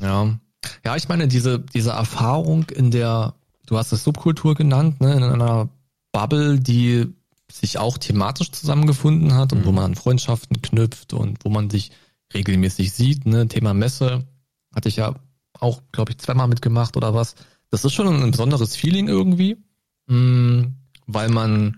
Ja. 0.00 0.38
Ja, 0.84 0.96
ich 0.96 1.08
meine, 1.08 1.28
diese, 1.28 1.60
diese 1.60 1.90
Erfahrung 1.90 2.64
in 2.70 2.90
der, 2.90 3.34
du 3.66 3.78
hast 3.78 3.92
es 3.92 4.04
Subkultur 4.04 4.54
genannt, 4.54 5.00
ne, 5.00 5.14
in 5.14 5.22
einer 5.22 5.68
Bubble, 6.12 6.58
die 6.60 7.14
sich 7.50 7.78
auch 7.78 7.96
thematisch 7.96 8.50
zusammengefunden 8.52 9.34
hat 9.34 9.52
und 9.52 9.64
wo 9.64 9.72
man 9.72 9.94
Freundschaften 9.94 10.60
knüpft 10.60 11.14
und 11.14 11.44
wo 11.44 11.48
man 11.48 11.70
sich 11.70 11.92
regelmäßig 12.34 12.92
sieht, 12.92 13.24
ne, 13.24 13.48
Thema 13.48 13.72
Messe, 13.72 14.26
hatte 14.74 14.88
ich 14.88 14.96
ja 14.96 15.14
auch, 15.60 15.82
glaube 15.92 16.12
ich, 16.12 16.18
zweimal 16.18 16.48
mitgemacht 16.48 16.96
oder 16.96 17.14
was. 17.14 17.34
Das 17.70 17.84
ist 17.84 17.94
schon 17.94 18.06
ein 18.08 18.30
besonderes 18.30 18.76
Feeling 18.76 19.08
irgendwie, 19.08 19.56
mh, 20.06 20.68
weil 21.06 21.28
man, 21.28 21.76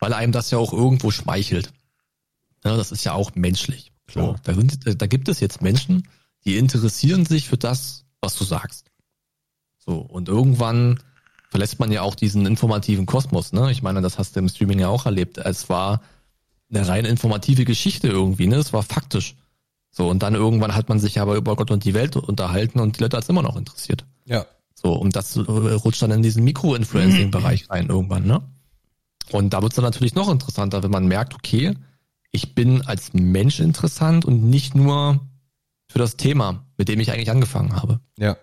weil 0.00 0.12
einem 0.12 0.32
das 0.32 0.50
ja 0.50 0.58
auch 0.58 0.72
irgendwo 0.72 1.10
schmeichelt. 1.10 1.72
Ja, 2.64 2.76
das 2.76 2.92
ist 2.92 3.04
ja 3.04 3.12
auch 3.12 3.34
menschlich. 3.34 3.92
So, 4.12 4.36
da, 4.42 4.54
sind, 4.54 5.00
da 5.00 5.06
gibt 5.06 5.28
es 5.28 5.40
jetzt 5.40 5.62
Menschen, 5.62 6.08
die 6.44 6.56
interessieren 6.56 7.26
sich 7.26 7.48
für 7.48 7.58
das, 7.58 8.04
was 8.20 8.36
du 8.36 8.44
sagst. 8.44 8.90
So, 9.78 9.98
und 9.98 10.28
irgendwann 10.28 11.00
verlässt 11.48 11.78
man 11.78 11.92
ja 11.92 12.02
auch 12.02 12.14
diesen 12.14 12.46
informativen 12.46 13.06
Kosmos, 13.06 13.52
ne? 13.52 13.70
Ich 13.70 13.82
meine, 13.82 14.02
das 14.02 14.18
hast 14.18 14.34
du 14.34 14.40
im 14.40 14.48
Streaming 14.48 14.80
ja 14.80 14.88
auch 14.88 15.06
erlebt. 15.06 15.38
Es 15.38 15.68
war 15.68 16.02
eine 16.70 16.86
rein 16.86 17.04
informative 17.04 17.64
Geschichte 17.64 18.08
irgendwie, 18.08 18.46
ne? 18.46 18.56
Es 18.56 18.72
war 18.72 18.82
faktisch. 18.82 19.36
So, 19.96 20.10
und 20.10 20.22
dann 20.22 20.34
irgendwann 20.34 20.74
hat 20.74 20.90
man 20.90 20.98
sich 20.98 21.20
aber 21.20 21.36
über 21.36 21.56
Gott 21.56 21.70
und 21.70 21.84
die 21.84 21.94
Welt 21.94 22.16
unterhalten 22.16 22.80
und 22.80 22.98
die 22.98 23.02
Leute 23.02 23.16
hat 23.16 23.24
es 23.24 23.30
immer 23.30 23.42
noch 23.42 23.56
interessiert. 23.56 24.04
Ja. 24.26 24.44
So, 24.74 24.92
und 24.92 25.16
das 25.16 25.36
äh, 25.36 25.40
rutscht 25.40 26.02
dann 26.02 26.10
in 26.10 26.22
diesen 26.22 26.44
Mikro-Influencing-Bereich 26.44 27.70
rein 27.70 27.88
irgendwann, 27.88 28.26
ne? 28.26 28.42
Und 29.32 29.54
da 29.54 29.62
wird 29.62 29.72
es 29.72 29.76
dann 29.76 29.84
natürlich 29.84 30.14
noch 30.14 30.30
interessanter, 30.30 30.82
wenn 30.82 30.90
man 30.90 31.06
merkt, 31.06 31.34
okay, 31.34 31.74
ich 32.30 32.54
bin 32.54 32.82
als 32.82 33.14
Mensch 33.14 33.58
interessant 33.58 34.26
und 34.26 34.44
nicht 34.44 34.74
nur 34.74 35.20
für 35.88 35.98
das 35.98 36.16
Thema, 36.16 36.66
mit 36.76 36.88
dem 36.88 37.00
ich 37.00 37.10
eigentlich 37.10 37.30
angefangen 37.30 37.74
habe. 37.74 38.00
Ja. 38.18 38.36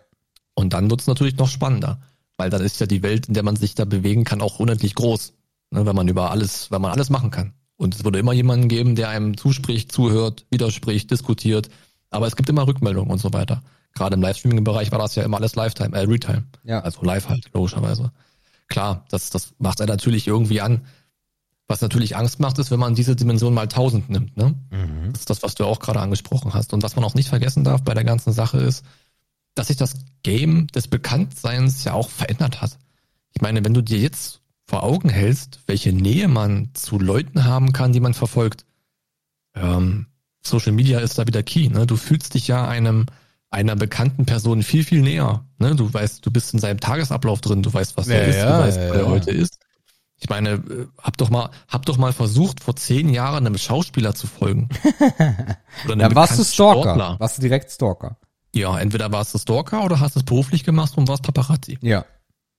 Und 0.55 0.73
dann 0.73 0.89
wird 0.89 1.01
es 1.01 1.07
natürlich 1.07 1.38
noch 1.38 1.47
spannender, 1.47 2.01
weil 2.35 2.49
dann 2.49 2.63
ist 2.63 2.80
ja 2.80 2.88
die 2.88 3.03
Welt, 3.03 3.27
in 3.27 3.35
der 3.35 3.43
man 3.43 3.55
sich 3.55 3.75
da 3.75 3.85
bewegen 3.85 4.23
kann, 4.23 4.41
auch 4.41 4.59
unendlich 4.59 4.95
groß, 4.95 5.34
ne, 5.69 5.85
wenn 5.85 5.95
man 5.95 6.07
über 6.07 6.31
alles, 6.31 6.71
wenn 6.71 6.81
man 6.81 6.91
alles 6.91 7.11
machen 7.11 7.30
kann. 7.30 7.53
Und 7.84 7.95
es 7.95 8.03
würde 8.03 8.19
immer 8.19 8.34
jemanden 8.34 8.68
geben, 8.68 8.95
der 8.95 9.10
einem 9.10 9.38
zuspricht, 9.38 9.91
zuhört, 9.91 10.45
widerspricht, 10.49 11.11
diskutiert. 11.11 11.69
Aber 12.10 12.27
es 12.27 12.35
gibt 12.35 12.49
immer 12.49 12.68
Rückmeldungen 12.68 13.11
und 13.11 13.19
so 13.19 13.34
weiter. 13.34 13.61
Gerade 13.93 14.15
im 14.15 14.22
Livestreaming-Bereich 14.22 14.91
war 14.91 14.99
das 14.99 15.15
ja 15.15 15.23
immer 15.23 15.38
alles 15.38 15.55
Lifetime, 15.55 15.95
äh, 15.95 16.01
Retime. 16.01 16.45
Ja. 16.64 16.80
Also 16.80 17.03
live 17.03 17.30
halt, 17.30 17.49
logischerweise. 17.53 18.11
Klar, 18.68 19.05
das, 19.10 19.30
das 19.30 19.53
macht 19.60 19.80
er 19.80 19.88
natürlich 19.88 20.27
irgendwie 20.27 20.61
an. 20.61 20.85
Was 21.68 21.81
natürlich 21.81 22.18
Angst 22.18 22.39
macht, 22.39 22.57
ist, 22.60 22.72
wenn 22.72 22.80
man 22.80 22.95
diese 22.95 23.15
Dimension 23.15 23.53
mal 23.53 23.64
1000 23.64 24.10
nimmt. 24.10 24.35
Ne? 24.35 24.55
Das 25.11 25.22
ist 25.22 25.30
das, 25.30 25.43
was 25.43 25.55
du 25.55 25.65
auch 25.65 25.80
gerade 25.80 25.99
angesprochen 25.99 26.53
hast. 26.53 26.73
Und 26.73 26.84
was 26.84 26.95
man 26.95 27.05
auch 27.05 27.14
nicht 27.14 27.30
vergessen 27.30 27.64
darf 27.64 27.84
bei 27.84 27.93
der 27.93 28.03
ganzen 28.03 28.34
Sache 28.34 28.57
ist, 28.57 28.84
dass 29.55 29.68
sich 29.68 29.77
das 29.77 29.95
Game 30.23 30.68
des 30.68 30.88
Bekanntseins 30.88 31.84
ja 31.84 31.93
auch 31.93 32.10
verändert 32.10 32.61
hat. 32.61 32.77
Ich 33.34 33.41
meine, 33.41 33.64
wenn 33.64 33.73
du 33.73 33.81
dir 33.81 33.99
jetzt 33.99 34.41
vor 34.65 34.84
Augen 34.84 35.10
hältst, 35.10 35.60
welche 35.68 35.91
Nähe 35.94 36.27
man 36.27 36.69
zu 36.73 36.99
Leuten 36.99 37.45
haben 37.45 37.73
kann, 37.73 37.94
die 37.94 37.99
man 37.99 38.14
verfolgt, 38.14 38.65
ähm, 39.56 40.07
Social 40.41 40.72
Media 40.72 40.99
ist 40.99 41.18
da 41.18 41.27
wieder 41.27 41.44
key. 41.44 41.69
Ne? 41.69 41.85
Du 41.88 41.95
fühlst 41.95 42.34
dich 42.34 42.48
ja 42.48 42.68
einem 42.68 43.06
einer 43.49 43.76
bekannten 43.76 44.26
Person 44.26 44.64
viel, 44.64 44.84
viel 44.84 45.02
näher. 45.02 45.45
Ne? 45.60 45.76
Du 45.76 45.94
weißt, 45.94 46.26
du 46.26 46.31
bist 46.31 46.53
in 46.53 46.60
seinem 46.60 46.80
Tagesablauf 46.80 47.40
drin, 47.40 47.61
du 47.61 47.72
weißt, 47.72 47.95
was 47.98 48.07
er 48.07 48.23
Ja, 48.23 48.27
ist, 48.27 48.35
ja, 48.38 48.57
du 48.57 48.64
weißt, 48.64 48.77
ja, 48.77 48.90
wo 48.90 48.94
er 48.94 49.07
heute 49.07 49.31
ist. 49.31 49.60
Ich 50.18 50.30
meine, 50.30 50.52
äh, 50.52 50.88
hab 50.98 51.18
doch 51.18 51.30
mal, 51.30 51.49
hab 51.68 51.85
doch 51.85 51.98
mal 51.98 52.14
versucht, 52.14 52.61
vor 52.61 52.76
zehn 52.76 53.10
Jahren 53.10 53.45
einem 53.45 53.57
Schauspieler 53.57 54.15
zu 54.15 54.26
folgen. 54.26 54.69
Oder 55.85 55.94
einem 55.94 55.99
Dann 55.99 56.15
warst 56.15 56.40
du 56.40 56.44
Stalker. 56.44 56.81
Sportler. 56.81 57.19
Warst 57.19 57.38
du 57.38 57.41
direkt 57.41 57.72
Stalker. 57.72 58.18
Ja, 58.56 58.80
entweder 58.80 59.11
warst 59.11 59.34
du 59.34 59.40
Stalker 59.40 59.84
oder 59.84 59.99
hast 59.99 60.15
es 60.15 60.22
beruflich 60.22 60.64
gemacht 60.64 60.95
und 60.95 61.07
warst 61.07 61.23
Paparazzi. 61.23 61.80
Ja. 61.81 62.06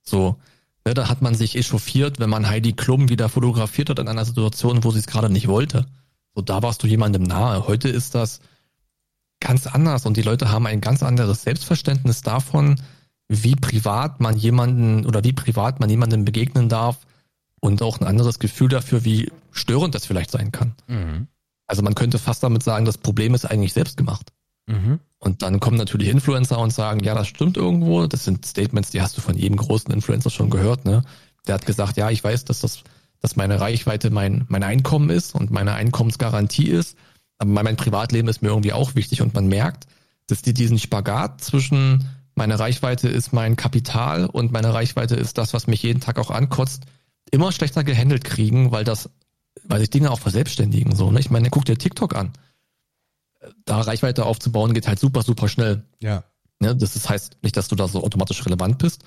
So, 0.02 0.36
ne, 0.84 0.94
da 0.94 1.08
hat 1.08 1.22
man 1.22 1.34
sich 1.34 1.56
echauffiert, 1.56 2.20
wenn 2.20 2.30
man 2.30 2.48
Heidi 2.48 2.72
Klum 2.72 3.08
wieder 3.08 3.28
fotografiert 3.28 3.90
hat 3.90 3.98
in 3.98 4.08
einer 4.08 4.24
Situation, 4.24 4.84
wo 4.84 4.90
sie 4.90 4.98
es 4.98 5.06
gerade 5.06 5.30
nicht 5.30 5.48
wollte. 5.48 5.86
So, 6.34 6.42
da 6.42 6.62
warst 6.62 6.82
du 6.82 6.86
jemandem 6.86 7.22
nahe. 7.22 7.66
Heute 7.66 7.88
ist 7.88 8.14
das 8.14 8.40
ganz 9.40 9.66
anders 9.66 10.06
und 10.06 10.16
die 10.16 10.22
Leute 10.22 10.50
haben 10.50 10.66
ein 10.66 10.80
ganz 10.80 11.02
anderes 11.02 11.42
Selbstverständnis 11.42 12.22
davon, 12.22 12.80
wie 13.28 13.56
privat 13.56 14.20
man 14.20 14.36
jemanden 14.36 15.06
oder 15.06 15.24
wie 15.24 15.32
privat 15.32 15.80
man 15.80 15.90
jemandem 15.90 16.24
begegnen 16.24 16.68
darf 16.68 17.06
und 17.60 17.82
auch 17.82 18.00
ein 18.00 18.06
anderes 18.06 18.38
Gefühl 18.38 18.68
dafür, 18.68 19.04
wie 19.04 19.30
störend 19.52 19.94
das 19.94 20.06
vielleicht 20.06 20.30
sein 20.30 20.52
kann. 20.52 20.74
Mhm. 20.86 21.28
Also 21.66 21.82
man 21.82 21.94
könnte 21.94 22.18
fast 22.18 22.42
damit 22.42 22.62
sagen, 22.62 22.84
das 22.84 22.98
Problem 22.98 23.34
ist 23.34 23.46
eigentlich 23.46 23.72
selbst 23.72 23.96
gemacht. 23.96 24.32
Mhm. 24.66 25.00
Und 25.24 25.40
dann 25.40 25.58
kommen 25.58 25.78
natürlich 25.78 26.08
Influencer 26.08 26.58
und 26.58 26.70
sagen, 26.70 27.00
ja, 27.02 27.14
das 27.14 27.28
stimmt 27.28 27.56
irgendwo. 27.56 28.06
Das 28.06 28.24
sind 28.24 28.44
Statements, 28.44 28.90
die 28.90 29.00
hast 29.00 29.16
du 29.16 29.22
von 29.22 29.36
jedem 29.36 29.56
großen 29.56 29.92
Influencer 29.92 30.28
schon 30.28 30.50
gehört, 30.50 30.84
ne? 30.84 31.02
Der 31.46 31.54
hat 31.54 31.64
gesagt, 31.66 31.96
ja, 31.96 32.10
ich 32.10 32.22
weiß, 32.22 32.44
dass 32.44 32.60
das, 32.60 32.84
dass 33.20 33.34
meine 33.34 33.58
Reichweite 33.58 34.10
mein, 34.10 34.44
mein 34.48 34.62
Einkommen 34.62 35.08
ist 35.08 35.34
und 35.34 35.50
meine 35.50 35.72
Einkommensgarantie 35.72 36.68
ist. 36.68 36.96
Aber 37.38 37.62
mein 37.62 37.76
Privatleben 37.76 38.28
ist 38.28 38.42
mir 38.42 38.48
irgendwie 38.48 38.74
auch 38.74 38.94
wichtig 38.94 39.22
und 39.22 39.34
man 39.34 39.46
merkt, 39.46 39.86
dass 40.26 40.42
die 40.42 40.54
diesen 40.54 40.78
Spagat 40.78 41.40
zwischen 41.42 42.08
meine 42.34 42.58
Reichweite 42.58 43.08
ist 43.08 43.32
mein 43.32 43.56
Kapital 43.56 44.26
und 44.26 44.52
meine 44.52 44.74
Reichweite 44.74 45.14
ist 45.14 45.38
das, 45.38 45.54
was 45.54 45.66
mich 45.66 45.82
jeden 45.82 46.00
Tag 46.00 46.18
auch 46.18 46.30
ankotzt, 46.30 46.84
immer 47.30 47.52
schlechter 47.52 47.84
gehandelt 47.84 48.24
kriegen, 48.24 48.72
weil 48.72 48.84
das, 48.84 49.08
weil 49.64 49.80
sich 49.80 49.90
Dinge 49.90 50.10
auch 50.10 50.20
verselbstständigen, 50.20 50.94
so, 50.94 51.10
ne? 51.10 51.20
Ich 51.20 51.30
meine, 51.30 51.50
guck 51.50 51.64
dir 51.64 51.78
TikTok 51.78 52.14
an. 52.14 52.32
Da 53.64 53.80
Reichweite 53.80 54.24
aufzubauen 54.24 54.74
geht 54.74 54.88
halt 54.88 54.98
super, 54.98 55.22
super 55.22 55.48
schnell. 55.48 55.84
Ja. 56.00 56.24
Ne, 56.60 56.74
das 56.74 56.96
ist, 56.96 57.08
heißt 57.08 57.38
nicht, 57.42 57.56
dass 57.56 57.68
du 57.68 57.76
da 57.76 57.88
so 57.88 58.02
automatisch 58.04 58.44
relevant 58.46 58.78
bist, 58.78 59.02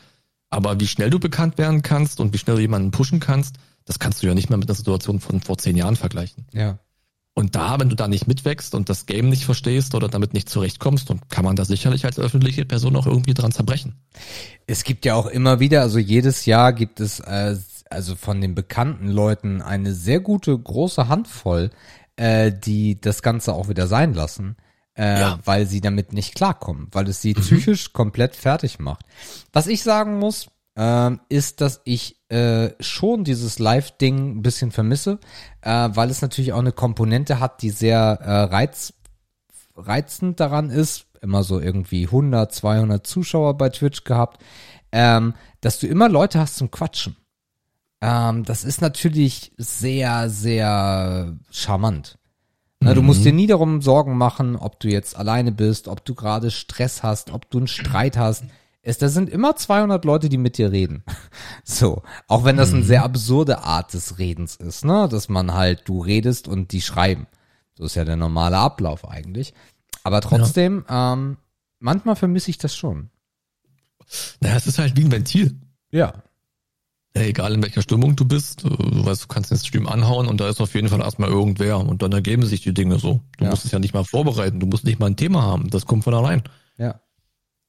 aber 0.49 0.79
wie 0.79 0.87
schnell 0.87 1.09
du 1.09 1.19
bekannt 1.19 1.57
werden 1.57 1.81
kannst 1.81 2.19
und 2.19 2.33
wie 2.33 2.37
schnell 2.37 2.57
du 2.57 2.61
jemanden 2.61 2.91
pushen 2.91 3.19
kannst, 3.19 3.55
das 3.85 3.99
kannst 3.99 4.21
du 4.21 4.27
ja 4.27 4.33
nicht 4.33 4.49
mehr 4.49 4.57
mit 4.57 4.69
einer 4.69 4.75
Situation 4.75 5.19
von 5.19 5.41
vor 5.41 5.57
zehn 5.57 5.77
Jahren 5.77 5.95
vergleichen. 5.95 6.45
Ja. 6.53 6.79
Und 7.33 7.55
da, 7.55 7.79
wenn 7.79 7.89
du 7.89 7.95
da 7.95 8.07
nicht 8.07 8.27
mitwächst 8.27 8.73
und 8.73 8.89
das 8.89 9.05
Game 9.05 9.29
nicht 9.29 9.45
verstehst 9.45 9.93
oder 9.93 10.09
damit 10.09 10.33
nicht 10.33 10.49
zurechtkommst, 10.49 11.09
dann 11.09 11.21
kann 11.29 11.45
man 11.45 11.55
da 11.55 11.65
sicherlich 11.65 12.03
als 12.03 12.17
öffentliche 12.17 12.65
Person 12.65 12.95
auch 12.95 13.05
irgendwie 13.05 13.35
dran 13.35 13.51
zerbrechen. 13.51 13.95
Es 14.65 14.83
gibt 14.83 15.05
ja 15.05 15.13
auch 15.13 15.27
immer 15.27 15.59
wieder, 15.59 15.81
also 15.81 15.99
jedes 15.99 16.47
Jahr 16.47 16.73
gibt 16.73 16.99
es 16.99 17.19
äh, 17.19 17.55
also 17.89 18.15
von 18.15 18.41
den 18.41 18.55
bekannten 18.55 19.07
Leuten 19.07 19.61
eine 19.61 19.93
sehr 19.93 20.19
gute 20.19 20.57
große 20.57 21.07
Handvoll, 21.07 21.69
äh, 22.17 22.51
die 22.51 22.99
das 22.99 23.21
Ganze 23.21 23.53
auch 23.53 23.69
wieder 23.69 23.87
sein 23.87 24.13
lassen. 24.13 24.57
äh, 24.99 25.19
Ja. 25.19 25.39
weil 25.45 25.67
sie 25.67 25.79
damit 25.79 26.11
nicht 26.11 26.33
klarkommen, 26.33 26.87
weil 26.91 27.07
es 27.07 27.21
sie 27.21 27.33
psychisch 27.35 27.93
komplett 27.93 28.35
fertig 28.35 28.79
macht. 28.79 29.05
Was 29.53 29.67
ich 29.67 29.83
sagen 29.83 30.17
muss, 30.17 30.47
ähm, 30.75 31.19
ist, 31.29 31.61
dass 31.61 31.81
ich 31.85 32.19
äh, 32.29 32.71
schon 32.79 33.23
dieses 33.23 33.59
Live-Ding 33.59 34.37
ein 34.37 34.41
bisschen 34.41 34.71
vermisse, 34.71 35.19
äh, 35.61 35.89
weil 35.93 36.09
es 36.09 36.23
natürlich 36.23 36.51
auch 36.53 36.59
eine 36.59 36.71
Komponente 36.71 37.39
hat, 37.39 37.61
die 37.61 37.69
sehr 37.69 37.99
äh, 38.23 38.41
reiz, 38.45 38.93
reizend 39.75 40.39
daran 40.39 40.69
ist, 40.71 41.05
immer 41.21 41.43
so 41.43 41.59
irgendwie 41.59 42.05
100, 42.05 42.51
200 42.53 43.05
Zuschauer 43.05 43.55
bei 43.57 43.69
Twitch 43.69 44.03
gehabt, 44.03 44.43
ähm, 44.91 45.33
dass 45.61 45.79
du 45.79 45.85
immer 45.87 46.09
Leute 46.09 46.39
hast 46.39 46.55
zum 46.57 46.71
Quatschen. 46.71 47.17
Ähm, 48.01 48.43
das 48.43 48.63
ist 48.63 48.81
natürlich 48.81 49.51
sehr, 49.57 50.29
sehr 50.29 51.37
charmant. 51.49 52.17
Na, 52.79 52.93
du 52.93 53.01
musst 53.01 53.25
dir 53.25 53.33
nie 53.33 53.47
darum 53.47 53.81
Sorgen 53.81 54.17
machen, 54.17 54.55
ob 54.55 54.79
du 54.79 54.87
jetzt 54.87 55.17
alleine 55.17 55.51
bist, 55.51 55.87
ob 55.87 56.05
du 56.05 56.13
gerade 56.13 56.51
Stress 56.51 57.01
hast, 57.01 57.31
ob 57.31 57.49
du 57.49 57.57
einen 57.57 57.67
Streit 57.67 58.17
hast. 58.17 58.43
Es, 58.83 58.99
da 58.99 59.09
sind 59.09 59.29
immer 59.29 59.55
200 59.55 60.05
Leute, 60.05 60.29
die 60.29 60.37
mit 60.37 60.57
dir 60.57 60.71
reden. 60.71 61.03
So, 61.63 62.03
auch 62.29 62.45
wenn 62.45 62.55
das 62.55 62.73
eine 62.73 62.83
sehr 62.83 63.03
absurde 63.03 63.63
Art 63.63 63.93
des 63.93 64.19
Redens 64.19 64.55
ist, 64.55 64.85
ne, 64.85 65.09
dass 65.11 65.27
man 65.27 65.53
halt 65.53 65.81
du 65.83 65.99
redest 65.99 66.47
und 66.47 66.71
die 66.71 66.81
schreiben. 66.81 67.27
So 67.75 67.83
ist 67.83 67.95
ja 67.95 68.05
der 68.05 68.15
normale 68.15 68.57
Ablauf 68.57 69.05
eigentlich. 69.05 69.53
Aber 70.03 70.21
trotzdem, 70.21 70.85
ähm, 70.89 71.37
manchmal 71.79 72.15
vermisse 72.15 72.49
ich 72.49 72.57
das 72.57 72.73
schon. 72.73 73.09
Naja, 74.39 74.55
es 74.55 74.67
ist 74.67 74.79
halt 74.79 74.95
wie 74.95 75.03
ein 75.03 75.11
Ventil. 75.11 75.59
Ja. 75.91 76.23
Egal 77.25 77.53
in 77.53 77.63
welcher 77.63 77.81
Stimmung 77.81 78.15
du 78.15 78.25
bist, 78.25 78.63
äh, 78.65 78.69
du 78.69 79.05
weißt, 79.05 79.23
du 79.23 79.27
kannst 79.27 79.51
den 79.51 79.57
Stream 79.57 79.87
anhauen 79.87 80.27
und 80.27 80.39
da 80.41 80.49
ist 80.49 80.61
auf 80.61 80.73
jeden 80.75 80.89
Fall 80.89 81.01
erstmal 81.01 81.29
irgendwer 81.29 81.79
und 81.79 82.01
dann 82.01 82.11
ergeben 82.11 82.45
sich 82.45 82.61
die 82.61 82.73
Dinge 82.73 82.99
so. 82.99 83.21
Du 83.37 83.45
Ja. 83.45 83.49
musst 83.51 83.65
es 83.65 83.71
ja 83.71 83.79
nicht 83.79 83.93
mal 83.93 84.03
vorbereiten, 84.03 84.59
du 84.59 84.67
musst 84.67 84.83
nicht 84.85 84.99
mal 84.99 85.07
ein 85.07 85.15
Thema 85.15 85.41
haben, 85.43 85.69
das 85.69 85.85
kommt 85.85 86.03
von 86.03 86.13
allein. 86.13 86.43
Ja. 86.77 86.99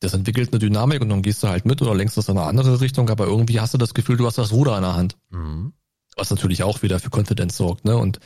Das 0.00 0.14
entwickelt 0.14 0.50
eine 0.52 0.58
Dynamik 0.60 1.00
und 1.02 1.08
dann 1.08 1.22
gehst 1.22 1.42
du 1.42 1.48
halt 1.48 1.66
mit 1.66 1.82
oder 1.82 1.94
lenkst 1.94 2.16
das 2.16 2.28
in 2.28 2.38
eine 2.38 2.46
andere 2.46 2.80
Richtung, 2.80 3.10
aber 3.10 3.26
irgendwie 3.26 3.60
hast 3.60 3.74
du 3.74 3.78
das 3.78 3.94
Gefühl, 3.94 4.16
du 4.16 4.26
hast 4.26 4.38
das 4.38 4.52
Ruder 4.52 4.76
in 4.76 4.82
der 4.82 4.94
Hand. 4.94 5.16
Mhm. 5.30 5.72
Was 6.16 6.30
natürlich 6.30 6.62
auch 6.62 6.82
wieder 6.82 7.00
für 7.00 7.10
Konfidenz 7.10 7.56
sorgt, 7.56 7.84
ne? 7.84 7.96
Und 7.96 8.18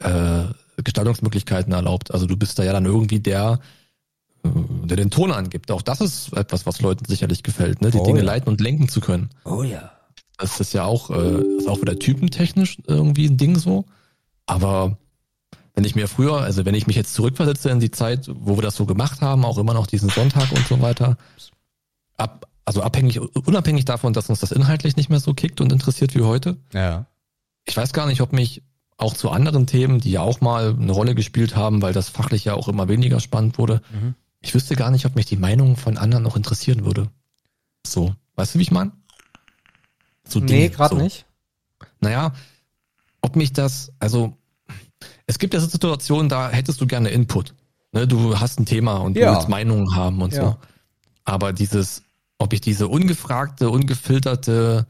äh, 0.00 0.44
Gestaltungsmöglichkeiten 0.82 1.72
erlaubt. 1.72 2.12
Also 2.12 2.26
du 2.26 2.36
bist 2.36 2.58
da 2.58 2.64
ja 2.64 2.72
dann 2.72 2.84
irgendwie 2.86 3.20
der, 3.20 3.60
äh, 4.44 4.48
der 4.86 4.96
den 4.96 5.10
Ton 5.10 5.30
angibt. 5.32 5.70
Auch 5.70 5.82
das 5.82 6.00
ist 6.00 6.32
etwas, 6.32 6.66
was 6.66 6.80
Leuten 6.80 7.04
sicherlich 7.04 7.42
gefällt, 7.42 7.80
ne? 7.82 7.90
Die 7.90 7.98
Oh, 7.98 8.04
Dinge 8.04 8.20
ja. 8.20 8.24
leiten 8.24 8.48
und 8.48 8.60
lenken 8.60 8.88
zu 8.88 9.00
können. 9.00 9.30
Oh 9.44 9.62
ja. 9.62 9.92
Das 10.40 10.58
ist 10.60 10.72
ja 10.72 10.84
auch, 10.84 11.10
äh, 11.10 11.42
ist 11.58 11.68
auch 11.68 11.80
wieder 11.80 11.98
typentechnisch 11.98 12.78
irgendwie 12.86 13.26
ein 13.26 13.36
Ding 13.36 13.56
so. 13.58 13.84
Aber 14.46 14.96
wenn 15.74 15.84
ich 15.84 15.94
mir 15.94 16.08
früher, 16.08 16.38
also 16.40 16.64
wenn 16.64 16.74
ich 16.74 16.86
mich 16.86 16.96
jetzt 16.96 17.14
zurückversetze 17.14 17.70
in 17.70 17.78
die 17.80 17.90
Zeit, 17.90 18.28
wo 18.32 18.56
wir 18.56 18.62
das 18.62 18.74
so 18.76 18.86
gemacht 18.86 19.20
haben, 19.20 19.44
auch 19.44 19.58
immer 19.58 19.74
noch 19.74 19.86
diesen 19.86 20.08
Sonntag 20.08 20.50
und 20.52 20.66
so 20.66 20.80
weiter, 20.80 21.16
ab, 22.16 22.46
also 22.64 22.82
abhängig, 22.82 23.20
unabhängig 23.20 23.84
davon, 23.84 24.12
dass 24.12 24.28
uns 24.30 24.40
das 24.40 24.52
inhaltlich 24.52 24.96
nicht 24.96 25.10
mehr 25.10 25.20
so 25.20 25.34
kickt 25.34 25.60
und 25.60 25.72
interessiert 25.72 26.14
wie 26.14 26.22
heute, 26.22 26.56
Ja. 26.72 27.06
ich 27.66 27.76
weiß 27.76 27.92
gar 27.92 28.06
nicht, 28.06 28.20
ob 28.20 28.32
mich 28.32 28.62
auch 28.96 29.14
zu 29.14 29.30
anderen 29.30 29.66
Themen, 29.66 30.00
die 30.00 30.10
ja 30.10 30.20
auch 30.22 30.40
mal 30.40 30.74
eine 30.78 30.92
Rolle 30.92 31.14
gespielt 31.14 31.56
haben, 31.56 31.80
weil 31.82 31.92
das 31.94 32.08
fachlich 32.10 32.44
ja 32.44 32.54
auch 32.54 32.68
immer 32.68 32.88
weniger 32.88 33.20
spannend 33.20 33.56
wurde, 33.58 33.80
Mhm. 33.92 34.14
ich 34.40 34.54
wüsste 34.54 34.76
gar 34.76 34.90
nicht, 34.90 35.06
ob 35.06 35.16
mich 35.16 35.26
die 35.26 35.36
Meinung 35.36 35.76
von 35.76 35.96
anderen 35.96 36.22
noch 36.24 36.36
interessieren 36.36 36.84
würde. 36.84 37.08
So, 37.86 38.14
weißt 38.36 38.54
du, 38.54 38.58
wie 38.58 38.62
ich 38.62 38.70
meine? 38.70 38.92
So 40.30 40.40
Nee, 40.40 40.46
Dinge, 40.46 40.70
gerade 40.70 40.94
so. 40.94 41.00
nicht. 41.00 41.26
Naja, 42.00 42.32
ob 43.20 43.36
mich 43.36 43.52
das, 43.52 43.92
also 43.98 44.36
es 45.26 45.38
gibt 45.38 45.54
ja 45.54 45.60
so 45.60 45.66
Situationen, 45.68 46.28
da 46.28 46.50
hättest 46.50 46.80
du 46.80 46.86
gerne 46.86 47.10
Input. 47.10 47.54
Ne, 47.92 48.06
du 48.06 48.38
hast 48.38 48.60
ein 48.60 48.66
Thema 48.66 48.98
und 48.98 49.14
du 49.16 49.20
Ja. 49.20 49.34
willst 49.34 49.48
Meinungen 49.48 49.94
haben 49.94 50.22
und 50.22 50.32
Ja. 50.32 50.40
so. 50.42 50.56
Aber 51.24 51.52
dieses, 51.52 52.02
ob 52.38 52.52
ich 52.52 52.60
diese 52.60 52.88
ungefragte, 52.88 53.68
ungefilterte 53.70 54.86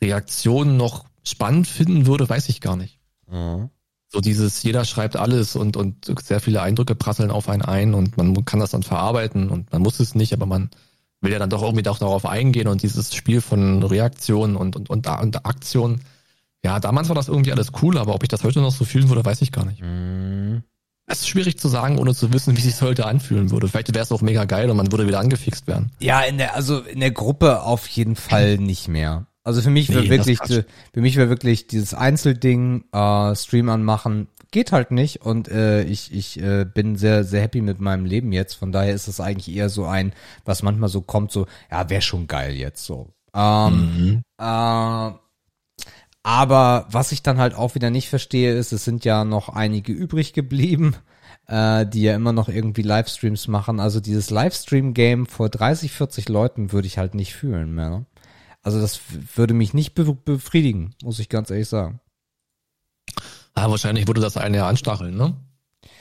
Reaktion 0.00 0.76
noch 0.76 1.04
spannend 1.22 1.66
finden 1.68 2.06
würde, 2.06 2.28
weiß 2.28 2.48
ich 2.48 2.60
gar 2.60 2.76
nicht. 2.76 2.98
Mhm. 3.30 3.68
So 4.08 4.20
dieses, 4.20 4.62
jeder 4.62 4.84
schreibt 4.84 5.16
alles 5.16 5.54
und, 5.54 5.76
und 5.76 6.10
sehr 6.22 6.40
viele 6.40 6.62
Eindrücke 6.62 6.94
prasseln 6.96 7.30
auf 7.30 7.48
einen 7.48 7.62
ein 7.62 7.94
und 7.94 8.16
man 8.16 8.44
kann 8.44 8.58
das 8.58 8.70
dann 8.70 8.82
verarbeiten 8.82 9.50
und 9.50 9.70
man 9.72 9.82
muss 9.82 10.00
es 10.00 10.14
nicht, 10.16 10.32
aber 10.32 10.46
man 10.46 10.70
will 11.20 11.32
ja 11.32 11.38
dann 11.38 11.50
doch 11.50 11.62
irgendwie 11.62 11.86
auch 11.88 11.98
darauf 11.98 12.26
eingehen 12.26 12.68
und 12.68 12.82
dieses 12.82 13.14
Spiel 13.14 13.40
von 13.40 13.82
Reaktionen 13.82 14.56
und, 14.56 14.76
und, 14.76 14.90
und, 14.90 15.06
und 15.06 15.46
Aktionen. 15.46 16.00
Ja, 16.64 16.78
damals 16.80 17.08
war 17.08 17.14
das 17.14 17.28
irgendwie 17.28 17.52
alles 17.52 17.72
cool, 17.82 17.98
aber 17.98 18.14
ob 18.14 18.22
ich 18.22 18.28
das 18.28 18.44
heute 18.44 18.60
noch 18.60 18.72
so 18.72 18.84
fühlen 18.84 19.08
würde, 19.08 19.24
weiß 19.24 19.42
ich 19.42 19.52
gar 19.52 19.64
nicht. 19.64 19.80
Mhm. 19.82 20.62
Es 21.06 21.20
ist 21.22 21.28
schwierig 21.28 21.58
zu 21.58 21.66
sagen, 21.68 21.98
ohne 21.98 22.14
zu 22.14 22.32
wissen, 22.32 22.56
wie 22.56 22.60
sich 22.60 22.80
heute 22.82 23.06
anfühlen 23.06 23.50
würde. 23.50 23.66
Vielleicht 23.66 23.92
wäre 23.92 24.04
es 24.04 24.12
auch 24.12 24.20
mega 24.20 24.44
geil 24.44 24.70
und 24.70 24.76
man 24.76 24.92
würde 24.92 25.08
wieder 25.08 25.18
angefixt 25.18 25.66
werden. 25.66 25.90
Ja, 25.98 26.20
in 26.20 26.38
der, 26.38 26.54
also 26.54 26.80
in 26.80 27.00
der 27.00 27.10
Gruppe 27.10 27.62
auf 27.62 27.88
jeden 27.88 28.14
Fall 28.14 28.58
nicht 28.58 28.86
mehr. 28.86 29.26
Also 29.50 29.62
für 29.62 29.70
mich 29.70 29.88
wäre 29.88 30.02
Nee, 30.02 30.16
das 30.16 30.28
wirklich, 30.28 30.64
für 30.94 31.00
mich 31.00 31.16
wäre 31.16 31.28
wirklich 31.28 31.66
dieses 31.66 31.92
Einzelding, 31.92 32.84
äh, 32.92 33.34
Stream 33.34 33.68
anmachen, 33.68 34.28
geht 34.52 34.70
halt 34.70 34.92
nicht 34.92 35.22
und 35.22 35.48
äh, 35.48 35.82
ich, 35.82 36.14
ich 36.14 36.40
äh, 36.40 36.64
bin 36.64 36.94
sehr, 36.94 37.24
sehr 37.24 37.42
happy 37.42 37.60
mit 37.60 37.80
meinem 37.80 38.04
Leben 38.04 38.30
jetzt. 38.30 38.54
Von 38.54 38.70
daher 38.70 38.94
ist 38.94 39.08
es 39.08 39.18
eigentlich 39.18 39.52
eher 39.52 39.68
so 39.68 39.86
ein, 39.86 40.12
was 40.44 40.62
manchmal 40.62 40.88
so 40.88 41.00
kommt, 41.00 41.32
so, 41.32 41.48
ja, 41.68 41.90
wäre 41.90 42.00
schon 42.00 42.28
geil 42.28 42.54
jetzt 42.54 42.86
so. 42.86 43.08
Ähm, 43.34 44.22
äh, 44.38 45.10
aber 46.22 46.86
was 46.92 47.10
ich 47.10 47.24
dann 47.24 47.38
halt 47.38 47.54
auch 47.56 47.74
wieder 47.74 47.90
nicht 47.90 48.08
verstehe, 48.08 48.54
ist, 48.54 48.70
es 48.70 48.84
sind 48.84 49.04
ja 49.04 49.24
noch 49.24 49.48
einige 49.48 49.92
übrig 49.92 50.32
geblieben, 50.32 50.94
äh, 51.48 51.84
die 51.86 52.02
ja 52.02 52.14
immer 52.14 52.32
noch 52.32 52.48
irgendwie 52.48 52.82
Livestreams 52.82 53.48
machen. 53.48 53.80
Also 53.80 53.98
dieses 53.98 54.30
Livestream-Game 54.30 55.26
vor 55.26 55.48
30, 55.48 55.90
40 55.90 56.28
Leuten 56.28 56.70
würde 56.70 56.86
ich 56.86 56.98
halt 56.98 57.16
nicht 57.16 57.34
fühlen 57.34 57.74
mehr. 57.74 57.90
Ne? 57.90 58.06
Also 58.62 58.80
das 58.80 59.00
würde 59.34 59.54
mich 59.54 59.74
nicht 59.74 59.94
be 59.94 60.14
befriedigen, 60.14 60.94
muss 61.02 61.18
ich 61.18 61.28
ganz 61.28 61.50
ehrlich 61.50 61.68
sagen. 61.68 62.00
Ah, 63.54 63.70
wahrscheinlich 63.70 64.06
würde 64.06 64.20
das 64.20 64.36
einen 64.36 64.54
ja 64.54 64.68
anstacheln, 64.68 65.16
ne? 65.16 65.34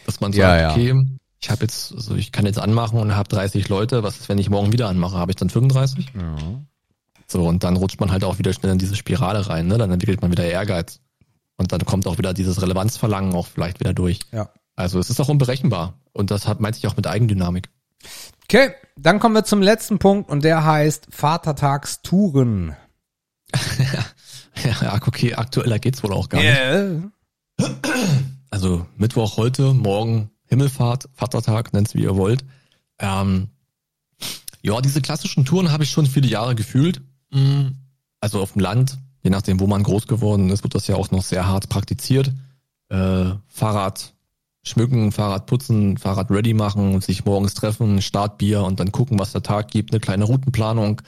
Dass 0.06 0.20
man 0.20 0.32
sagt, 0.32 0.40
Ja, 0.40 0.58
ja. 0.58 0.72
okay, 0.72 0.96
ich 1.42 1.50
habe 1.50 1.62
jetzt, 1.62 1.94
also 1.94 2.16
ich 2.16 2.32
kann 2.32 2.46
jetzt 2.46 2.60
anmachen 2.60 3.00
und 3.00 3.16
habe 3.16 3.30
30 3.30 3.70
Leute. 3.70 4.04
Was 4.04 4.20
ist, 4.20 4.30
wenn 4.30 4.38
ich 4.38 4.50
morgen 4.50 4.74
wieder 4.74 4.90
anmache? 4.90 5.18
Habe 5.18 5.32
ich 5.32 5.38
dann 5.38 5.50
35? 5.50 6.12
So, 7.28 7.48
und 7.48 7.64
dann 7.64 7.78
rutscht 7.78 8.00
man 8.00 8.12
halt 8.12 8.24
auch 8.24 8.40
wieder 8.40 8.54
schnell 8.54 8.74
in 8.74 8.80
diese 8.80 8.96
Spirale 8.96 9.48
rein, 9.48 9.68
ne? 9.68 9.78
Dann 9.78 9.92
entwickelt 9.92 10.22
man 10.22 10.32
wieder 10.32 10.46
Ehrgeiz. 10.46 11.00
Und 11.58 11.72
dann 11.72 11.86
kommt 11.86 12.08
auch 12.08 12.18
wieder 12.18 12.34
dieses 12.34 12.62
Relevanzverlangen 12.62 13.34
auch 13.34 13.48
vielleicht 13.48 13.80
wieder 13.80 13.94
durch. 13.94 14.20
Ja. 14.32 14.50
Also 14.76 15.00
es 15.00 15.10
ist 15.10 15.20
auch 15.20 15.30
unberechenbar. 15.30 16.00
Und 16.14 16.32
das 16.32 16.48
hat, 16.48 16.60
meint 16.60 16.76
sich 16.76 16.88
auch 16.88 16.96
mit 16.96 17.06
Eigendynamik. 17.06 17.70
Okay, 18.44 18.72
dann 18.98 19.20
kommen 19.20 19.36
wir 19.36 19.44
zum 19.44 19.62
letzten 19.62 20.00
Punkt 20.00 20.30
und 20.30 20.44
der 20.44 20.66
heißt 20.66 21.08
Vatertagstouren. 21.10 22.76
Ja, 24.82 24.96
okay, 25.08 25.36
aktueller 25.36 25.80
geht's 25.80 26.04
wohl 26.04 26.12
auch 26.12 26.28
gar 26.28 26.42
nicht. 26.42 26.50
Yeah. 26.50 27.12
Also 28.50 28.86
Mittwoch 28.98 29.38
heute, 29.38 29.74
morgen 29.74 30.32
Himmelfahrt, 30.48 31.08
Vatertag, 31.14 31.72
nennt's 31.72 31.96
wie 31.96 32.04
ihr 32.04 32.18
wollt. 32.18 32.44
Ähm, 33.00 33.48
ja, 34.62 34.82
diese 34.82 35.02
klassischen 35.02 35.46
Touren 35.46 35.72
habe 35.72 35.84
ich 35.86 35.92
schon 35.92 36.06
viele 36.06 36.28
Jahre 36.28 36.56
gefühlt. 36.56 37.02
Mm, 37.32 37.68
Also 38.20 38.42
auf 38.42 38.52
dem 38.54 38.62
Land, 38.62 38.98
je 39.24 39.30
nachdem, 39.30 39.62
wo 39.62 39.68
man 39.68 39.84
groß 39.84 40.08
geworden 40.08 40.50
ist, 40.50 40.64
wird 40.64 40.76
das 40.76 40.88
ja 40.88 40.96
auch 40.96 41.12
noch 41.12 41.24
sehr 41.24 41.48
hart 41.48 41.70
praktiziert. 41.70 42.34
Äh, 42.90 43.30
Fahrrad 43.48 44.14
schmücken, 44.64 45.12
Fahrrad 45.12 45.46
putzen, 45.46 45.98
Fahrrad 45.98 46.32
ready 46.32 46.54
machen, 46.54 47.00
sich 47.02 47.26
morgens 47.26 47.54
treffen, 47.54 48.02
Startbier 48.02 48.64
und 48.64 48.80
dann 48.80 48.92
gucken, 48.92 49.20
was 49.20 49.32
der 49.32 49.44
Tag 49.44 49.70
gibt, 49.70 49.92
eine 49.92 50.00
kleine 50.00 50.26
Routenplanung, 50.26 51.02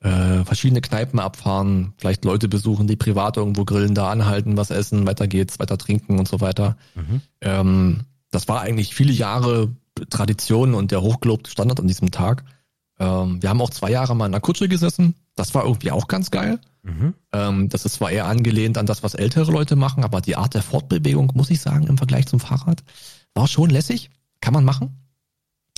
äh, 0.00 0.44
verschiedene 0.44 0.80
Kneipen 0.80 1.18
abfahren, 1.18 1.94
vielleicht 1.96 2.24
Leute 2.24 2.48
besuchen, 2.48 2.86
die 2.86 2.96
privat 2.96 3.36
irgendwo 3.36 3.64
grillen, 3.64 3.94
da 3.94 4.10
anhalten, 4.10 4.56
was 4.56 4.70
essen, 4.70 5.06
weiter 5.06 5.26
geht's, 5.26 5.58
weiter 5.58 5.76
trinken 5.76 6.18
und 6.18 6.28
so 6.28 6.40
weiter. 6.40 6.76
Ähm, 7.40 8.04
das 8.30 8.46
war 8.46 8.60
eigentlich 8.60 8.94
viele 8.94 9.12
Jahre 9.12 9.74
Tradition 10.10 10.74
und 10.74 10.92
der 10.92 11.02
hochgelobte 11.02 11.50
Standard 11.50 11.80
an 11.80 11.88
diesem 11.88 12.10
Tag. 12.12 12.44
Ähm, 12.98 13.42
wir 13.42 13.48
haben 13.48 13.60
auch 13.60 13.70
zwei 13.70 13.90
Jahre 13.90 14.16
mal 14.16 14.26
in 14.26 14.32
der 14.32 14.40
Kutsche 14.40 14.68
gesessen. 14.68 15.14
Das 15.34 15.54
war 15.54 15.64
irgendwie 15.64 15.90
auch 15.92 16.08
ganz 16.08 16.30
geil. 16.30 16.58
Ähm, 17.32 17.68
das 17.68 17.84
ist 17.84 17.94
zwar 17.94 18.10
eher 18.10 18.26
angelehnt 18.26 18.78
an 18.78 18.86
das, 18.86 19.02
was 19.02 19.14
ältere 19.14 19.52
Leute 19.52 19.76
machen, 19.76 20.04
aber 20.04 20.20
die 20.20 20.36
Art 20.36 20.54
der 20.54 20.62
Fortbewegung, 20.62 21.30
muss 21.34 21.50
ich 21.50 21.60
sagen, 21.60 21.86
im 21.86 21.98
Vergleich 21.98 22.26
zum 22.26 22.40
Fahrrad, 22.40 22.82
war 23.34 23.46
schon 23.46 23.70
lässig. 23.70 24.10
Kann 24.40 24.54
man 24.54 24.64
machen. 24.64 24.96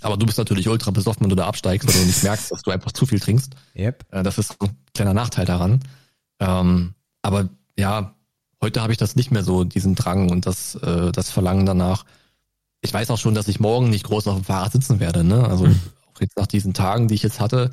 Aber 0.02 0.16
du 0.16 0.24
bist 0.24 0.38
natürlich 0.38 0.68
ultra 0.68 0.90
besoffen, 0.92 1.22
wenn 1.22 1.30
du 1.30 1.36
da 1.36 1.47
absteigst, 1.47 1.86
weil 1.88 2.01
du 2.01 2.06
nicht 2.06 2.22
merkst, 2.22 2.52
dass 2.52 2.62
du 2.62 2.70
einfach 2.70 2.92
zu 2.92 3.06
viel 3.06 3.20
trinkst. 3.20 3.55
Yep. 3.76 4.05
Äh, 4.10 4.22
Das 4.22 4.38
ist 4.38 4.56
ein 4.62 4.70
kleiner 4.94 5.14
Nachteil 5.14 5.44
daran. 5.47 5.80
Ähm, 6.38 6.94
aber 7.22 7.48
ja, 7.78 8.14
heute 8.62 8.82
habe 8.82 8.92
ich 8.92 8.98
das 8.98 9.16
nicht 9.16 9.30
mehr 9.30 9.44
so, 9.44 9.64
diesen 9.64 9.94
Drang 9.94 10.30
und 10.30 10.47
das, 10.47 10.74
äh, 10.76 11.12
das 11.12 11.30
Verlangen 11.30 11.66
danach. 11.66 12.05
Ich 12.82 12.94
weiß 12.94 13.10
auch 13.10 13.18
schon, 13.18 13.34
dass 13.34 13.48
ich 13.48 13.60
morgen 13.60 13.90
nicht 13.90 14.05
groß 14.05 14.26
auf 14.28 14.36
dem 14.36 14.44
Fahrrad 14.44 14.72
sitzen 14.72 15.01
werde. 15.01 15.22
Ne? 15.24 15.47
Also 15.47 15.66
auch 16.20 16.22
jetzt 16.22 16.36
nach 16.36 16.47
diesen 16.47 16.74
Tagen, 16.74 17.09
die 17.09 17.14
ich 17.14 17.22
jetzt 17.22 17.40
hatte, 17.40 17.70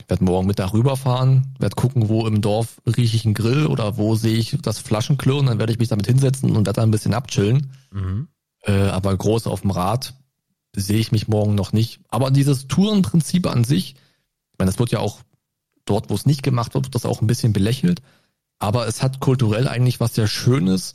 ich 0.00 0.08
werde 0.10 0.24
morgen 0.24 0.46
Mittag 0.46 0.72
rüberfahren, 0.72 1.54
werde 1.58 1.76
gucken, 1.76 2.08
wo 2.08 2.26
im 2.26 2.40
Dorf 2.40 2.80
rieche 2.86 3.16
ich 3.16 3.24
einen 3.24 3.34
Grill 3.34 3.66
oder 3.66 3.96
wo 3.96 4.16
sehe 4.16 4.36
ich 4.36 4.58
das 4.60 4.78
Flaschenklirren, 4.78 5.46
dann 5.46 5.58
werde 5.58 5.72
ich 5.72 5.78
mich 5.78 5.88
damit 5.88 6.06
hinsetzen 6.06 6.50
und 6.50 6.66
werde 6.66 6.78
da 6.78 6.82
ein 6.82 6.90
bisschen 6.90 7.14
abchillen. 7.14 7.70
Mhm. 7.92 8.28
Äh, 8.62 8.88
aber 8.88 9.16
groß 9.16 9.46
auf 9.46 9.60
dem 9.60 9.70
Rad 9.70 10.14
sehe 10.74 10.98
ich 10.98 11.12
mich 11.12 11.28
morgen 11.28 11.54
noch 11.54 11.72
nicht. 11.72 12.00
Aber 12.08 12.30
dieses 12.30 12.66
Tourenprinzip 12.66 13.46
an 13.46 13.62
sich, 13.62 13.94
ich 14.52 14.58
meine, 14.58 14.70
das 14.70 14.80
wird 14.80 14.90
ja 14.90 14.98
auch 14.98 15.20
dort, 15.84 16.10
wo 16.10 16.14
es 16.14 16.26
nicht 16.26 16.42
gemacht 16.42 16.74
wird, 16.74 16.86
wird 16.86 16.94
das 16.94 17.06
auch 17.06 17.20
ein 17.20 17.28
bisschen 17.28 17.52
belächelt. 17.52 18.02
Aber 18.58 18.88
es 18.88 19.02
hat 19.02 19.20
kulturell 19.20 19.68
eigentlich 19.68 20.00
was 20.00 20.14
sehr 20.14 20.26
Schönes, 20.26 20.94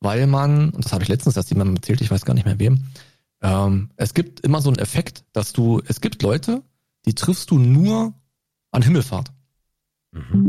weil 0.00 0.26
man, 0.26 0.70
und 0.70 0.84
das 0.84 0.92
habe 0.92 1.02
ich 1.02 1.08
letztens 1.08 1.36
erst 1.36 1.50
jemandem 1.50 1.76
erzählt, 1.76 2.02
ich 2.02 2.10
weiß 2.10 2.24
gar 2.26 2.34
nicht 2.34 2.44
mehr 2.46 2.58
wem, 2.58 2.84
ähm, 3.44 3.90
es 3.96 4.14
gibt 4.14 4.40
immer 4.40 4.60
so 4.62 4.70
einen 4.70 4.78
Effekt, 4.78 5.24
dass 5.32 5.52
du, 5.52 5.80
es 5.86 6.00
gibt 6.00 6.22
Leute, 6.22 6.62
die 7.04 7.14
triffst 7.14 7.50
du 7.50 7.58
nur 7.58 8.14
an 8.72 8.82
Himmelfahrt. 8.82 9.30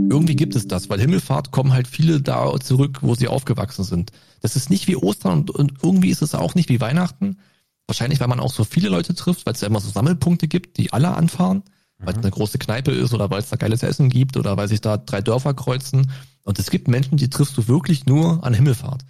Irgendwie 0.10 0.36
gibt 0.36 0.56
es 0.56 0.68
das, 0.68 0.90
weil 0.90 1.02
Himmelfahrt 1.02 1.52
kommen 1.52 1.74
halt 1.74 1.88
viele 1.88 2.22
da 2.22 2.58
zurück, 2.60 3.00
wo 3.02 3.16
sie 3.16 3.28
aufgewachsen 3.28 3.84
sind. 3.84 4.12
Das 4.42 4.56
ist 4.56 4.70
nicht 4.70 4.88
wie 4.88 4.96
Ostern 4.96 5.40
und, 5.40 5.50
und 5.50 5.74
irgendwie 5.84 6.10
ist 6.10 6.22
es 6.22 6.36
auch 6.36 6.56
nicht 6.56 6.70
wie 6.70 6.80
Weihnachten. 6.80 7.40
Wahrscheinlich, 7.88 8.20
weil 8.20 8.28
man 8.28 8.40
auch 8.40 8.54
so 8.54 8.64
viele 8.64 8.90
Leute 8.90 9.14
trifft, 9.14 9.46
weil 9.46 9.54
es 9.54 9.62
ja 9.62 9.68
immer 9.68 9.82
so 9.82 9.90
Sammelpunkte 9.90 10.48
gibt, 10.48 10.78
die 10.78 10.94
alle 10.94 11.16
anfahren, 11.16 11.64
weil 11.98 12.14
es 12.14 12.20
eine 12.20 12.32
große 12.32 12.60
Kneipe 12.60 12.92
ist 12.92 13.14
oder 13.14 13.30
weil 13.30 13.40
es 13.40 13.50
da 13.50 13.58
geiles 13.58 13.84
Essen 13.84 14.10
gibt 14.10 14.38
oder 14.38 14.56
weil 14.56 14.68
sich 14.68 14.82
da 14.82 14.98
drei 14.98 15.22
Dörfer 15.22 15.54
kreuzen. 15.54 16.12
Und 16.44 16.60
es 16.60 16.70
gibt 16.70 16.88
Menschen, 16.88 17.18
die 17.18 17.30
triffst 17.30 17.58
du 17.58 17.68
wirklich 17.68 18.06
nur 18.06 18.44
an 18.44 18.54
Himmelfahrt. 18.54 19.04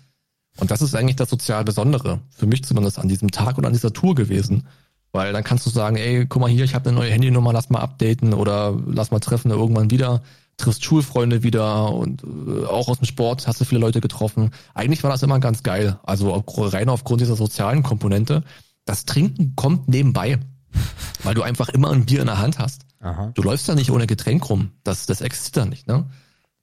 Und 0.60 0.72
das 0.72 0.82
ist 0.82 0.96
eigentlich 0.96 1.18
das 1.18 1.30
sozial 1.30 1.64
Besondere, 1.64 2.22
für 2.30 2.46
mich 2.46 2.64
zumindest 2.64 3.00
an 3.00 3.08
diesem 3.08 3.32
Tag 3.32 3.58
oder 3.58 3.68
an 3.68 3.74
dieser 3.74 3.94
Tour 3.94 4.16
gewesen. 4.16 4.68
Weil 5.12 5.34
dann 5.34 5.44
kannst 5.44 5.66
du 5.66 5.70
sagen, 5.70 5.96
ey, 5.96 6.26
guck 6.26 6.42
mal 6.42 6.50
hier, 6.50 6.66
ich 6.66 6.76
habe 6.76 6.90
eine 6.90 6.98
neue 6.98 7.12
Handynummer, 7.12 7.54
lass 7.54 7.70
mal 7.70 7.80
updaten 7.80 8.34
oder 8.34 8.78
lass 8.86 9.12
mal 9.12 9.20
treffen 9.20 9.52
irgendwann 9.52 9.92
wieder 9.92 10.22
triffst 10.58 10.84
Schulfreunde 10.84 11.44
wieder 11.44 11.92
und 11.94 12.24
äh, 12.24 12.66
auch 12.66 12.88
aus 12.88 13.00
dem 13.00 13.06
Sport 13.06 13.48
hast 13.48 13.60
du 13.60 13.66
viele 13.66 13.82
Leute 13.82 14.02
getroffen. 14.02 14.52
Eigentlich 14.74 15.04
war 15.04 15.12
das 15.12 15.24
immer 15.24 15.40
ganz 15.40 15.64
geil. 15.64 16.00
Also 16.04 16.44
rein 16.58 16.90
aufgrund 16.90 17.22
dieser 17.22 17.36
sozialen 17.36 17.84
Komponente. 17.84 18.44
Das 18.86 19.06
Trinken 19.06 19.56
kommt 19.56 19.90
nebenbei, 19.90 20.40
weil 21.24 21.36
du 21.36 21.42
einfach 21.42 21.70
immer 21.70 21.92
ein 21.92 22.06
Bier 22.06 22.22
in 22.22 22.28
der 22.28 22.40
Hand 22.40 22.60
hast. 22.60 22.86
Aha. 23.00 23.32
Du 23.34 23.42
läufst 23.42 23.68
da 23.68 23.76
nicht 23.76 23.92
ohne 23.92 24.08
Getränk 24.08 24.50
rum. 24.50 24.72
Das, 24.84 25.06
das 25.06 25.22
existiert 25.22 25.58
da 25.58 25.70
nicht, 25.70 25.88
ne? 25.88 26.06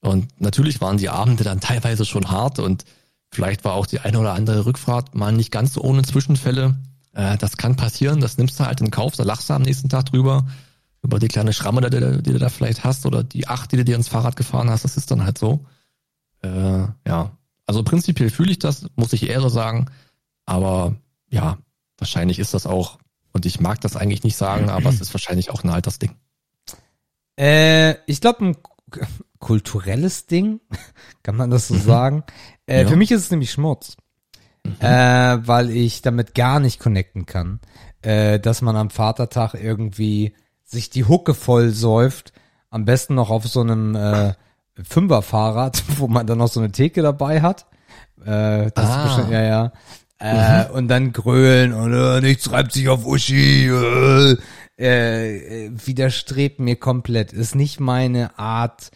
Und 0.00 0.40
natürlich 0.40 0.80
waren 0.80 0.96
die 0.96 1.10
Abende 1.10 1.44
dann 1.44 1.60
teilweise 1.60 2.04
schon 2.04 2.28
hart 2.28 2.58
und 2.58 2.84
vielleicht 3.32 3.64
war 3.64 3.72
auch 3.74 3.86
die 3.86 4.00
eine 4.00 4.18
oder 4.18 4.34
andere 4.34 4.66
Rückfahrt 4.66 5.14
mal 5.14 5.32
nicht 5.32 5.50
ganz 5.50 5.74
so 5.74 5.82
ohne 5.82 6.02
Zwischenfälle. 6.02 6.76
Äh, 7.14 7.38
das 7.38 7.56
kann 7.56 7.76
passieren, 7.76 8.20
das 8.20 8.38
nimmst 8.38 8.60
du 8.60 8.66
halt 8.66 8.80
in 8.80 8.90
Kauf, 8.90 9.16
da 9.16 9.24
lachst 9.24 9.50
du 9.50 9.54
am 9.54 9.62
nächsten 9.62 9.88
Tag 9.88 10.06
drüber 10.06 10.46
über 11.02 11.18
die 11.18 11.28
kleine 11.28 11.52
Schramme, 11.52 11.80
die, 11.80 11.90
die, 11.90 12.22
die 12.22 12.32
du 12.32 12.38
da 12.38 12.48
vielleicht 12.48 12.84
hast 12.84 13.06
oder 13.06 13.24
die 13.24 13.48
acht, 13.48 13.72
die 13.72 13.76
du 13.76 13.84
dir 13.84 13.96
ins 13.96 14.08
Fahrrad 14.08 14.36
gefahren 14.36 14.70
hast, 14.70 14.84
das 14.84 14.96
ist 14.96 15.10
dann 15.10 15.24
halt 15.24 15.36
so. 15.36 15.66
Äh, 16.42 16.86
ja, 17.06 17.36
also 17.66 17.82
prinzipiell 17.82 18.30
fühle 18.30 18.52
ich 18.52 18.58
das, 18.58 18.86
muss 18.94 19.12
ich 19.12 19.28
Ehre 19.28 19.50
sagen, 19.50 19.86
aber 20.46 20.96
ja, 21.28 21.58
wahrscheinlich 21.98 22.38
ist 22.38 22.54
das 22.54 22.66
auch, 22.66 22.98
und 23.32 23.46
ich 23.46 23.60
mag 23.60 23.80
das 23.80 23.96
eigentlich 23.96 24.22
nicht 24.22 24.36
sagen, 24.36 24.68
aber 24.70 24.90
es 24.90 25.00
ist 25.00 25.14
wahrscheinlich 25.14 25.50
auch 25.50 25.64
ein 25.64 25.70
Altersding. 25.70 26.14
Äh, 27.36 27.96
ich 28.06 28.20
glaube, 28.20 28.44
ein 28.44 28.56
kulturelles 29.38 30.26
Ding, 30.26 30.60
kann 31.22 31.36
man 31.36 31.50
das 31.50 31.68
so 31.68 31.76
sagen. 31.76 32.24
Äh, 32.66 32.82
Ja. 32.82 32.88
Für 32.88 32.96
mich 32.96 33.10
ist 33.10 33.22
es 33.22 33.30
nämlich 33.30 33.50
Schmutz. 33.52 33.96
Äh, 34.78 34.86
weil 34.88 35.70
ich 35.70 36.02
damit 36.02 36.34
gar 36.36 36.60
nicht 36.60 36.78
connecten 36.78 37.26
kann. 37.26 37.60
Äh, 38.02 38.38
dass 38.38 38.62
man 38.62 38.76
am 38.76 38.90
Vatertag 38.90 39.54
irgendwie 39.54 40.34
sich 40.64 40.88
die 40.90 41.04
Hucke 41.04 41.34
voll 41.34 41.70
säuft. 41.70 42.32
Am 42.70 42.84
besten 42.84 43.14
noch 43.14 43.30
auf 43.30 43.46
so 43.46 43.60
einem 43.60 43.94
äh, 43.96 44.34
Fünferfahrrad, 44.82 45.82
wo 45.98 46.06
man 46.08 46.26
dann 46.26 46.38
noch 46.38 46.48
so 46.48 46.60
eine 46.60 46.70
Theke 46.72 47.02
dabei 47.02 47.42
hat. 47.42 47.66
Äh, 48.24 48.70
das 48.72 48.86
Ah. 48.88 48.96
ist 48.96 49.06
bestimmt, 49.08 49.32
ja, 49.32 49.42
ja. 49.42 49.72
Äh, 50.18 50.70
Und 50.70 50.86
dann 50.86 51.12
grölen 51.12 51.72
und 51.72 51.92
äh, 51.92 52.20
nichts 52.20 52.50
reibt 52.52 52.72
sich 52.72 52.88
auf 52.88 53.04
Uschi. 53.04 53.66
Äh, 53.66 54.36
äh, 54.78 55.66
äh, 55.66 55.70
widerstrebt 55.84 56.60
mir 56.60 56.76
komplett. 56.76 57.32
Ist 57.32 57.56
nicht 57.56 57.80
meine 57.80 58.38
Art. 58.38 58.92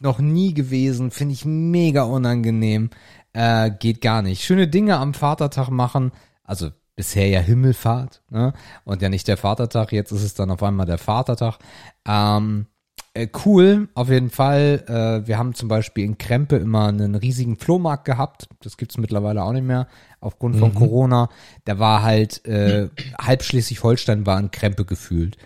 Noch 0.00 0.18
nie 0.18 0.54
gewesen. 0.54 1.10
Finde 1.10 1.34
ich 1.34 1.44
mega 1.44 2.02
unangenehm. 2.02 2.90
Äh, 3.32 3.70
geht 3.70 4.00
gar 4.00 4.22
nicht. 4.22 4.44
Schöne 4.44 4.68
Dinge 4.68 4.96
am 4.96 5.14
Vatertag 5.14 5.70
machen. 5.70 6.12
Also 6.44 6.70
bisher 6.96 7.28
ja 7.28 7.40
Himmelfahrt. 7.40 8.22
Ne? 8.30 8.52
Und 8.84 9.02
ja 9.02 9.08
nicht 9.08 9.28
der 9.28 9.36
Vatertag. 9.36 9.92
Jetzt 9.92 10.12
ist 10.12 10.22
es 10.22 10.34
dann 10.34 10.50
auf 10.50 10.62
einmal 10.62 10.86
der 10.86 10.98
Vatertag. 10.98 11.58
Ähm, 12.06 12.66
äh, 13.14 13.28
cool, 13.44 13.88
auf 13.94 14.10
jeden 14.10 14.30
Fall. 14.30 14.84
Äh, 14.86 15.26
wir 15.26 15.38
haben 15.38 15.54
zum 15.54 15.68
Beispiel 15.68 16.04
in 16.04 16.18
Krempe 16.18 16.56
immer 16.56 16.86
einen 16.86 17.14
riesigen 17.14 17.56
Flohmarkt 17.56 18.04
gehabt. 18.04 18.48
Das 18.62 18.76
gibt's 18.76 18.96
mittlerweile 18.96 19.42
auch 19.42 19.52
nicht 19.52 19.66
mehr 19.66 19.88
aufgrund 20.20 20.56
von 20.56 20.74
Corona. 20.74 21.28
Da 21.64 21.78
war 21.78 22.02
halt 22.02 22.44
äh, 22.46 22.88
halb 23.20 23.42
Schleswig-Holstein 23.42 24.26
war 24.26 24.38
in 24.38 24.50
Krempe 24.50 24.84
gefühlt. 24.84 25.36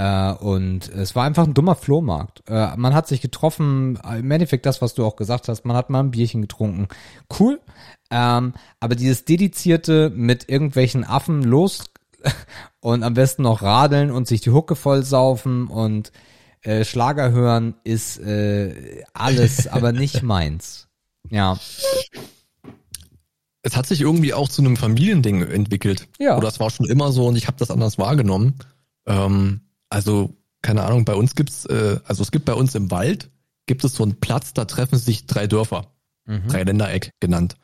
Äh, 0.00 0.32
und 0.32 0.88
es 0.88 1.14
war 1.14 1.24
einfach 1.24 1.46
ein 1.46 1.52
dummer 1.52 1.74
Flohmarkt. 1.74 2.42
Äh, 2.48 2.74
man 2.78 2.94
hat 2.94 3.06
sich 3.06 3.20
getroffen, 3.20 3.98
im 4.10 4.30
Endeffekt 4.30 4.64
das, 4.64 4.80
was 4.80 4.94
du 4.94 5.04
auch 5.04 5.14
gesagt 5.14 5.46
hast, 5.48 5.66
man 5.66 5.76
hat 5.76 5.90
mal 5.90 6.00
ein 6.00 6.10
Bierchen 6.10 6.40
getrunken. 6.40 6.88
Cool. 7.38 7.60
Ähm, 8.10 8.54
aber 8.80 8.94
dieses 8.94 9.26
dedizierte 9.26 10.08
mit 10.08 10.48
irgendwelchen 10.48 11.04
Affen 11.04 11.42
los 11.42 11.84
und 12.80 13.02
am 13.02 13.12
besten 13.12 13.42
noch 13.42 13.60
radeln 13.60 14.10
und 14.10 14.26
sich 14.26 14.40
die 14.40 14.52
Hucke 14.52 14.74
voll 14.74 15.04
saufen 15.04 15.66
und 15.66 16.12
äh, 16.62 16.86
Schlager 16.86 17.30
hören 17.30 17.74
ist 17.84 18.20
äh, 18.20 19.04
alles, 19.12 19.66
aber 19.68 19.92
nicht 19.92 20.22
meins. 20.22 20.88
Ja. 21.28 21.58
Es 23.60 23.76
hat 23.76 23.86
sich 23.86 24.00
irgendwie 24.00 24.32
auch 24.32 24.48
zu 24.48 24.62
einem 24.62 24.78
Familiending 24.78 25.42
entwickelt. 25.42 26.08
Ja. 26.18 26.38
Oder 26.38 26.48
es 26.48 26.58
war 26.58 26.70
schon 26.70 26.86
immer 26.86 27.12
so 27.12 27.26
und 27.26 27.36
ich 27.36 27.48
habe 27.48 27.58
das 27.58 27.70
anders 27.70 27.98
wahrgenommen. 27.98 28.54
Ähm, 29.06 29.60
also, 29.90 30.34
keine 30.62 30.84
Ahnung, 30.84 31.04
bei 31.04 31.14
uns 31.14 31.34
gibt's, 31.34 31.66
äh, 31.66 31.98
also 32.04 32.22
es 32.22 32.30
gibt 32.30 32.46
bei 32.46 32.54
uns 32.54 32.74
im 32.74 32.90
Wald, 32.90 33.30
gibt 33.66 33.84
es 33.84 33.94
so 33.94 34.02
einen 34.02 34.18
Platz, 34.18 34.54
da 34.54 34.64
treffen 34.64 34.98
sich 34.98 35.26
drei 35.26 35.46
Dörfer. 35.46 35.92
Mhm. 36.26 36.48
Drei 36.48 36.62
Ländereck 36.62 37.12
genannt. 37.20 37.56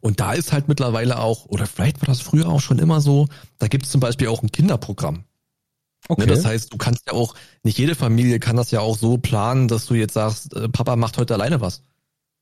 Und 0.00 0.20
da 0.20 0.32
ist 0.32 0.52
halt 0.52 0.68
mittlerweile 0.68 1.20
auch, 1.20 1.46
oder 1.46 1.66
vielleicht 1.66 2.00
war 2.00 2.06
das 2.06 2.20
früher 2.20 2.48
auch 2.48 2.60
schon 2.60 2.78
immer 2.78 3.00
so, 3.00 3.28
da 3.58 3.68
gibt's 3.68 3.90
zum 3.90 4.00
Beispiel 4.00 4.28
auch 4.28 4.42
ein 4.42 4.50
Kinderprogramm. 4.50 5.24
Okay. 6.08 6.22
Ne, 6.22 6.26
das 6.26 6.44
heißt, 6.44 6.72
du 6.72 6.76
kannst 6.76 7.06
ja 7.06 7.12
auch, 7.12 7.34
nicht 7.62 7.78
jede 7.78 7.94
Familie 7.94 8.38
kann 8.38 8.56
das 8.56 8.70
ja 8.70 8.80
auch 8.80 8.96
so 8.96 9.18
planen, 9.18 9.68
dass 9.68 9.86
du 9.86 9.94
jetzt 9.94 10.14
sagst, 10.14 10.54
äh, 10.54 10.68
Papa 10.68 10.96
macht 10.96 11.18
heute 11.18 11.34
alleine 11.34 11.60
was. 11.60 11.82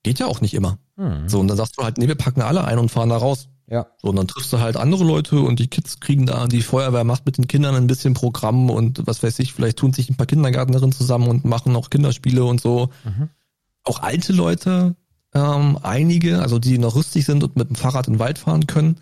Geht 0.03 0.19
ja 0.19 0.27
auch 0.27 0.41
nicht 0.41 0.55
immer. 0.55 0.79
Hm. 0.97 1.29
So, 1.29 1.41
und 1.41 1.49
dann 1.49 1.57
sagst 1.57 1.79
du 1.79 1.83
halt, 1.83 1.99
nee, 1.99 2.09
wir 2.09 2.15
packen 2.15 2.43
alle 2.43 2.65
ein 2.65 2.79
und 2.79 2.91
fahren 2.91 3.09
da 3.09 3.17
raus. 3.17 3.49
Ja. 3.71 3.87
So, 4.01 4.09
und 4.09 4.17
dann 4.17 4.29
triffst 4.29 4.53
du 4.53 4.61
halt 4.61 4.77
andere 4.77 5.05
Leute 5.05 5.41
und 5.41 5.59
die 5.59 5.69
Kids 5.69 6.01
kriegen 6.01 6.27
da, 6.27 6.47
die 6.47 6.63
Feuerwehr 6.63 7.05
macht 7.05 7.25
mit 7.25 7.39
den 7.39 7.49
Kindern 7.49 7.75
ein 7.75 7.87
bisschen 7.87 8.15
Programm 8.15 8.69
und 8.71 9.07
was 9.07 9.23
weiß 9.23 9.39
ich, 9.39 9.55
vielleicht 9.55 9.79
tun 9.79 9.93
sich 9.93 10.11
ein 10.11 10.17
paar 10.17 10.27
Kindergärtnerinnen 10.27 10.93
zusammen 10.93 11.29
und 11.29 11.45
machen 11.45 11.75
auch 11.77 11.91
Kinderspiele 11.91 12.45
und 12.45 12.61
so. 12.61 12.91
Mhm. 13.05 13.31
Auch 13.85 14.03
alte 14.03 14.33
Leute, 14.33 14.97
ähm, 15.35 15.79
einige, 15.83 16.41
also 16.41 16.59
die 16.59 16.79
noch 16.79 16.95
rüstig 16.95 17.25
sind 17.25 17.43
und 17.43 17.57
mit 17.57 17.69
dem 17.69 17.77
Fahrrad 17.77 18.07
in 18.07 18.15
den 18.15 18.19
Wald 18.19 18.39
fahren 18.39 18.67
können. 18.67 19.01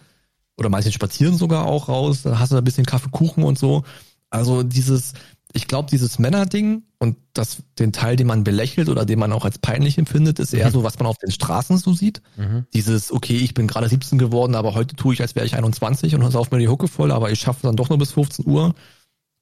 Oder 0.57 0.69
manche 0.69 0.93
spazieren 0.93 1.37
sogar 1.37 1.67
auch 1.67 1.89
raus, 1.89 2.23
dann 2.23 2.39
hast 2.39 2.53
du 2.53 2.55
da 2.55 2.61
ein 2.61 2.65
bisschen 2.65 2.87
Kaffeekuchen 2.87 3.43
und 3.43 3.59
so. 3.59 3.83
Also 4.31 4.63
dieses, 4.63 5.15
ich 5.55 5.69
glaube, 5.69 5.91
dieses 5.91 6.19
Männerding 6.19 6.83
und 6.99 7.17
das, 7.35 7.63
den 7.79 7.93
Teil, 7.93 8.17
den 8.17 8.27
man 8.27 8.45
belächelt 8.45 8.89
oder 8.89 9.05
den 9.05 9.19
man 9.19 9.33
auch 9.33 9.45
als 9.45 9.59
peinlich 9.59 9.99
empfindet, 9.99 10.39
ist 10.39 10.55
eher 10.55 10.71
so, 10.71 10.85
was 10.85 10.99
man 10.99 11.07
auf 11.07 11.19
den 11.19 11.31
Straßen 11.31 11.79
so 11.79 11.93
sieht. 11.93 12.23
Mhm. 12.37 12.67
Dieses, 12.73 13.13
okay, 13.13 13.37
ich 13.37 13.55
bin 13.55 13.67
gerade 13.67 13.89
17 13.89 14.19
geworden, 14.19 14.55
aber 14.55 14.75
heute 14.75 14.97
tue 14.97 15.15
ich, 15.15 15.21
als 15.21 15.35
wäre 15.35 15.47
ich 15.47 15.55
21 15.55 16.15
und 16.15 16.31
sauf 16.31 16.51
mir 16.51 16.59
die 16.59 16.69
Hucke 16.69 16.89
voll, 16.89 17.11
aber 17.11 17.31
ich 17.31 17.41
schaffe 17.41 17.63
dann 17.63 17.77
doch 17.77 17.89
nur 17.89 17.99
bis 17.99 18.13
15 18.13 18.47
Uhr 18.47 18.75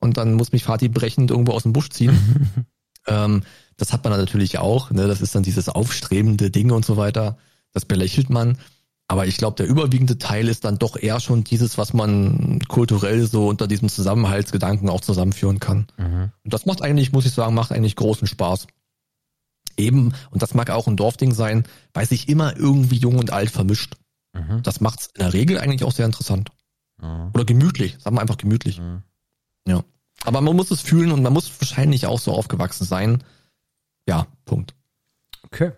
und 0.01 0.16
dann 0.16 0.35
muss 0.35 0.53
mich 0.53 0.66
Vati 0.66 0.89
brechend 0.89 1.31
irgendwo 1.31 1.53
aus 1.53 1.62
dem 1.62 1.73
Busch 1.73 1.91
ziehen. 1.91 2.66
ähm, 3.07 3.43
das 3.77 3.93
hat 3.93 4.05
man 4.05 4.12
dann 4.12 4.20
natürlich 4.20 4.59
auch, 4.59 4.91
ne? 4.91 5.07
das 5.07 5.20
ist 5.20 5.35
dann 5.35 5.43
dieses 5.43 5.69
aufstrebende 5.69 6.51
Ding 6.51 6.70
und 6.70 6.85
so 6.85 6.97
weiter, 6.97 7.39
das 7.73 7.85
belächelt 7.85 8.31
man. 8.31 8.59
Aber 9.11 9.27
ich 9.27 9.39
glaube, 9.39 9.57
der 9.57 9.66
überwiegende 9.66 10.19
Teil 10.19 10.47
ist 10.47 10.65
dann 10.65 10.78
doch 10.78 10.97
eher 10.97 11.19
schon 11.19 11.43
dieses, 11.43 11.77
was 11.78 11.93
man 11.93 12.61
kulturell 12.69 13.27
so 13.27 13.49
unter 13.49 13.66
diesem 13.66 13.89
Zusammenhaltsgedanken 13.89 14.89
auch 14.89 15.01
zusammenführen 15.01 15.59
kann. 15.59 15.89
Mhm. 15.99 16.31
Und 16.45 16.55
das 16.55 16.65
macht 16.65 16.81
eigentlich, 16.81 17.11
muss 17.11 17.27
ich 17.27 17.32
sagen, 17.32 17.57
macht 17.57 17.73
eigentlich 17.73 17.97
großen 17.97 18.28
Spaß. 18.28 18.69
Eben, 19.77 20.15
und 20.31 20.43
das 20.43 20.55
mag 20.55 20.70
auch 20.70 20.87
ein 20.87 20.97
Dorfding 20.97 21.35
sein, 21.35 21.65
weil 21.93 22.07
sich 22.07 22.28
immer 22.28 22.57
irgendwie 22.57 22.99
jung 22.99 23.19
und 23.19 23.32
alt 23.32 23.51
vermischt. 23.51 23.97
Mhm. 24.32 24.62
Das 24.62 24.81
macht's 24.81 25.09
in 25.16 25.24
der 25.24 25.32
Regel 25.32 25.59
eigentlich 25.59 25.82
auch 25.82 25.93
sehr 25.93 26.07
interessant. 26.07 26.53
Mhm. 27.03 27.32
Oder 27.35 27.45
gemütlich, 27.45 27.97
sagen 27.99 28.15
wir 28.15 28.20
einfach 28.20 28.39
gemütlich. 28.39 28.78
Mhm. 28.78 29.03
Ja. 29.66 29.82
Aber 30.23 30.41
man 30.41 30.55
muss 30.55 30.70
es 30.70 30.82
fühlen 30.82 31.11
und 31.11 31.24
man 31.24 31.32
muss 31.32 31.51
wahrscheinlich 31.61 32.07
auch 32.07 32.20
so 32.20 32.32
aufgewachsen 32.32 32.85
sein. 32.85 33.24
Ja, 34.07 34.28
Punkt. 34.45 34.77
Okay. 35.43 35.73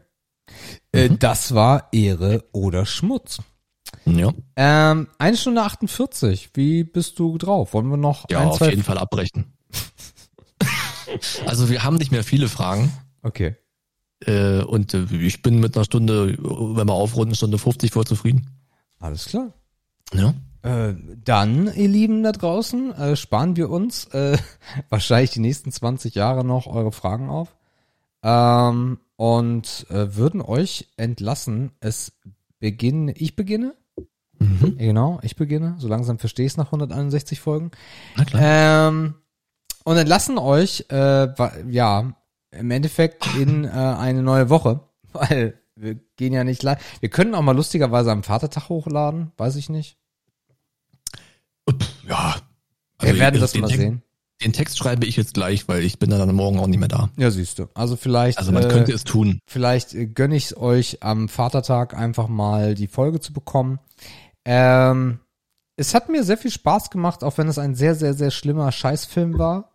Äh, 0.92 1.08
Mhm. 1.08 1.18
das 1.18 1.54
war 1.54 1.88
Ehre 1.92 2.44
oder 2.52 2.86
Schmutz. 2.86 3.38
Ja, 4.04 4.32
Ähm, 4.56 5.08
eine 5.18 5.36
Stunde 5.36 5.62
48. 5.62 6.50
Wie 6.54 6.82
bist 6.84 7.18
du 7.18 7.38
drauf? 7.38 7.72
Wollen 7.74 7.88
wir 7.88 7.96
noch 7.96 8.28
ja 8.30 8.40
ein, 8.40 8.48
auf 8.48 8.60
jeden 8.60 8.82
Fall 8.82 8.98
abbrechen. 8.98 9.52
also 11.46 11.68
wir 11.68 11.84
haben 11.84 11.96
nicht 11.96 12.10
mehr 12.12 12.24
viele 12.24 12.48
Fragen. 12.48 12.92
Okay. 13.22 13.56
Äh, 14.24 14.62
und 14.62 14.94
äh, 14.94 15.04
ich 15.12 15.42
bin 15.42 15.60
mit 15.60 15.76
einer 15.76 15.84
Stunde, 15.84 16.36
wenn 16.38 16.86
wir 16.88 16.92
aufrunden, 16.94 17.34
Stunde 17.34 17.58
50 17.58 17.90
voll 17.92 18.04
zufrieden. 18.06 18.46
Alles 18.98 19.26
klar. 19.26 19.52
Ja. 20.14 20.34
Äh, 20.62 20.94
dann, 21.24 21.72
ihr 21.74 21.88
Lieben 21.88 22.22
da 22.22 22.30
draußen, 22.32 22.92
äh, 22.94 23.16
sparen 23.16 23.56
wir 23.56 23.68
uns 23.70 24.08
wahrscheinlich 24.88 25.30
die 25.32 25.40
nächsten 25.40 25.72
20 25.72 26.14
Jahre 26.14 26.44
noch 26.44 26.66
eure 26.66 26.92
Fragen 26.92 27.28
auf 27.30 27.54
ähm, 28.22 28.98
und 29.16 29.86
äh, 29.90 30.16
würden 30.16 30.40
euch 30.40 30.88
entlassen. 30.96 31.72
Es 31.80 32.12
beginne, 32.58 33.12
ich 33.12 33.36
beginne? 33.36 33.74
Mhm. 34.38 34.76
Genau, 34.78 35.20
ich 35.22 35.36
beginne. 35.36 35.76
So 35.78 35.88
langsam 35.88 36.18
verstehe 36.18 36.46
ich 36.46 36.52
es 36.52 36.56
nach 36.56 36.66
161 36.66 37.40
Folgen. 37.40 37.70
Na 38.16 38.24
klar. 38.24 38.88
Ähm, 38.88 39.14
und 39.84 39.96
entlassen 39.96 40.38
euch, 40.38 40.86
äh, 40.90 41.28
ja, 41.70 42.14
im 42.50 42.70
Endeffekt 42.70 43.26
in 43.36 43.64
äh, 43.64 43.68
eine 43.68 44.22
neue 44.22 44.48
Woche, 44.48 44.80
weil 45.12 45.58
wir 45.74 45.96
gehen 46.16 46.32
ja 46.32 46.44
nicht 46.44 46.62
live. 46.62 46.78
Wir 47.00 47.08
können 47.08 47.34
auch 47.34 47.42
mal 47.42 47.56
lustigerweise 47.56 48.12
am 48.12 48.22
Vatertag 48.22 48.68
hochladen, 48.68 49.32
weiß 49.36 49.56
ich 49.56 49.68
nicht. 49.68 49.96
ja. 52.06 52.36
wir 53.00 53.18
werden 53.18 53.40
das 53.40 53.56
mal 53.56 53.68
sehen. 53.68 54.02
Den 54.44 54.52
Text 54.52 54.78
schreibe 54.78 55.06
ich 55.06 55.16
jetzt 55.16 55.34
gleich, 55.34 55.68
weil 55.68 55.82
ich 55.82 55.98
bin 55.98 56.10
dann 56.10 56.34
morgen 56.34 56.58
auch 56.58 56.66
nicht 56.66 56.78
mehr 56.78 56.88
da. 56.88 57.10
Ja, 57.16 57.30
siehst 57.30 57.58
du. 57.58 57.68
Also 57.74 57.96
vielleicht, 57.96 58.38
Also 58.38 58.52
man 58.52 58.64
äh, 58.64 58.68
könnte 58.68 58.92
es 58.92 59.04
tun. 59.04 59.38
vielleicht 59.46 59.94
äh, 59.94 60.06
gönne 60.06 60.36
ich 60.36 60.46
es 60.46 60.56
euch 60.56 61.02
am 61.02 61.28
Vatertag 61.28 61.94
einfach 61.96 62.28
mal 62.28 62.74
die 62.74 62.88
Folge 62.88 63.20
zu 63.20 63.32
bekommen. 63.32 63.78
Ähm, 64.44 65.20
es 65.76 65.94
hat 65.94 66.08
mir 66.08 66.24
sehr 66.24 66.38
viel 66.38 66.50
Spaß 66.50 66.90
gemacht, 66.90 67.24
auch 67.24 67.38
wenn 67.38 67.48
es 67.48 67.58
ein 67.58 67.74
sehr, 67.74 67.94
sehr, 67.94 68.14
sehr 68.14 68.30
schlimmer 68.30 68.70
Scheißfilm 68.72 69.38
war. 69.38 69.70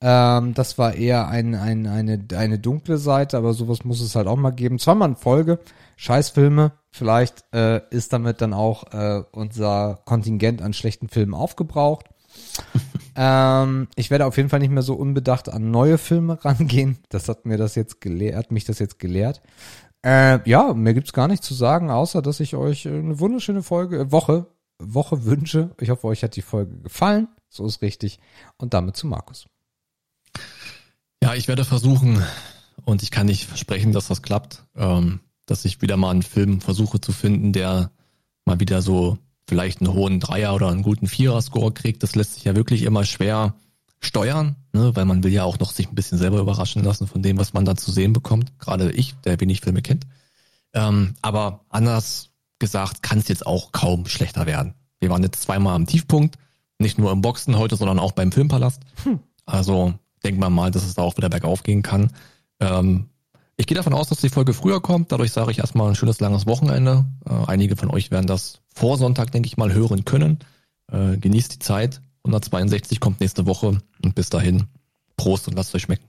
Ähm, 0.00 0.54
das 0.54 0.78
war 0.78 0.94
eher 0.94 1.28
ein, 1.28 1.54
ein, 1.54 1.86
eine, 1.86 2.24
eine 2.36 2.58
dunkle 2.58 2.98
Seite, 2.98 3.36
aber 3.36 3.54
sowas 3.54 3.84
muss 3.84 4.00
es 4.00 4.14
halt 4.14 4.26
auch 4.26 4.36
mal 4.36 4.50
geben. 4.50 4.78
Zweimal 4.78 5.10
in 5.10 5.16
Folge, 5.16 5.58
Scheißfilme. 5.96 6.72
Vielleicht 6.90 7.44
äh, 7.52 7.80
ist 7.90 8.12
damit 8.12 8.40
dann 8.40 8.52
auch 8.54 8.92
äh, 8.92 9.22
unser 9.32 10.00
Kontingent 10.04 10.62
an 10.62 10.72
schlechten 10.72 11.08
Filmen 11.08 11.34
aufgebraucht. 11.34 12.06
Ähm, 13.16 13.88
ich 13.96 14.10
werde 14.10 14.26
auf 14.26 14.36
jeden 14.36 14.48
Fall 14.48 14.60
nicht 14.60 14.70
mehr 14.70 14.82
so 14.82 14.94
unbedacht 14.94 15.48
an 15.48 15.70
neue 15.70 15.98
Filme 15.98 16.38
rangehen. 16.44 16.98
Das 17.08 17.28
hat 17.28 17.46
mir 17.46 17.56
das 17.56 17.74
jetzt 17.74 18.00
gelehrt, 18.00 18.52
mich 18.52 18.64
das 18.64 18.78
jetzt 18.78 18.98
gelehrt. 18.98 19.40
Äh, 20.04 20.48
ja, 20.48 20.74
mehr 20.74 20.94
gibt's 20.94 21.12
gar 21.12 21.26
nicht 21.26 21.42
zu 21.42 21.54
sagen, 21.54 21.90
außer 21.90 22.22
dass 22.22 22.40
ich 22.40 22.54
euch 22.54 22.86
eine 22.86 23.18
wunderschöne 23.18 23.62
Folge, 23.62 23.98
äh, 23.98 24.12
Woche, 24.12 24.46
Woche 24.78 25.24
wünsche. 25.24 25.74
Ich 25.80 25.90
hoffe, 25.90 26.06
euch 26.06 26.22
hat 26.22 26.36
die 26.36 26.42
Folge 26.42 26.76
gefallen. 26.78 27.28
So 27.48 27.66
ist 27.66 27.82
richtig. 27.82 28.20
Und 28.58 28.74
damit 28.74 28.96
zu 28.96 29.06
Markus. 29.06 29.46
Ja, 31.22 31.34
ich 31.34 31.48
werde 31.48 31.64
versuchen, 31.64 32.22
und 32.84 33.02
ich 33.02 33.10
kann 33.10 33.26
nicht 33.26 33.46
versprechen, 33.46 33.92
dass 33.92 34.08
das 34.08 34.22
klappt, 34.22 34.64
ähm, 34.76 35.20
dass 35.46 35.64
ich 35.64 35.82
wieder 35.82 35.96
mal 35.96 36.10
einen 36.10 36.22
Film 36.22 36.60
versuche 36.60 37.00
zu 37.00 37.12
finden, 37.12 37.52
der 37.52 37.90
mal 38.44 38.60
wieder 38.60 38.82
so 38.82 39.18
vielleicht 39.48 39.80
einen 39.80 39.92
hohen 39.92 40.20
Dreier 40.20 40.54
oder 40.54 40.68
einen 40.68 40.82
guten 40.82 41.06
Vierer-Score 41.06 41.72
kriegt. 41.72 42.02
Das 42.02 42.14
lässt 42.14 42.34
sich 42.34 42.44
ja 42.44 42.56
wirklich 42.56 42.82
immer 42.82 43.04
schwer 43.04 43.54
steuern, 44.00 44.56
ne? 44.72 44.94
weil 44.94 45.04
man 45.04 45.24
will 45.24 45.32
ja 45.32 45.44
auch 45.44 45.58
noch 45.58 45.72
sich 45.72 45.88
ein 45.88 45.94
bisschen 45.94 46.18
selber 46.18 46.38
überraschen 46.38 46.82
lassen 46.82 47.06
von 47.06 47.22
dem, 47.22 47.38
was 47.38 47.52
man 47.52 47.64
da 47.64 47.76
zu 47.76 47.90
sehen 47.90 48.12
bekommt. 48.12 48.58
Gerade 48.58 48.92
ich, 48.92 49.14
der 49.24 49.40
wenig 49.40 49.60
Filme 49.60 49.82
kennt. 49.82 50.06
Ähm, 50.74 51.14
aber 51.22 51.64
anders 51.68 52.30
gesagt, 52.58 53.02
kann 53.02 53.18
es 53.18 53.28
jetzt 53.28 53.46
auch 53.46 53.72
kaum 53.72 54.06
schlechter 54.06 54.46
werden. 54.46 54.74
Wir 55.00 55.10
waren 55.10 55.22
jetzt 55.22 55.42
zweimal 55.42 55.74
am 55.74 55.86
Tiefpunkt, 55.86 56.36
nicht 56.78 56.98
nur 56.98 57.12
im 57.12 57.22
Boxen 57.22 57.56
heute, 57.58 57.76
sondern 57.76 57.98
auch 57.98 58.12
beim 58.12 58.32
Filmpalast. 58.32 58.82
Also 59.48 59.94
denkt 60.24 60.40
man 60.40 60.52
mal, 60.52 60.72
dass 60.72 60.82
es 60.82 60.94
da 60.94 61.02
auch 61.02 61.16
wieder 61.16 61.28
bergauf 61.28 61.62
gehen 61.62 61.82
kann. 61.82 62.10
Ähm, 62.58 63.10
ich 63.56 63.66
gehe 63.66 63.76
davon 63.76 63.94
aus, 63.94 64.08
dass 64.08 64.20
die 64.20 64.28
Folge 64.28 64.52
früher 64.52 64.80
kommt. 64.80 65.12
Dadurch 65.12 65.32
sage 65.32 65.50
ich 65.50 65.58
erstmal 65.58 65.88
ein 65.88 65.94
schönes 65.94 66.20
langes 66.20 66.46
Wochenende. 66.46 67.06
Äh, 67.24 67.32
einige 67.46 67.76
von 67.76 67.90
euch 67.90 68.10
werden 68.10 68.26
das 68.26 68.60
vor 68.74 68.98
Sonntag, 68.98 69.32
denke 69.32 69.46
ich 69.46 69.56
mal, 69.56 69.72
hören 69.72 70.04
können. 70.04 70.40
Äh, 70.90 71.16
genießt 71.16 71.54
die 71.54 71.58
Zeit. 71.58 72.00
162 72.24 73.00
kommt 73.00 73.20
nächste 73.20 73.46
Woche 73.46 73.78
und 74.02 74.14
bis 74.14 74.28
dahin 74.30 74.64
Prost 75.16 75.48
und 75.48 75.54
lasst 75.54 75.74
euch 75.74 75.82
schmecken. 75.82 76.06